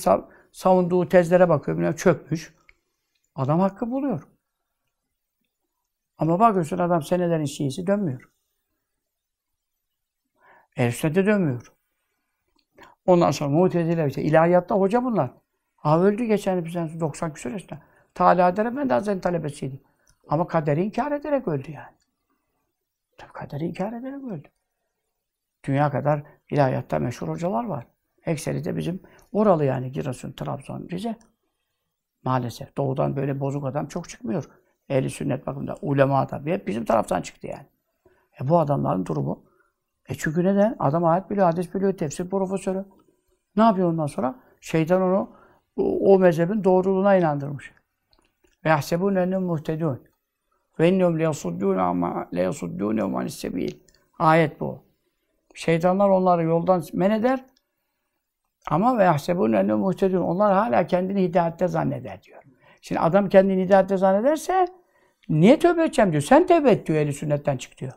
savunduğu 0.52 1.08
tezlere 1.08 1.48
bakıyor 1.48 1.76
bilmem 1.76 1.92
çökmüş. 1.92 2.54
Adam 3.34 3.60
hakkı 3.60 3.90
buluyor. 3.90 4.22
Ama 6.18 6.40
bakıyorsun 6.40 6.78
adam 6.78 7.02
senelerin 7.02 7.44
Şiisi 7.44 7.86
dönmüyor. 7.86 8.30
Ehl 10.76 11.14
dönmüyor. 11.14 11.72
Ondan 13.06 13.30
sonra 13.30 13.50
Mu'tezile 13.50 14.06
işte 14.06 14.22
ilahiyatta 14.22 14.74
hoca 14.74 15.04
bunlar. 15.04 15.30
Ha 15.76 16.00
öldü 16.02 16.24
geçen 16.24 16.64
bizden 16.64 17.00
90 17.00 17.32
küsur 17.32 17.50
yaşında. 17.50 17.78
Teala 18.14 18.46
Adem 18.46 18.66
Efendi 18.66 18.92
Hazretleri 18.92 19.20
talebesiydi. 19.20 19.80
Ama 20.28 20.46
kaderi 20.46 20.82
inkar 20.84 21.12
ederek 21.12 21.48
öldü 21.48 21.70
yani. 21.72 21.96
Tabii 23.18 23.32
kaderi 23.32 23.64
inkar 23.64 23.92
ederek 23.92 24.24
öldü. 24.24 24.48
Dünya 25.64 25.90
kadar 25.90 26.22
ilahiyatta 26.50 26.98
meşhur 26.98 27.28
hocalar 27.28 27.64
var. 27.64 27.86
Ekseri 28.26 28.64
de 28.64 28.76
bizim 28.76 29.02
oralı 29.32 29.64
yani 29.64 29.92
Giresun, 29.92 30.32
Trabzon, 30.32 30.88
Rize. 30.90 31.16
Maalesef. 32.24 32.76
Doğudan 32.76 33.16
böyle 33.16 33.40
bozuk 33.40 33.66
adam 33.66 33.86
çok 33.86 34.08
çıkmıyor. 34.08 34.44
Ehli 34.88 35.10
sünnet 35.10 35.46
bakımında. 35.46 35.76
Ulema 35.82 36.26
tabii. 36.26 36.52
Hep 36.52 36.66
bizim 36.66 36.84
taraftan 36.84 37.22
çıktı 37.22 37.46
yani. 37.46 37.66
E 38.40 38.48
bu 38.48 38.58
adamların 38.58 39.06
durumu. 39.06 39.44
E 40.10 40.14
çünkü 40.14 40.44
neden? 40.44 40.76
Adam 40.78 41.04
ayet 41.04 41.30
biliyor, 41.30 41.46
hadis 41.46 41.74
biliyor, 41.74 41.92
tefsir 41.92 42.30
profesörü. 42.30 42.84
Ne 43.56 43.62
yapıyor 43.62 43.88
ondan 43.88 44.06
sonra? 44.06 44.34
Şeytan 44.60 45.02
onu 45.02 45.30
o, 45.76 46.18
mezhebin 46.18 46.64
doğruluğuna 46.64 47.16
inandırmış. 47.16 47.72
Ve 48.64 48.68
yahsebûne 48.68 49.20
ennehum 49.20 49.44
muhtedûn. 49.44 50.02
Ve 50.78 50.88
innehum 50.88 51.18
leyasuddûne 51.18 51.80
ama 51.80 52.28
leyasuddûne 52.34 53.02
anis 53.02 53.34
sebil. 53.34 53.72
Ayet 54.18 54.60
bu. 54.60 54.82
Şeytanlar 55.54 56.08
onları 56.08 56.42
yoldan 56.42 56.82
men 56.92 57.10
eder. 57.10 57.44
Ama 58.70 58.98
ve 58.98 59.04
yahsebûne 59.04 59.58
ennehum 59.58 59.80
muhtedûn. 59.80 60.20
Onlar 60.20 60.52
hala 60.52 60.86
kendini 60.86 61.22
hidayette 61.22 61.68
zanneder 61.68 62.22
diyor. 62.22 62.42
Şimdi 62.80 63.00
adam 63.00 63.28
kendini 63.28 63.64
hidayette 63.64 63.96
zannederse 63.96 64.68
niye 65.28 65.58
tövbe 65.58 65.82
edeceğim 65.82 66.12
diyor. 66.12 66.22
Sen 66.22 66.46
tövbe 66.46 66.70
et 66.70 66.86
diyor 66.86 66.98
eli 66.98 67.12
sünnetten 67.12 67.56
çık 67.56 67.78
diyor. 67.78 67.92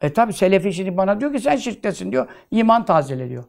E 0.00 0.12
tabi 0.12 0.32
Selefi 0.32 0.72
şimdi 0.72 0.96
bana 0.96 1.20
diyor 1.20 1.32
ki 1.32 1.40
sen 1.40 1.56
şirktesin 1.56 2.12
diyor. 2.12 2.28
İman 2.50 2.84
tazele 2.84 3.28
diyor. 3.28 3.44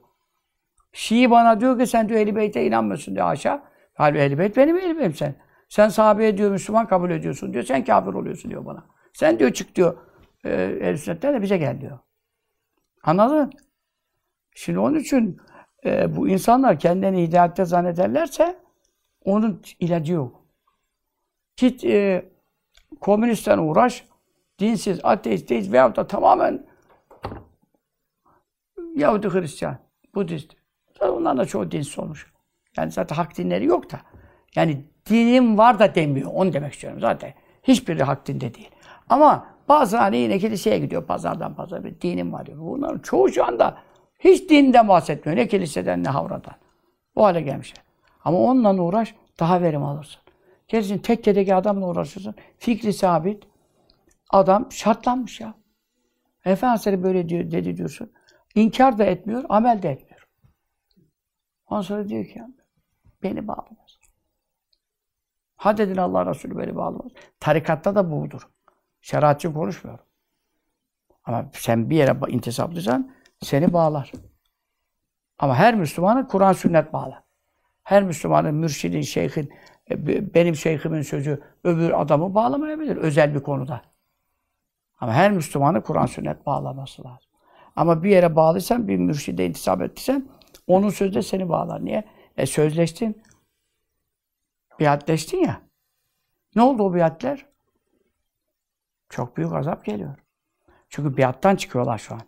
Şii 0.94 1.32
bana 1.32 1.60
diyor 1.60 1.80
ki 1.80 1.88
sen 1.88 2.10
diyor 2.10 2.20
Ehl-i 2.20 2.36
Beyt'e 2.36 2.66
inanmıyorsun 2.66 3.16
diyor 3.16 3.28
aşağı. 3.28 3.62
Halbuki 3.94 4.22
Ehl-i 4.22 4.40
Beyt 4.40 4.58
benim 4.58 4.78
Ehl-i 4.78 4.98
Beyt'im 4.98 5.14
sen. 5.14 5.36
Sen 5.70 5.90
sahabeye 5.90 6.38
diyor 6.38 6.52
Müslüman 6.52 6.88
kabul 6.88 7.10
ediyorsun 7.10 7.54
diyor. 7.54 7.64
Sen 7.64 7.86
kafir 7.86 8.14
oluyorsun 8.14 8.52
diyor 8.52 8.66
bana. 8.66 8.86
Sen 9.14 9.40
diyor 9.40 9.54
çık 9.54 9.76
diyor 9.76 9.98
e, 10.44 10.52
Ehl-i 10.82 10.98
Sünnet'ten 10.98 11.34
de 11.34 11.42
bize 11.42 11.58
gel 11.58 11.82
diyor. 11.82 12.00
Anladın? 13.04 13.52
Şimdi 14.56 14.80
onun 14.80 15.00
için 15.00 15.42
e, 15.86 16.16
bu 16.16 16.28
insanlar 16.30 16.80
kendini 16.80 17.24
hidayette 17.24 17.66
zannederlerse 17.66 18.60
onun 19.26 19.62
ilacı 19.80 20.14
yok. 20.14 20.46
Git 21.58 21.84
e, 21.84 22.26
komünistten 23.02 23.58
uğraş, 23.58 24.06
dinsiz, 24.60 25.00
ateist, 25.04 25.50
deist 25.50 25.72
veyahut 25.72 25.96
da 25.96 26.08
tamamen 26.08 26.66
Yahudi 28.96 29.30
Hristiyan, 29.30 29.78
Budist. 30.16 30.52
Zaten 30.94 31.14
onların 31.14 31.38
da 31.38 31.46
çoğu 31.46 31.72
dinsiz 31.72 32.00
olmuş. 32.00 32.32
Yani 32.78 32.92
zaten 32.92 33.16
hak 33.16 33.38
dinleri 33.38 33.66
yok 33.66 33.92
da. 33.92 34.02
Yani 34.56 34.86
dinim 35.10 35.58
var 35.58 35.80
da 35.80 35.96
demiyor. 35.96 36.32
Onu 36.34 36.54
demek 36.54 36.74
istiyorum 36.74 37.00
zaten. 37.00 37.34
Hiçbiri 37.64 38.04
hak 38.04 38.28
dinde 38.28 38.54
değil. 38.54 38.70
Ama 39.10 39.48
bazı 39.70 39.98
hani 39.98 40.18
yine 40.18 40.40
kiliseye 40.40 40.80
gidiyor 40.80 41.06
pazardan 41.06 41.56
pazara 41.56 41.84
bir 41.84 42.02
dinim 42.02 42.34
var 42.34 42.46
diyor. 42.46 42.58
Bunların 42.60 43.00
çoğu 43.00 43.32
şu 43.32 43.46
anda 43.46 43.78
hiç 44.20 44.50
dinden 44.50 44.88
bahsetmiyor. 44.88 45.38
Ne 45.38 45.48
kiliseden 45.48 46.04
ne 46.04 46.10
havradan. 46.10 46.54
O 47.16 47.24
hale 47.24 47.42
gelmişler. 47.42 47.84
Ama 48.24 48.38
onunla 48.38 48.84
uğraş 48.84 49.16
daha 49.40 49.62
verim 49.62 49.84
alırsın. 49.84 50.22
Gelsin 50.68 50.98
tekkedeki 50.98 51.56
adamla 51.56 51.88
uğraşırsın. 51.88 52.36
Fikri 52.58 52.94
sabit. 52.94 53.44
Adam 54.32 54.72
şartlanmış 54.72 55.40
ya. 55.40 55.54
Efendimiz 56.46 57.04
böyle 57.04 57.30
diyor, 57.30 57.52
dedi 57.52 57.78
diyorsun. 57.78 58.12
İnkar 58.56 58.98
da 58.98 59.04
etmiyor, 59.04 59.44
amel 59.50 59.82
de 59.82 59.90
etmiyor. 59.90 60.28
Ondan 61.68 61.82
sonra 61.82 62.10
diyor 62.10 62.26
ki 62.26 62.42
beni 63.24 63.48
bağlamaz. 63.48 64.00
Ha 65.56 65.78
dedin 65.78 65.98
Allah 65.98 66.26
Resulü 66.26 66.58
beni 66.58 66.76
bağlamaz. 66.76 67.12
Tarikatta 67.40 67.96
da 67.96 68.12
budur. 68.12 68.50
Şeriatçı 69.02 69.54
konuşmuyor. 69.54 70.00
Ama 71.24 71.50
sen 71.54 71.90
bir 71.90 71.96
yere 71.96 72.18
intisaplıysan 72.28 73.16
seni 73.42 73.74
bağlar. 73.74 74.12
Ama 75.40 75.56
her 75.56 75.76
Müslümanı 75.76 76.28
Kur'an 76.28 76.54
sünnet 76.54 76.94
bağlar. 76.94 77.24
Her 77.84 78.04
Müslümanın, 78.04 78.56
mürşidin, 78.56 79.02
şeyhin, 79.02 79.50
e, 79.92 80.34
benim 80.34 80.56
şeyhimin 80.56 81.02
sözü 81.02 81.42
öbür 81.64 82.02
adamı 82.02 82.36
bağlamayabilir 82.36 82.98
özel 82.98 83.36
bir 83.36 83.40
konuda. 83.40 83.91
Ama 85.02 85.14
her 85.14 85.32
Müslümanı 85.32 85.84
Kur'an 85.84 86.06
sünnet 86.06 86.46
bağlaması 86.46 87.04
lazım. 87.04 87.32
Ama 87.76 88.04
bir 88.04 88.10
yere 88.10 88.36
bağlıysan, 88.36 88.88
bir 88.88 88.98
mürşide 88.98 89.46
intisap 89.46 89.82
ettiysen 89.82 90.30
onun 90.68 90.90
sözü 90.90 91.14
de 91.14 91.22
seni 91.22 91.50
bağlar. 91.50 91.86
Niye? 91.86 92.04
E 92.38 92.46
sözleştin. 92.46 93.24
Biatleştin 94.80 95.38
ya. 95.38 95.62
Ne 96.56 96.62
oldu 96.62 96.84
o 96.84 96.94
biatler? 96.94 97.46
Çok 99.10 99.38
büyük 99.38 99.54
azap 99.54 99.86
geliyor. 99.86 100.16
Çünkü 100.90 101.18
biattan 101.18 101.56
çıkıyorlar 101.56 101.98
şu 101.98 102.14
an. 102.14 102.22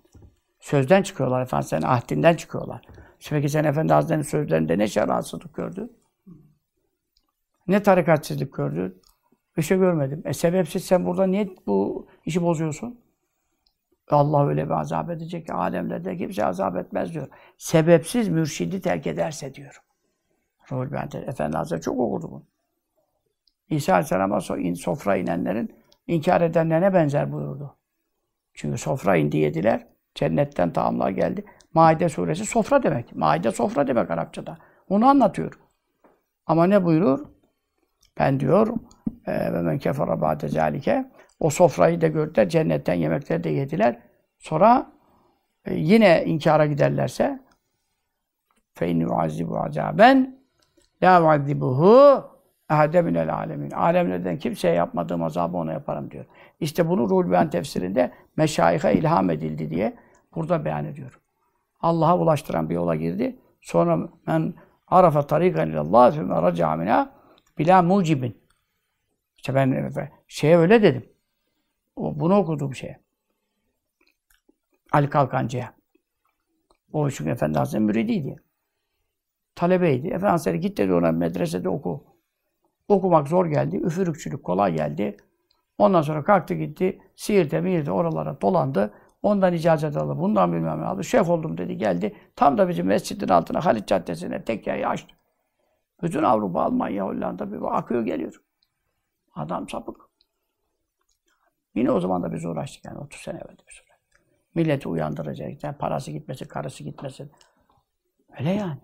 Sözden 0.60 1.04
çıkıyorlar 1.04 1.42
efendim, 1.42 1.68
senin 1.68 1.82
ahdinden 1.82 2.36
çıkıyorlar. 2.36 2.82
Peki 3.30 3.50
sen 3.50 3.64
Efendi 3.64 3.94
Hazretleri'nin 3.94 4.24
sözlerinde 4.24 4.78
ne 4.78 4.88
şeratsızlık 4.88 5.56
gördün? 5.56 5.98
Ne 7.68 7.84
tarikatsizlik 7.84 8.54
gördün? 8.54 9.02
Bir 9.58 9.62
şey 9.62 9.78
görmedim. 9.78 10.22
E 10.26 10.34
sebepsiz 10.34 10.86
sen 10.86 11.06
burada 11.06 11.26
niye 11.26 11.50
bu 11.68 12.08
işi 12.26 12.44
bozuyorsun? 12.44 13.00
Allah 14.10 14.48
öyle 14.48 14.66
bir 14.66 14.80
azap 14.80 15.10
edecek 15.10 15.48
ki 15.48 15.54
alemlerde 15.54 16.18
kimse 16.18 16.46
azap 16.46 16.78
etmez 16.78 17.14
diyor. 17.14 17.28
Sebepsiz 17.58 18.30
mürşidi 18.30 18.82
terk 18.82 19.08
ederse 19.08 19.54
diyor. 19.54 19.82
Ruhul 20.72 20.92
Bente 20.92 21.18
Efendi 21.18 21.58
Hazretleri 21.58 21.82
çok 21.82 22.00
okudu 22.00 22.32
bunu. 22.32 22.44
İsa 23.70 23.94
Aleyhisselam'a 23.94 24.42
sofra 24.76 25.16
inenlerin 25.16 25.76
inkar 26.08 26.42
edenlerine 26.42 26.94
benzer 26.94 27.32
buyurdu. 27.32 27.76
Çünkü 28.54 28.78
sofra 28.78 29.16
indi 29.16 29.38
yediler. 29.38 29.88
Cennetten 30.16 30.74
taamlar 30.74 31.10
geldi. 31.10 31.46
Maide 31.74 32.10
suresi 32.10 32.46
sofra 32.46 32.84
demek. 32.84 33.16
Maide 33.16 33.52
sofra 33.52 33.88
demek 33.88 34.12
Arapçada. 34.12 34.58
Onu 34.90 35.08
anlatıyor. 35.08 35.60
Ama 36.46 36.66
ne 36.66 36.86
buyurur? 36.86 37.33
Ben 38.20 38.40
diyor 38.40 38.68
ve 39.28 39.62
men 39.62 39.78
kefara 39.78 40.22
ba'de 40.22 40.48
zalike 40.48 41.06
o 41.40 41.50
sofrayı 41.50 42.02
da 42.02 42.08
gördüler. 42.08 42.50
Cennetten 42.50 42.94
yemekleri 42.94 43.44
de 43.44 43.50
yediler. 43.50 44.00
Sonra 44.40 44.92
e, 45.66 45.76
yine 45.76 46.26
inkara 46.26 46.66
giderlerse 46.66 47.40
fe 48.74 48.90
inni 48.90 49.08
uazzibu 49.08 49.60
azaben 49.60 50.40
la 51.04 51.24
uazzibuhu 51.24 52.24
ahade 52.70 53.02
minel 53.02 53.34
alemin. 53.34 53.72
Alemlerden 53.72 54.38
kimseye 54.38 54.76
yapmadığım 54.76 55.24
azabı 55.24 55.58
ona 55.58 55.74
yaparım 55.74 56.12
diyor. 56.12 56.26
İşte 56.60 56.90
bunu 56.90 57.10
Ruhul 57.10 57.32
Beyan 57.32 57.50
tefsirinde 57.50 58.12
meşayihe 58.38 58.94
ilham 58.94 59.30
edildi 59.30 59.70
diye 59.70 59.94
burada 60.36 60.66
beyan 60.66 60.86
ediyor. 60.86 61.20
Allah'a 61.82 62.18
ulaştıran 62.18 62.70
bir 62.70 62.76
yola 62.76 62.96
girdi. 62.96 63.40
Sonra 63.62 64.00
men 64.28 64.54
arafa 64.88 65.22
tarikan 65.22 65.70
ilallah 65.70 66.12
fe 66.12 66.22
men 66.22 66.44
raca'a 66.44 66.76
minha 66.76 67.10
bila 67.58 67.82
mucibin. 67.82 68.44
İşte 69.36 69.56
ben 69.56 69.94
şeye 70.28 70.58
öyle 70.58 70.84
dedim. 70.84 71.10
O, 71.96 72.20
bunu 72.20 72.36
okuduğum 72.36 72.76
şey. 72.76 72.96
Ali 74.92 75.10
Kalkancı'ya. 75.10 75.74
O 76.94 77.10
çünkü 77.10 77.32
Efendi 77.32 77.58
Hazretleri 77.58 77.84
müridiydi. 77.84 78.36
Talebeydi. 79.56 80.08
Efendi 80.08 80.26
Hazretleri 80.26 80.60
git 80.60 80.78
dedi 80.78 80.94
ona 80.94 81.12
medresede 81.12 81.70
oku. 81.70 82.04
Okumak 82.88 83.28
zor 83.28 83.46
geldi. 83.46 83.78
Üfürükçülük 83.78 84.44
kolay 84.44 84.76
geldi. 84.76 85.18
Ondan 85.78 86.02
sonra 86.02 86.24
kalktı 86.24 86.54
gitti. 86.54 87.02
Siirt'e, 87.16 87.62
Miirt'e 87.62 87.92
oralara 87.92 88.42
dolandı. 88.42 88.94
Ondan 89.24 89.54
icazet 89.54 89.98
aldı. 89.98 90.20
Bundan 90.20 90.54
bilmem 90.54 90.82
ne 90.82 90.86
aldı. 90.86 91.04
Şeyh 91.04 91.30
oldum 91.30 91.58
dedi 91.58 91.78
geldi. 91.78 92.16
Tam 92.36 92.58
da 92.58 92.70
bizim 92.70 92.86
mescidin 92.86 93.28
altına 93.28 93.66
Halit 93.66 93.88
Caddesi'ne 93.88 94.44
tekkayı 94.44 94.88
açtı. 94.88 95.16
Bütün 96.02 96.24
Avrupa, 96.24 96.62
Almanya, 96.62 97.06
Hollanda 97.06 97.52
bir 97.52 97.78
akıyor 97.78 98.02
geliyor. 98.02 98.42
Adam 99.36 99.70
sapık. 99.70 99.98
Yine 101.76 101.92
o 101.92 102.00
zaman 102.00 102.24
da 102.24 102.34
biz 102.34 102.46
uğraştık 102.46 102.86
yani 102.86 102.98
30 102.98 103.22
sene 103.22 103.38
evvel 103.38 103.58
bir 103.68 103.74
süre. 103.74 103.88
Milleti 104.56 104.90
uyandıracak, 104.90 105.64
yani 105.64 105.78
parası 105.78 106.12
gitmesin, 106.12 106.46
karısı 106.46 106.84
gitmesin. 106.84 107.32
Öyle 108.40 108.50
yani. 108.50 108.80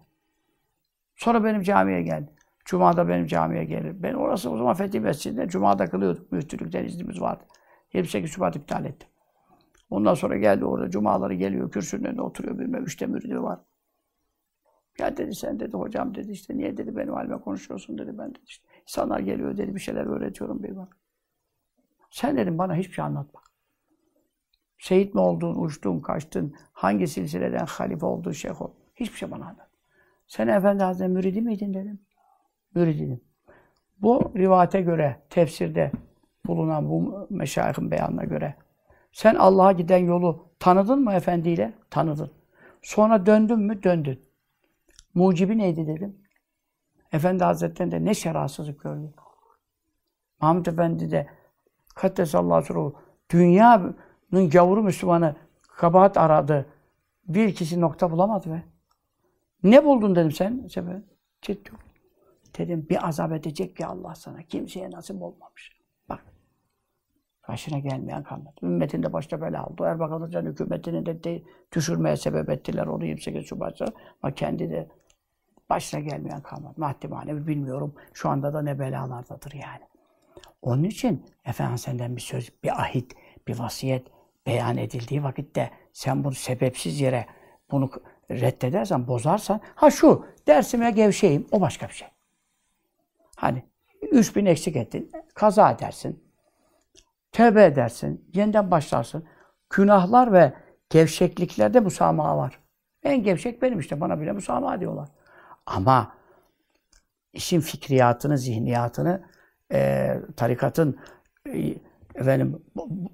Sonra 1.16 1.43
benim 1.43 1.62
camiye 1.62 2.01
geldi. 2.01 2.32
Cuma'da 2.66 3.07
benim 3.07 3.26
camiye 3.28 3.66
gelir. 3.66 4.03
Ben 4.03 4.14
orası 4.14 4.51
o 4.51 4.57
zaman 4.57 4.74
Fethi 4.74 4.99
Mescidinde 4.99 5.47
Cuma'da 5.47 5.89
kılıyorduk. 5.89 6.32
Müftülükten 6.32 6.86
iznimiz 6.86 7.22
vardı. 7.22 7.43
28 7.93 8.32
Şubat 8.32 8.55
iptal 8.55 8.86
ettim. 8.86 9.10
Ondan 9.89 10.14
sonra 10.14 10.38
geldi 10.38 10.66
orada 10.66 10.89
Cumaları 10.89 11.34
geliyor, 11.34 11.72
kürsünün 11.72 12.03
önünde 12.03 12.22
oturuyor 12.22 12.60
bilmem 12.60 12.84
üçte 12.84 13.05
müridi 13.05 13.43
var. 13.43 13.60
Ya 15.00 15.18
dedi 15.18 15.36
sen 15.36 15.60
dedi 15.60 15.78
hocam 15.78 16.16
dedi 16.16 16.32
işte 16.32 16.58
niye 16.58 16.78
dedi 16.78 16.97
benim 16.97 17.14
halime 17.14 17.38
konuşuyorsun 17.38 17.97
dedi 17.97 18.18
ben 18.18 18.30
dedi 18.30 18.43
işte. 18.45 18.68
İnsanlar 18.82 19.20
geliyor 19.20 19.58
dedi 19.58 19.76
bir 19.76 19.80
şeyler 19.80 20.06
öğretiyorum 20.06 20.64
bir 20.64 20.76
bak. 20.76 20.97
Sen 22.10 22.38
dedim 22.38 22.58
bana 22.58 22.76
hiçbir 22.76 22.93
şey 22.93 23.06
anlatma. 23.06 23.41
Şehit 24.78 25.14
mi 25.14 25.22
oldun, 25.22 25.56
uçtun, 25.64 26.00
kaçtın, 26.00 26.56
hangi 26.74 27.08
silsileden 27.08 27.66
halife 27.66 28.06
oldun, 28.06 28.32
şeyh 28.32 28.62
oldun. 28.62 28.76
Hiçbir 28.95 29.18
şey 29.18 29.32
bana 29.32 29.45
anlat. 29.45 29.70
Sen 30.28 30.47
Efendi 30.47 30.84
Hazretleri 30.84 31.14
müridi 31.14 31.41
miydin 31.41 31.74
dedim. 31.74 32.00
Müridinim. 32.76 33.22
Bu 34.02 34.34
rivayete 34.36 34.82
göre, 34.82 35.20
tefsirde 35.30 35.91
bulunan 36.45 36.89
bu 36.89 37.28
meşayihin 37.30 37.91
beyanına 37.91 38.24
göre 38.24 38.56
sen 39.12 39.36
Allah'a 39.36 39.72
giden 39.72 39.97
yolu 39.97 40.45
tanıdın 40.60 41.04
mı 41.04 41.14
efendiyle? 41.14 41.74
Tanıdın. 41.89 42.32
Sonra 42.82 43.26
döndün 43.26 43.60
mü? 43.60 43.84
Döndün. 43.84 44.28
Mucibi 45.14 45.57
neydi 45.57 45.88
dedim. 45.88 46.18
Efendi 47.12 47.43
Hazretleri'nde 47.43 48.05
ne 48.05 48.14
şerasızlık 48.14 48.82
gördüm. 48.84 49.14
Mahmud 50.41 50.66
Efendi 50.66 51.12
de 51.12 51.28
Kaddesallahu 51.95 52.55
aleyhi 52.55 52.95
dünyanın 53.32 54.49
gavuru 54.51 54.84
Müslümanı 54.84 55.36
kabahat 55.62 56.18
aradı. 56.18 56.66
Bir 57.28 57.55
kişi 57.55 57.82
nokta 57.82 58.12
bulamadı 58.12 58.51
be. 58.51 58.64
Ne 59.64 59.86
buldun 59.86 60.16
dedim 60.16 60.32
sen? 60.32 60.68
Ciddi. 61.41 61.72
Dedim 62.57 62.88
bir 62.89 63.07
azap 63.07 63.32
edecek 63.32 63.78
ki 63.78 63.86
Allah 63.86 64.16
sana. 64.16 64.43
Kimseye 64.43 64.91
nasip 64.91 65.22
olmamış. 65.22 65.78
Başına 67.50 67.80
gelmeyen 67.80 68.24
kalmadı. 68.24 68.56
Ümmetin 68.64 69.04
de 69.04 69.14
başta 69.14 69.41
bela 69.41 69.66
oldu. 69.66 69.84
Erbakan 69.84 70.22
Hoca'nın 70.22 70.52
hükümetini 70.52 71.06
de, 71.06 71.24
de 71.24 71.41
düşürmeye 71.76 72.18
sebep 72.18 72.50
ettiler. 72.50 72.88
Onu 72.88 73.06
28 73.06 73.45
Şubat'ta. 73.45 73.86
Ama 74.24 74.34
kendi 74.34 74.70
de 74.70 74.88
başına 75.70 76.00
gelmeyen 76.00 76.41
kalmadı. 76.41 76.74
Maddi 76.78 77.08
manevi 77.08 77.47
bilmiyorum. 77.47 77.93
Şu 78.14 78.30
anda 78.30 78.54
da 78.54 78.62
ne 78.62 78.80
belalardadır 78.80 79.54
yani. 79.54 79.84
Onun 80.62 80.84
için 80.84 81.26
Efendimiz 81.45 81.82
senden 81.82 82.16
bir 82.16 82.22
söz, 82.22 82.52
bir 82.64 82.82
ahit, 82.82 83.16
bir 83.47 83.60
vasiyet 83.60 84.08
beyan 84.47 84.78
edildiği 84.78 85.24
vakitte 85.24 85.72
sen 85.93 86.24
bunu 86.24 86.34
sebepsiz 86.34 87.02
yere 87.02 87.26
bunu 87.72 87.89
reddedersen, 88.32 89.08
bozarsan, 89.08 89.62
ha 89.76 89.91
şu 89.91 90.26
dersime 90.47 90.91
gevşeyim, 90.91 91.47
o 91.52 91.62
başka 91.62 91.88
bir 91.88 91.93
şey. 91.93 92.08
Hani 93.36 93.64
3000 94.12 94.45
eksik 94.45 94.76
ettin, 94.76 95.12
kaza 95.34 95.72
edersin, 95.72 96.28
tövbe 97.32 97.65
edersin, 97.65 98.30
yeniden 98.34 98.71
başlarsın. 98.71 99.23
Günahlar 99.69 100.34
ve 100.34 100.53
gevşekliklerde 100.89 101.80
musamaha 101.80 102.38
var. 102.38 102.59
En 103.03 103.23
gevşek 103.23 103.61
benim 103.61 103.80
işte, 103.80 104.01
bana 104.01 104.21
bile 104.21 104.32
musamaha 104.32 104.80
diyorlar. 104.80 105.09
Ama 105.65 106.13
işin 107.34 107.59
fikriyatını, 107.59 108.38
zihniyatını, 108.38 109.23
e, 109.71 110.13
tarikatın 110.38 110.99
e, 111.53 111.75
efendim 112.15 112.63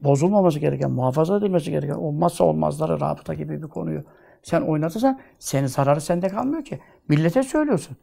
bozulmaması 0.04 0.60
gereken, 0.60 0.92
muhafaza 0.92 1.38
edilmesi 1.38 1.72
gereken 1.72 1.94
olmazsa 1.94 2.44
olmazları 2.44 3.00
rabıta 3.00 3.34
gibi 3.34 3.64
bir 3.64 3.68
konuyu 3.68 4.04
sen 4.44 4.62
oynatırsan 4.62 5.20
senin 5.40 5.68
zararı 5.68 6.02
sende 6.02 6.28
kalmıyor 6.28 6.66
ki. 6.66 6.80
Millete 7.08 7.44
söylüyorsun. 7.44 7.98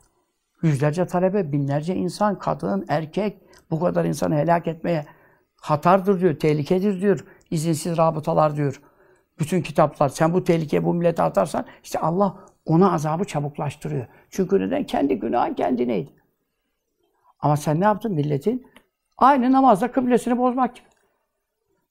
Yüzlerce 0.63 1.07
talebe, 1.07 1.53
binlerce 1.53 1.95
insan, 1.95 2.39
kadın, 2.39 2.85
erkek 2.89 3.43
bu 3.71 3.81
kadar 3.81 4.05
insanı 4.05 4.35
helak 4.35 4.67
etmeye 4.67 5.07
hatardır 5.63 6.21
diyor, 6.21 6.35
tehlikedir 6.35 7.01
diyor. 7.01 7.25
izinsiz 7.51 7.97
rabıtalar 7.97 8.57
diyor. 8.57 8.83
Bütün 9.39 9.63
kitaplar. 9.63 10.09
Sen 10.09 10.33
bu 10.33 10.45
tehlikeye 10.45 10.85
bu 10.85 10.95
millete 10.95 11.23
atarsan 11.23 11.67
işte 11.85 11.99
Allah 11.99 12.37
ona 12.67 12.93
azabı 12.93 13.25
çabuklaştırıyor. 13.25 14.07
Çünkü 14.31 14.61
neden? 14.61 14.85
Kendi 14.85 15.19
günahın 15.19 15.55
kendineydi. 15.55 16.11
Ama 17.41 17.57
sen 17.57 17.81
ne 17.81 17.85
yaptın 17.85 18.13
milletin? 18.13 18.67
Aynı 19.19 19.53
namazda 19.53 19.93
kıblesini 19.93 20.39
bozmak 20.39 20.77
gibi. 20.77 20.87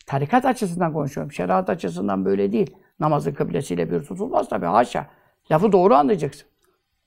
Tarikat 0.05 0.45
açısından 0.45 0.93
konuşuyorum. 0.93 1.31
Şeriat 1.31 1.69
açısından 1.69 2.25
böyle 2.25 2.51
değil. 2.51 2.75
Namazın 2.99 3.33
kıblesiyle 3.33 3.91
bir 3.91 4.03
tutulmaz 4.03 4.49
tabii. 4.49 4.65
Haşa. 4.65 5.07
Lafı 5.51 5.71
doğru 5.71 5.95
anlayacaksın. 5.95 6.47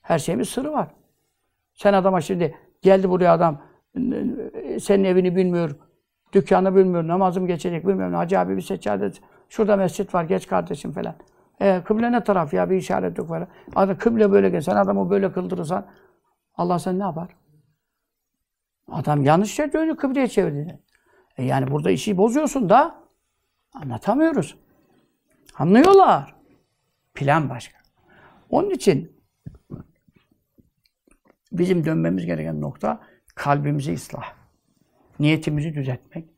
Her 0.03 0.19
şeyin 0.19 0.41
bir 0.41 0.45
sırrı 0.45 0.73
var. 0.73 0.89
Sen 1.75 1.93
adama 1.93 2.21
şimdi 2.21 2.55
geldi 2.83 3.11
buraya 3.11 3.33
adam 3.33 3.63
senin 4.81 5.05
evini 5.05 5.37
bilmiyor, 5.37 5.77
dükkanı 6.35 6.77
bilmiyor, 6.77 7.09
namazım 7.09 7.47
geçecek 7.47 7.87
bilmiyorum. 7.87 8.15
Hacı 8.15 8.39
abi 8.39 8.57
bir 8.57 8.63
seccade, 8.63 9.13
şurada 9.49 9.77
mescit 9.77 10.15
var, 10.15 10.25
geç 10.25 10.47
kardeşim 10.47 10.93
falan. 10.93 11.15
E, 11.61 11.83
kıble 11.85 12.13
ne 12.13 12.25
taraf 12.25 12.55
ya 12.55 12.71
bir 12.71 12.77
işaret 12.77 13.19
yok 13.19 13.29
falan. 13.29 13.49
Adam 13.77 13.99
kıble 13.99 14.33
böyle 14.33 14.51
gel, 14.51 14.61
sen 14.61 14.77
adamı 14.77 15.11
böyle 15.11 15.33
kıldırırsan 15.33 15.87
Allah 16.55 16.79
sen 16.79 16.99
ne 16.99 17.03
yapar? 17.03 17.29
Adam 18.89 19.23
yanlış 19.23 19.59
yere 19.59 19.73
dönüyor, 19.73 19.97
kıbleye 19.97 20.29
çevirdi. 20.29 20.81
E 21.37 21.45
yani 21.45 21.71
burada 21.71 21.91
işi 21.91 22.17
bozuyorsun 22.17 22.69
da 22.69 22.95
anlatamıyoruz. 23.75 24.57
Anlıyorlar. 25.59 26.35
Plan 27.15 27.51
başka. 27.51 27.79
Onun 28.51 28.71
için 28.71 29.13
bizim 31.53 31.85
dönmemiz 31.85 32.27
gereken 32.27 32.61
nokta 32.61 33.01
kalbimizi 33.35 33.95
ıslah. 33.95 34.44
Niyetimizi 35.19 35.75
düzeltmek, 35.75 36.29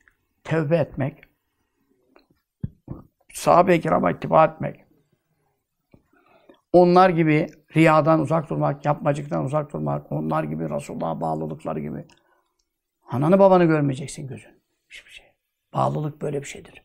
tevbe 0.44 0.76
etmek, 0.76 1.24
sahabe-i 3.32 3.80
kirama 3.80 4.10
ittiba 4.10 4.44
etmek, 4.44 4.84
onlar 6.72 7.10
gibi 7.10 7.46
riyadan 7.76 8.20
uzak 8.20 8.50
durmak, 8.50 8.84
yapmacıktan 8.84 9.44
uzak 9.44 9.72
durmak, 9.72 10.12
onlar 10.12 10.44
gibi 10.44 10.70
Resulullah'a 10.70 11.20
bağlılıkları 11.20 11.80
gibi. 11.80 12.04
Ananı 13.10 13.38
babanı 13.38 13.64
görmeyeceksin 13.64 14.26
gözün. 14.26 14.62
Hiçbir 14.88 15.10
şey. 15.10 15.26
Bağlılık 15.74 16.22
böyle 16.22 16.42
bir 16.42 16.46
şeydir. 16.46 16.82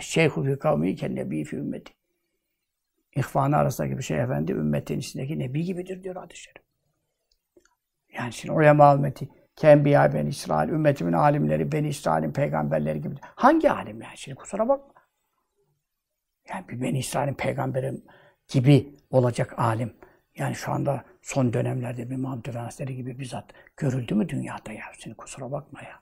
Şeyhu 0.00 0.44
fi 0.44 0.58
kavmi 0.58 0.96
ken 0.96 1.16
nebi 1.16 1.44
fi 1.44 1.56
ümmeti. 1.56 1.92
İhvanı 3.16 3.56
arasındaki 3.56 3.98
bir 3.98 4.02
şey 4.02 4.20
efendi 4.20 4.52
ümmetin 4.52 4.98
içindeki 4.98 5.38
nebi 5.38 5.64
gibidir 5.64 6.02
diyor 6.02 6.16
hadis-i 6.16 6.42
şerif. 6.42 6.62
Yani 8.18 8.32
şimdi 8.32 8.52
ulema 8.54 8.94
ümmeti 8.94 9.28
Kenbiya 9.56 10.14
ben 10.14 10.26
İsrail, 10.26 10.68
ümmetimin 10.68 11.12
alimleri, 11.12 11.72
ben 11.72 11.84
İsrail'in 11.84 12.32
peygamberleri 12.32 13.00
gibi. 13.00 13.14
Hangi 13.20 13.70
alim 13.70 14.02
yani? 14.02 14.16
Şimdi 14.16 14.36
kusura 14.36 14.68
bakma. 14.68 14.94
Yani 16.48 16.68
bir 16.68 16.80
ben 16.80 16.94
İsrail'in 16.94 17.34
peygamberi 17.34 17.94
gibi 18.48 18.96
olacak 19.10 19.58
alim. 19.58 19.96
Yani 20.36 20.54
şu 20.54 20.72
anda 20.72 21.04
son 21.22 21.52
dönemlerde 21.52 22.10
bir 22.10 22.16
Mahmud 22.16 22.46
Efendisi 22.46 22.96
gibi 22.96 23.18
bizzat 23.18 23.44
görüldü 23.76 24.14
mü 24.14 24.28
dünyada 24.28 24.72
ya? 24.72 24.84
Şimdi 24.98 25.16
kusura 25.16 25.52
bakma 25.52 25.82
ya. 25.82 26.00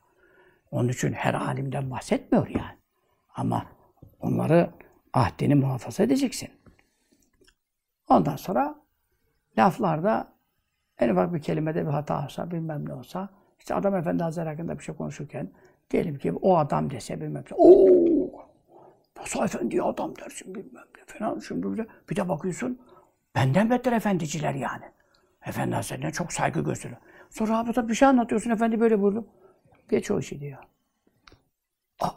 Onun 0.70 0.88
için 0.88 1.12
her 1.12 1.34
alimden 1.34 1.90
bahsetmiyor 1.90 2.48
yani. 2.48 2.78
Ama 3.34 3.66
onları 4.20 4.70
ahdini 5.12 5.55
muhafaza 5.55 6.03
edeceksin. 6.03 6.50
Ondan 8.09 8.36
sonra 8.36 8.74
laflarda 9.59 10.32
en 10.98 11.09
ufak 11.09 11.34
bir 11.34 11.42
kelimede 11.42 11.86
bir 11.86 11.90
hata 11.90 12.24
olsa, 12.24 12.50
bilmem 12.50 12.88
ne 12.88 12.94
olsa, 12.94 13.28
işte 13.62 13.74
adam 13.74 13.96
efendi 13.96 14.22
hazretleri 14.22 14.48
hakkında 14.48 14.78
bir 14.78 14.84
şey 14.84 14.94
konuşurken, 14.94 15.50
diyelim 15.90 16.18
ki 16.18 16.32
o 16.32 16.56
adam 16.56 16.90
dese 16.90 17.20
bilmem 17.20 17.44
ne, 17.50 17.56
ooo, 17.56 18.30
nasıl 19.18 19.44
efendi 19.44 19.82
adam 19.82 20.16
dersin 20.16 20.54
bilmem 20.54 20.84
ne 20.96 21.04
falan, 21.06 21.38
şimdi 21.38 21.72
bir 21.72 21.76
de, 21.76 21.86
bir 22.10 22.16
de 22.16 22.28
bakıyorsun, 22.28 22.80
benden 23.34 23.70
beter 23.70 23.92
efendiciler 23.92 24.54
yani. 24.54 24.84
Efendi 25.46 25.74
hazretlerine 25.74 26.12
çok 26.12 26.32
saygı 26.32 26.60
gösteriyor. 26.60 27.00
Sonra 27.30 27.58
abi 27.58 27.88
bir 27.88 27.94
şey 27.94 28.08
anlatıyorsun, 28.08 28.50
efendi 28.50 28.80
böyle 28.80 29.00
buyurdu. 29.00 29.26
Geç 29.90 30.10
o 30.10 30.18
işi 30.18 30.40
diyor. 30.40 30.58
Aa, 32.00 32.10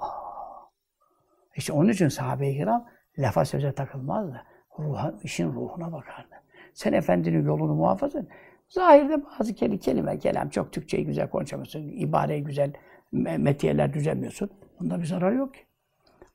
işte 1.55 1.73
onun 1.73 1.89
için 1.89 2.07
sahabe-i 2.07 2.57
kiram 2.57 2.87
lafa 3.17 3.45
söze 3.45 3.71
takılmazdı. 3.71 4.43
Ruha, 4.79 5.13
işin 5.23 5.53
ruhuna 5.53 5.91
bakardı. 5.91 6.35
Sen 6.73 6.93
efendinin 6.93 7.45
yolunu 7.45 7.73
muhafaza 7.75 8.19
et. 8.19 8.27
Zahirde 8.67 9.23
bazı 9.25 9.53
kelime, 9.53 9.79
kelime 9.79 10.19
kelam 10.19 10.49
çok 10.49 10.73
Türkçeyi 10.73 11.05
güzel 11.05 11.29
konuşamıyorsun, 11.29 11.87
ibareyi 11.87 12.43
güzel, 12.43 12.73
metiyeler 13.11 13.93
düzenmiyorsun. 13.93 14.49
Bunda 14.79 14.99
bir 14.99 15.05
zarar 15.05 15.31
yok 15.31 15.53
ki. 15.53 15.59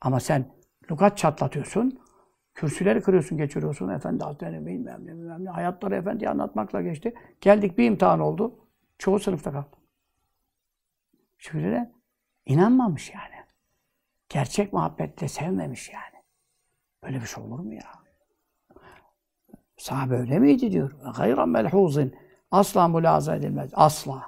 Ama 0.01 0.19
sen 0.19 0.45
lugat 0.91 1.17
çatlatıyorsun, 1.17 1.99
kürsüleri 2.53 3.01
kırıyorsun, 3.01 3.37
geçiriyorsun. 3.37 3.89
Efendi 3.89 4.23
Hazretleri 4.23 4.65
bilmem 4.65 5.05
ne, 5.05 5.11
bilmem 5.11 5.45
ne. 5.45 5.49
Hayatları 5.49 5.95
efendi 5.95 6.29
anlatmakla 6.29 6.81
geçti. 6.81 7.13
Geldik 7.41 7.77
bir 7.77 7.85
imtihan 7.85 8.19
oldu. 8.19 8.59
Çoğu 8.97 9.19
sınıfta 9.19 9.51
kaldı. 9.51 9.77
Şöyle 11.37 11.71
de 11.71 11.91
inanmamış 12.45 13.13
yani. 13.13 13.45
Gerçek 14.29 14.73
muhabbetle 14.73 15.27
sevmemiş 15.27 15.89
yani. 15.93 16.23
Böyle 17.03 17.21
bir 17.21 17.25
şey 17.25 17.43
olur 17.43 17.59
mu 17.59 17.73
ya? 17.73 17.91
Sahabe 19.77 20.15
öyle 20.15 20.39
miydi 20.39 20.71
diyor. 20.71 20.91
Gayran 21.17 21.49
melhuzin. 21.49 22.15
Asla 22.51 22.87
mülaza 22.87 23.35
edilmez. 23.35 23.69
Asla. 23.73 24.21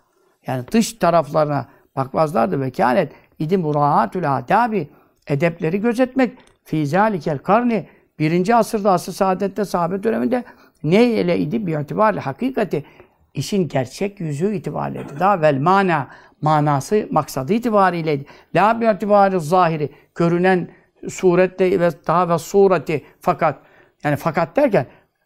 Yani 0.48 0.64
dış 0.72 0.94
taraflarına 0.94 1.66
bakmazlardı. 1.96 2.62
Ve 2.62 2.72
kânet 2.72 3.12
idi 3.40 3.58
muraatül 3.58 4.38
adabi. 4.38 4.90
Edepleri 5.28 5.82
gözetmek. 5.82 6.38
Fî 6.64 6.88
zâlikel 6.88 7.38
karni. 7.38 7.88
Birinci 8.20 8.56
asırda 8.56 8.92
asr 8.92 9.12
saadette 9.12 9.66
sahabe 9.66 10.04
döneminde 10.04 10.44
ne 10.84 11.06
ile 11.06 11.40
idi 11.40 11.68
bir 11.68 11.80
itibarlı 11.80 12.20
hakikati 12.20 12.86
işin 13.34 13.68
gerçek 13.68 14.20
yüzü 14.20 14.56
itibariyle 14.56 15.06
daha 15.20 15.42
vel 15.42 15.60
mana 15.60 16.08
manası 16.42 17.08
maksadı 17.12 17.54
itibariyle 17.54 18.20
la 18.56 18.82
bi 18.82 18.86
itibari 18.96 19.40
zahiri 19.40 19.90
görünen 20.16 20.70
surette 21.10 21.80
ve 21.80 21.90
daha 22.08 22.30
ve 22.30 22.38
sureti 22.38 23.06
fakat 23.22 23.60
yani 24.04 24.16
fakat 24.16 24.56
derken 24.56 24.86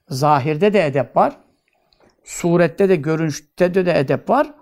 zahirde 0.10 0.74
de 0.74 0.86
edep 0.86 1.16
var. 1.16 1.38
Surette 2.28 2.90
de 2.90 2.96
görünüşte 2.96 3.74
de, 3.74 3.86
de 3.86 4.00
edep 4.00 4.30
var. 4.30 4.54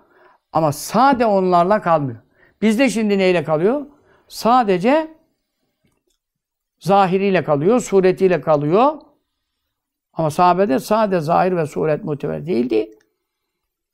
Ama 0.52 0.72
sade 0.72 1.26
onlarla 1.26 1.82
kalmıyor. 1.82 2.18
Bizde 2.62 2.90
şimdi 2.90 3.18
neyle 3.18 3.44
kalıyor? 3.44 3.86
Sadece 4.28 5.14
zahiriyle 6.78 7.44
kalıyor, 7.44 7.80
suretiyle 7.80 8.40
kalıyor. 8.40 8.92
Ama 10.12 10.30
sahabede 10.30 10.78
sade 10.78 11.20
zahir 11.20 11.56
ve 11.56 11.66
suret 11.66 12.04
muteber 12.04 12.46
değildi. 12.46 12.90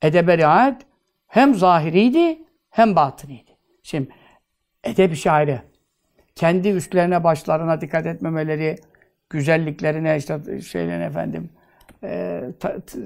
Edebe 0.01 0.37
riayet 0.37 0.81
hem 1.27 1.55
zahiriydi 1.55 2.43
hem 2.69 2.95
batınıydı. 2.95 3.51
Şimdi 3.83 4.09
edeb 4.83 5.13
şairi 5.13 5.61
kendi 6.35 6.69
üstlerine, 6.69 7.23
başlarına 7.23 7.81
dikkat 7.81 8.05
etmemeleri, 8.05 8.75
güzelliklerine, 9.29 10.17
işte 10.17 10.61
şeylerine 10.61 11.03
efendim, 11.03 11.49
e, 12.03 12.43
ta, 12.59 12.79
t, 12.79 12.99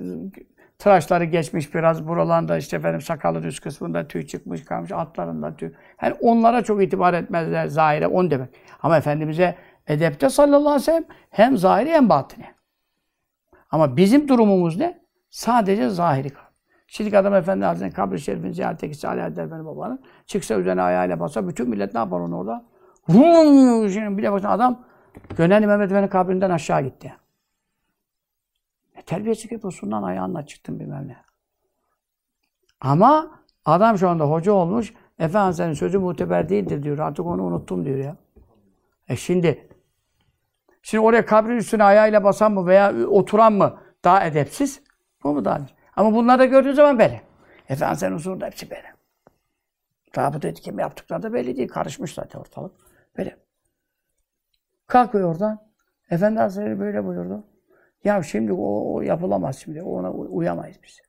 tıraşları 0.79 1.23
geçmiş 1.23 1.75
biraz. 1.75 2.07
Buralarında 2.07 2.57
işte 2.57 2.77
efendim 2.77 3.01
sakalın 3.01 3.43
üst 3.43 3.63
kısmında 3.63 4.07
tüy 4.07 4.27
çıkmış 4.27 4.65
kalmış. 4.65 4.91
Atlarında 4.91 5.55
tüy. 5.55 5.71
Yani 6.01 6.13
onlara 6.21 6.63
çok 6.63 6.83
itibar 6.83 7.13
etmezler 7.13 7.67
zahire. 7.67 8.07
On 8.07 8.31
demek. 8.31 8.49
Ama 8.81 8.97
Efendimiz'e 8.97 9.55
edepte 9.87 10.29
sallallahu 10.29 10.59
aleyhi 10.59 10.81
ve 10.81 10.85
sellem 10.85 11.05
hem 11.29 11.57
zahiri 11.57 11.89
hem 11.89 12.09
batini. 12.09 12.45
Ama 13.71 13.97
bizim 13.97 14.27
durumumuz 14.27 14.77
ne? 14.77 14.99
Sadece 15.29 15.89
zahiri 15.89 16.29
kal. 16.29 16.41
Şimdi 16.87 17.17
adam 17.17 17.33
Efendi 17.33 17.65
Hazretleri'nin 17.65 17.95
kabri 17.95 18.19
şerifini 18.19 18.53
ziyarete 18.53 18.87
gitse 18.87 19.07
Ali 19.07 19.21
Haydar 19.21 19.45
Efendi 19.45 19.65
babanın. 19.65 20.03
Çıksa 20.25 20.55
üzerine 20.55 20.81
ayağıyla 20.81 21.19
basa 21.19 21.47
bütün 21.47 21.69
millet 21.69 21.93
ne 21.93 21.99
yapar 21.99 22.19
onu 22.19 22.37
orada? 22.37 22.65
Vum! 23.09 23.89
Şimdi 23.89 24.17
bir 24.17 24.23
de 24.23 24.31
bakın 24.31 24.47
adam 24.47 24.85
Gönenli 25.37 25.67
Mehmet 25.67 25.91
Efendi 25.91 26.09
kabrinden 26.09 26.49
aşağı 26.49 26.81
gitti. 26.81 27.13
E, 29.07 29.09
terbiyesi 29.09 29.53
yapıyorsundan 29.53 30.03
ayağınla 30.03 30.45
çıktın 30.45 30.79
bilmem 30.79 31.07
ne. 31.07 31.17
Ama 32.81 33.41
adam 33.65 33.97
şu 33.97 34.09
anda 34.09 34.29
hoca 34.29 34.51
olmuş. 34.51 34.93
Efendimiz'in 35.19 35.73
sözü 35.73 35.97
muteber 35.97 36.49
değildir 36.49 36.83
diyor. 36.83 36.97
Artık 36.97 37.25
onu 37.25 37.43
unuttum 37.43 37.85
diyor 37.85 37.97
ya. 37.97 38.17
E 39.07 39.15
şimdi 39.15 39.69
şimdi 40.81 41.03
oraya 41.03 41.25
kabrin 41.25 41.57
üstüne 41.57 41.83
ayağıyla 41.83 42.23
basan 42.23 42.51
mı 42.51 42.67
veya 42.67 43.07
oturan 43.07 43.53
mı 43.53 43.79
daha 44.03 44.25
edepsiz? 44.25 44.83
Bu 45.23 45.33
mu 45.33 45.45
daha? 45.45 45.61
Ama 45.95 46.13
bunları 46.13 46.39
da 46.39 46.45
gördüğü 46.45 46.73
zaman 46.73 46.99
belli. 46.99 47.21
Efendimiz'in 47.69 48.13
huzurunda 48.13 48.45
hepsi 48.45 48.71
belli. 48.71 48.87
Rabıt 50.17 50.45
etkim 50.45 50.79
yaptıkları 50.79 51.23
da 51.23 51.33
belli 51.33 51.57
değil. 51.57 51.67
Karışmış 51.67 52.13
zaten 52.13 52.39
ortalık. 52.39 52.71
Böyle. 53.17 53.37
Kalkıyor 54.87 55.33
oradan. 55.33 55.67
Efendi 56.09 56.39
Hazretleri 56.39 56.79
böyle 56.79 57.05
buyurdu. 57.05 57.43
Ya 58.03 58.23
şimdi 58.23 58.53
o, 58.53 58.93
o 58.93 59.01
yapılamaz 59.01 59.57
şimdi. 59.57 59.81
Ona 59.81 60.11
uyamayız 60.11 60.77
biz. 60.83 60.99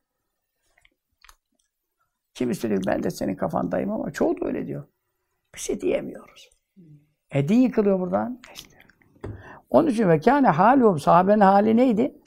Kim 2.33 2.51
istedik 2.51 2.87
ben 2.87 3.03
de 3.03 3.11
senin 3.11 3.35
kafandayım 3.35 3.91
ama 3.91 4.11
çoğu 4.11 4.41
da 4.41 4.45
öyle 4.45 4.67
diyor. 4.67 4.83
Bir 5.55 5.59
şey 5.59 5.81
diyemiyoruz. 5.81 6.49
E 7.31 7.47
din 7.47 7.59
yıkılıyor 7.59 7.99
buradan. 7.99 8.41
İşte. 8.53 8.77
Onun 9.69 9.87
için 9.87 10.09
ve 10.09 10.19
kâne 10.19 10.47
hâluhum 10.47 10.99
sahabenin 10.99 11.39
hali 11.39 11.77
neydi? 11.77 12.21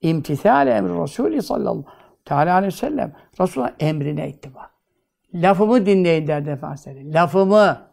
İmtithâle 0.00 0.70
emri 0.70 1.02
Resulü 1.02 1.42
sallallahu 1.42 1.84
teala 2.24 2.54
aleyhi 2.54 2.72
ve 2.72 2.76
sellem. 2.76 3.12
Resulullah 3.40 3.72
emrine 3.80 4.28
ittiba. 4.28 4.70
Lafımı 5.34 5.86
dinleyin 5.86 6.26
derdi 6.26 6.50
Efendimiz. 6.50 7.14
Lafımı. 7.14 7.92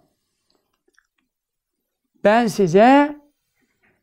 Ben 2.23 2.47
size 2.47 3.18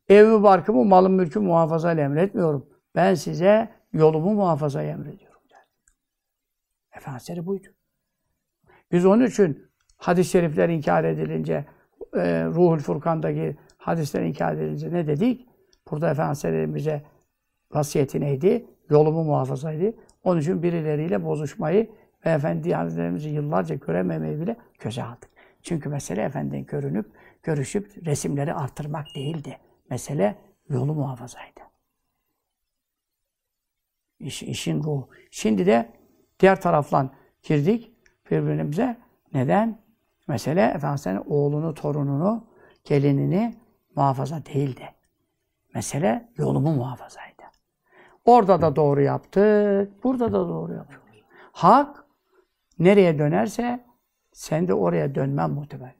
evimi, 0.09 0.43
barkımı, 0.43 0.85
malım, 0.85 1.13
mülkümü 1.13 1.47
muhafaza 1.47 1.93
emretmiyorum. 1.93 2.67
Ben 2.95 3.15
size 3.15 3.69
yolumu 3.93 4.35
muhafaza 4.35 4.83
emrediyorum 4.83 5.41
derdi. 5.51 5.97
Efendimiz 6.97 7.47
buydu. 7.47 7.67
Biz 8.93 9.07
onun 9.07 9.27
için 9.27 9.71
hadis-i 9.97 10.31
şerifler 10.31 10.69
inkar 10.69 11.05
edilince, 11.05 11.65
e, 12.15 12.45
Ruhul 12.45 12.79
Furkan'daki 12.79 13.57
hadisler 13.77 14.23
inkar 14.23 14.55
edilince 14.55 14.93
ne 14.93 15.07
dedik? 15.07 15.49
Burada 15.91 16.11
Efendimiz 16.11 16.75
bize 16.75 17.03
vasiyeti 17.73 18.21
neydi? 18.21 18.67
Yolumu 18.91 19.25
muhafazaydı. 19.25 19.95
Onun 20.25 20.41
için 20.41 20.63
birileriyle 20.63 21.25
bozuşmayı 21.25 21.91
ve 22.27 22.31
Efendi 22.31 22.75
Hazretlerimizi 22.75 23.29
yıllarca 23.29 23.75
görememeyi 23.75 24.41
bile 24.41 24.57
göze 24.81 25.03
aldık. 25.03 25.31
Çünkü 25.63 25.89
mesele 25.89 26.23
Efendi'nin 26.23 26.67
görünüp, 26.67 27.07
görüşüp 27.43 28.07
resimleri 28.07 28.55
artırmak 28.55 29.07
değildi. 29.17 29.59
Mesele 29.91 30.39
yolu 30.69 30.95
muhafazaydı. 30.95 31.61
İş, 34.19 34.43
işin 34.43 34.83
ruhu. 34.83 35.09
Şimdi 35.31 35.67
de 35.67 35.93
diğer 36.41 36.61
taraftan 36.61 37.11
girdik 37.43 37.93
birbirimize. 38.31 38.97
Neden? 39.35 39.87
Mesele 40.29 40.63
Efendimiz'in 40.63 41.23
oğlunu, 41.27 41.75
torununu, 41.75 42.47
gelinini 42.85 43.55
muhafaza 43.97 44.47
değildi. 44.47 44.95
Mesele 45.75 46.33
yolumu 46.37 46.73
muhafazaydı. 46.73 47.43
Orada 48.25 48.61
da 48.61 48.77
doğru 48.77 49.03
yaptık, 49.03 50.05
burada 50.05 50.33
da 50.33 50.49
doğru 50.49 50.75
yapıyoruz. 50.75 51.23
Hak 51.53 52.05
nereye 52.79 53.19
dönerse 53.19 53.85
sen 54.33 54.69
de 54.69 54.75
oraya 54.75 55.15
dönmen 55.15 55.51
muhtemelen. 55.51 55.95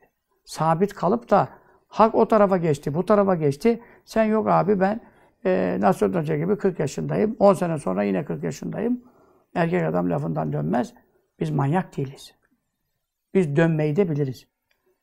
Sabit 0.45 0.95
kalıp 0.95 1.31
da 1.31 1.49
hak 1.89 2.15
o 2.15 2.29
tarafa 2.29 2.57
geçti, 2.57 2.95
bu 2.95 3.07
tarafa 3.07 3.35
geçti. 3.35 3.81
Sen 4.05 4.25
yok 4.25 4.49
abi 4.49 4.81
ben 4.81 5.01
e, 5.45 5.77
Nasır 5.81 6.15
Hoca 6.15 6.37
gibi 6.37 6.59
40 6.59 6.81
yaşındayım. 6.81 7.37
10 7.39 7.55
sene 7.55 7.79
sonra 7.79 8.03
yine 8.03 8.25
40 8.25 8.45
yaşındayım. 8.45 9.01
Erkek 9.55 9.85
adam 9.85 10.11
lafından 10.11 10.53
dönmez. 10.53 10.95
Biz 11.41 11.51
manyak 11.51 11.97
değiliz. 11.97 12.35
Biz 13.35 13.57
dönmeyi 13.57 13.97
de 13.97 14.11
biliriz. 14.11 14.47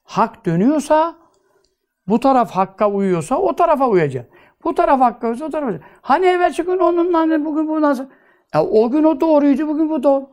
Hak 0.04 0.46
dönüyorsa, 0.46 1.16
bu 2.08 2.20
taraf 2.20 2.52
hakka 2.52 2.92
uyuyorsa 2.92 3.38
o 3.38 3.56
tarafa 3.56 3.90
uyacak. 3.90 4.30
Bu 4.64 4.76
taraf 4.76 5.00
hakka 5.00 5.28
uyuyorsa 5.28 5.46
o 5.46 5.50
tarafa 5.50 5.72
uyacak. 5.72 5.90
Hani 6.02 6.26
evvelsi 6.26 6.64
gün 6.64 6.78
onunla 6.78 7.46
bugün 7.46 7.68
bu 7.68 7.82
nasıl? 7.82 8.06
E, 8.56 8.60
o 8.60 8.92
gün 8.92 9.04
o 9.04 9.22
doğruydu, 9.22 9.68
bugün 9.68 9.90
bu 9.90 10.04
doğru. 10.04 10.30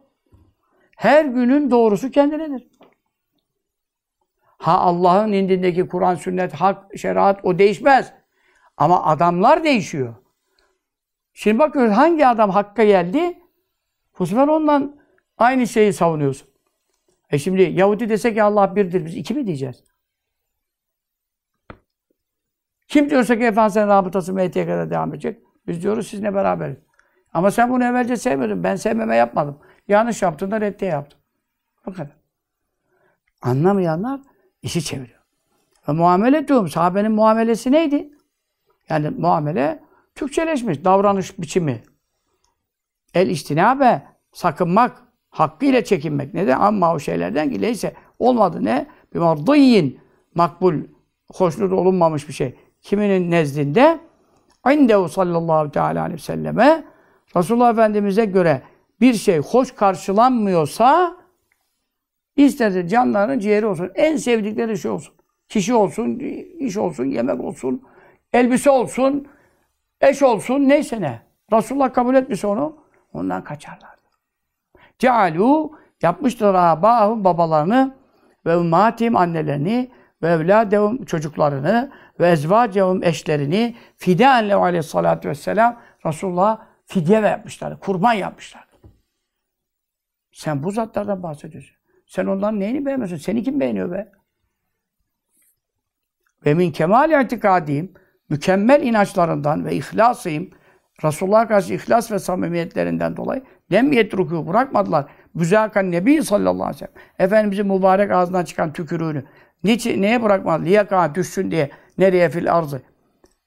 Her 0.96 1.24
günün 1.24 1.70
doğrusu 1.70 2.10
kendinedir. 2.10 2.68
Ha 4.60 4.78
Allah'ın 4.78 5.32
indindeki 5.32 5.88
Kur'an, 5.88 6.14
sünnet, 6.14 6.52
hak, 6.52 6.98
şeriat 6.98 7.40
o 7.44 7.58
değişmez. 7.58 8.12
Ama 8.76 9.04
adamlar 9.04 9.64
değişiyor. 9.64 10.14
Şimdi 11.32 11.58
bakıyoruz 11.58 11.92
hangi 11.92 12.26
adam 12.26 12.50
hakka 12.50 12.84
geldi? 12.84 13.38
Bu 14.18 14.26
sefer 14.26 14.48
ondan 14.48 14.96
aynı 15.38 15.66
şeyi 15.66 15.92
savunuyorsun. 15.92 16.48
E 17.30 17.38
şimdi 17.38 17.62
Yahudi 17.62 18.08
dese 18.08 18.34
ki 18.34 18.42
Allah 18.42 18.76
birdir, 18.76 19.04
biz 19.04 19.16
iki 19.16 19.34
mi 19.34 19.46
diyeceğiz? 19.46 19.84
Kim 22.88 23.10
diyorsa 23.10 23.38
ki 23.38 23.44
Efendimiz'in 23.44 23.88
rabıtası 23.88 24.32
Mehdi'ye 24.32 24.66
kadar 24.66 24.90
devam 24.90 25.10
edecek? 25.10 25.42
Biz 25.66 25.82
diyoruz 25.82 26.08
sizinle 26.08 26.34
beraberiz. 26.34 26.78
Ama 27.32 27.50
sen 27.50 27.70
bunu 27.70 27.84
evvelce 27.84 28.16
sevmedin. 28.16 28.64
Ben 28.64 28.76
sevmeme 28.76 29.16
yapmadım. 29.16 29.58
Yanlış 29.88 30.22
yaptın 30.22 30.50
da 30.50 30.60
reddiye 30.60 30.90
yaptın. 30.90 31.20
Bu 31.86 31.92
kadar. 31.92 32.16
Anlamayanlar 33.42 34.20
işi 34.62 34.84
çeviriyor. 34.84 35.20
Ve 35.88 35.92
muamele 35.92 36.48
diyorum. 36.48 36.68
Sahabenin 36.68 37.12
muamelesi 37.12 37.72
neydi? 37.72 38.10
Yani 38.88 39.10
muamele 39.10 39.82
Türkçeleşmiş. 40.14 40.84
Davranış 40.84 41.38
biçimi. 41.38 41.82
El 43.14 43.30
istinabe. 43.30 44.02
Sakınmak. 44.32 45.02
Hakkıyla 45.30 45.84
çekinmek. 45.84 46.34
Neden? 46.34 46.60
Ama 46.60 46.94
o 46.94 46.98
şeylerden 46.98 47.50
ki 47.50 47.60
neyse 47.60 47.94
olmadı 48.18 48.64
ne? 48.64 48.86
Bir 49.14 49.18
mardiyin 49.18 50.00
makbul, 50.34 50.74
hoşnut 51.32 51.72
olunmamış 51.72 52.28
bir 52.28 52.32
şey. 52.32 52.54
Kiminin 52.82 53.30
nezdinde? 53.30 54.00
İndehu 54.72 55.08
sallallahu 55.08 55.70
teala 55.70 56.02
aleyhi 56.02 56.18
ve 56.18 56.22
selleme 56.22 56.84
Resulullah 57.36 57.72
Efendimiz'e 57.72 58.24
göre 58.24 58.62
bir 59.00 59.14
şey 59.14 59.38
hoş 59.38 59.74
karşılanmıyorsa 59.74 61.16
isterse 62.44 62.88
canlarının 62.88 63.38
ciğeri 63.38 63.66
olsun. 63.66 63.90
En 63.94 64.16
sevdikleri 64.16 64.78
şey 64.78 64.90
olsun. 64.90 65.14
Kişi 65.48 65.74
olsun, 65.74 66.18
iş 66.58 66.76
olsun, 66.76 67.04
yemek 67.04 67.40
olsun, 67.40 67.82
elbise 68.32 68.70
olsun, 68.70 69.28
eş 70.00 70.22
olsun, 70.22 70.68
neyse 70.68 71.00
ne. 71.00 71.22
Resulullah 71.52 71.92
kabul 71.92 72.14
etmiş 72.14 72.44
onu. 72.44 72.76
Ondan 73.12 73.44
kaçarlar. 73.44 73.90
Cealu 74.98 75.78
yapmışlar 76.02 76.54
abahum 76.54 77.24
babalarını 77.24 77.94
ve 78.46 78.56
ummatim 78.56 79.16
annelerini 79.16 79.90
ve 80.22 80.28
evladehum 80.28 81.04
çocuklarını 81.04 81.90
ve 82.20 82.30
ezvacehum 82.30 83.02
eşlerini 83.02 83.76
fidaen 83.96 84.48
lehu 84.48 84.62
aleyhissalatu 84.62 85.28
vesselam 85.28 85.80
Resulullah 86.06 86.58
fidye 86.86 87.20
yapmışlar, 87.20 87.80
kurban 87.80 88.12
yapmışlar. 88.12 88.64
Sen 90.32 90.62
bu 90.62 90.70
zatlardan 90.70 91.22
bahsediyorsun. 91.22 91.79
Sen 92.10 92.26
onların 92.26 92.60
neyini 92.60 92.86
beğenmiyorsun? 92.86 93.16
Seni 93.16 93.42
kim 93.42 93.60
beğeniyor 93.60 93.90
be? 93.92 94.12
Ve 96.46 96.54
min 96.54 96.70
kemal 96.70 97.24
itikadiyim, 97.24 97.94
mükemmel 98.28 98.82
inançlarından 98.82 99.64
ve 99.64 99.74
ihlasıyım, 99.74 100.50
Resulullah'a 101.04 101.48
karşı 101.48 101.74
ihlas 101.74 102.12
ve 102.12 102.18
samimiyetlerinden 102.18 103.16
dolayı 103.16 103.42
lem 103.72 103.92
yetruku 103.92 104.46
bırakmadılar. 104.46 105.10
Büzakan 105.34 105.90
Nebi 105.90 106.22
sallallahu 106.22 106.64
aleyhi 106.64 106.74
ve 106.74 106.78
sellem. 106.78 106.92
Efendimizin 107.18 107.66
mübarek 107.66 108.10
ağzından 108.10 108.44
çıkan 108.44 108.72
tükürüğünü. 108.72 109.24
Niçin, 109.64 110.02
neye 110.02 110.22
bırakmadı? 110.22 110.64
Liyaka 110.64 111.14
düşsün 111.14 111.50
diye. 111.50 111.70
Nereye 111.98 112.28
fil 112.28 112.54
arzı? 112.54 112.82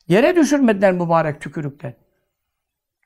Yere 0.07 0.35
düşürmediler 0.35 0.91
mübarek 0.91 1.41
tükürükler. 1.41 1.93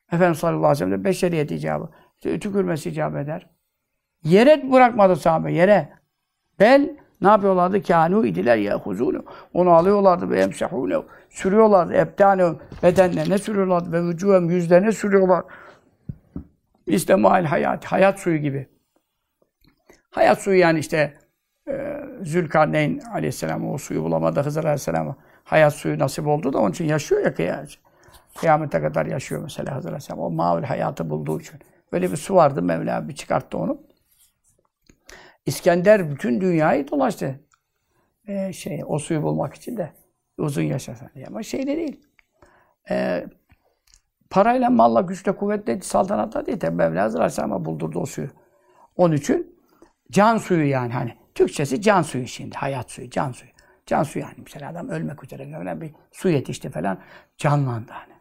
Efendimiz 0.07 0.37
sallallahu 0.37 0.65
aleyhi 0.65 0.71
ve 0.71 0.75
sellem 0.75 0.99
de 0.99 1.03
beşeriyet 1.03 1.51
icabı. 1.51 1.89
Tükürmesi 2.21 2.89
icap 2.89 3.15
eder. 3.15 3.56
Yere 4.23 4.71
bırakmadı 4.71 5.15
sahabe, 5.15 5.53
yere. 5.53 5.89
Bel 6.59 6.97
ne 7.21 7.27
yapıyorlardı? 7.27 7.77
Kânû 7.77 8.27
idiler 8.27 8.57
yehuzûnû. 8.57 9.25
Onu 9.53 9.69
alıyorlardı 9.69 10.29
ve 10.29 10.43
emsehûnû. 10.43 11.03
Sürüyorlardı. 11.29 11.93
Ebdâne 11.93 12.53
bedenlerine 12.83 13.37
sürüyorlardı 13.37 13.91
ve 13.91 13.99
vücûhem 13.99 14.49
yüzlerine 14.49 14.91
sürüyorlar. 14.91 15.43
İşte 16.87 17.15
mail 17.15 17.45
hayat, 17.45 17.85
hayat 17.85 18.19
suyu 18.19 18.37
gibi. 18.37 18.67
Hayat 20.11 20.41
suyu 20.41 20.59
yani 20.59 20.79
işte 20.79 21.13
e, 21.69 21.97
Zülkarneyn 22.21 22.99
aleyhisselam 22.99 23.69
o 23.69 23.77
suyu 23.77 24.03
bulamadı 24.03 24.41
Hızır 24.41 24.63
aleyhisselam 24.63 25.15
hayat 25.43 25.73
suyu 25.73 25.99
nasip 25.99 26.27
oldu 26.27 26.53
da 26.53 26.59
onun 26.59 26.71
için 26.71 26.85
yaşıyor 26.85 27.21
ya 27.25 27.33
kıyamet. 27.33 27.79
Kıyamete 28.37 28.81
kadar 28.81 29.05
yaşıyor 29.05 29.41
mesela 29.43 29.75
Hızır 29.75 29.89
aleyhisselam. 29.89 30.19
O 30.19 30.29
mavi 30.29 30.65
hayatı 30.65 31.09
bulduğu 31.09 31.39
için. 31.39 31.59
Böyle 31.91 32.11
bir 32.11 32.17
su 32.17 32.35
vardı 32.35 32.61
Mevla 32.61 33.07
bir 33.07 33.15
çıkarttı 33.15 33.57
onu. 33.57 33.86
İskender 35.47 36.11
bütün 36.11 36.41
dünyayı 36.41 36.87
dolaştı. 36.87 37.39
Ee, 38.27 38.53
şey, 38.53 38.81
o 38.87 38.99
suyu 38.99 39.23
bulmak 39.23 39.53
için 39.53 39.77
de 39.77 39.93
uzun 40.37 40.61
yaşasın 40.61 41.09
diye. 41.15 41.25
Ama 41.25 41.43
şeyde 41.43 41.77
değil. 41.77 42.01
Ee, 42.89 43.25
parayla, 44.29 44.69
malla, 44.69 45.01
güçle, 45.01 45.31
kuvvetle, 45.31 45.81
saltanatta 45.81 46.45
değil. 46.45 46.59
Tabi 46.59 46.75
Mevla 46.75 47.05
Aleyhisselam'a 47.05 47.65
buldurdu 47.65 47.99
o 47.99 48.05
suyu. 48.05 48.29
Onun 48.95 49.15
için 49.15 49.59
can 50.11 50.37
suyu 50.37 50.69
yani 50.69 50.93
hani. 50.93 51.17
Türkçesi 51.35 51.81
can 51.81 52.01
suyu 52.01 52.27
şimdi. 52.27 52.55
Hayat 52.55 52.91
suyu, 52.91 53.09
can 53.09 53.31
suyu. 53.31 53.51
Can 53.85 54.03
suyu 54.03 54.25
yani. 54.25 54.35
Mesela 54.37 54.71
adam 54.71 54.89
ölmek 54.89 55.23
üzere 55.23 55.51
falan 55.51 55.81
bir 55.81 55.91
su 56.11 56.29
yetişti 56.29 56.69
falan. 56.69 56.99
Canlandı 57.37 57.91
hani. 57.91 58.13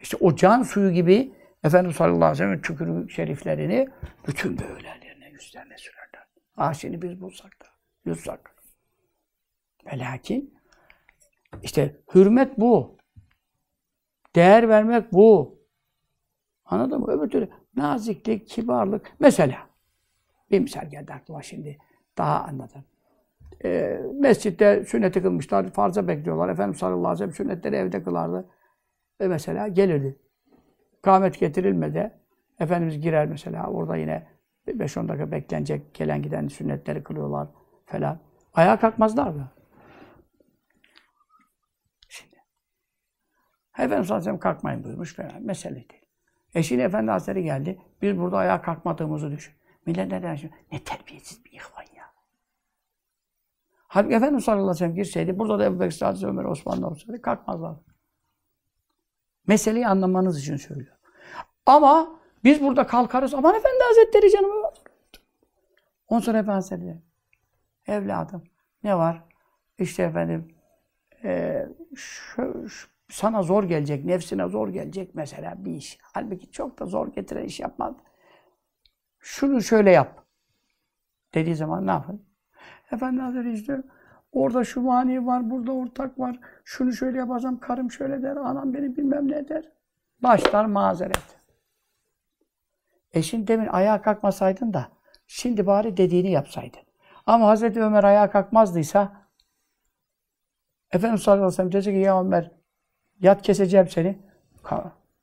İşte 0.00 0.16
o 0.20 0.36
can 0.36 0.62
suyu 0.62 0.90
gibi 0.90 1.34
Efendimiz 1.64 1.96
sallallahu 1.96 2.24
aleyhi 2.24 2.50
ve 2.50 2.62
tükürük 2.62 3.10
şeriflerini 3.10 3.88
bütün 4.26 4.58
böğürlerine, 4.58 5.30
yüzlerine 5.32 5.78
sürerler. 5.78 6.01
Ah 6.56 6.74
şimdi 6.74 7.02
biz 7.02 7.20
bulsak 7.20 7.62
da, 7.62 7.66
yutsak. 8.04 8.56
Ve 9.86 9.98
lakin 9.98 10.54
işte 11.62 11.96
hürmet 12.14 12.58
bu. 12.58 12.96
Değer 14.34 14.68
vermek 14.68 15.12
bu. 15.12 15.58
Anladın 16.64 17.00
mı? 17.00 17.12
Öbür 17.12 17.30
türlü 17.30 17.48
naziklik, 17.76 18.48
kibarlık. 18.48 19.12
Mesela 19.20 19.58
bir 20.50 20.60
misal 20.60 20.90
geldi 20.90 21.12
aklıma 21.12 21.42
şimdi. 21.42 21.78
Daha 22.18 22.44
anladım. 22.44 22.84
Ee, 23.64 24.00
mescitte 24.12 24.84
sünneti 24.84 25.22
kılmışlar, 25.22 25.70
farza 25.70 26.08
bekliyorlar. 26.08 26.48
Efendimiz 26.48 26.78
sallallahu 26.78 27.08
aleyhi 27.08 27.12
ve 27.12 27.16
sellem 27.16 27.34
sünnetleri 27.34 27.76
evde 27.76 28.02
kılardı. 28.02 28.48
Ve 29.20 29.28
mesela 29.28 29.68
gelirdi. 29.68 30.18
Kâhmet 31.02 31.40
getirilmedi. 31.40 32.10
Efendimiz 32.60 33.00
girer 33.00 33.26
mesela. 33.26 33.66
Orada 33.66 33.96
yine 33.96 34.26
5-10 34.66 35.08
dakika 35.08 35.30
beklenecek. 35.30 35.94
Gelen 35.94 36.22
giden 36.22 36.48
sünnetleri 36.48 37.02
kılıyorlar 37.02 37.48
falan. 37.86 38.20
Ayağa 38.54 38.78
kalkmazlar 38.78 39.28
mı? 39.28 39.52
Şimdi. 42.08 42.36
Efendimiz 43.74 44.06
sallallahu 44.06 44.20
aleyhi 44.20 44.20
ve 44.20 44.24
sellem 44.24 44.38
kalkmayın 44.38 44.84
buyurmuş 44.84 45.16
falan. 45.16 45.42
Mesele 45.42 45.74
değil. 45.74 46.02
Eşiyle 46.54 46.82
Efendi 46.82 47.10
Hazretleri 47.10 47.44
geldi. 47.44 47.78
Biz 48.02 48.18
burada 48.18 48.36
ayağa 48.36 48.62
kalkmadığımızı 48.62 49.30
düşün. 49.30 49.54
Millet 49.86 50.12
ne 50.12 50.22
der? 50.22 50.50
Ne 50.72 50.84
terbiyesiz 50.84 51.44
bir 51.44 51.50
ihvan 51.50 51.96
ya. 51.96 52.04
Halbuki 53.88 54.14
Efendimiz 54.14 54.44
sallallahu 54.44 54.62
aleyhi 54.62 54.74
ve 54.74 54.78
sellem 54.78 54.94
girseydi, 54.94 55.38
burada 55.38 55.58
da 55.58 55.64
Ebu 55.64 55.80
Bekir 55.80 55.90
Sadık 55.90 56.22
Ömer 56.24 56.44
Osmanlı 56.44 56.86
olsaydı 56.86 57.22
kalkmazlar. 57.22 57.76
Meseleyi 59.46 59.86
anlamanız 59.88 60.40
için 60.40 60.56
söylüyorum. 60.56 60.98
Ama 61.66 62.21
biz 62.44 62.62
burada 62.62 62.86
kalkarız. 62.86 63.34
Aman 63.34 63.54
Efendi 63.54 63.84
Hazretleri 63.88 64.30
canım. 64.30 64.50
Ondan 66.08 66.22
sonra 66.22 66.38
Efendi 66.38 66.54
Hazretleri. 66.54 66.98
Evladım 67.86 68.44
ne 68.84 68.96
var? 68.96 69.24
İşte 69.78 70.02
efendim 70.02 70.54
e, 71.24 71.62
şu, 71.94 72.68
şu, 72.68 72.88
sana 73.08 73.42
zor 73.42 73.64
gelecek, 73.64 74.04
nefsine 74.04 74.48
zor 74.48 74.68
gelecek 74.68 75.14
mesela 75.14 75.64
bir 75.64 75.72
iş. 75.72 75.98
Halbuki 76.02 76.50
çok 76.50 76.78
da 76.78 76.86
zor 76.86 77.12
getiren 77.12 77.44
iş 77.44 77.60
yapmaz. 77.60 77.94
Şunu 79.18 79.62
şöyle 79.62 79.90
yap. 79.90 80.24
Dediği 81.34 81.54
zaman 81.56 81.86
ne 81.86 81.90
yapın? 81.90 82.22
Efendi 82.92 83.20
Hazretleri 83.20 83.54
işte 83.54 83.82
Orada 84.32 84.64
şu 84.64 84.80
mani 84.80 85.26
var, 85.26 85.50
burada 85.50 85.72
ortak 85.72 86.18
var. 86.18 86.38
Şunu 86.64 86.92
şöyle 86.92 87.18
yaparsam 87.18 87.58
karım 87.58 87.90
şöyle 87.90 88.22
der, 88.22 88.36
anam 88.36 88.74
beni 88.74 88.96
bilmem 88.96 89.30
ne 89.30 89.48
der. 89.48 89.68
Başlar 90.22 90.64
mazeret. 90.64 91.41
Eşin 93.12 93.46
demin 93.46 93.66
ayağa 93.66 94.02
kalkmasaydın 94.02 94.72
da 94.72 94.88
şimdi 95.26 95.66
bari 95.66 95.96
dediğini 95.96 96.30
yapsaydın. 96.30 96.80
Ama 97.26 97.48
Hazreti 97.48 97.82
Ömer 97.82 98.04
ayağa 98.04 98.30
kalkmazdıysa 98.30 99.22
Efendimiz 100.90 101.22
sallallahu 101.22 101.42
aleyhi 101.42 101.52
ve 101.52 101.56
sellem 101.56 101.72
diyecek 101.72 101.94
ki 101.94 102.00
ya 102.00 102.20
Ömer 102.20 102.50
yat 103.20 103.42
keseceğim 103.42 103.88
seni. 103.88 104.18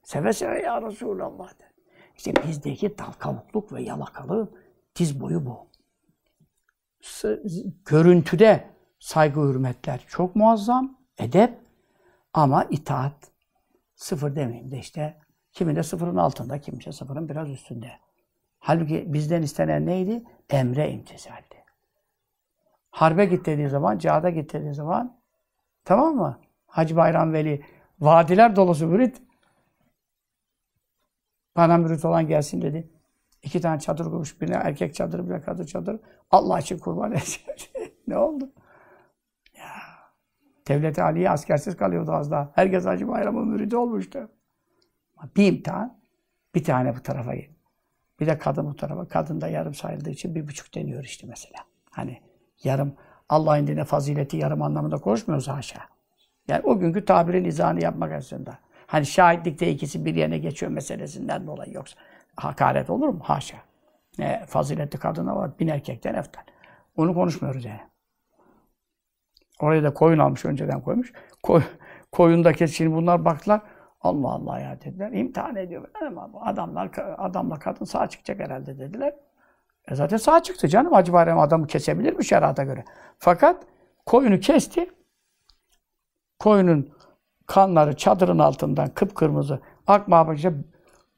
Seve 0.04 0.34
seve 0.34 0.62
ya 0.62 0.82
Resulallah 0.82 1.60
der. 1.60 1.70
İşte 2.18 2.34
bizdeki 2.48 2.98
dal 2.98 3.12
kavukluk 3.12 3.74
ve 3.74 3.82
yalakalı 3.82 4.52
diz 4.96 5.22
boyu 5.22 5.46
bu. 5.46 5.70
Görüntüde 7.86 8.70
saygı 9.00 9.40
hürmetler 9.42 10.06
çok 10.08 10.36
muazzam, 10.36 10.98
edep 11.18 11.60
ama 12.34 12.64
itaat 12.64 13.32
sıfır 13.96 14.36
demeyeyim 14.36 14.72
de 14.72 14.78
işte 14.78 15.18
kiminde 15.60 15.84
sıfırın 15.84 16.16
altında, 16.16 16.60
kimse 16.60 16.92
sıfırın 16.92 17.30
biraz 17.30 17.50
üstünde. 17.50 17.92
Halbuki 18.60 19.14
bizden 19.14 19.42
istenen 19.42 19.86
neydi? 19.86 20.24
Emre 20.50 20.92
imtisaldi. 20.92 21.64
Harbe 22.92 23.26
git 23.26 23.46
dediği 23.46 23.70
zaman, 23.70 23.98
cihada 23.98 24.30
git 24.30 24.54
dediği 24.54 24.74
zaman 24.74 25.18
tamam 25.86 26.16
mı? 26.16 26.40
Hacı 26.68 26.96
Bayram 26.96 27.34
Veli 27.34 27.62
vadiler 28.00 28.56
dolusu 28.56 28.88
mürit 28.88 29.22
bana 31.56 31.78
mürit 31.78 32.06
olan 32.06 32.28
gelsin 32.28 32.62
dedi. 32.62 32.90
İki 33.44 33.62
tane 33.62 33.80
çadır 33.80 34.06
kurmuş. 34.06 34.42
Birine 34.42 34.56
erkek 34.56 34.96
çadırı, 34.96 35.30
birine 35.30 35.42
kadın 35.42 35.66
çadırı. 35.66 36.00
Allah 36.32 36.60
için 36.60 36.78
kurban 36.78 37.12
edecek. 37.12 37.72
ne 38.08 38.18
oldu? 38.18 38.52
Devlet-i 40.68 41.02
Aliye 41.02 41.30
askersiz 41.30 41.78
kalıyordu 41.78 42.12
az 42.12 42.32
daha. 42.32 42.52
Herkes 42.56 42.86
Hacı 42.86 43.08
Bayram'ın 43.08 43.48
müridi 43.48 43.78
olmuştu. 43.78 44.30
Bir 45.36 45.48
imtihan, 45.48 46.00
bir 46.56 46.64
tane 46.64 46.96
bu 46.96 47.04
tarafa. 47.04 47.34
Bir 48.20 48.28
de 48.28 48.38
kadın 48.38 48.66
bu 48.66 48.76
tarafa. 48.76 49.08
Kadın 49.08 49.42
da 49.42 49.48
yarım 49.48 49.74
sayıldığı 49.74 50.10
için 50.10 50.36
bir 50.36 50.48
buçuk 50.48 50.76
deniyor 50.76 51.04
işte 51.04 51.28
mesela. 51.28 51.60
Hani 51.92 52.22
yarım, 52.64 52.96
Allah'ın 53.30 53.68
dine 53.68 53.84
fazileti 53.84 54.38
yarım 54.38 54.62
anlamında 54.62 54.98
konuşmuyoruz 54.98 55.48
haşa. 55.48 55.80
Yani 56.48 56.62
o 56.64 56.80
günkü 56.80 57.06
tabirin 57.06 57.44
izahını 57.44 57.84
yapmak 57.84 58.12
aslında. 58.12 58.60
Hani 58.88 59.06
şahitlikte 59.06 59.72
ikisi 59.72 60.06
bir 60.06 60.16
yerine 60.16 60.38
geçiyor 60.38 60.72
meselesinden 60.72 61.48
dolayı 61.48 61.74
yoksa 61.74 62.00
hakaret 62.36 62.90
olur 62.90 63.08
mu? 63.08 63.20
Haşa. 63.24 63.58
Ne 64.18 64.46
faziletli 64.48 65.00
kadına 65.00 65.36
var, 65.36 65.60
bin 65.60 65.68
erkekten 65.68 66.14
eftal. 66.14 66.42
Onu 66.98 67.14
konuşmuyoruz 67.14 67.66
yani. 67.66 67.82
Oraya 69.60 69.84
da 69.84 69.94
koyun 69.94 70.20
almış, 70.20 70.46
önceden 70.46 70.82
koymuş. 70.82 71.14
Koy, 71.44 71.64
koyundaki 72.12 72.68
şimdi 72.68 72.96
bunlar 72.96 73.26
baktılar. 73.26 73.62
Allah 74.02 74.30
Allah 74.30 74.60
ya 74.60 74.82
dediler. 74.82 75.12
İmtihan 75.12 75.56
ediyor. 75.56 75.90
Adamlar, 76.42 76.92
adamla 77.18 77.60
kadın 77.60 77.86
sağ 77.86 78.08
çıkacak 78.08 78.40
herhalde 78.40 78.80
dediler. 78.80 79.16
E 79.88 79.96
zaten 79.96 80.18
sağ 80.18 80.44
çıktı 80.44 80.68
canım. 80.68 80.94
Hacı 80.94 81.14
Bayram 81.14 81.40
adamı 81.40 81.68
kesebilir 81.68 82.14
mi 82.14 82.26
şerata 82.26 82.64
göre? 82.64 82.86
Fakat 83.18 83.64
koyunu 84.06 84.40
kesti. 84.40 84.90
Koyunun 86.40 86.90
kanları 87.48 87.96
çadırın 87.96 88.40
altından 88.40 88.90
kıpkırmızı 88.94 89.60
akmaya 89.88 90.28
başlayınca 90.28 90.64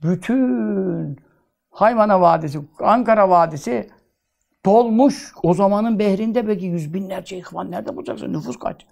bütün 0.04 1.20
Haymana 1.70 2.22
Vadisi, 2.22 2.62
Ankara 2.80 3.30
Vadisi 3.30 3.90
Dolmuş. 4.66 5.34
O 5.44 5.54
zamanın 5.54 6.00
behrinde 6.00 6.48
belki 6.48 6.66
yüz 6.66 6.94
binlerce 6.94 7.38
ihvan. 7.38 7.72
Nerede 7.72 7.96
bulacaksın? 7.96 8.34
Nüfus 8.34 8.60
kaç? 8.60 8.86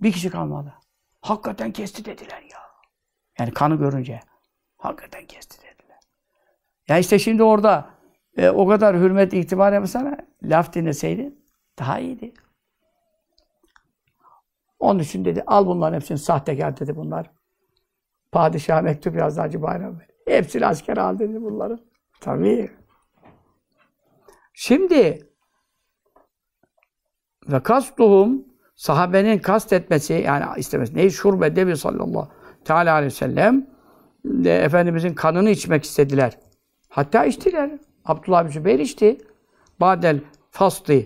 Bir 0.00 0.12
kişi 0.12 0.30
kalmadı. 0.30 0.74
Hakikaten 1.22 1.72
kesti 1.72 2.04
dediler 2.04 2.42
ya. 2.42 2.58
Yani 3.38 3.52
kanı 3.52 3.76
görünce. 3.78 4.20
Hakikaten 4.78 5.26
kesti 5.26 5.58
dediler. 5.58 5.98
Ya 6.88 6.98
işte 6.98 7.18
şimdi 7.18 7.42
orada 7.42 7.90
e, 8.36 8.50
o 8.50 8.68
kadar 8.68 8.96
hürmet, 8.96 9.32
itibar 9.32 9.72
yapsana, 9.72 10.16
laf 10.42 10.72
dinleseydin 10.72 11.44
daha 11.78 11.98
iyiydi. 11.98 12.34
Onun 14.78 14.98
için 14.98 15.24
dedi, 15.24 15.42
al 15.46 15.66
bunların 15.66 15.94
hepsini 15.94 16.18
sahtekar 16.18 16.80
dedi 16.80 16.96
bunlar. 16.96 17.30
Padişah 18.32 18.82
mektup 18.82 19.16
yazdı 19.16 19.40
Hacı 19.40 19.62
Bayram 19.62 20.00
Bey. 20.00 20.06
Hepsini 20.26 20.66
asker 20.66 20.96
al 20.96 21.18
dedi 21.18 21.42
bunları. 21.42 21.78
Tabii. 22.20 22.70
Şimdi 24.54 25.28
ve 27.48 27.62
kastuhum 27.62 28.51
sahabenin 28.74 29.38
kast 29.38 29.72
etmesi 29.72 30.12
yani 30.12 30.44
istemesi 30.56 30.96
neyi 30.96 31.10
şurbe 31.10 31.56
debi 31.56 31.76
sallallahu 31.76 32.28
teala 32.64 32.92
aleyhi 32.92 33.12
ve 33.12 33.16
sellem 33.16 33.66
de 34.24 34.62
Efendimizin 34.62 35.14
kanını 35.14 35.50
içmek 35.50 35.84
istediler. 35.84 36.38
Hatta 36.88 37.24
içtiler. 37.24 37.70
Abdullah 38.04 38.44
bin 38.44 38.50
Zübeyir 38.50 38.78
içti. 38.78 39.18
Badel 39.80 40.20
fastı. 40.50 41.02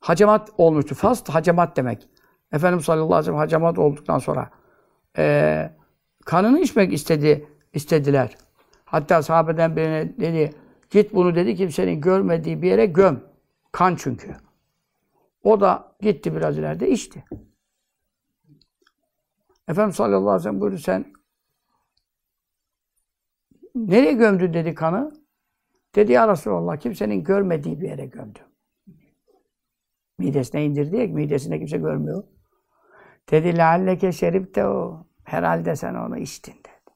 Hacamat 0.00 0.50
olmuştu. 0.58 0.94
Fast, 0.94 1.28
hacamat 1.28 1.76
demek. 1.76 2.08
Efendimiz 2.52 2.84
sallallahu 2.84 3.06
aleyhi 3.06 3.20
ve 3.20 3.24
sellem 3.24 3.38
hacamat 3.38 3.78
olduktan 3.78 4.18
sonra 4.18 4.50
e, 5.18 5.70
kanını 6.24 6.60
içmek 6.60 6.92
istedi 6.92 7.48
istediler. 7.74 8.36
Hatta 8.84 9.22
sahabeden 9.22 9.76
birine 9.76 10.18
dedi, 10.18 10.54
git 10.90 11.14
bunu 11.14 11.34
dedi 11.34 11.56
kimsenin 11.56 12.00
görmediği 12.00 12.62
bir 12.62 12.68
yere 12.68 12.86
göm. 12.86 13.20
Kan 13.72 13.96
çünkü. 13.96 14.45
O 15.46 15.60
da 15.60 15.96
gitti 16.00 16.34
biraz 16.34 16.58
ileride 16.58 16.90
içti. 16.90 17.24
Efendimiz 19.68 19.96
sallallahu 19.96 20.30
aleyhi 20.30 20.38
ve 20.38 20.42
sellem 20.42 20.60
buyurdu 20.60 20.78
sen 20.78 21.12
nereye 23.74 24.12
gömdün 24.12 24.54
dedi 24.54 24.74
kanı? 24.74 25.12
Dedi 25.94 26.12
ya 26.12 26.28
Resulallah 26.28 26.76
kimsenin 26.76 27.24
görmediği 27.24 27.80
bir 27.80 27.88
yere 27.88 28.06
gömdüm. 28.06 28.44
Midesine 30.18 30.64
indirdi 30.64 30.96
ya, 30.96 31.06
midesinde 31.06 31.58
kimse 31.58 31.78
görmüyor. 31.78 32.24
Dedi 33.30 33.56
lealleke 33.56 34.12
şerif 34.12 34.54
de 34.54 34.66
o. 34.66 35.06
Herhalde 35.24 35.76
sen 35.76 35.94
onu 35.94 36.18
içtin 36.18 36.54
dedi. 36.54 36.94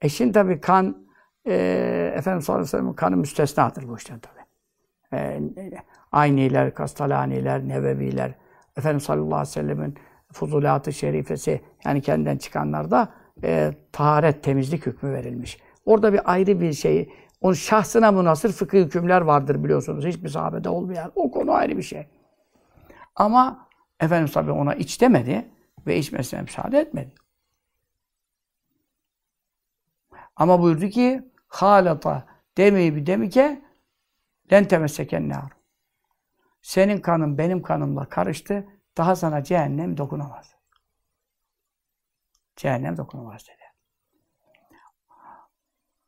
E 0.00 0.08
şimdi 0.08 0.32
tabii 0.32 0.60
kan 0.60 1.06
e, 1.46 1.54
Efendimiz 2.16 2.44
sallallahu 2.44 2.60
aleyhi 2.62 2.76
ve 2.76 2.80
sellem 2.80 2.94
kanı 2.94 3.16
müstesnadır 3.16 3.88
bu 3.88 3.96
işten 3.96 4.20
tabii. 4.20 4.44
E, 5.12 5.40
Ayniler, 6.12 6.74
Kastalaniler, 6.74 7.68
Neveviler, 7.68 8.34
Efendimiz 8.76 9.02
sallallahu 9.02 9.26
aleyhi 9.26 9.40
ve 9.40 9.52
sellemin 9.52 9.98
fuzulat-ı 10.32 10.92
şerifesi 10.92 11.60
yani 11.84 12.02
kendinden 12.02 12.36
çıkanlarda 12.36 13.08
e, 13.42 13.72
taharet, 13.92 14.42
temizlik 14.42 14.86
hükmü 14.86 15.12
verilmiş. 15.12 15.58
Orada 15.84 16.12
bir 16.12 16.32
ayrı 16.32 16.60
bir 16.60 16.72
şey, 16.72 17.12
onun 17.40 17.54
şahsına 17.54 18.12
münasır 18.12 18.52
fıkıh 18.52 18.78
hükümler 18.78 19.20
vardır 19.20 19.64
biliyorsunuz. 19.64 20.04
Hiçbir 20.04 20.28
sahabede 20.28 20.68
olmayan. 20.68 21.12
O 21.14 21.30
konu 21.30 21.52
ayrı 21.52 21.76
bir 21.76 21.82
şey. 21.82 22.06
Ama 23.16 23.68
Efendimiz 24.00 24.32
tabi 24.32 24.50
ona 24.50 24.74
iç 24.74 25.00
demedi 25.00 25.48
ve 25.86 25.98
içmesine 25.98 26.42
müsaade 26.42 26.78
etmedi. 26.78 27.12
Ama 30.36 30.62
buyurdu 30.62 30.88
ki 30.88 31.22
halata 31.48 32.26
demeyi 32.56 32.96
bir 32.96 33.06
demike 33.06 33.62
len 34.52 34.64
temesseken. 34.64 35.32
Senin 36.61 36.97
kanın 36.97 37.37
benim 37.37 37.61
kanımla 37.61 38.09
karıştı. 38.09 38.67
Daha 38.97 39.15
sana 39.15 39.43
cehennem 39.43 39.97
dokunamaz. 39.97 40.55
Cehennem 42.55 42.97
dokunamaz 42.97 43.47
dedi. 43.47 43.63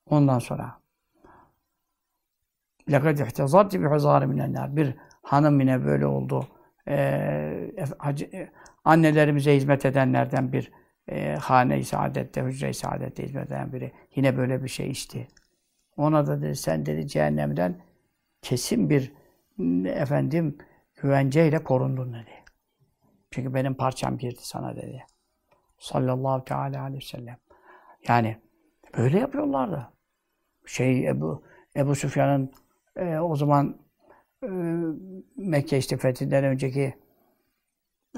Ondan 0.06 0.40
sonra 0.40 0.82
لَقَدْ 2.88 3.24
اِحْتَزَرْتِ 3.24 3.72
بِحُزَارِ 3.78 4.26
مِنَ 4.26 4.76
Bir 4.76 4.96
hanım 5.22 5.60
yine 5.60 5.86
böyle 5.86 6.06
oldu. 6.06 6.48
Ee, 6.88 7.72
annelerimize 8.84 9.56
hizmet 9.56 9.86
edenlerden 9.86 10.54
bir 10.54 10.72
e, 11.08 11.36
hane-i 11.36 11.84
saadette, 11.84 12.42
hücre-i 12.42 12.74
saadette 12.74 13.24
hizmet 13.24 13.48
eden 13.48 13.74
biri 13.74 13.92
yine 14.16 14.38
böyle 14.38 14.64
bir 14.64 14.70
şey 14.70 14.90
içti. 14.90 15.28
Ona 15.98 16.28
da 16.28 16.42
dedi, 16.42 16.56
sen 16.56 16.86
dedi 16.86 17.08
cehennemden 17.08 17.82
kesin 18.42 18.90
bir 18.90 19.14
efendim 19.85 20.59
güvenceyle 21.03 21.65
korundun 21.65 22.13
dedi. 22.13 22.31
Çünkü 23.31 23.55
benim 23.55 23.75
parçam 23.75 24.19
girdi 24.19 24.41
sana 24.41 24.77
dedi. 24.77 25.05
Sallallahu 25.79 26.45
teala 26.45 26.83
aleyhi 26.83 27.03
ve 27.03 27.07
sellem. 27.07 27.37
Yani 28.09 28.37
böyle 28.99 29.19
yapıyorlardı. 29.19 29.93
Şey 30.67 31.09
Ebu 31.09 31.45
Ebu 31.77 31.95
Süfyan'ın 31.95 32.53
e, 32.97 33.19
o 33.19 33.37
zaman 33.37 33.81
e, 34.43 34.49
Mekke 35.37 35.79
işte 35.79 35.97
fethinden 35.97 36.45
önceki 36.45 36.95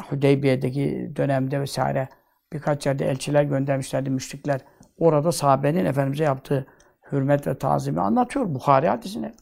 Hudeybiye'deki 0.08 1.12
dönemde 1.16 1.60
vesaire 1.60 2.08
birkaç 2.52 2.86
yerde 2.86 3.06
elçiler 3.06 3.42
göndermişlerdi 3.42 4.10
müşrikler. 4.10 4.60
Orada 4.98 5.32
sahabenin 5.32 5.84
Efendimiz'e 5.84 6.24
yaptığı 6.24 6.66
hürmet 7.12 7.46
ve 7.46 7.58
tazimi 7.58 8.00
anlatıyor. 8.00 8.54
Bukhari 8.54 8.88
hadisine. 8.88 9.34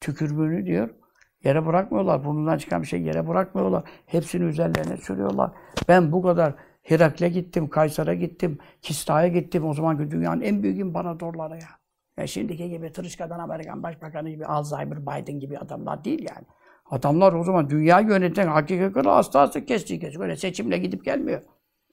Tükürüğünü 0.00 0.66
diyor. 0.66 1.01
Yere 1.44 1.66
bırakmıyorlar. 1.66 2.24
Burnundan 2.24 2.58
çıkan 2.58 2.82
bir 2.82 2.86
şey 2.86 3.02
yere 3.02 3.28
bırakmıyorlar. 3.28 3.82
Hepsini 4.06 4.44
üzerlerine 4.44 4.96
sürüyorlar. 4.96 5.50
Ben 5.88 6.12
bu 6.12 6.22
kadar 6.22 6.54
Hirakle 6.90 7.28
gittim, 7.28 7.68
Kaysar'a 7.68 8.14
gittim, 8.14 8.58
Kisra'ya 8.82 9.28
gittim. 9.28 9.64
O 9.66 9.74
zaman 9.74 10.10
dünyanın 10.10 10.40
en 10.40 10.62
büyük 10.62 10.78
imparatorları 10.78 11.54
ya. 11.54 11.68
Ya 12.16 12.26
şimdiki 12.26 12.70
gibi 12.70 12.92
tırışkadan 12.92 13.38
Amerikan 13.38 13.82
Başbakanı 13.82 14.30
gibi, 14.30 14.46
Alzheimer, 14.46 15.02
Biden 15.02 15.40
gibi 15.40 15.58
adamlar 15.58 16.04
değil 16.04 16.26
yani. 16.34 16.46
Adamlar 16.90 17.32
o 17.32 17.44
zaman 17.44 17.70
dünya 17.70 18.00
yöneten 18.00 18.46
hakiki 18.46 18.92
kral 18.92 19.14
hastası 19.14 19.64
kestiği 19.64 20.00
kesiyor. 20.00 20.20
Böyle 20.20 20.36
seçimle 20.36 20.78
gidip 20.78 21.04
gelmiyor. 21.04 21.42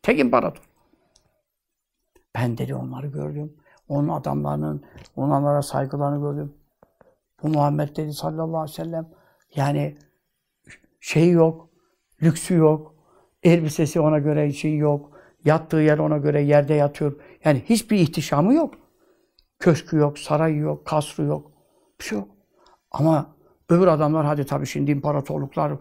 Tek 0.04 0.20
imparator. 0.20 0.70
Ben 2.36 2.58
dedi 2.58 2.76
onları 2.76 3.08
gördüm. 3.08 3.54
Onun 3.88 4.08
adamlarının, 4.08 4.84
onlara 5.16 5.62
saygılarını 5.62 6.22
gördüm. 6.22 6.54
Bu 7.44 7.48
Muhammed 7.48 7.96
dedi 7.96 8.14
sallallahu 8.14 8.60
aleyhi 8.60 8.80
ve 8.80 8.84
sellem 8.84 9.08
yani 9.56 9.98
şey 11.00 11.32
yok, 11.32 11.70
lüksü 12.24 12.56
yok, 12.56 12.96
elbisesi 13.44 14.00
ona 14.00 14.20
göre 14.20 14.52
şey 14.52 14.78
yok, 14.78 15.12
yattığı 15.46 15.78
yer 15.78 15.98
ona 15.98 16.18
göre 16.18 16.42
yerde 16.42 16.74
yatıyor. 16.74 17.22
Yani 17.46 17.64
hiçbir 17.66 17.98
ihtişamı 17.98 18.54
yok. 18.54 18.74
Köşkü 19.60 19.98
yok, 19.98 20.20
sarayı 20.20 20.58
yok, 20.58 20.86
kasrı 20.86 21.24
yok. 21.24 21.52
Bir 22.00 22.06
şey 22.06 22.18
yok. 22.18 22.28
Ama 22.92 23.36
öbür 23.70 23.88
adamlar 23.88 24.26
hadi 24.26 24.46
tabii 24.46 24.66
şimdi 24.68 24.92
imparatorluklar, 24.92 25.74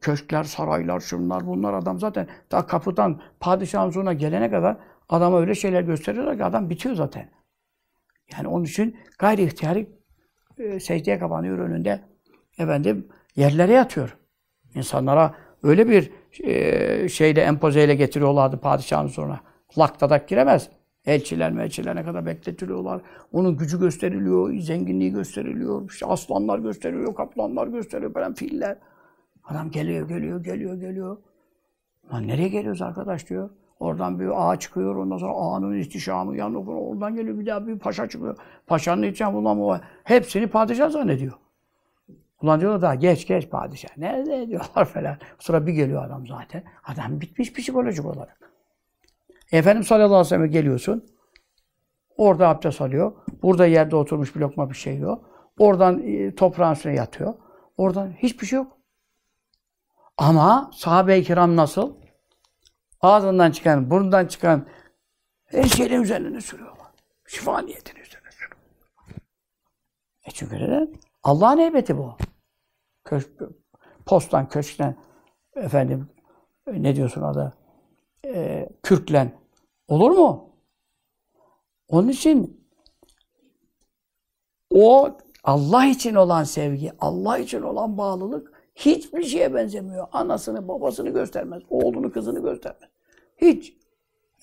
köşkler, 0.00 0.44
saraylar, 0.44 1.00
şunlar, 1.00 1.46
bunlar 1.46 1.74
adam 1.74 1.98
zaten 2.00 2.28
daha 2.50 2.66
kapıdan 2.66 3.20
padişahın 3.40 3.88
huzuruna 3.88 4.12
gelene 4.12 4.50
kadar 4.50 4.76
adama 5.08 5.40
öyle 5.40 5.54
şeyler 5.54 5.82
gösteriyorlar 5.82 6.36
ki 6.36 6.44
adam 6.44 6.70
bitiyor 6.70 6.94
zaten. 6.94 7.30
Yani 8.32 8.48
onun 8.48 8.64
için 8.64 8.96
gayri 9.18 9.42
ihtiyari 9.42 9.88
secdeye 10.80 11.18
kapanıyor 11.18 11.58
önünde. 11.58 12.13
Efendim 12.58 13.08
yerlere 13.36 13.72
yatıyor. 13.72 14.16
İnsanlara 14.74 15.34
öyle 15.62 15.88
bir 15.88 16.10
e, 16.44 17.08
şeyle 17.08 17.40
empozeyle 17.40 17.94
getiriyorlardı 17.94 18.56
padişahın 18.56 19.08
sonra. 19.08 19.40
Laktadak 19.78 20.28
giremez. 20.28 20.70
Elçiler 21.06 21.52
melçiler 21.52 21.96
ne 21.96 22.04
kadar 22.04 22.26
bekletiliyorlar. 22.26 23.00
Onun 23.32 23.56
gücü 23.56 23.80
gösteriliyor, 23.80 24.54
zenginliği 24.54 25.12
gösteriliyor. 25.12 25.90
İşte 25.90 26.06
aslanlar 26.06 26.58
gösteriliyor, 26.58 27.14
kaplanlar 27.14 27.66
gösteriliyor 27.66 28.12
falan 28.12 28.34
filler. 28.34 28.78
Adam 29.44 29.70
geliyor, 29.70 30.08
geliyor, 30.08 30.44
geliyor, 30.44 30.74
geliyor. 30.74 31.16
Lan 32.12 32.28
nereye 32.28 32.48
geliyoruz 32.48 32.82
arkadaş 32.82 33.28
diyor. 33.28 33.50
Oradan 33.80 34.20
bir 34.20 34.50
ağa 34.50 34.58
çıkıyor, 34.58 34.96
ondan 34.96 35.18
sonra 35.18 35.32
ağanın 35.32 35.78
ihtişamı, 35.78 36.36
yanı 36.36 36.58
oradan 36.58 37.14
geliyor 37.14 37.38
bir 37.38 37.46
daha 37.46 37.66
bir 37.66 37.78
paşa 37.78 38.08
çıkıyor. 38.08 38.36
Paşanın 38.66 39.02
ihtişamı 39.02 39.38
ulan 39.38 39.60
o 39.60 39.78
hepsini 40.04 40.46
padişah 40.46 40.90
zannediyor. 40.90 41.32
Ulan 42.42 42.60
diyorlar 42.60 42.82
daha 42.82 42.94
geç 42.94 43.26
geç 43.26 43.50
padişah. 43.50 43.96
Nerede 43.96 44.48
diyorlar 44.48 44.84
falan. 44.94 45.18
Sonra 45.38 45.66
bir 45.66 45.72
geliyor 45.72 46.04
adam 46.04 46.26
zaten. 46.26 46.64
Adam 46.84 47.20
bitmiş 47.20 47.52
psikolojik 47.52 48.06
olarak. 48.06 48.50
Efendim 49.52 49.84
sallallahu 49.84 50.06
aleyhi 50.06 50.20
ve 50.24 50.28
sellem 50.28 50.50
geliyorsun. 50.50 51.04
Orada 52.16 52.48
abdest 52.48 52.80
alıyor. 52.80 53.12
Burada 53.42 53.66
yerde 53.66 53.96
oturmuş 53.96 54.34
bir 54.36 54.40
lokma 54.40 54.70
bir 54.70 54.74
şey 54.74 54.98
yok. 54.98 55.30
Oradan 55.58 56.02
e, 56.06 56.34
toprağın 56.34 56.72
üstüne 56.72 56.94
yatıyor. 56.94 57.34
Oradan 57.76 58.12
hiçbir 58.12 58.46
şey 58.46 58.56
yok. 58.56 58.78
Ama 60.18 60.70
sahabe-i 60.74 61.24
kiram 61.24 61.56
nasıl? 61.56 61.94
Ağzından 63.00 63.50
çıkan, 63.50 63.90
burnundan 63.90 64.26
çıkan 64.26 64.66
her 65.44 65.64
şeyin 65.64 66.02
üzerine 66.02 66.40
sürüyorlar. 66.40 66.86
Şifa 67.26 67.60
niyetini 67.60 68.00
üzerine 68.00 68.30
sürüyorlar. 68.30 68.64
E 70.24 70.30
çünkü 70.30 70.54
neden? 70.54 70.94
Allah'ın 71.24 71.58
heybeti 71.58 71.98
bu. 71.98 72.16
Köşk, 73.04 73.28
postan, 74.06 74.48
köşkten, 74.48 74.96
efendim, 75.56 76.08
ne 76.66 76.96
diyorsun 76.96 77.22
adı? 77.22 77.54
E, 78.26 78.68
kürklen. 78.82 79.32
Olur 79.88 80.10
mu? 80.10 80.50
Onun 81.88 82.08
için 82.08 82.66
o 84.74 85.18
Allah 85.44 85.86
için 85.86 86.14
olan 86.14 86.44
sevgi, 86.44 86.92
Allah 86.98 87.38
için 87.38 87.62
olan 87.62 87.98
bağlılık 87.98 88.52
hiçbir 88.74 89.22
şeye 89.22 89.54
benzemiyor. 89.54 90.06
Anasını, 90.12 90.68
babasını 90.68 91.10
göstermez. 91.10 91.62
Oğlunu, 91.70 92.12
kızını 92.12 92.42
göstermez. 92.42 92.90
Hiç. 93.36 93.76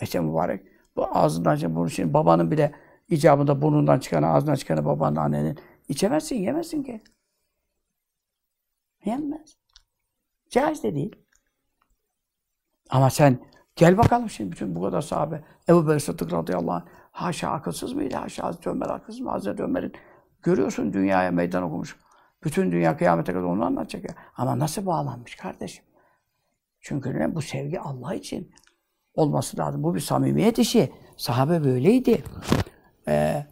İşte 0.02 0.20
mübarek. 0.20 0.66
Bu 0.96 1.06
ağzından 1.18 1.56
çıkan, 1.56 1.76
bunun 1.76 1.88
için 1.88 2.14
babanın 2.14 2.52
bile 2.52 2.72
icabında 3.10 3.62
burnundan 3.62 4.00
çıkanı, 4.00 4.28
ağzından 4.28 4.56
çıkanı 4.56 4.86
babanın, 4.86 5.16
annenin 5.16 5.58
içemezsin, 5.92 6.36
yemezsin 6.36 6.84
ki. 6.84 7.04
Yenmez. 9.06 9.58
Caiz 10.50 10.84
de 10.84 10.96
değil. 10.96 11.16
Ama 12.90 13.10
sen 13.10 13.40
gel 13.76 13.98
bakalım 13.98 14.30
şimdi 14.30 14.52
bütün 14.52 14.76
bu 14.76 14.82
kadar 14.82 15.02
sahabe. 15.02 15.44
Ebu 15.70 15.88
Bekir 15.88 16.00
Sıddık 16.00 16.34
radıyallahu 16.34 16.72
anh. 16.72 16.86
Haşa 17.12 17.50
akılsız 17.50 17.94
mıydı? 17.94 18.16
Haşa 18.16 18.44
Hazreti 18.44 18.70
Ömer 18.70 18.90
akılsız 18.90 19.22
mı? 19.22 19.30
Hazreti 19.30 19.64
Ömer'in 19.64 19.94
görüyorsun 20.44 20.94
dünyaya 20.94 21.32
meydan 21.32 21.64
okumuş. 21.64 22.00
Bütün 22.44 22.72
dünya 22.72 22.98
kıyamete 22.98 23.34
kadar 23.34 23.44
onu 23.44 23.66
anlatacak 23.66 24.10
ya. 24.10 24.16
Ama 24.36 24.60
nasıl 24.60 24.86
bağlanmış 24.86 25.36
kardeşim? 25.36 25.86
Çünkü 26.80 27.20
ne? 27.20 27.36
Bu 27.36 27.42
sevgi 27.42 27.80
Allah 27.80 28.14
için. 28.14 28.52
olması 29.14 29.58
lazım. 29.58 29.84
Bu 29.84 29.96
bir 29.96 30.00
samimiyet 30.00 30.60
işi. 30.60 30.94
Sahabe 31.18 31.64
böyleydi. 31.64 32.24
Ee, 33.08 33.46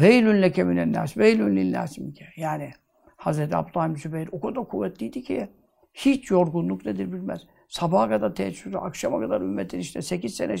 Veylün 0.00 0.42
leke 0.42 0.64
minen 0.64 0.92
nas, 0.92 1.16
veylün 1.16 1.56
linnâs 1.56 1.98
minke. 1.98 2.26
Yani 2.36 2.70
Hazreti 3.16 3.56
Abdullah 3.56 3.88
bin 3.88 3.94
Zübeyir 3.94 4.28
o 4.32 4.40
kadar 4.40 4.68
kuvvetliydi 4.68 5.22
ki 5.22 5.48
hiç 5.94 6.30
yorgunluk 6.30 6.84
nedir 6.86 7.12
bilmez. 7.12 7.40
Sabaha 7.68 8.08
kadar 8.08 8.34
teheccüd, 8.34 8.74
akşama 8.74 9.20
kadar 9.20 9.40
ümmetin 9.40 9.78
işte 9.78 10.02
8 10.02 10.34
sene 10.34 10.54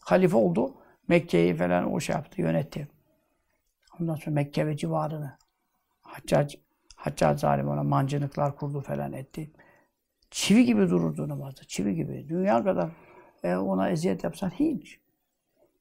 halife 0.00 0.36
oldu. 0.36 0.74
Mekke'yi 1.08 1.54
falan 1.54 1.92
o 1.92 2.00
şey 2.00 2.16
yaptı, 2.16 2.40
yönetti. 2.40 2.88
Ondan 4.00 4.14
sonra 4.14 4.34
Mekke 4.34 4.66
ve 4.66 4.76
civarını. 4.76 5.36
Haccac, 6.02 6.58
Haccac 6.96 7.40
zalim 7.40 7.68
ona 7.68 7.82
mancınıklar 7.82 8.56
kurdu 8.56 8.80
falan 8.80 9.12
etti. 9.12 9.50
Çivi 10.30 10.64
gibi 10.64 10.90
dururdu 10.90 11.28
namazda, 11.28 11.62
çivi 11.66 11.94
gibi. 11.94 12.28
Dünya 12.28 12.64
kadar 12.64 12.90
e, 13.42 13.56
ona 13.56 13.90
eziyet 13.90 14.24
yapsan 14.24 14.50
hiç. 14.50 15.00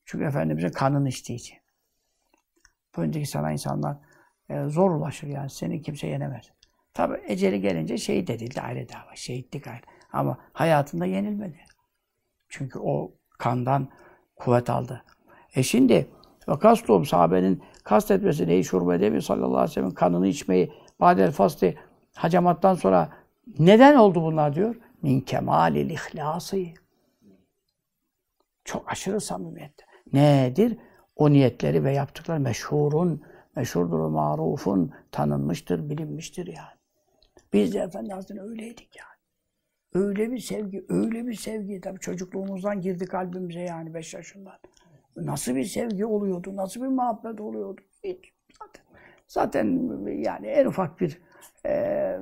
Çünkü 0.05 0.25
Efendimiz'in 0.25 0.69
kanını 0.69 1.09
içtiği 1.09 1.35
için. 1.35 1.60
Önceki 2.97 3.25
sana 3.25 3.51
insanlar 3.51 3.97
e, 4.49 4.63
zor 4.63 4.91
ulaşır 4.91 5.27
yani. 5.27 5.49
Seni 5.49 5.81
kimse 5.81 6.07
yenemez. 6.07 6.51
Tabi 6.93 7.21
eceli 7.27 7.61
gelince 7.61 7.97
şehit 7.97 8.29
edildi 8.29 8.61
ayrı 8.61 8.89
dava. 8.89 9.15
Şehitlik 9.15 9.67
ayrı. 9.67 9.81
Ama 10.13 10.37
hayatında 10.53 11.05
yenilmedi. 11.05 11.59
Çünkü 12.49 12.79
o 12.79 13.11
kandan 13.37 13.89
kuvvet 14.35 14.69
aldı. 14.69 15.03
E 15.55 15.63
şimdi 15.63 16.07
ve 16.49 16.59
kastum 16.59 17.05
sahabenin 17.05 17.63
kastetmesi 17.83 18.47
neyi 18.47 18.63
şurbe 18.63 18.95
edebi 18.95 19.21
sallallahu 19.21 19.57
aleyhi 19.57 19.69
ve 19.69 19.73
sellem 19.73 19.91
kanını 19.91 20.27
içmeyi 20.27 20.71
badel 20.99 21.31
fasli 21.31 21.77
hacamattan 22.15 22.73
sonra 22.73 23.09
neden 23.59 23.95
oldu 23.95 24.21
bunlar 24.21 24.55
diyor? 24.55 24.75
Min 25.01 25.21
kemalil 25.21 25.89
ihlası. 25.89 26.57
Çok 28.63 28.91
aşırı 28.91 29.21
samimiyette. 29.21 29.85
Nedir? 30.13 30.77
O 31.15 31.31
niyetleri 31.31 31.83
ve 31.83 31.93
yaptıkları 31.93 32.39
meşhurun, 32.39 33.21
meşhurdur, 33.55 33.99
marufun, 33.99 34.93
tanınmıştır, 35.11 35.89
bilinmiştir 35.89 36.47
yani. 36.47 36.81
Biz 37.53 37.73
de 37.73 37.79
Efendi 37.79 38.13
Hazretleri 38.13 38.41
öyleydik 38.41 38.95
yani. 38.95 39.11
Öyle 40.05 40.31
bir 40.31 40.39
sevgi, 40.39 40.85
öyle 40.89 41.27
bir 41.27 41.33
sevgi. 41.33 41.81
Tabii 41.81 41.99
çocukluğumuzdan 41.99 42.81
girdi 42.81 43.05
kalbimize 43.05 43.59
yani 43.59 43.93
beş 43.93 44.13
yaşından. 44.13 44.59
Nasıl 45.15 45.55
bir 45.55 45.63
sevgi 45.63 46.05
oluyordu, 46.05 46.55
nasıl 46.55 46.81
bir 46.81 46.87
muhabbet 46.87 47.41
oluyordu. 47.41 47.81
Hiç. 48.03 48.33
Zaten, 48.59 48.83
zaten 49.27 50.07
yani 50.07 50.47
en 50.47 50.65
ufak 50.65 51.01
bir 51.01 51.21
e, 51.65 52.19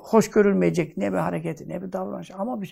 hoş 0.00 0.30
görülmeyecek 0.30 0.96
ne 0.96 1.12
bir 1.12 1.18
hareketi, 1.18 1.68
ne 1.68 1.82
bir 1.82 1.92
davranış. 1.92 2.30
Ama 2.30 2.62
biz 2.62 2.70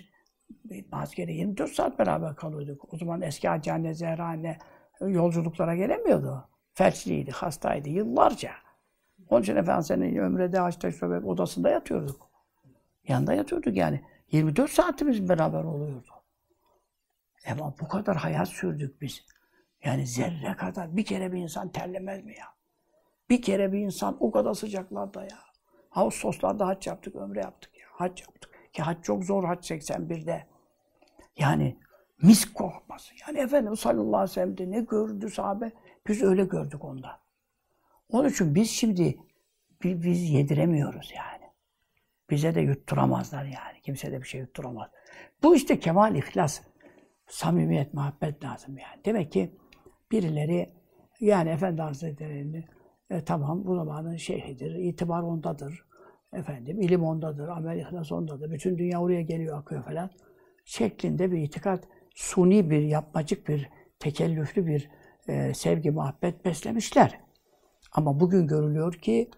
askere 0.91 1.33
24 1.33 1.71
saat 1.71 1.99
beraber 1.99 2.35
kalıyorduk. 2.35 2.93
O 2.93 2.97
zaman 2.97 3.21
eski 3.21 3.47
hacihane, 3.47 3.93
zehrane 3.93 4.57
yolculuklara 5.01 5.75
gelemiyordu. 5.75 6.49
Felçliydi, 6.73 7.31
hastaydı 7.31 7.89
yıllarca. 7.89 8.51
Onun 9.29 9.41
için 9.41 9.55
Efendimiz'in 9.55 10.17
ömrede, 10.17 10.59
haçta, 10.59 10.91
şöbek 10.91 11.25
odasında 11.25 11.69
yatıyorduk. 11.69 12.29
Yanında 13.07 13.33
yatıyorduk 13.33 13.77
yani. 13.77 14.01
24 14.31 14.71
saatimiz 14.71 15.29
beraber 15.29 15.63
oluyordu. 15.63 16.11
Ama 17.51 17.73
bu 17.81 17.87
kadar 17.87 18.15
hayat 18.15 18.47
sürdük 18.47 19.01
biz. 19.01 19.25
Yani 19.83 20.07
zerre 20.07 20.55
kadar 20.57 20.97
bir 20.97 21.05
kere 21.05 21.31
bir 21.31 21.37
insan 21.37 21.71
terlemez 21.71 22.23
mi 22.23 22.35
ya? 22.37 22.45
Bir 23.29 23.41
kere 23.41 23.73
bir 23.73 23.79
insan 23.79 24.17
o 24.19 24.31
kadar 24.31 24.53
sıcaklarda 24.53 25.23
ya. 25.23 25.39
Ağustoslarda 25.91 26.67
haç 26.67 26.87
yaptık, 26.87 27.15
ömre 27.15 27.39
yaptık 27.39 27.77
ya. 27.77 27.85
Hac 27.91 28.21
yaptık. 28.21 28.56
Ki 28.73 28.81
hac 28.81 28.97
çok 29.03 29.23
zor 29.23 29.43
hac 29.43 29.71
81'de. 29.71 30.47
Yani 31.37 31.77
mis 32.21 32.53
kokması. 32.53 33.13
Yani 33.27 33.39
Efendimiz 33.39 33.79
sallallahu 33.79 34.17
aleyhi 34.17 34.29
ve 34.29 34.33
sellem'de 34.33 34.71
ne 34.71 34.81
gördü 34.81 35.29
sahabe? 35.29 35.71
Biz 36.07 36.23
öyle 36.23 36.45
gördük 36.45 36.85
onda. 36.85 37.19
Onun 38.09 38.29
için 38.29 38.55
biz 38.55 38.69
şimdi 38.71 39.17
biz 39.83 40.29
yediremiyoruz 40.29 41.13
yani. 41.15 41.51
Bize 42.29 42.55
de 42.55 42.61
yutturamazlar 42.61 43.43
yani. 43.43 43.81
Kimse 43.83 44.11
de 44.11 44.21
bir 44.21 44.27
şey 44.27 44.41
yutturamaz. 44.41 44.89
Bu 45.43 45.55
işte 45.55 45.79
kemal 45.79 46.15
ihlas. 46.15 46.61
Samimiyet, 47.27 47.93
muhabbet 47.93 48.43
lazım 48.43 48.77
yani. 48.77 49.05
Demek 49.05 49.31
ki 49.31 49.57
birileri 50.11 50.69
yani 51.19 51.49
Efendi 51.49 51.81
Hazretleri'nin 51.81 52.65
e, 53.09 53.23
tamam 53.23 53.65
bu 53.65 53.75
zamanın 53.75 54.15
şeyhidir, 54.15 54.75
itibar 54.75 55.21
ondadır. 55.21 55.86
Efendim 56.33 56.81
ilim 56.81 57.03
ondadır, 57.03 57.47
amel 57.47 57.77
ihlas 57.77 58.11
ondadır. 58.11 58.51
Bütün 58.51 58.77
dünya 58.77 59.01
oraya 59.01 59.21
geliyor, 59.21 59.57
akıyor 59.57 59.83
falan. 59.83 60.09
Şeklinde 60.65 61.31
bir 61.31 61.37
itikat, 61.37 61.83
suni 62.15 62.69
bir, 62.69 62.81
yapmacık 62.81 63.47
bir, 63.47 63.69
tekellüflü 63.99 64.65
bir 64.65 64.89
e, 65.27 65.53
sevgi, 65.53 65.91
muhabbet 65.91 66.45
beslemişler. 66.45 67.19
Ama 67.91 68.19
bugün 68.19 68.47
görülüyor 68.47 68.93
ki 68.93 69.29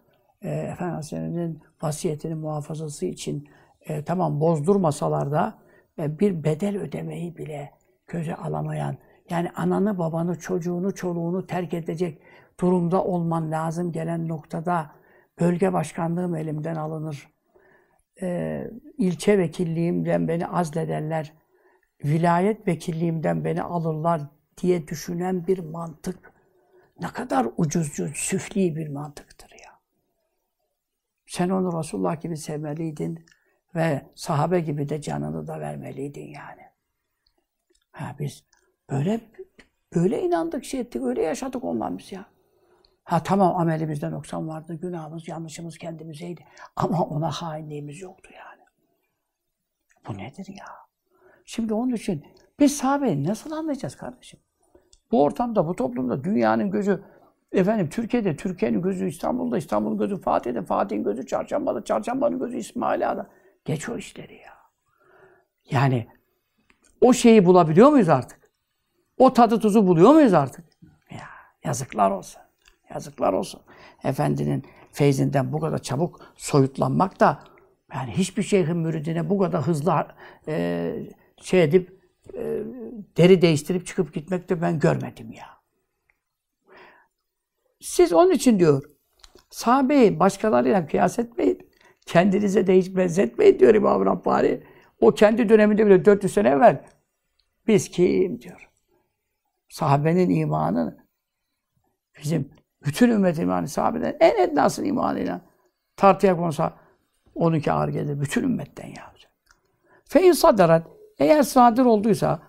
e, 0.41 0.49
Efendimiz'in 0.49 1.61
vasiyetinin 1.81 2.37
muhafazası 2.37 3.05
için 3.05 3.49
e, 3.81 4.03
tamam 4.03 4.39
bozdurmasalar 4.39 5.31
da 5.31 5.57
e, 5.99 6.19
bir 6.19 6.43
bedel 6.43 6.77
ödemeyi 6.77 7.37
bile 7.37 7.71
göze 8.07 8.35
alamayan, 8.35 8.97
yani 9.29 9.49
ananı, 9.55 9.97
babanı, 9.97 10.39
çocuğunu, 10.39 10.95
çoluğunu 10.95 11.47
terk 11.47 11.73
edecek 11.73 12.21
durumda 12.59 13.03
olman 13.03 13.51
lazım 13.51 13.91
gelen 13.91 14.27
noktada 14.27 14.91
bölge 15.39 15.73
başkanlığım 15.73 16.35
elimden 16.35 16.75
alınır. 16.75 17.29
Ee, 18.21 18.67
ilçe 18.97 19.37
vekilliğimden 19.37 20.27
beni 20.27 20.47
azlederler. 20.47 21.33
Vilayet 22.03 22.67
vekilliğimden 22.67 23.45
beni 23.45 23.63
alırlar 23.63 24.21
diye 24.61 24.87
düşünen 24.87 25.47
bir 25.47 25.59
mantık 25.59 26.33
ne 27.01 27.07
kadar 27.07 27.47
ucuzcu, 27.57 28.09
süfli 28.15 28.75
bir 28.75 28.87
mantıktır 28.87 29.51
ya. 29.51 29.79
Sen 31.27 31.49
onu 31.49 31.79
Resulullah 31.79 32.21
gibi 32.21 32.37
sevmeliydin 32.37 33.25
ve 33.75 34.05
sahabe 34.15 34.59
gibi 34.59 34.89
de 34.89 35.01
canını 35.01 35.47
da 35.47 35.59
vermeliydin 35.59 36.27
yani. 36.27 36.61
Ha 37.91 38.15
biz 38.19 38.43
böyle 38.89 39.21
böyle 39.95 40.21
inandık, 40.21 40.65
şey 40.65 40.79
ettik, 40.79 41.01
öyle 41.01 41.21
yaşadık 41.21 41.63
ondan 41.63 41.97
biz 41.97 42.11
ya. 42.11 42.25
Ha 43.09 43.23
tamam 43.23 43.55
amelimizde 43.55 44.11
noksan 44.11 44.47
vardı, 44.47 44.73
günahımız, 44.81 45.27
yanlışımız 45.27 45.77
kendimizeydi. 45.77 46.45
Ama 46.75 47.03
ona 47.03 47.31
hainliğimiz 47.31 48.01
yoktu 48.01 48.29
yani. 48.37 48.61
Bu 50.07 50.17
nedir 50.17 50.47
ya? 50.47 50.65
Şimdi 51.45 51.73
onun 51.73 51.93
için 51.93 52.25
biz 52.59 52.77
sahabeyi 52.77 53.23
nasıl 53.23 53.51
anlayacağız 53.51 53.95
kardeşim? 53.95 54.39
Bu 55.11 55.23
ortamda, 55.23 55.67
bu 55.67 55.75
toplumda 55.75 56.23
dünyanın 56.23 56.71
gözü, 56.71 57.03
efendim 57.51 57.89
Türkiye'de, 57.89 58.35
Türkiye'nin 58.35 58.81
gözü 58.81 59.07
İstanbul'da, 59.07 59.57
İstanbul'un 59.57 59.97
gözü 59.97 60.21
Fatih'de, 60.21 60.61
Fatih'in 60.61 61.03
gözü 61.03 61.25
Çarşamba'da, 61.25 61.83
Çarşamba'nın 61.83 62.39
gözü 62.39 62.57
İsmaila'da. 62.57 63.29
Geç 63.65 63.89
o 63.89 63.97
işleri 63.97 64.35
ya. 64.35 64.53
Yani 65.71 66.07
o 67.01 67.13
şeyi 67.13 67.45
bulabiliyor 67.45 67.89
muyuz 67.89 68.09
artık? 68.09 68.51
O 69.17 69.33
tadı 69.33 69.59
tuzu 69.59 69.87
buluyor 69.87 70.13
muyuz 70.13 70.33
artık? 70.33 70.65
Ya 71.11 71.27
yazıklar 71.63 72.11
olsun. 72.11 72.41
Yazıklar 72.93 73.33
olsun. 73.33 73.61
Efendinin 74.03 74.63
feyzinden 74.91 75.53
bu 75.53 75.59
kadar 75.59 75.81
çabuk 75.81 76.19
soyutlanmak 76.35 77.19
da 77.19 77.43
yani 77.93 78.11
hiçbir 78.11 78.43
şeyhin 78.43 78.77
müridine 78.77 79.29
bu 79.29 79.39
kadar 79.39 79.61
hızlı 79.61 80.07
e, 80.47 80.93
şey 81.41 81.63
edip 81.63 81.99
e, 82.33 82.63
deri 83.17 83.41
değiştirip 83.41 83.87
çıkıp 83.87 84.13
gitmek 84.13 84.49
de 84.49 84.61
ben 84.61 84.79
görmedim 84.79 85.31
ya. 85.31 85.45
Siz 87.81 88.13
onun 88.13 88.31
için 88.31 88.59
diyor, 88.59 88.83
sahabeyi 89.49 90.19
başkalarıyla 90.19 90.87
kıyas 90.87 91.19
etmeyin. 91.19 91.69
Kendinize 92.05 92.67
de 92.67 92.77
hiç 92.77 92.95
benzetmeyin 92.95 93.59
diyor 93.59 93.75
İmam 93.75 94.05
Rabbani. 94.05 94.63
O 95.01 95.11
kendi 95.11 95.49
döneminde 95.49 95.85
bile 95.85 96.05
400 96.05 96.33
sene 96.33 96.49
evvel. 96.49 96.85
Biz 97.67 97.89
kim 97.89 98.41
diyor. 98.41 98.69
Sahabenin 99.69 100.29
imanı 100.29 101.05
bizim 102.17 102.49
bütün 102.85 103.09
ümmet 103.09 103.39
imanı 103.39 103.67
sahabeden 103.67 104.17
en 104.19 104.43
ednasın 104.43 104.83
imanıyla 104.83 105.41
tartıya 105.95 106.37
konsa 106.37 106.73
onunki 107.35 107.71
ağır 107.71 107.89
gelir. 107.89 108.21
Bütün 108.21 108.43
ümmetten 108.43 108.87
ya. 108.87 109.09
Fe 110.05 110.27
in 110.27 110.31
sadarat 110.31 110.87
eğer 111.19 111.43
sadır 111.43 111.85
olduysa 111.85 112.39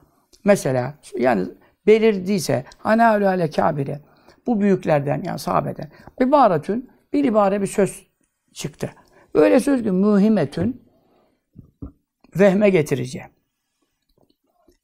mesela 0.44 0.94
yani 1.18 1.48
belirdiyse 1.86 2.64
ana 2.84 3.14
öyle 3.14 3.50
kabire 3.50 4.00
bu 4.46 4.60
büyüklerden 4.60 5.22
yani 5.24 5.38
sahabeden 5.38 5.90
ibaretün 6.20 6.90
bir 7.12 7.24
ibare 7.24 7.60
bir 7.60 7.66
söz 7.66 8.06
çıktı. 8.52 8.90
Öyle 9.34 9.60
söz 9.60 9.82
ki 9.82 9.90
mühimetün 9.90 10.82
vehme 12.36 12.70
getireceğim. 12.70 13.28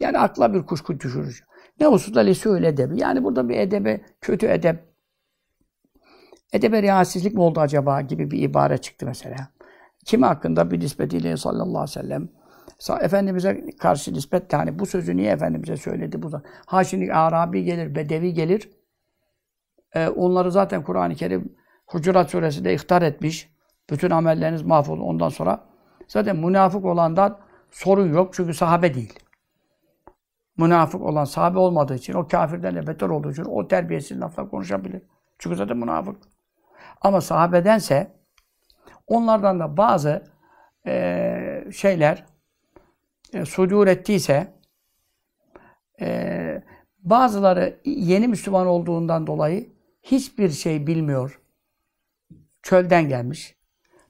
Yani 0.00 0.18
akla 0.18 0.54
bir 0.54 0.62
kuşku 0.62 1.00
düşürücü. 1.00 1.44
Ne 1.80 1.86
hususta 1.86 2.20
lesi 2.20 2.48
öyle 2.48 2.68
edebi. 2.68 3.00
Yani 3.00 3.24
burada 3.24 3.48
bir 3.48 3.56
edebe, 3.56 4.00
kötü 4.20 4.46
edep, 4.46 4.84
edebe 6.52 6.82
riayetsizlik 6.82 7.34
mi 7.34 7.40
oldu 7.40 7.60
acaba 7.60 8.00
gibi 8.00 8.30
bir 8.30 8.42
ibare 8.42 8.78
çıktı 8.78 9.06
mesela. 9.06 9.48
Kim 10.04 10.22
hakkında 10.22 10.70
bir 10.70 10.80
nispetiyle 10.80 11.36
sallallahu 11.36 11.78
aleyhi 11.78 11.98
ve 11.98 12.02
sellem 12.02 12.28
Efendimiz'e 13.00 13.66
karşı 13.78 14.14
nispetle 14.14 14.56
hani 14.56 14.78
bu 14.78 14.86
sözü 14.86 15.16
niye 15.16 15.32
Efendimiz'e 15.32 15.76
söyledi 15.76 16.22
bu? 16.22 16.30
Ha 16.66 16.84
şimdi 16.84 17.12
Arabi 17.12 17.64
gelir, 17.64 17.94
Bedevi 17.94 18.34
gelir. 18.34 18.70
Ee, 19.94 20.08
onları 20.08 20.52
zaten 20.52 20.82
Kur'an-ı 20.82 21.14
Kerim 21.14 21.56
Hucurat 21.86 22.30
suresinde 22.30 22.74
ihtar 22.74 23.02
etmiş. 23.02 23.56
Bütün 23.90 24.10
amelleriniz 24.10 24.62
mahvolur 24.62 25.02
ondan 25.02 25.28
sonra. 25.28 25.64
Zaten 26.08 26.36
münafık 26.36 26.84
olandan 26.84 27.38
sorun 27.70 28.12
yok 28.12 28.34
çünkü 28.34 28.54
sahabe 28.54 28.94
değil. 28.94 29.18
Münafık 30.56 31.02
olan 31.02 31.24
sahabe 31.24 31.58
olmadığı 31.58 31.94
için, 31.94 32.14
o 32.14 32.28
kafirlerle 32.28 32.86
beter 32.86 33.08
olduğu 33.08 33.30
için 33.30 33.44
o 33.44 33.68
terbiyesiz 33.68 34.20
laflar 34.20 34.50
konuşabilir. 34.50 35.02
Çünkü 35.38 35.56
zaten 35.56 35.76
münafık. 35.76 36.16
Ama 37.00 37.20
sahabedense 37.20 38.12
onlardan 39.06 39.60
da 39.60 39.76
bazı 39.76 40.24
eee, 40.86 41.68
şeyler 41.72 42.24
e, 43.32 43.44
sudur 43.44 43.86
ettiyse 43.86 44.52
e, 46.00 46.62
bazıları 46.98 47.80
yeni 47.84 48.28
Müslüman 48.28 48.66
olduğundan 48.66 49.26
dolayı 49.26 49.70
hiçbir 50.02 50.50
şey 50.50 50.86
bilmiyor. 50.86 51.40
Çölden 52.62 53.08
gelmiş. 53.08 53.56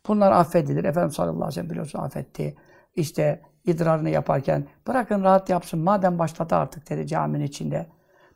Bunlar 0.09 0.33
affedilir. 0.33 0.85
Efendimiz 0.85 1.15
sallallahu 1.15 1.35
aleyhi 1.35 1.49
ve 1.49 1.53
sellem 1.53 1.71
biliyorsun 1.71 1.99
affetti. 1.99 2.57
İşte 2.95 3.43
idrarını 3.65 4.11
yaparken 4.11 4.67
bırakın 4.87 5.25
rahat 5.25 5.51
yapsın. 5.51 5.81
Madem 5.81 6.19
başladı 6.19 6.55
artık 6.55 6.91
dedi 6.91 7.07
caminin 7.07 7.45
içinde. 7.45 7.87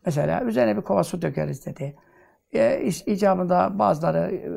Mesela 0.06 0.44
üzerine 0.44 0.77
bir 0.77 0.82
kova 0.82 1.05
su 1.05 1.22
dökeriz 1.22 1.66
dedi. 1.66 1.97
E, 2.55 2.90
icabında 3.06 3.78
bazıları 3.78 4.35
e, 4.35 4.48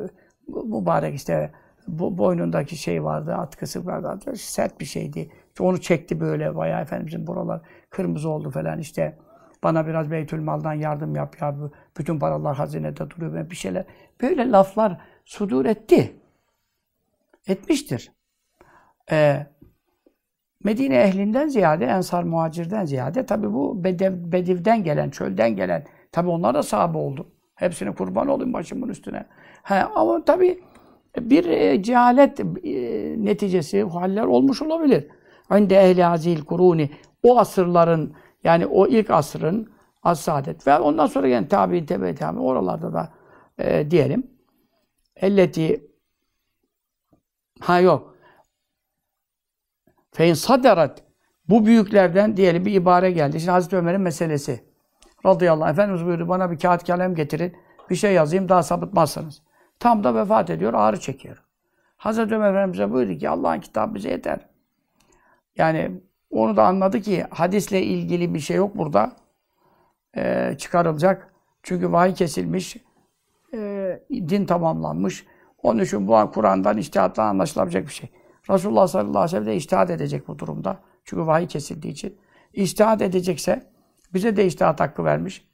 mübarek 0.48 1.14
işte 1.14 1.52
bu 1.88 2.18
boynundaki 2.18 2.76
şey 2.76 3.04
vardı, 3.04 3.34
atkısı 3.34 3.86
vardı. 3.86 4.36
Sert 4.36 4.80
bir 4.80 4.84
şeydi. 4.84 5.30
İşte 5.48 5.62
onu 5.62 5.80
çekti 5.80 6.20
böyle 6.20 6.56
bayağı 6.56 6.82
Efendimizin 6.82 7.26
buralar 7.26 7.60
kırmızı 7.90 8.28
oldu 8.28 8.50
falan 8.50 8.78
işte. 8.78 9.18
Bana 9.62 9.86
biraz 9.86 10.10
Beytülmal'dan 10.10 10.72
yardım 10.72 11.14
yap 11.16 11.36
ya. 11.40 11.56
Bütün 11.98 12.18
paralar 12.18 12.56
hazinede 12.56 13.10
duruyor. 13.10 13.50
Bir 13.50 13.56
şeyler. 13.56 13.84
Böyle 14.22 14.50
laflar 14.50 15.00
sudur 15.24 15.66
etti. 15.66 16.16
Etmiştir. 17.48 18.12
Ee, 19.10 19.46
Medine 20.64 20.96
ehlinden 20.96 21.48
ziyade, 21.48 21.84
Ensar 21.84 22.22
muhacirden 22.22 22.84
ziyade 22.84 23.26
tabi 23.26 23.52
bu 23.52 23.84
Bedev, 23.84 24.32
Bediv'den 24.32 24.84
gelen, 24.84 25.10
çölden 25.10 25.56
gelen, 25.56 25.84
tabi 26.12 26.28
onlar 26.28 26.54
da 26.54 26.62
sahabe 26.62 26.98
oldu. 26.98 27.33
Hepsine 27.54 27.94
kurban 27.94 28.28
olayım 28.28 28.52
başımın 28.52 28.88
üstüne. 28.88 29.26
He, 29.62 29.74
ama 29.74 30.24
tabi 30.24 30.62
bir 31.20 31.44
e, 31.44 31.82
cehalet 31.82 32.40
e, 32.40 32.44
neticesi 33.24 33.82
haller 33.82 34.24
olmuş 34.24 34.62
olabilir. 34.62 35.08
Inde 35.58 35.76
ehli 35.76 36.02
hazil 36.02 36.44
kuruni 36.44 36.90
o 37.22 37.38
asırların 37.38 38.14
yani 38.44 38.66
o 38.66 38.86
ilk 38.86 39.10
asrın 39.10 39.72
as 40.02 40.20
saadet 40.20 40.66
ve 40.66 40.78
ondan 40.78 41.06
sonra 41.06 41.28
gelen 41.28 41.48
tabi 41.48 41.86
tebe 41.86 42.14
tabi 42.14 42.38
oralarda 42.40 42.92
da 42.92 43.12
e, 43.58 43.90
diyelim 43.90 44.26
elleti 45.16 45.90
ha 47.60 47.80
yok 47.80 48.14
Fein 50.14 50.34
sadarat 50.34 51.02
bu 51.48 51.66
büyüklerden 51.66 52.36
diyelim 52.36 52.64
bir 52.64 52.72
ibare 52.72 53.10
geldi. 53.10 53.40
Şimdi 53.40 53.50
Hazreti 53.50 53.76
Ömer'in 53.76 54.00
meselesi. 54.00 54.64
Radıyallahu 55.26 55.64
anh. 55.64 55.72
Efendimiz 55.72 56.04
buyurdu 56.04 56.28
bana 56.28 56.50
bir 56.50 56.58
kağıt 56.58 56.86
kalem 56.86 57.14
getirin. 57.14 57.56
Bir 57.90 57.94
şey 57.94 58.12
yazayım 58.12 58.48
daha 58.48 58.62
sapıtmazsınız. 58.62 59.42
Tam 59.80 60.04
da 60.04 60.14
vefat 60.14 60.50
ediyor, 60.50 60.74
ağrı 60.74 61.00
çekiyor. 61.00 61.42
Hazreti 61.96 62.34
Ömer 62.34 62.50
Efendimiz'e 62.50 62.90
buyurdu 62.90 63.18
ki 63.18 63.28
Allah'ın 63.28 63.60
kitabı 63.60 63.94
bize 63.94 64.10
yeter. 64.10 64.48
Yani 65.56 66.02
onu 66.30 66.56
da 66.56 66.66
anladı 66.66 67.00
ki 67.00 67.24
hadisle 67.30 67.82
ilgili 67.82 68.34
bir 68.34 68.40
şey 68.40 68.56
yok 68.56 68.76
burada. 68.76 69.12
Ee, 70.16 70.54
çıkarılacak. 70.58 71.34
Çünkü 71.62 71.92
vahiy 71.92 72.14
kesilmiş. 72.14 72.76
Ee, 73.54 74.02
din 74.10 74.46
tamamlanmış. 74.46 75.26
Onun 75.62 75.82
için 75.82 76.08
bu 76.08 76.30
Kur'an'dan 76.34 76.76
iştihatla 76.76 77.22
anlaşılabilecek 77.22 77.86
bir 77.86 77.92
şey. 77.92 78.10
Resulullah 78.50 78.86
sallallahu 78.86 79.18
aleyhi 79.18 79.24
ve 79.24 79.28
sellem 79.28 79.46
de 79.46 79.56
iştihat 79.56 79.90
edecek 79.90 80.28
bu 80.28 80.38
durumda. 80.38 80.78
Çünkü 81.04 81.26
vahiy 81.26 81.46
kesildiği 81.46 81.92
için. 81.92 82.18
İştihat 82.52 83.02
edecekse 83.02 83.73
bize 84.14 84.36
de 84.36 84.46
iştihat 84.46 84.80
hakkı 84.80 85.04
vermiş. 85.04 85.48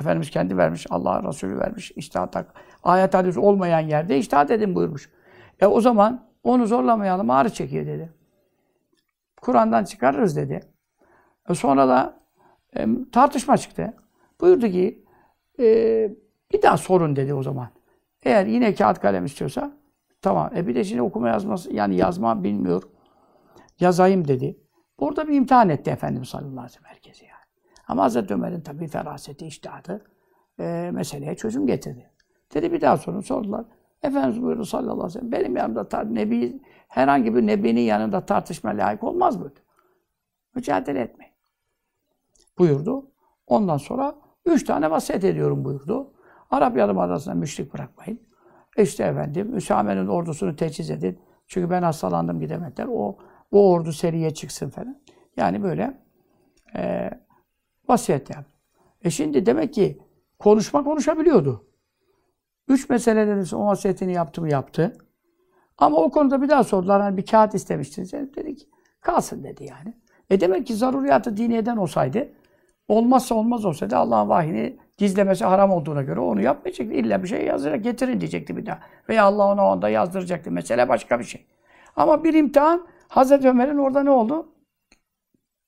Efendimiz 0.00 0.30
kendi 0.30 0.56
vermiş, 0.56 0.86
Allah 0.90 1.22
Resulü 1.28 1.58
vermiş 1.58 1.92
iştihat 1.96 2.36
hakkı. 2.36 2.52
Ayet 2.82 3.14
hadis 3.14 3.36
olmayan 3.36 3.80
yerde 3.80 4.18
iştihat 4.18 4.50
edin 4.50 4.74
buyurmuş. 4.74 5.10
E 5.60 5.66
o 5.66 5.80
zaman 5.80 6.28
onu 6.42 6.66
zorlamayalım, 6.66 7.30
ağrı 7.30 7.50
çekiyor 7.50 7.86
dedi. 7.86 8.12
Kur'an'dan 9.42 9.84
çıkarırız 9.84 10.36
dedi. 10.36 10.60
E 11.48 11.54
sonra 11.54 11.88
da 11.88 12.20
e, 12.76 12.86
tartışma 13.12 13.56
çıktı. 13.56 13.94
Buyurdu 14.40 14.68
ki 14.68 15.04
e, 15.58 15.64
bir 16.52 16.62
daha 16.62 16.76
sorun 16.76 17.16
dedi 17.16 17.34
o 17.34 17.42
zaman. 17.42 17.68
Eğer 18.22 18.46
yine 18.46 18.74
kağıt 18.74 19.00
kalem 19.00 19.24
istiyorsa 19.24 19.72
tamam. 20.22 20.50
E 20.56 20.66
bir 20.66 20.74
de 20.74 20.84
şimdi 20.84 21.02
okuma 21.02 21.28
yazması 21.28 21.72
yani 21.72 21.96
yazma 21.96 22.44
bilmiyor. 22.44 22.82
Yazayım 23.80 24.28
dedi. 24.28 24.60
Burada 25.00 25.28
bir 25.28 25.34
imtihan 25.34 25.68
etti 25.68 25.90
Efendimiz 25.90 26.28
sallallahu 26.28 26.50
aleyhi 26.50 26.66
ve 26.66 26.68
sellem 26.68 26.90
herkesi 26.90 27.24
yani. 27.24 27.37
Ama 27.88 28.02
Hazreti 28.02 28.34
Ömer'in 28.34 28.60
tabii 28.60 28.86
feraseti, 28.88 29.46
iştihadı 29.46 30.04
e, 30.60 30.90
meseleye 30.92 31.36
çözüm 31.36 31.66
getirdi. 31.66 32.10
Dedi 32.54 32.72
bir 32.72 32.80
daha 32.80 32.96
sorun 32.96 33.20
sordular. 33.20 33.64
Efendimiz 34.02 34.42
buyurdu 34.42 34.64
sallallahu 34.64 34.92
aleyhi 34.92 35.06
ve 35.06 35.10
sellem 35.10 35.32
benim 35.32 35.56
yanımda 35.56 35.80
tar- 35.80 36.14
nebi, 36.14 36.60
herhangi 36.88 37.34
bir 37.34 37.46
nebinin 37.46 37.80
yanında 37.80 38.26
tartışma 38.26 38.70
layık 38.70 39.04
olmaz 39.04 39.40
buyurdu. 39.40 39.60
Mücadele 40.54 41.00
etmeyin. 41.00 41.34
Buyurdu. 42.58 43.10
Ondan 43.46 43.76
sonra 43.76 44.14
üç 44.46 44.64
tane 44.64 44.90
vasiyet 44.90 45.24
ediyorum 45.24 45.64
buyurdu. 45.64 46.12
Arap 46.50 46.76
Yarımadası'na 46.76 47.34
müşrik 47.34 47.74
bırakmayın. 47.74 48.20
İşte 48.76 49.04
efendim 49.04 49.56
Üsame'nin 49.56 50.06
ordusunu 50.06 50.56
teçhiz 50.56 50.90
edin. 50.90 51.20
Çünkü 51.46 51.70
ben 51.70 51.82
hastalandım 51.82 52.40
gidemediler. 52.40 52.86
O, 52.90 53.18
o 53.52 53.70
ordu 53.70 53.92
seriye 53.92 54.34
çıksın 54.34 54.70
falan. 54.70 55.00
Yani 55.36 55.62
böyle 55.62 56.00
e, 56.76 57.10
vasiyet 57.90 58.30
yaptı. 58.30 58.52
E 59.02 59.10
şimdi 59.10 59.46
demek 59.46 59.74
ki 59.74 59.98
konuşma 60.38 60.84
konuşabiliyordu. 60.84 61.64
Üç 62.68 62.88
meselede 62.88 63.50
de 63.50 63.56
o 63.56 63.66
vasiyetini 63.66 64.12
yaptı 64.12 64.40
mı 64.40 64.50
yaptı. 64.50 64.96
Ama 65.78 65.96
o 65.96 66.10
konuda 66.10 66.42
bir 66.42 66.48
daha 66.48 66.64
sordular. 66.64 67.02
Hani 67.02 67.16
bir 67.16 67.26
kağıt 67.26 67.54
istemiştiniz. 67.54 68.14
E, 68.14 68.28
Dedi 68.36 68.56
ki 68.56 68.66
kalsın 69.00 69.44
dedi 69.44 69.64
yani. 69.64 69.94
E 70.30 70.40
demek 70.40 70.66
ki 70.66 70.74
zaruriyatı 70.74 71.36
diniyeden 71.36 71.76
olsaydı 71.76 72.32
olmazsa 72.88 73.34
olmaz 73.34 73.64
olsaydı 73.64 73.96
Allah'ın 73.96 74.28
vahyini 74.28 74.78
gizlemesi 74.96 75.44
haram 75.44 75.70
olduğuna 75.70 76.02
göre 76.02 76.20
onu 76.20 76.42
yapmayacaktı. 76.42 76.94
İlla 76.94 77.22
bir 77.22 77.28
şey 77.28 77.44
yazarak 77.44 77.84
getirin 77.84 78.20
diyecekti 78.20 78.56
bir 78.56 78.66
daha. 78.66 78.80
Veya 79.08 79.24
Allah 79.24 79.52
ona 79.52 79.72
onda 79.72 79.88
yazdıracaktı. 79.88 80.50
Mesele 80.50 80.88
başka 80.88 81.18
bir 81.18 81.24
şey. 81.24 81.46
Ama 81.96 82.24
bir 82.24 82.34
imtihan 82.34 82.86
Hazreti 83.08 83.48
Ömer'in 83.48 83.78
orada 83.78 84.02
ne 84.02 84.10
oldu? 84.10 84.52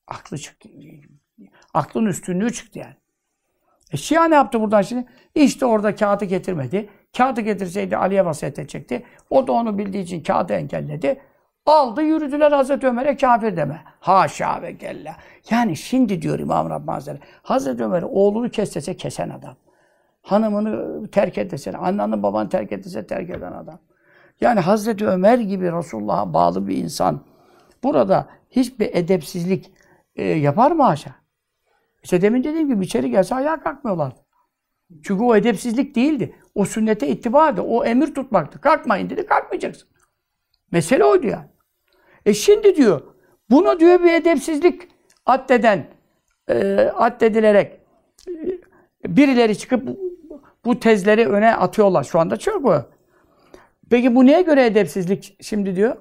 Aklı 0.06 0.38
çıktı. 0.38 0.68
Aklın 1.74 2.06
üstünlüğü 2.06 2.52
çıktı 2.52 2.78
yani. 2.78 2.94
E 3.92 3.96
Şia 3.96 4.24
ne 4.24 4.34
yaptı 4.34 4.60
buradan 4.60 4.82
şimdi? 4.82 5.06
İşte 5.34 5.66
orada 5.66 5.94
kağıdı 5.94 6.24
getirmedi. 6.24 6.88
Kağıdı 7.16 7.40
getirseydi 7.40 7.96
Ali'ye 7.96 8.24
vasiyet 8.24 8.58
edecekti. 8.58 9.02
O 9.30 9.46
da 9.46 9.52
onu 9.52 9.78
bildiği 9.78 10.02
için 10.02 10.22
kağıdı 10.22 10.52
engelledi. 10.52 11.20
Aldı 11.66 12.02
yürüdüler 12.02 12.52
Hazreti 12.52 12.86
Ömer'e 12.86 13.16
kafir 13.16 13.56
deme. 13.56 13.82
Haşa 14.00 14.62
ve 14.62 14.78
kella. 14.78 15.16
Yani 15.50 15.76
şimdi 15.76 16.22
diyor 16.22 16.38
İmam 16.38 16.70
Rabbani 16.70 16.94
Hazretleri. 16.94 17.30
Hazreti 17.42 17.84
Ömer 17.84 18.02
oğlunu 18.02 18.50
kestese 18.50 18.96
kesen 18.96 19.30
adam. 19.30 19.56
Hanımını 20.22 21.06
terk 21.10 21.38
edese, 21.38 21.72
annanı 21.76 22.22
babanı 22.22 22.48
terk 22.48 22.72
edese 22.72 23.06
terk 23.06 23.30
eden 23.30 23.52
adam. 23.52 23.78
Yani 24.40 24.60
Hazreti 24.60 25.06
Ömer 25.06 25.38
gibi 25.38 25.72
Resulullah'a 25.72 26.34
bağlı 26.34 26.68
bir 26.68 26.76
insan 26.76 27.20
burada 27.82 28.28
hiçbir 28.50 28.90
edepsizlik 28.94 29.72
e, 30.16 30.24
yapar 30.24 30.70
mı 30.70 30.82
haşa? 30.82 31.19
İşte 32.02 32.22
demin 32.22 32.44
dediğim 32.44 32.68
gibi 32.68 32.84
içeri 32.84 33.10
gelse 33.10 33.34
ayağa 33.34 33.60
kalkmıyorlardı. 33.60 34.20
Çünkü 35.02 35.24
o 35.24 35.36
edepsizlik 35.36 35.96
değildi. 35.96 36.34
O 36.54 36.64
sünnete 36.64 37.08
ittibadı. 37.08 37.60
O 37.62 37.84
emir 37.84 38.14
tutmaktı. 38.14 38.60
Kalkmayın 38.60 39.10
dedi, 39.10 39.26
kalkmayacaksın. 39.26 39.88
Mesele 40.72 41.04
oydu 41.04 41.26
yani. 41.26 41.46
E 42.26 42.34
şimdi 42.34 42.76
diyor, 42.76 43.02
bunu 43.50 43.80
diyor 43.80 44.04
bir 44.04 44.12
edepsizlik 44.12 44.88
addeden, 45.26 45.86
e, 46.48 46.78
addedilerek 46.94 47.80
e, 49.04 49.16
birileri 49.16 49.58
çıkıp 49.58 49.86
bu, 49.86 49.98
bu 50.64 50.80
tezleri 50.80 51.28
öne 51.28 51.56
atıyorlar. 51.56 52.04
Şu 52.04 52.20
anda 52.20 52.36
çok 52.36 52.64
bu. 52.64 52.74
Peki 53.90 54.14
bu 54.14 54.26
neye 54.26 54.42
göre 54.42 54.66
edepsizlik 54.66 55.36
şimdi 55.40 55.76
diyor? 55.76 55.96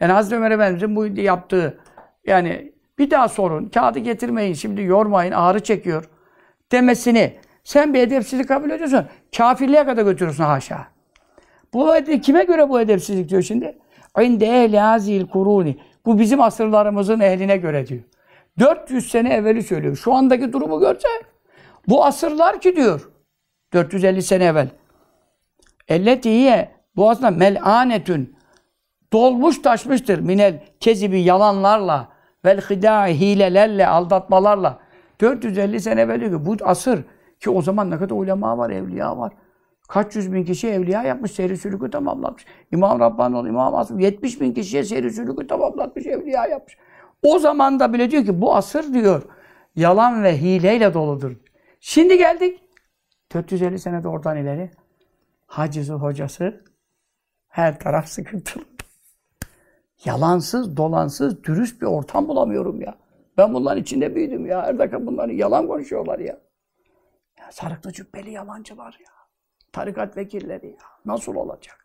Yani 0.00 0.12
Hazreti 0.12 0.36
Ömer 0.36 0.50
Efendimiz'in 0.50 0.96
bu 0.96 1.06
yaptığı 1.06 1.80
yani 2.26 2.72
bir 3.00 3.10
daha 3.10 3.28
sorun, 3.28 3.68
kağıdı 3.68 3.98
getirmeyin, 3.98 4.54
şimdi 4.54 4.82
yormayın, 4.82 5.32
ağrı 5.32 5.60
çekiyor 5.60 6.08
demesini 6.72 7.34
sen 7.64 7.94
bir 7.94 7.98
edepsizlik 7.98 8.48
kabul 8.48 8.70
ediyorsun. 8.70 9.06
Kafirliğe 9.36 9.84
kadar 9.84 10.02
götürüyorsun 10.02 10.44
haşa. 10.44 10.86
Bu 11.74 11.94
kime 12.22 12.44
göre 12.44 12.68
bu 12.68 12.80
edepsizlik 12.80 13.28
diyor 13.28 13.42
şimdi? 13.42 13.78
İnde 14.20 14.46
ehli 14.46 14.78
hazil 14.78 15.26
kuruni. 15.26 15.78
Bu 16.06 16.18
bizim 16.18 16.40
asırlarımızın 16.40 17.20
ehline 17.20 17.56
göre 17.56 17.86
diyor. 17.86 18.02
400 18.58 19.10
sene 19.10 19.34
evveli 19.34 19.62
söylüyor. 19.62 19.96
Şu 19.96 20.14
andaki 20.14 20.52
durumu 20.52 20.80
görse 20.80 21.08
bu 21.88 22.04
asırlar 22.04 22.60
ki 22.60 22.76
diyor. 22.76 23.10
450 23.72 24.22
sene 24.22 24.44
evvel. 24.44 24.68
Elletiye 25.88 26.70
bu 26.96 27.10
aslında 27.10 27.30
mel'anetün 27.30 28.36
dolmuş 29.12 29.62
taşmıştır 29.62 30.18
minel 30.18 30.64
kezibi 30.80 31.20
yalanlarla 31.20 32.08
vel 32.44 32.60
hidâi 32.60 33.20
hilelerle 33.20 33.86
aldatmalarla 33.86 34.78
450 35.20 35.80
sene 35.80 36.00
evvel 36.00 36.20
diyor 36.20 36.40
ki 36.40 36.46
bu 36.46 36.56
asır 36.62 37.04
ki 37.40 37.50
o 37.50 37.62
zaman 37.62 37.90
ne 37.90 37.98
kadar 37.98 38.14
ulema 38.14 38.58
var, 38.58 38.70
evliya 38.70 39.18
var. 39.18 39.32
Kaç 39.88 40.16
yüz 40.16 40.32
bin 40.32 40.44
kişi 40.44 40.68
evliya 40.68 41.02
yapmış, 41.02 41.32
seyri 41.32 41.56
sülükü 41.56 41.90
tamamlamış. 41.90 42.44
İmam 42.72 43.00
Rabbani, 43.00 43.48
İmam 43.48 43.74
Asım 43.74 43.98
70 43.98 44.40
bin 44.40 44.54
kişiye 44.54 44.84
seyri 44.84 45.10
sülükü 45.10 45.46
tamamlatmış, 45.46 46.06
evliya 46.06 46.46
yapmış. 46.46 46.78
O 47.22 47.38
zaman 47.38 47.80
da 47.80 47.92
bile 47.92 48.10
diyor 48.10 48.24
ki 48.24 48.40
bu 48.40 48.54
asır 48.54 48.94
diyor 48.94 49.22
yalan 49.76 50.22
ve 50.22 50.40
hileyle 50.40 50.94
doludur. 50.94 51.36
Şimdi 51.80 52.18
geldik 52.18 52.62
450 53.34 53.78
senede 53.78 54.08
oradan 54.08 54.36
ileri 54.36 54.70
hacısı 55.46 55.94
hocası 55.94 56.64
her 57.48 57.78
taraf 57.80 58.08
sıkıntılı. 58.08 58.69
Yalansız, 60.04 60.76
dolansız, 60.76 61.44
dürüst 61.44 61.80
bir 61.82 61.86
ortam 61.86 62.28
bulamıyorum 62.28 62.80
ya. 62.80 62.94
Ben 63.38 63.54
bunların 63.54 63.82
içinde 63.82 64.14
büyüdüm 64.14 64.46
ya. 64.46 64.62
Her 64.62 64.78
dakika 64.78 65.06
bunları 65.06 65.32
yalan 65.32 65.66
konuşuyorlar 65.66 66.18
ya. 66.18 66.40
ya 67.38 67.52
sarıklı 67.52 67.92
cübbeli 67.92 68.30
yalancılar 68.30 68.98
ya. 69.00 69.12
Tarikat 69.72 70.16
vekilleri 70.16 70.66
ya. 70.66 70.86
Nasıl 71.04 71.34
olacak? 71.34 71.84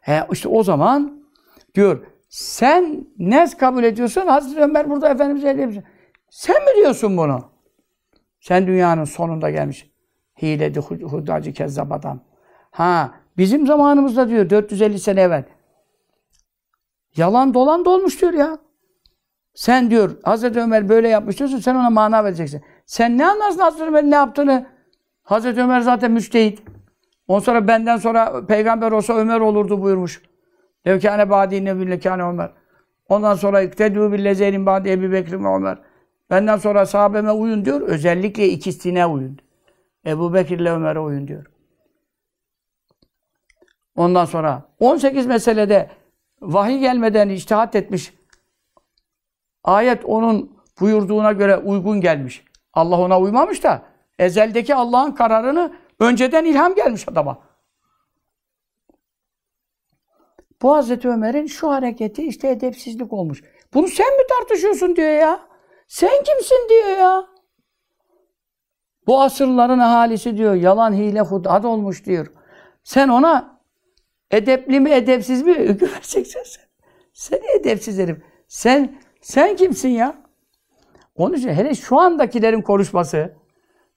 He, 0.00 0.26
işte 0.32 0.48
o 0.48 0.62
zaman 0.62 1.24
diyor 1.74 2.06
sen 2.28 3.06
ne 3.18 3.46
kabul 3.58 3.84
ediyorsun? 3.84 4.26
Hazreti 4.26 4.60
Ömer 4.60 4.90
burada 4.90 5.08
Efendimiz 5.08 5.44
ellemiş. 5.44 5.76
Sen 6.30 6.64
mi 6.64 6.70
diyorsun 6.76 7.16
bunu? 7.16 7.44
Sen 8.40 8.66
dünyanın 8.66 9.04
sonunda 9.04 9.50
gelmiş. 9.50 9.90
Hiledi, 10.42 10.80
hudacı, 10.80 11.52
kezzap 11.52 11.92
adam. 11.92 12.20
Ha, 12.70 13.14
bizim 13.36 13.66
zamanımızda 13.66 14.28
diyor 14.28 14.50
450 14.50 14.98
sene 14.98 15.20
evvel. 15.20 15.44
Yalan 17.18 17.54
dolan 17.54 17.84
dolmuş 17.84 18.20
diyor 18.20 18.32
ya. 18.32 18.58
Sen 19.54 19.90
diyor 19.90 20.16
Hazreti 20.22 20.60
Ömer 20.60 20.88
böyle 20.88 21.08
yapmış 21.08 21.38
diyorsun 21.38 21.58
sen 21.58 21.74
ona 21.74 21.90
mana 21.90 22.24
vereceksin. 22.24 22.62
Sen 22.86 23.18
ne 23.18 23.26
anlarsın 23.26 23.58
Hazreti 23.58 23.84
Ömer'in 23.84 24.10
ne 24.10 24.14
yaptığını? 24.14 24.66
Hazreti 25.22 25.60
Ömer 25.60 25.80
zaten 25.80 26.10
müçtehit. 26.10 26.62
Ondan 27.28 27.40
sonra 27.40 27.68
benden 27.68 27.96
sonra 27.96 28.46
peygamber 28.46 28.92
olsa 28.92 29.14
Ömer 29.14 29.40
olurdu 29.40 29.82
buyurmuş. 29.82 30.22
Levkâne 30.86 31.30
bâdî 31.30 31.64
nebillekâne 31.64 32.22
Ömer. 32.22 32.52
Ondan 33.08 33.34
sonra 33.34 33.62
iktedû 33.62 34.12
billezeynin 34.12 34.66
bâdî 34.66 34.90
Ebu 34.90 35.12
Bekir 35.12 35.32
ve 35.44 35.48
Ömer. 35.48 35.78
Benden 36.30 36.56
sonra 36.56 36.86
sahabeme 36.86 37.30
uyun 37.30 37.64
diyor. 37.64 37.80
Özellikle 37.80 38.48
ikisine 38.48 39.06
uyun. 39.06 39.38
Ebu 40.06 40.34
Bekir 40.34 40.58
ile 40.58 40.70
Ömer'e 40.70 40.98
uyun 40.98 41.28
diyor. 41.28 41.46
Ondan 43.96 44.24
sonra 44.24 44.62
18 44.80 45.26
meselede 45.26 45.90
vahiy 46.40 46.78
gelmeden 46.78 47.28
içtihat 47.28 47.74
etmiş. 47.76 48.14
Ayet 49.64 50.04
onun 50.04 50.58
buyurduğuna 50.80 51.32
göre 51.32 51.56
uygun 51.56 52.00
gelmiş. 52.00 52.44
Allah 52.74 53.00
ona 53.00 53.20
uymamış 53.20 53.64
da 53.64 53.82
ezeldeki 54.18 54.74
Allah'ın 54.74 55.12
kararını 55.12 55.72
önceden 56.00 56.44
ilham 56.44 56.74
gelmiş 56.74 57.08
adama. 57.08 57.38
Bu 60.62 60.74
Hazreti 60.74 61.08
Ömer'in 61.08 61.46
şu 61.46 61.70
hareketi 61.70 62.22
işte 62.22 62.48
edepsizlik 62.48 63.12
olmuş. 63.12 63.42
Bunu 63.74 63.88
sen 63.88 64.16
mi 64.16 64.22
tartışıyorsun 64.28 64.96
diyor 64.96 65.12
ya. 65.12 65.40
Sen 65.88 66.24
kimsin 66.24 66.68
diyor 66.68 66.98
ya. 66.98 67.26
Bu 69.06 69.22
asırların 69.22 69.78
ahalisi 69.78 70.36
diyor 70.36 70.54
yalan 70.54 70.92
hile 70.92 71.20
hudat 71.20 71.64
olmuş 71.64 72.06
diyor. 72.06 72.26
Sen 72.84 73.08
ona 73.08 73.57
edepli 74.30 74.80
mi 74.80 74.90
edepsiz 74.90 75.42
mi 75.42 75.54
hüküm 75.58 75.88
vereceksin 75.88 76.42
sen. 76.44 76.64
Sen 77.12 77.40
edepsiz 77.60 77.98
herif. 77.98 78.18
Sen 78.48 78.98
sen 79.20 79.56
kimsin 79.56 79.88
ya? 79.88 80.16
Onun 81.14 81.34
için 81.34 81.48
hele 81.48 81.74
şu 81.74 81.98
andakilerin 81.98 82.62
konuşması 82.62 83.34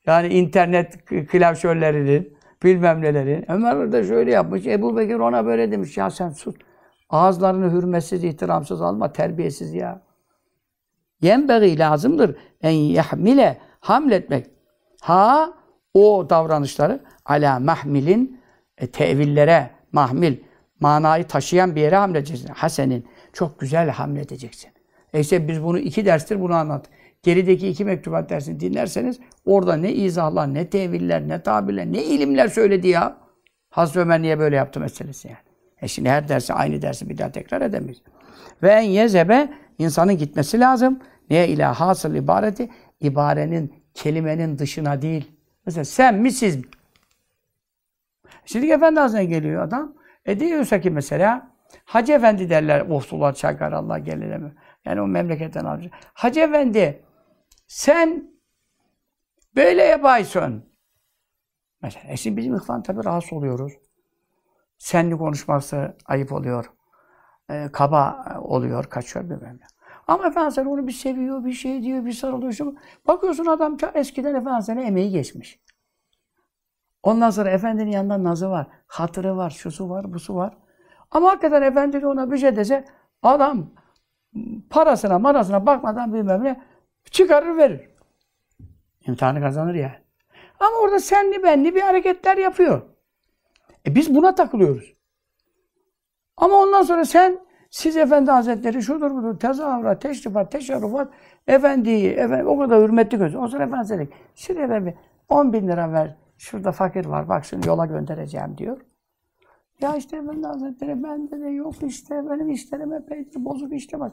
yani 0.06 0.28
internet 0.28 1.06
klavşörlerinin 1.06 2.38
bilmem 2.64 3.02
nelerin. 3.02 3.52
Ömer 3.52 3.92
de 3.92 4.04
şöyle 4.04 4.32
yapmış. 4.32 4.68
Ebu 4.68 4.98
Bekir 4.98 5.16
ona 5.16 5.46
böyle 5.46 5.72
demiş. 5.72 5.98
Ya 5.98 6.10
sen 6.10 6.30
sus. 6.30 6.56
Ağızlarını 7.10 7.72
hürmetsiz, 7.72 8.24
ihtiramsız 8.24 8.82
alma. 8.82 9.12
Terbiyesiz 9.12 9.74
ya. 9.74 10.02
Yenbeği 11.22 11.80
lazımdır. 11.80 12.36
En 12.62 12.72
yahmile 12.72 13.58
hamletmek. 13.80 14.48
Ha 15.02 15.54
o 15.94 16.30
davranışları 16.30 17.00
ala 17.26 17.60
mahmilin 17.60 18.42
e, 18.78 18.88
tevillere 18.88 19.70
mahmil 19.92 20.38
manayı 20.80 21.28
taşıyan 21.28 21.76
bir 21.76 21.82
yere 21.82 21.96
hamledeceksin. 21.96 22.48
Hasenin 22.48 23.06
çok 23.34 23.60
güzel 23.60 23.90
hamledeceksin. 23.90 24.72
E 25.14 25.20
işte 25.20 25.48
biz 25.48 25.64
bunu 25.64 25.80
iki 25.80 26.06
derstir 26.06 26.42
bunu 26.42 26.54
anlat. 26.54 26.86
Gerideki 27.24 27.68
iki 27.68 27.86
mektubat 27.86 28.30
dersini 28.30 28.60
dinlerseniz 28.60 29.20
orada 29.46 29.76
ne 29.76 29.94
izahlar, 29.94 30.54
ne 30.54 30.70
teviller, 30.70 31.28
ne 31.28 31.44
tabirler, 31.44 31.86
ne 31.86 32.04
ilimler 32.04 32.48
söyledi 32.48 32.88
ya. 32.88 33.18
Hazreti 33.70 34.00
Ömer 34.00 34.22
niye 34.22 34.40
böyle 34.40 34.56
yaptı 34.56 34.80
meselesi 34.80 35.28
yani. 35.28 35.38
E 35.82 35.88
şimdi 35.88 36.10
her 36.10 36.30
dersi 36.30 36.54
aynı 36.54 36.82
dersi 36.82 37.10
bir 37.10 37.18
daha 37.18 37.32
tekrar 37.32 37.62
edemeyiz. 37.62 38.02
Ve 38.64 38.70
en 38.72 38.82
yezebe 38.82 39.50
insanın 39.80 40.18
gitmesi 40.18 40.60
lazım. 40.60 41.00
Niye 41.30 41.48
ila 41.48 41.80
hasıl 41.80 42.16
ibareti? 42.16 42.70
İbarenin, 43.00 43.74
kelimenin 43.94 44.58
dışına 44.58 45.02
değil. 45.02 45.32
Mesela 45.66 45.86
sen 45.86 46.16
mi 46.16 46.32
siz 46.32 46.56
mi? 46.56 46.64
Şimdi 48.52 48.72
Efendi 48.72 49.00
Hazretleri 49.00 49.28
geliyor 49.28 49.64
adam. 49.64 49.96
E 50.26 50.40
diyorsa 50.40 50.82
ki 50.82 50.92
mesela 50.92 51.52
Hacı 51.86 52.14
Efendi 52.14 52.50
derler. 52.50 52.82
Ofsullah 52.82 53.34
Çakar 53.34 53.72
Allah 53.72 54.00
gelene 54.00 54.52
Yani 54.86 55.02
o 55.02 55.08
memleketten 55.08 55.66
alacak. 55.66 55.94
Hacı 56.14 56.40
Efendi 56.40 57.04
sen 57.68 58.32
böyle 59.56 59.84
yapaysın. 59.84 60.72
Mesela 61.82 62.14
e 62.14 62.18
şimdi 62.18 62.38
bizim 62.38 62.56
ihvan 62.56 62.84
tabi 62.84 63.06
rahatsız 63.06 63.34
oluyoruz. 63.34 63.74
Senli 64.78 65.18
konuşması 65.18 65.98
ayıp 66.06 66.34
oluyor. 66.34 66.72
E, 67.50 67.70
kaba 67.74 68.26
oluyor, 68.42 68.84
kaçıyor 68.84 69.26
bilmem 69.26 69.60
ne. 69.62 69.66
Ama 70.08 70.28
Efendimiz 70.28 70.58
onu 70.58 70.88
bir 70.88 70.92
seviyor, 70.92 71.46
bir 71.46 71.54
şey 71.54 71.82
diyor, 71.82 72.06
bir 72.06 72.14
sarılıyor. 72.14 72.74
Bakıyorsun 73.08 73.46
adam 73.46 73.78
eskiden 73.94 74.36
Efendimiz'e 74.36 74.74
emeği 74.74 75.12
geçmiş. 75.12 75.60
Ondan 77.04 77.30
sonra 77.30 77.50
Efendinin 77.50 77.92
yanında 77.92 78.24
nazı 78.24 78.50
var, 78.50 78.68
hatırı 78.88 79.38
var, 79.38 79.50
şusu 79.50 79.90
var, 79.90 80.14
busu 80.14 80.36
var. 80.36 80.58
Ama 81.12 81.30
hakikaten 81.30 81.62
Efendi 81.62 82.02
de 82.02 82.08
ona 82.08 82.32
bir 82.32 82.38
şey 82.38 82.56
dese 82.56 82.86
adam 83.24 83.70
parasına 84.70 85.20
marasına 85.20 85.66
bakmadan 85.66 86.14
bilmem 86.14 86.44
ne 86.44 86.62
çıkarır 87.12 87.58
verir. 87.58 87.90
İmtihanı 89.08 89.42
kazanır 89.42 89.76
ya. 89.76 90.02
Ama 90.60 90.78
orada 90.78 91.00
senli 91.00 91.44
benli 91.44 91.76
bir 91.76 91.82
hareketler 91.82 92.38
yapıyor. 92.38 92.82
E 93.88 93.96
biz 93.96 94.16
buna 94.16 94.36
takılıyoruz. 94.36 94.94
Ama 96.38 96.56
ondan 96.56 96.84
sonra 96.84 97.06
sen 97.06 97.40
siz 97.70 97.98
Efendi 97.98 98.32
Hazretleri 98.32 98.84
şudur 98.84 99.12
budur, 99.12 99.40
tezahürat, 99.40 100.02
teşrifat, 100.02 100.52
teşerrufat, 100.52 101.14
efendiyi, 101.48 102.10
efendi, 102.12 102.46
o 102.46 102.60
kadar 102.60 102.82
hürmetli 102.82 103.18
göz. 103.18 103.36
O 103.36 103.48
sonra 103.48 103.64
Efendi 103.64 103.76
Hazretleri, 103.76 104.10
şuraya 104.36 104.86
bir 104.86 104.94
10 105.30 105.54
bin 105.54 105.68
lira 105.68 105.92
ver, 105.92 106.16
şurada 106.42 106.72
fakir 106.72 107.06
var, 107.06 107.30
bak 107.30 107.46
şimdi 107.46 107.68
yola 107.68 107.86
göndereceğim 107.86 108.58
diyor. 108.58 108.82
Ya 109.82 109.96
işte 109.96 110.18
Efendi 110.18 110.48
Hazretleri, 110.48 111.04
bende 111.04 111.42
de 111.42 111.50
yok 111.50 111.76
işte, 111.84 112.30
benim 112.30 112.50
işlerim 112.50 112.94
epeydir, 112.94 113.46
bozuk 113.46 113.72
bak. 113.94 114.12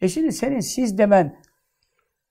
E 0.00 0.08
şimdi 0.08 0.32
senin 0.32 0.60
siz 0.60 0.98
demen 0.98 1.36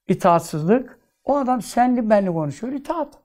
itaatsızlık, 0.07 0.99
o 1.23 1.37
adam 1.37 1.61
senli 1.61 2.09
benli 2.09 2.31
konuşuyor, 2.31 2.73
itaat. 2.73 3.19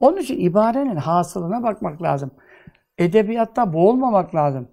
Onun 0.00 0.16
için 0.16 0.40
ibarenin 0.40 0.96
hasılına 0.96 1.62
bakmak 1.62 2.02
lazım. 2.02 2.30
Edebiyatta 2.98 3.72
boğulmamak 3.72 4.34
lazım 4.34 4.68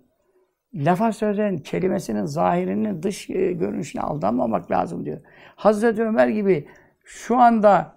lafa 0.73 1.11
sözün 1.11 1.57
kelimesinin 1.57 2.25
zahirinin 2.25 3.03
dış 3.03 3.29
e, 3.29 3.51
görünüşüne 3.51 4.01
aldanmamak 4.01 4.71
lazım 4.71 5.05
diyor. 5.05 5.19
Hazreti 5.55 6.03
Ömer 6.03 6.27
gibi 6.27 6.67
şu 7.03 7.37
anda 7.37 7.96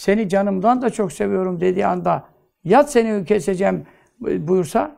seni 0.00 0.28
canımdan 0.28 0.82
da 0.82 0.90
çok 0.90 1.12
seviyorum 1.12 1.60
dediği 1.60 1.86
anda 1.86 2.24
yat 2.64 2.92
seni 2.92 3.24
keseceğim 3.24 3.86
buyursa 4.20 4.96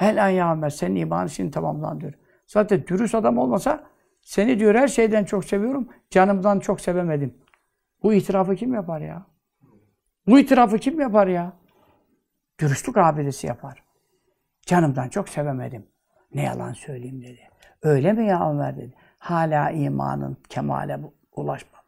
el 0.00 0.24
an 0.24 0.28
ya 0.28 0.52
Ömer 0.52 0.70
senin 0.70 0.96
imanın 0.96 1.26
şimdi 1.26 1.50
tamamlan 1.50 2.00
diyor. 2.00 2.12
Zaten 2.46 2.86
dürüst 2.86 3.14
adam 3.14 3.38
olmasa 3.38 3.84
seni 4.20 4.58
diyor 4.58 4.74
her 4.74 4.88
şeyden 4.88 5.24
çok 5.24 5.44
seviyorum 5.44 5.88
canımdan 6.10 6.60
çok 6.60 6.80
sevemedim. 6.80 7.34
Bu 8.02 8.12
itirafı 8.12 8.56
kim 8.56 8.74
yapar 8.74 9.00
ya? 9.00 9.26
Bu 10.26 10.38
itirafı 10.38 10.78
kim 10.78 11.00
yapar 11.00 11.26
ya? 11.26 11.52
Dürüstlük 12.60 12.96
abidesi 12.96 13.46
yapar. 13.46 13.82
Canımdan 14.66 15.08
çok 15.08 15.28
sevemedim. 15.28 15.86
Ne 16.34 16.42
yalan 16.42 16.72
söyleyeyim 16.72 17.22
dedi. 17.22 17.40
Öyle 17.82 18.12
mi 18.12 18.26
ya 18.26 18.50
Ömer 18.50 18.76
dedi. 18.76 18.94
Hala 19.18 19.70
imanın 19.70 20.36
kemale 20.48 21.00
ulaşmamış. 21.32 21.81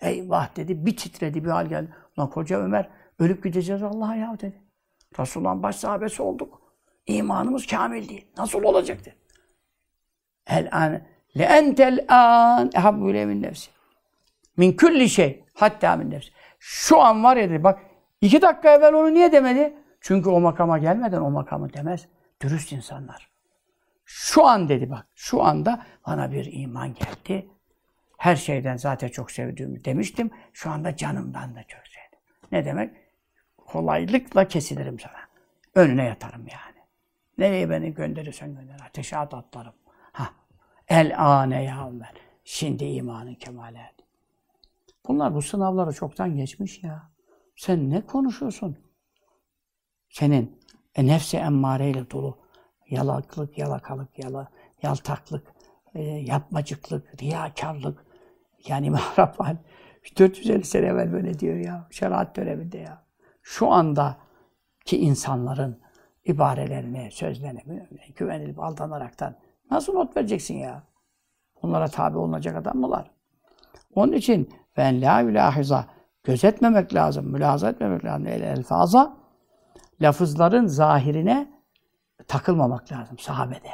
Eyvah 0.00 0.56
dedi. 0.56 0.86
Bir 0.86 0.96
titredi 0.96 1.44
bir 1.44 1.50
hal 1.50 1.66
geldi. 1.66 1.88
Ulan 2.16 2.30
koca 2.30 2.58
Ömer 2.58 2.88
ölüp 3.18 3.44
gideceğiz 3.44 3.82
Allah'a 3.82 4.14
ya 4.14 4.38
dedi. 4.40 4.62
Resulullah'ın 5.18 5.62
baş 5.62 5.76
sahabesi 5.76 6.22
olduk. 6.22 6.62
İmanımız 7.06 7.66
kamil 7.66 8.08
değil. 8.08 8.26
Nasıl 8.36 8.62
olacak 8.62 9.00
dedi. 9.00 9.16
El 10.46 10.68
an 10.72 11.00
le 11.38 11.44
entel 11.44 12.06
an 12.08 12.70
ehabbu 12.74 13.04
min 13.04 13.42
nefsi. 13.42 13.70
Min 14.56 14.72
külli 14.72 15.08
şey 15.08 15.44
hatta 15.54 15.96
min 15.96 16.10
nefsi. 16.10 16.30
Şu 16.58 17.00
an 17.00 17.24
var 17.24 17.36
ya 17.36 17.50
dedi 17.50 17.64
bak 17.64 17.80
iki 18.20 18.42
dakika 18.42 18.74
evvel 18.74 18.94
onu 18.94 19.14
niye 19.14 19.32
demedi? 19.32 19.74
Çünkü 20.00 20.30
o 20.30 20.40
makama 20.40 20.78
gelmeden 20.78 21.20
o 21.20 21.30
makamı 21.30 21.72
demez. 21.72 22.08
Dürüst 22.42 22.72
insanlar. 22.72 23.30
Şu 24.04 24.46
an 24.46 24.68
dedi 24.68 24.90
bak, 24.90 25.06
şu 25.14 25.42
anda 25.42 25.86
bana 26.06 26.32
bir 26.32 26.52
iman 26.52 26.94
geldi. 26.94 27.50
Her 28.16 28.36
şeyden 28.36 28.76
zaten 28.76 29.08
çok 29.08 29.30
sevdiğimi 29.30 29.84
demiştim. 29.84 30.30
Şu 30.52 30.70
anda 30.70 30.96
canımdan 30.96 31.54
da 31.54 31.62
çok 31.62 31.80
sevdim. 31.86 32.18
Ne 32.52 32.64
demek? 32.64 32.94
Kolaylıkla 33.56 34.48
kesilirim 34.48 35.00
sana. 35.00 35.20
Önüne 35.74 36.04
yatarım 36.04 36.40
yani. 36.40 36.76
Nereye 37.38 37.70
beni 37.70 37.94
gönderirsen 37.94 38.54
gönder. 38.54 38.80
Ateşe 38.86 39.16
at 39.16 39.34
atlarım. 39.34 39.74
Ha. 40.12 40.30
El 40.88 41.24
ane 41.24 41.64
ya 41.64 41.88
Ömer. 41.88 42.12
Şimdi 42.44 42.84
imanın 42.84 43.34
kemale. 43.34 43.92
Bunlar 45.08 45.34
bu 45.34 45.42
sınavları 45.42 45.92
çoktan 45.92 46.36
geçmiş 46.36 46.82
ya. 46.82 47.10
Sen 47.56 47.90
ne 47.90 48.00
konuşuyorsun? 48.00 48.78
Senin 50.10 50.60
e, 50.94 51.06
nefsi 51.06 51.36
emmareyle 51.36 52.10
dolu 52.10 52.38
yalaklık, 52.90 53.58
yalakalık, 53.58 54.18
yala, 54.18 54.48
yaltaklık, 54.82 55.54
e, 55.94 56.02
yapmacıklık, 56.02 57.22
riyakarlık. 57.22 58.05
Yani 58.68 58.90
mahrafal 58.96 59.56
450 60.18 60.64
sene 60.64 60.86
evvel 60.86 61.12
böyle 61.12 61.38
diyor 61.38 61.56
ya. 61.56 61.86
Şeriat 61.90 62.36
döneminde 62.36 62.78
ya. 62.78 63.02
Şu 63.42 63.72
anda 63.72 64.16
ki 64.84 64.98
insanların 64.98 65.80
ibarelerine, 66.24 67.10
sözlerine 67.10 67.88
güvenilip 68.16 68.60
aldanaraktan 68.60 69.36
nasıl 69.70 69.92
not 69.92 70.16
vereceksin 70.16 70.54
ya? 70.54 70.82
Bunlara 71.62 71.88
tabi 71.88 72.18
olunacak 72.18 72.56
adam 72.56 72.76
mı 72.76 72.90
var? 72.90 73.10
Onun 73.94 74.12
için 74.12 74.50
ben 74.76 75.02
la 75.02 75.20
ilahiza 75.20 75.86
gözetmemek 76.24 76.94
lazım, 76.94 77.32
mülaza 77.32 77.70
etmemek 77.70 78.04
lazım. 78.04 78.26
El 78.26 78.40
elfaza 78.40 79.16
lafızların 80.00 80.66
zahirine 80.66 81.52
takılmamak 82.28 82.92
lazım 82.92 83.18
sahabede. 83.18 83.70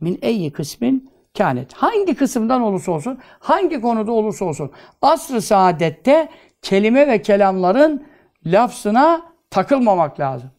Min 0.00 0.18
eyyi 0.22 0.52
kısmin 0.52 1.10
kânet. 1.38 1.74
Hangi 1.74 2.14
kısımdan 2.14 2.62
olursa 2.62 2.92
olsun, 2.92 3.18
hangi 3.38 3.80
konuda 3.80 4.12
olursa 4.12 4.44
olsun. 4.44 4.70
Asr-ı 5.02 5.42
saadette 5.42 6.28
kelime 6.62 7.08
ve 7.08 7.22
kelamların 7.22 8.06
lafzına 8.46 9.22
takılmamak 9.50 10.20
lazım. 10.20 10.50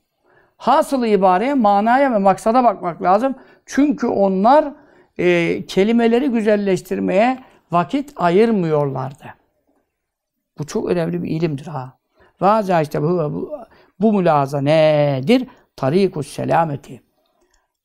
Hasılı 0.58 1.08
ibareye, 1.08 1.54
manaya 1.54 2.12
ve 2.12 2.18
maksada 2.18 2.64
bakmak 2.64 3.02
lazım. 3.02 3.36
Çünkü 3.66 4.08
onlar 4.08 4.74
e, 5.18 5.66
kelimeleri 5.66 6.30
güzelleştirmeye 6.30 7.40
vakit 7.72 8.14
ayırmıyorlardı. 8.16 9.26
Bu 10.58 10.68
çok 10.68 10.90
önemli 10.90 11.24
bir 11.24 11.30
ilimdir 11.30 11.68
ha. 11.68 11.98
Vaza 12.42 12.82
işte 12.82 13.02
bu, 13.02 13.08
bu, 13.08 13.58
bu 14.00 14.14
mülaza 14.14 14.62
nedir? 14.62 15.48
Tarikus 15.76 16.28
selameti 16.28 17.09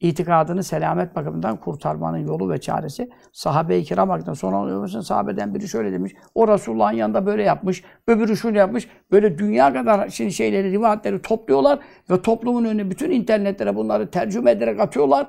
itikadını 0.08 0.64
selamet 0.64 1.16
bakımından 1.16 1.56
kurtarmanın 1.56 2.18
yolu 2.18 2.50
ve 2.50 2.60
çaresi 2.60 3.10
sahabe-i 3.32 3.84
kiram 3.84 4.10
hakkında. 4.10 4.34
Sonra 4.34 4.56
oluyorsun 4.56 5.00
sahabeden 5.00 5.54
biri 5.54 5.68
şöyle 5.68 5.92
demiş. 5.92 6.12
O 6.34 6.48
Resulullah'ın 6.48 6.96
yanında 6.96 7.26
böyle 7.26 7.42
yapmış. 7.42 7.84
Öbürü 8.06 8.36
şunu 8.36 8.56
yapmış. 8.56 8.88
Böyle 9.12 9.38
dünya 9.38 9.72
kadar 9.72 10.08
şimdi 10.08 10.32
şeyleri, 10.32 10.70
rivayetleri 10.70 11.22
topluyorlar 11.22 11.78
ve 12.10 12.22
toplumun 12.22 12.64
önüne 12.64 12.90
bütün 12.90 13.10
internetlere 13.10 13.76
bunları 13.76 14.10
tercüme 14.10 14.50
ederek 14.50 14.80
atıyorlar. 14.80 15.26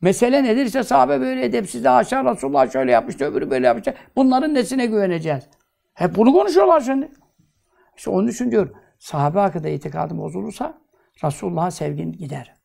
Mesele 0.00 0.44
nedir? 0.44 0.66
İşte 0.66 0.82
sahabe 0.82 1.20
böyle 1.20 1.44
edepsiz 1.44 1.84
de 1.84 1.90
aşağı 1.90 2.24
Resulullah 2.24 2.72
şöyle 2.72 2.92
yapmıştı, 2.92 3.24
öbürü 3.24 3.50
böyle 3.50 3.66
yapmıştı. 3.66 3.94
Bunların 4.16 4.54
nesine 4.54 4.86
güveneceğiz? 4.86 5.44
Hep 5.94 6.16
bunu 6.16 6.32
konuşuyorlar 6.32 6.80
şimdi. 6.80 7.08
İşte 7.96 8.10
onun 8.10 8.28
için 8.28 8.50
diyor, 8.50 8.70
sahabe 8.98 9.38
hakkında 9.38 9.68
itikadın 9.68 10.18
bozulursa 10.18 10.78
Resulullah'a 11.24 11.70
sevgin 11.70 12.12
gider. 12.12 12.57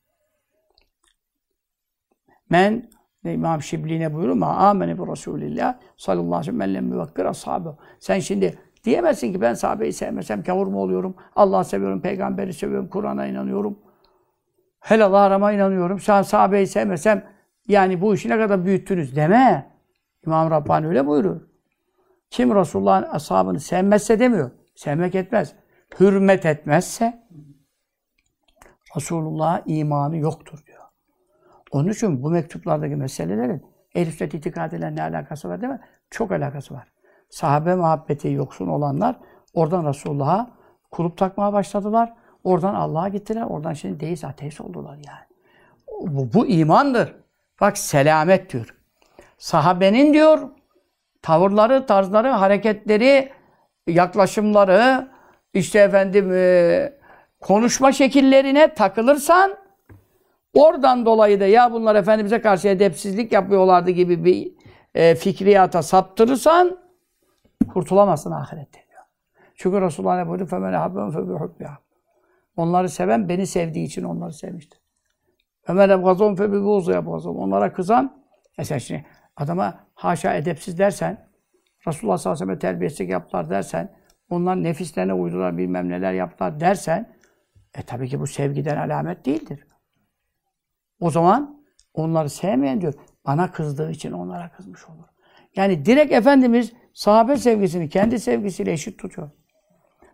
Men 2.54 2.84
İmam 3.26 3.62
Şibli 3.62 4.00
ne 4.00 4.14
buyuruyor? 4.14 4.36
Ma 4.36 4.48
amene 4.48 4.98
bi 5.00 5.12
Resulillah 5.12 5.80
sallallahu 5.98 6.26
aleyhi 6.26 6.40
ve 6.40 6.44
sellem 6.44 6.58
men 6.58 6.74
lem 6.74 6.92
yuvakkir 6.92 7.26
ashabe. 7.26 7.70
Sen 8.00 8.20
şimdi 8.20 8.60
diyemezsin 8.84 9.34
ki 9.34 9.42
ben 9.42 9.54
sahabeyi 9.54 9.94
sevmesem 9.94 10.44
kavur 10.44 10.68
mu 10.68 10.82
oluyorum? 10.82 11.16
Allah'ı 11.36 11.66
seviyorum, 11.66 12.02
peygamberi 12.02 12.54
seviyorum, 12.54 12.88
Kur'an'a 12.88 13.26
inanıyorum. 13.28 13.80
Helal 14.80 15.14
arama 15.14 15.52
inanıyorum. 15.52 16.00
Sen 16.00 16.22
sahabeyi 16.22 16.68
sevmesem 16.68 17.26
yani 17.68 18.02
bu 18.02 18.16
işi 18.16 18.30
ne 18.30 18.38
kadar 18.38 18.66
büyüttünüz 18.66 19.16
deme. 19.16 19.72
İmam 20.26 20.52
Rabbani 20.52 20.88
öyle 20.88 21.08
buyuruyor. 21.08 21.42
Kim 22.30 22.56
Resulullah'ın 22.56 23.08
ashabını 23.12 23.60
sevmezse 23.60 24.20
demiyor. 24.20 24.52
Sevmek 24.76 25.16
etmez. 25.16 25.56
Hürmet 26.00 26.46
etmezse 26.46 27.24
Resulullah'a 28.96 29.64
imanı 29.66 30.18
yoktur 30.18 30.64
diyor. 30.66 30.73
Onun 31.74 31.90
için 31.90 32.24
bu 32.24 32.30
mektuplardaki 32.30 32.96
meselelerin 32.96 33.66
ehl 33.96 34.12
sünnet 34.12 34.92
ne 34.92 35.04
alakası 35.04 35.50
var 35.50 35.62
değil 35.62 35.74
mi? 35.74 35.80
Çok 36.10 36.32
alakası 36.32 36.74
var. 36.74 36.88
Sahabe 37.30 37.76
muhabbeti 37.76 38.32
yoksun 38.32 38.68
olanlar 38.68 39.16
oradan 39.54 39.90
Resulullah'a 39.90 40.52
kulüp 40.92 41.18
takmaya 41.18 41.54
başladılar. 41.54 42.14
Oradan 42.44 42.76
Allah'a 42.76 43.08
gittiler. 43.08 43.42
Oradan 43.42 43.74
şimdi 43.74 44.00
deist, 44.00 44.26
ateist 44.26 44.62
oldular 44.62 44.96
yani. 44.96 45.26
Bu, 46.02 46.34
bu 46.34 46.48
imandır. 46.48 47.16
Bak 47.62 47.78
selamet 47.78 48.54
diyor. 48.54 48.76
Sahabenin 49.38 50.14
diyor 50.14 50.50
tavırları, 51.22 51.86
tarzları, 51.86 52.28
hareketleri, 52.28 53.32
yaklaşımları, 53.88 55.08
işte 55.54 55.80
efendim 55.80 56.32
e, 56.34 56.94
konuşma 57.40 57.92
şekillerine 57.92 58.74
takılırsan 58.74 59.63
Oradan 60.55 61.07
dolayı 61.07 61.41
da 61.41 61.47
ya 61.47 61.73
bunlar 61.73 61.95
Efendimiz'e 61.95 62.41
karşı 62.41 62.69
edepsizlik 62.69 63.33
yapıyorlardı 63.33 63.91
gibi 63.91 64.25
bir 64.25 64.53
e, 64.95 65.15
fikriyata 65.15 65.83
saptırırsan 65.83 66.79
kurtulamazsın 67.73 68.31
ahirette 68.31 68.85
diyor. 68.91 69.03
Çünkü 69.55 69.81
Resulullah 69.81 70.17
ne 70.17 70.29
buyurdu? 70.29 70.45
فَمَنْ 70.45 70.75
اَحَبَّهُمْ 70.75 71.13
فَبِحُبِّهَا 71.13 71.75
Onları 72.57 72.89
seven 72.89 73.29
beni 73.29 73.47
sevdiği 73.47 73.87
için 73.87 74.03
onları 74.03 74.33
sevmiştir. 74.33 74.81
Ömer 75.69 75.89
ebgazon 75.89 76.35
fe 76.35 76.53
bibuzu 76.53 76.93
ebgazon. 76.93 77.35
Onlara 77.35 77.73
kızan, 77.73 78.25
mesela 78.59 78.79
şimdi 78.79 79.07
adama 79.37 79.81
haşa 79.95 80.35
edepsiz 80.35 80.79
dersen, 80.79 81.29
Resulullah 81.87 82.19
sallallahu 82.19 82.43
aleyhi 82.43 82.59
ve 82.59 82.61
sellem 82.61 82.73
terbiyesizlik 82.73 83.11
yaptılar 83.11 83.51
dersen, 83.51 83.97
onlar 84.31 84.63
nefislerine 84.63 85.15
uydular 85.15 85.59
bilmem 85.59 85.89
neler 85.89 86.13
yaptılar 86.13 86.61
dersen, 86.61 87.15
e 87.75 87.83
tabii 87.83 88.09
ki 88.09 88.21
bu 88.21 88.27
sevgiden 88.27 88.77
alamet 88.77 89.27
değildir. 89.27 89.67
O 91.00 91.10
zaman 91.12 91.64
onları 91.94 92.30
sevmeyen 92.30 92.82
diyor, 92.82 92.94
bana 93.26 93.52
kızdığı 93.52 93.92
için 93.92 94.12
onlara 94.12 94.52
kızmış 94.52 94.86
olur. 94.86 95.06
Yani 95.56 95.86
direkt 95.86 96.14
Efendimiz 96.14 96.74
sahabe 96.94 97.38
sevgisini 97.38 97.90
kendi 97.90 98.20
sevgisiyle 98.20 98.72
eşit 98.72 99.00
tutuyor. 99.00 99.30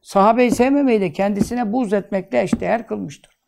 Sahabeyi 0.01 0.51
sevmemeyi 0.51 1.01
de 1.01 1.11
kendisine 1.11 1.73
buz 1.73 1.93
etmekle 1.93 2.41
eşdeğer 2.41 2.87
kılmıştır. 2.87 3.39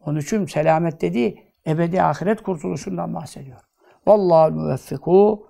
Onun 0.00 0.20
için 0.20 0.46
selamet 0.46 1.00
dediği 1.00 1.52
ebedi 1.66 2.02
ahiret 2.02 2.42
kurtuluşundan 2.42 3.14
bahsediyor. 3.14 3.60
Vallahu 4.06 4.52
müveffiku 4.52 5.48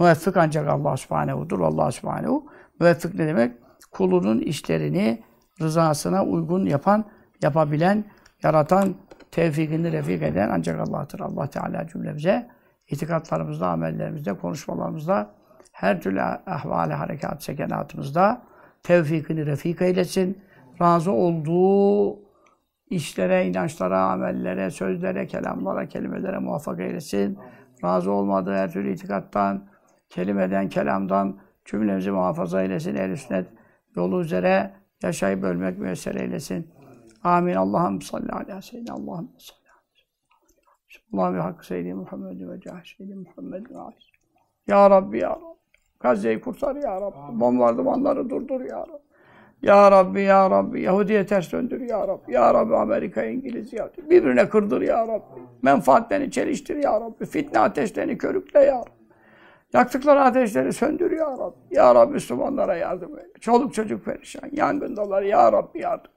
Müveffik 0.00 0.36
ancak 0.36 0.68
Allah 0.68 0.96
subhanehu'dur. 0.96 1.60
Allah 1.60 1.92
subhanehu. 1.92 2.46
Müveffik 2.80 3.14
ne 3.14 3.26
demek? 3.26 3.56
Kulunun 3.90 4.38
işlerini 4.38 5.24
rızasına 5.60 6.24
uygun 6.24 6.66
yapan, 6.66 7.04
yapabilen, 7.42 8.04
yaratan, 8.42 8.94
tevfikini 9.30 9.92
refik 9.92 10.22
eden 10.22 10.48
ancak 10.52 10.88
Allah'tır. 10.88 11.20
Allah 11.20 11.50
Teala 11.50 11.86
cümlemize 11.86 12.48
itikatlarımızda, 12.88 13.68
amellerimizde, 13.68 14.34
konuşmalarımızda, 14.34 15.30
her 15.72 16.00
türlü 16.00 16.22
ahvali, 16.22 16.94
harekat, 16.94 17.42
sekenatımızda 17.42 18.42
tevfikini 18.82 19.46
refik 19.46 19.82
eylesin. 19.82 20.38
Razı 20.82 21.12
olduğu 21.12 22.18
işlere, 22.90 23.46
inançlara, 23.46 24.00
amellere, 24.00 24.70
sözlere, 24.70 25.26
kelamlara, 25.26 25.86
kelimelere 25.86 26.38
muvaffak 26.38 26.80
eylesin. 26.80 27.38
Razı 27.84 28.12
olmadığı 28.12 28.54
her 28.54 28.72
türlü 28.72 28.92
itikattan, 28.92 29.68
kelimeden, 30.08 30.68
kelamdan 30.68 31.38
cümlemizi 31.64 32.10
muhafaza 32.10 32.62
eylesin. 32.62 32.94
El 32.94 33.16
sünnet 33.16 33.46
yolu 33.96 34.20
üzere 34.20 34.70
yaşayıp 35.02 35.44
ölmek 35.44 35.78
müyesser 35.78 36.14
eylesin. 36.14 36.77
Amin. 37.28 37.54
Allah'ım 37.54 38.02
salli 38.02 38.32
ala 38.32 38.62
seyyidina 38.62 38.94
Allah'ım 38.94 39.30
salli. 39.38 39.58
Allah'ın 41.12 41.34
ve 41.34 41.40
hakkı 41.40 41.66
seyyidi 41.66 41.94
Muhammed 41.94 42.48
ve 42.48 42.60
cah 42.60 42.84
seyyidi 42.84 43.14
Muhammed 43.14 43.70
ve 43.70 43.78
aleyhi. 43.78 44.12
Ya 44.66 44.90
Rabbi 44.90 45.18
ya 45.18 45.30
Rabbi. 45.30 45.58
Gazze'yi 46.00 46.40
kurtar 46.40 46.76
ya 46.76 47.00
Rabbi. 47.00 47.40
Bombardımanları 47.40 48.30
durdur 48.30 48.60
ya 48.60 48.80
Rabbi. 48.80 49.08
Ya 49.62 49.90
Rabbi 49.90 50.22
ya 50.22 50.50
Rabbi. 50.50 50.82
Yahudi'ye 50.82 51.26
ters 51.26 51.52
döndür 51.52 51.80
ya 51.80 52.08
Rabbi. 52.08 52.32
Ya 52.32 52.54
Rabbi 52.54 52.76
Amerika, 52.76 53.24
İngiliz 53.24 53.72
ya 53.72 53.84
Rabbi. 53.84 54.10
Birbirine 54.10 54.48
kırdır 54.48 54.80
ya 54.80 55.08
Rabbi. 55.08 55.40
Menfaatlerini 55.62 56.30
çeliştir 56.30 56.76
ya 56.76 57.00
Rabbi. 57.00 57.26
Fitne 57.26 57.58
ateşlerini 57.58 58.18
körükle 58.18 58.60
ya 58.60 58.78
Rabbi. 58.78 58.90
Yaktıkları 59.72 60.20
ateşleri 60.20 60.72
söndür 60.72 61.10
ya 61.10 61.26
Rabbi. 61.26 61.76
Ya 61.76 61.94
Rabbi 61.94 62.12
Müslümanlara 62.12 62.76
yardım 62.76 63.18
eyle. 63.18 63.32
Çoluk 63.40 63.74
çocuk 63.74 64.04
perişan. 64.04 64.50
Yangındalar 64.52 65.22
ya 65.22 65.52
Rabbi 65.52 65.80
yardım. 65.80 66.10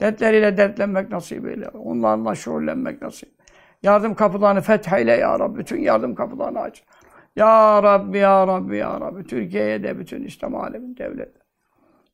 Dertleriyle 0.00 0.56
dertlenmek 0.56 1.10
nasip 1.10 1.46
eyle. 1.46 1.68
Onlarla 1.68 2.34
şuurlenmek 2.34 3.02
nasip. 3.02 3.28
Yardım 3.82 4.14
kapılarını 4.14 4.60
fetheyle 4.60 5.12
ya 5.12 5.38
Rabbi. 5.38 5.58
Bütün 5.58 5.80
yardım 5.80 6.14
kapılarını 6.14 6.60
aç. 6.60 6.82
Ya 7.36 7.82
Rabbi, 7.82 8.18
Ya 8.18 8.46
Rabbi, 8.46 8.76
Ya 8.76 9.00
Rabbi. 9.00 9.24
Türkiye'ye 9.24 9.82
de 9.82 9.98
bütün 9.98 10.24
İslam 10.24 10.54
alemin 10.54 10.96
devleti. 10.96 11.40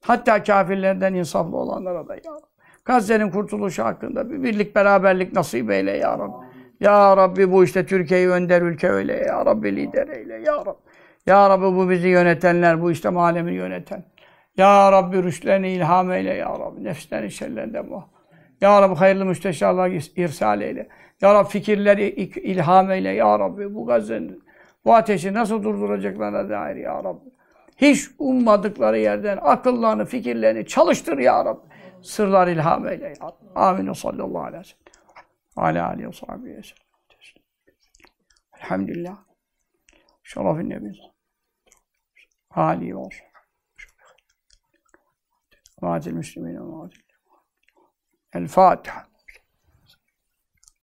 Hatta 0.01 0.43
kafirlerden 0.43 1.15
insaflı 1.15 1.57
olanlara 1.57 2.09
da 2.09 2.15
Ya 2.15 2.21
Rabbi. 2.33 2.47
Gazze'nin 2.85 3.31
kurtuluşu 3.31 3.85
hakkında 3.85 4.31
bir 4.31 4.43
birlik 4.43 4.75
beraberlik 4.75 5.33
nasip 5.33 5.71
eyle 5.71 5.97
Ya 5.97 6.19
Rabbi. 6.19 6.47
Ya 6.81 7.17
Rabbi 7.17 7.53
bu 7.53 7.65
işte 7.65 7.87
Türkiye'yi 7.87 8.29
önder 8.29 8.63
ülke 8.63 8.89
öyle 8.89 9.13
Ya 9.13 9.47
Rabbi 9.47 9.77
lider 9.77 10.09
eyle 10.09 10.35
Ya 10.35 10.57
Rabbi. 10.57 10.81
Ya 11.27 11.51
Rabbi 11.51 11.77
bu 11.77 11.91
bizi 11.91 12.09
yönetenler, 12.09 12.83
bu 12.83 12.91
İslam 12.91 13.19
alemini 13.19 13.55
yöneten. 13.55 14.05
Ya 14.57 14.93
Rabbi 14.93 15.23
rüştlerini 15.23 15.69
ilham 15.69 16.13
eyle 16.13 16.35
Ya 16.35 16.59
Rabbi. 16.59 16.85
Nefslerin 16.85 17.29
şerlerinden 17.29 17.87
muhafız. 17.87 18.11
Ya 18.61 18.83
Rabbi 18.83 18.95
hayırlı 18.95 19.25
müsteşarlar 19.25 19.91
irsal 20.17 20.61
eyle. 20.61 20.89
Ya 21.21 21.35
Rabbi 21.35 21.49
fikirleri 21.49 22.09
ilham 22.41 22.91
eyle. 22.91 23.09
Ya 23.11 23.39
Rabbi 23.39 23.75
bu 23.75 23.87
Gazze'nin 23.87 24.45
bu 24.85 24.95
ateşi 24.95 25.35
nasıl 25.35 25.63
durduracaklarına 25.63 26.49
dair 26.49 26.77
Ya 26.77 27.05
Rabbi. 27.05 27.31
Hiç 27.77 28.09
ummadıkları 28.19 28.99
yerden 28.99 29.39
akıllarını, 29.43 30.05
fikirlerini 30.05 30.67
çalıştır 30.67 31.19
Ya 31.19 31.45
Rabbi. 31.45 31.67
Sırlar 32.03 32.49
ilham 32.49 32.89
eyle 32.89 33.05
Ya 33.05 33.27
Rabbi. 33.27 33.51
Amin. 33.55 33.93
Sallallahu 33.93 34.45
aleyhi 34.45 34.61
ve 34.61 34.65
sellem. 34.65 34.87
Ala 35.57 35.89
aleyhi 35.89 36.09
ve 36.09 36.13
sahibi 36.13 36.57
ve 36.57 36.63
sellem. 36.63 36.87
Elhamdülillah. 38.61 39.17
Şerefin 40.23 40.71
Nebi. 40.71 40.93
Ali 42.51 42.97
ve 42.97 43.01
olsun. 45.83 45.89
Vatil 45.89 46.13
Müslümin 46.13 46.55
ve 46.55 46.61
vatil. 46.61 47.03
El 48.33 48.49
Fatiha. 48.49 49.16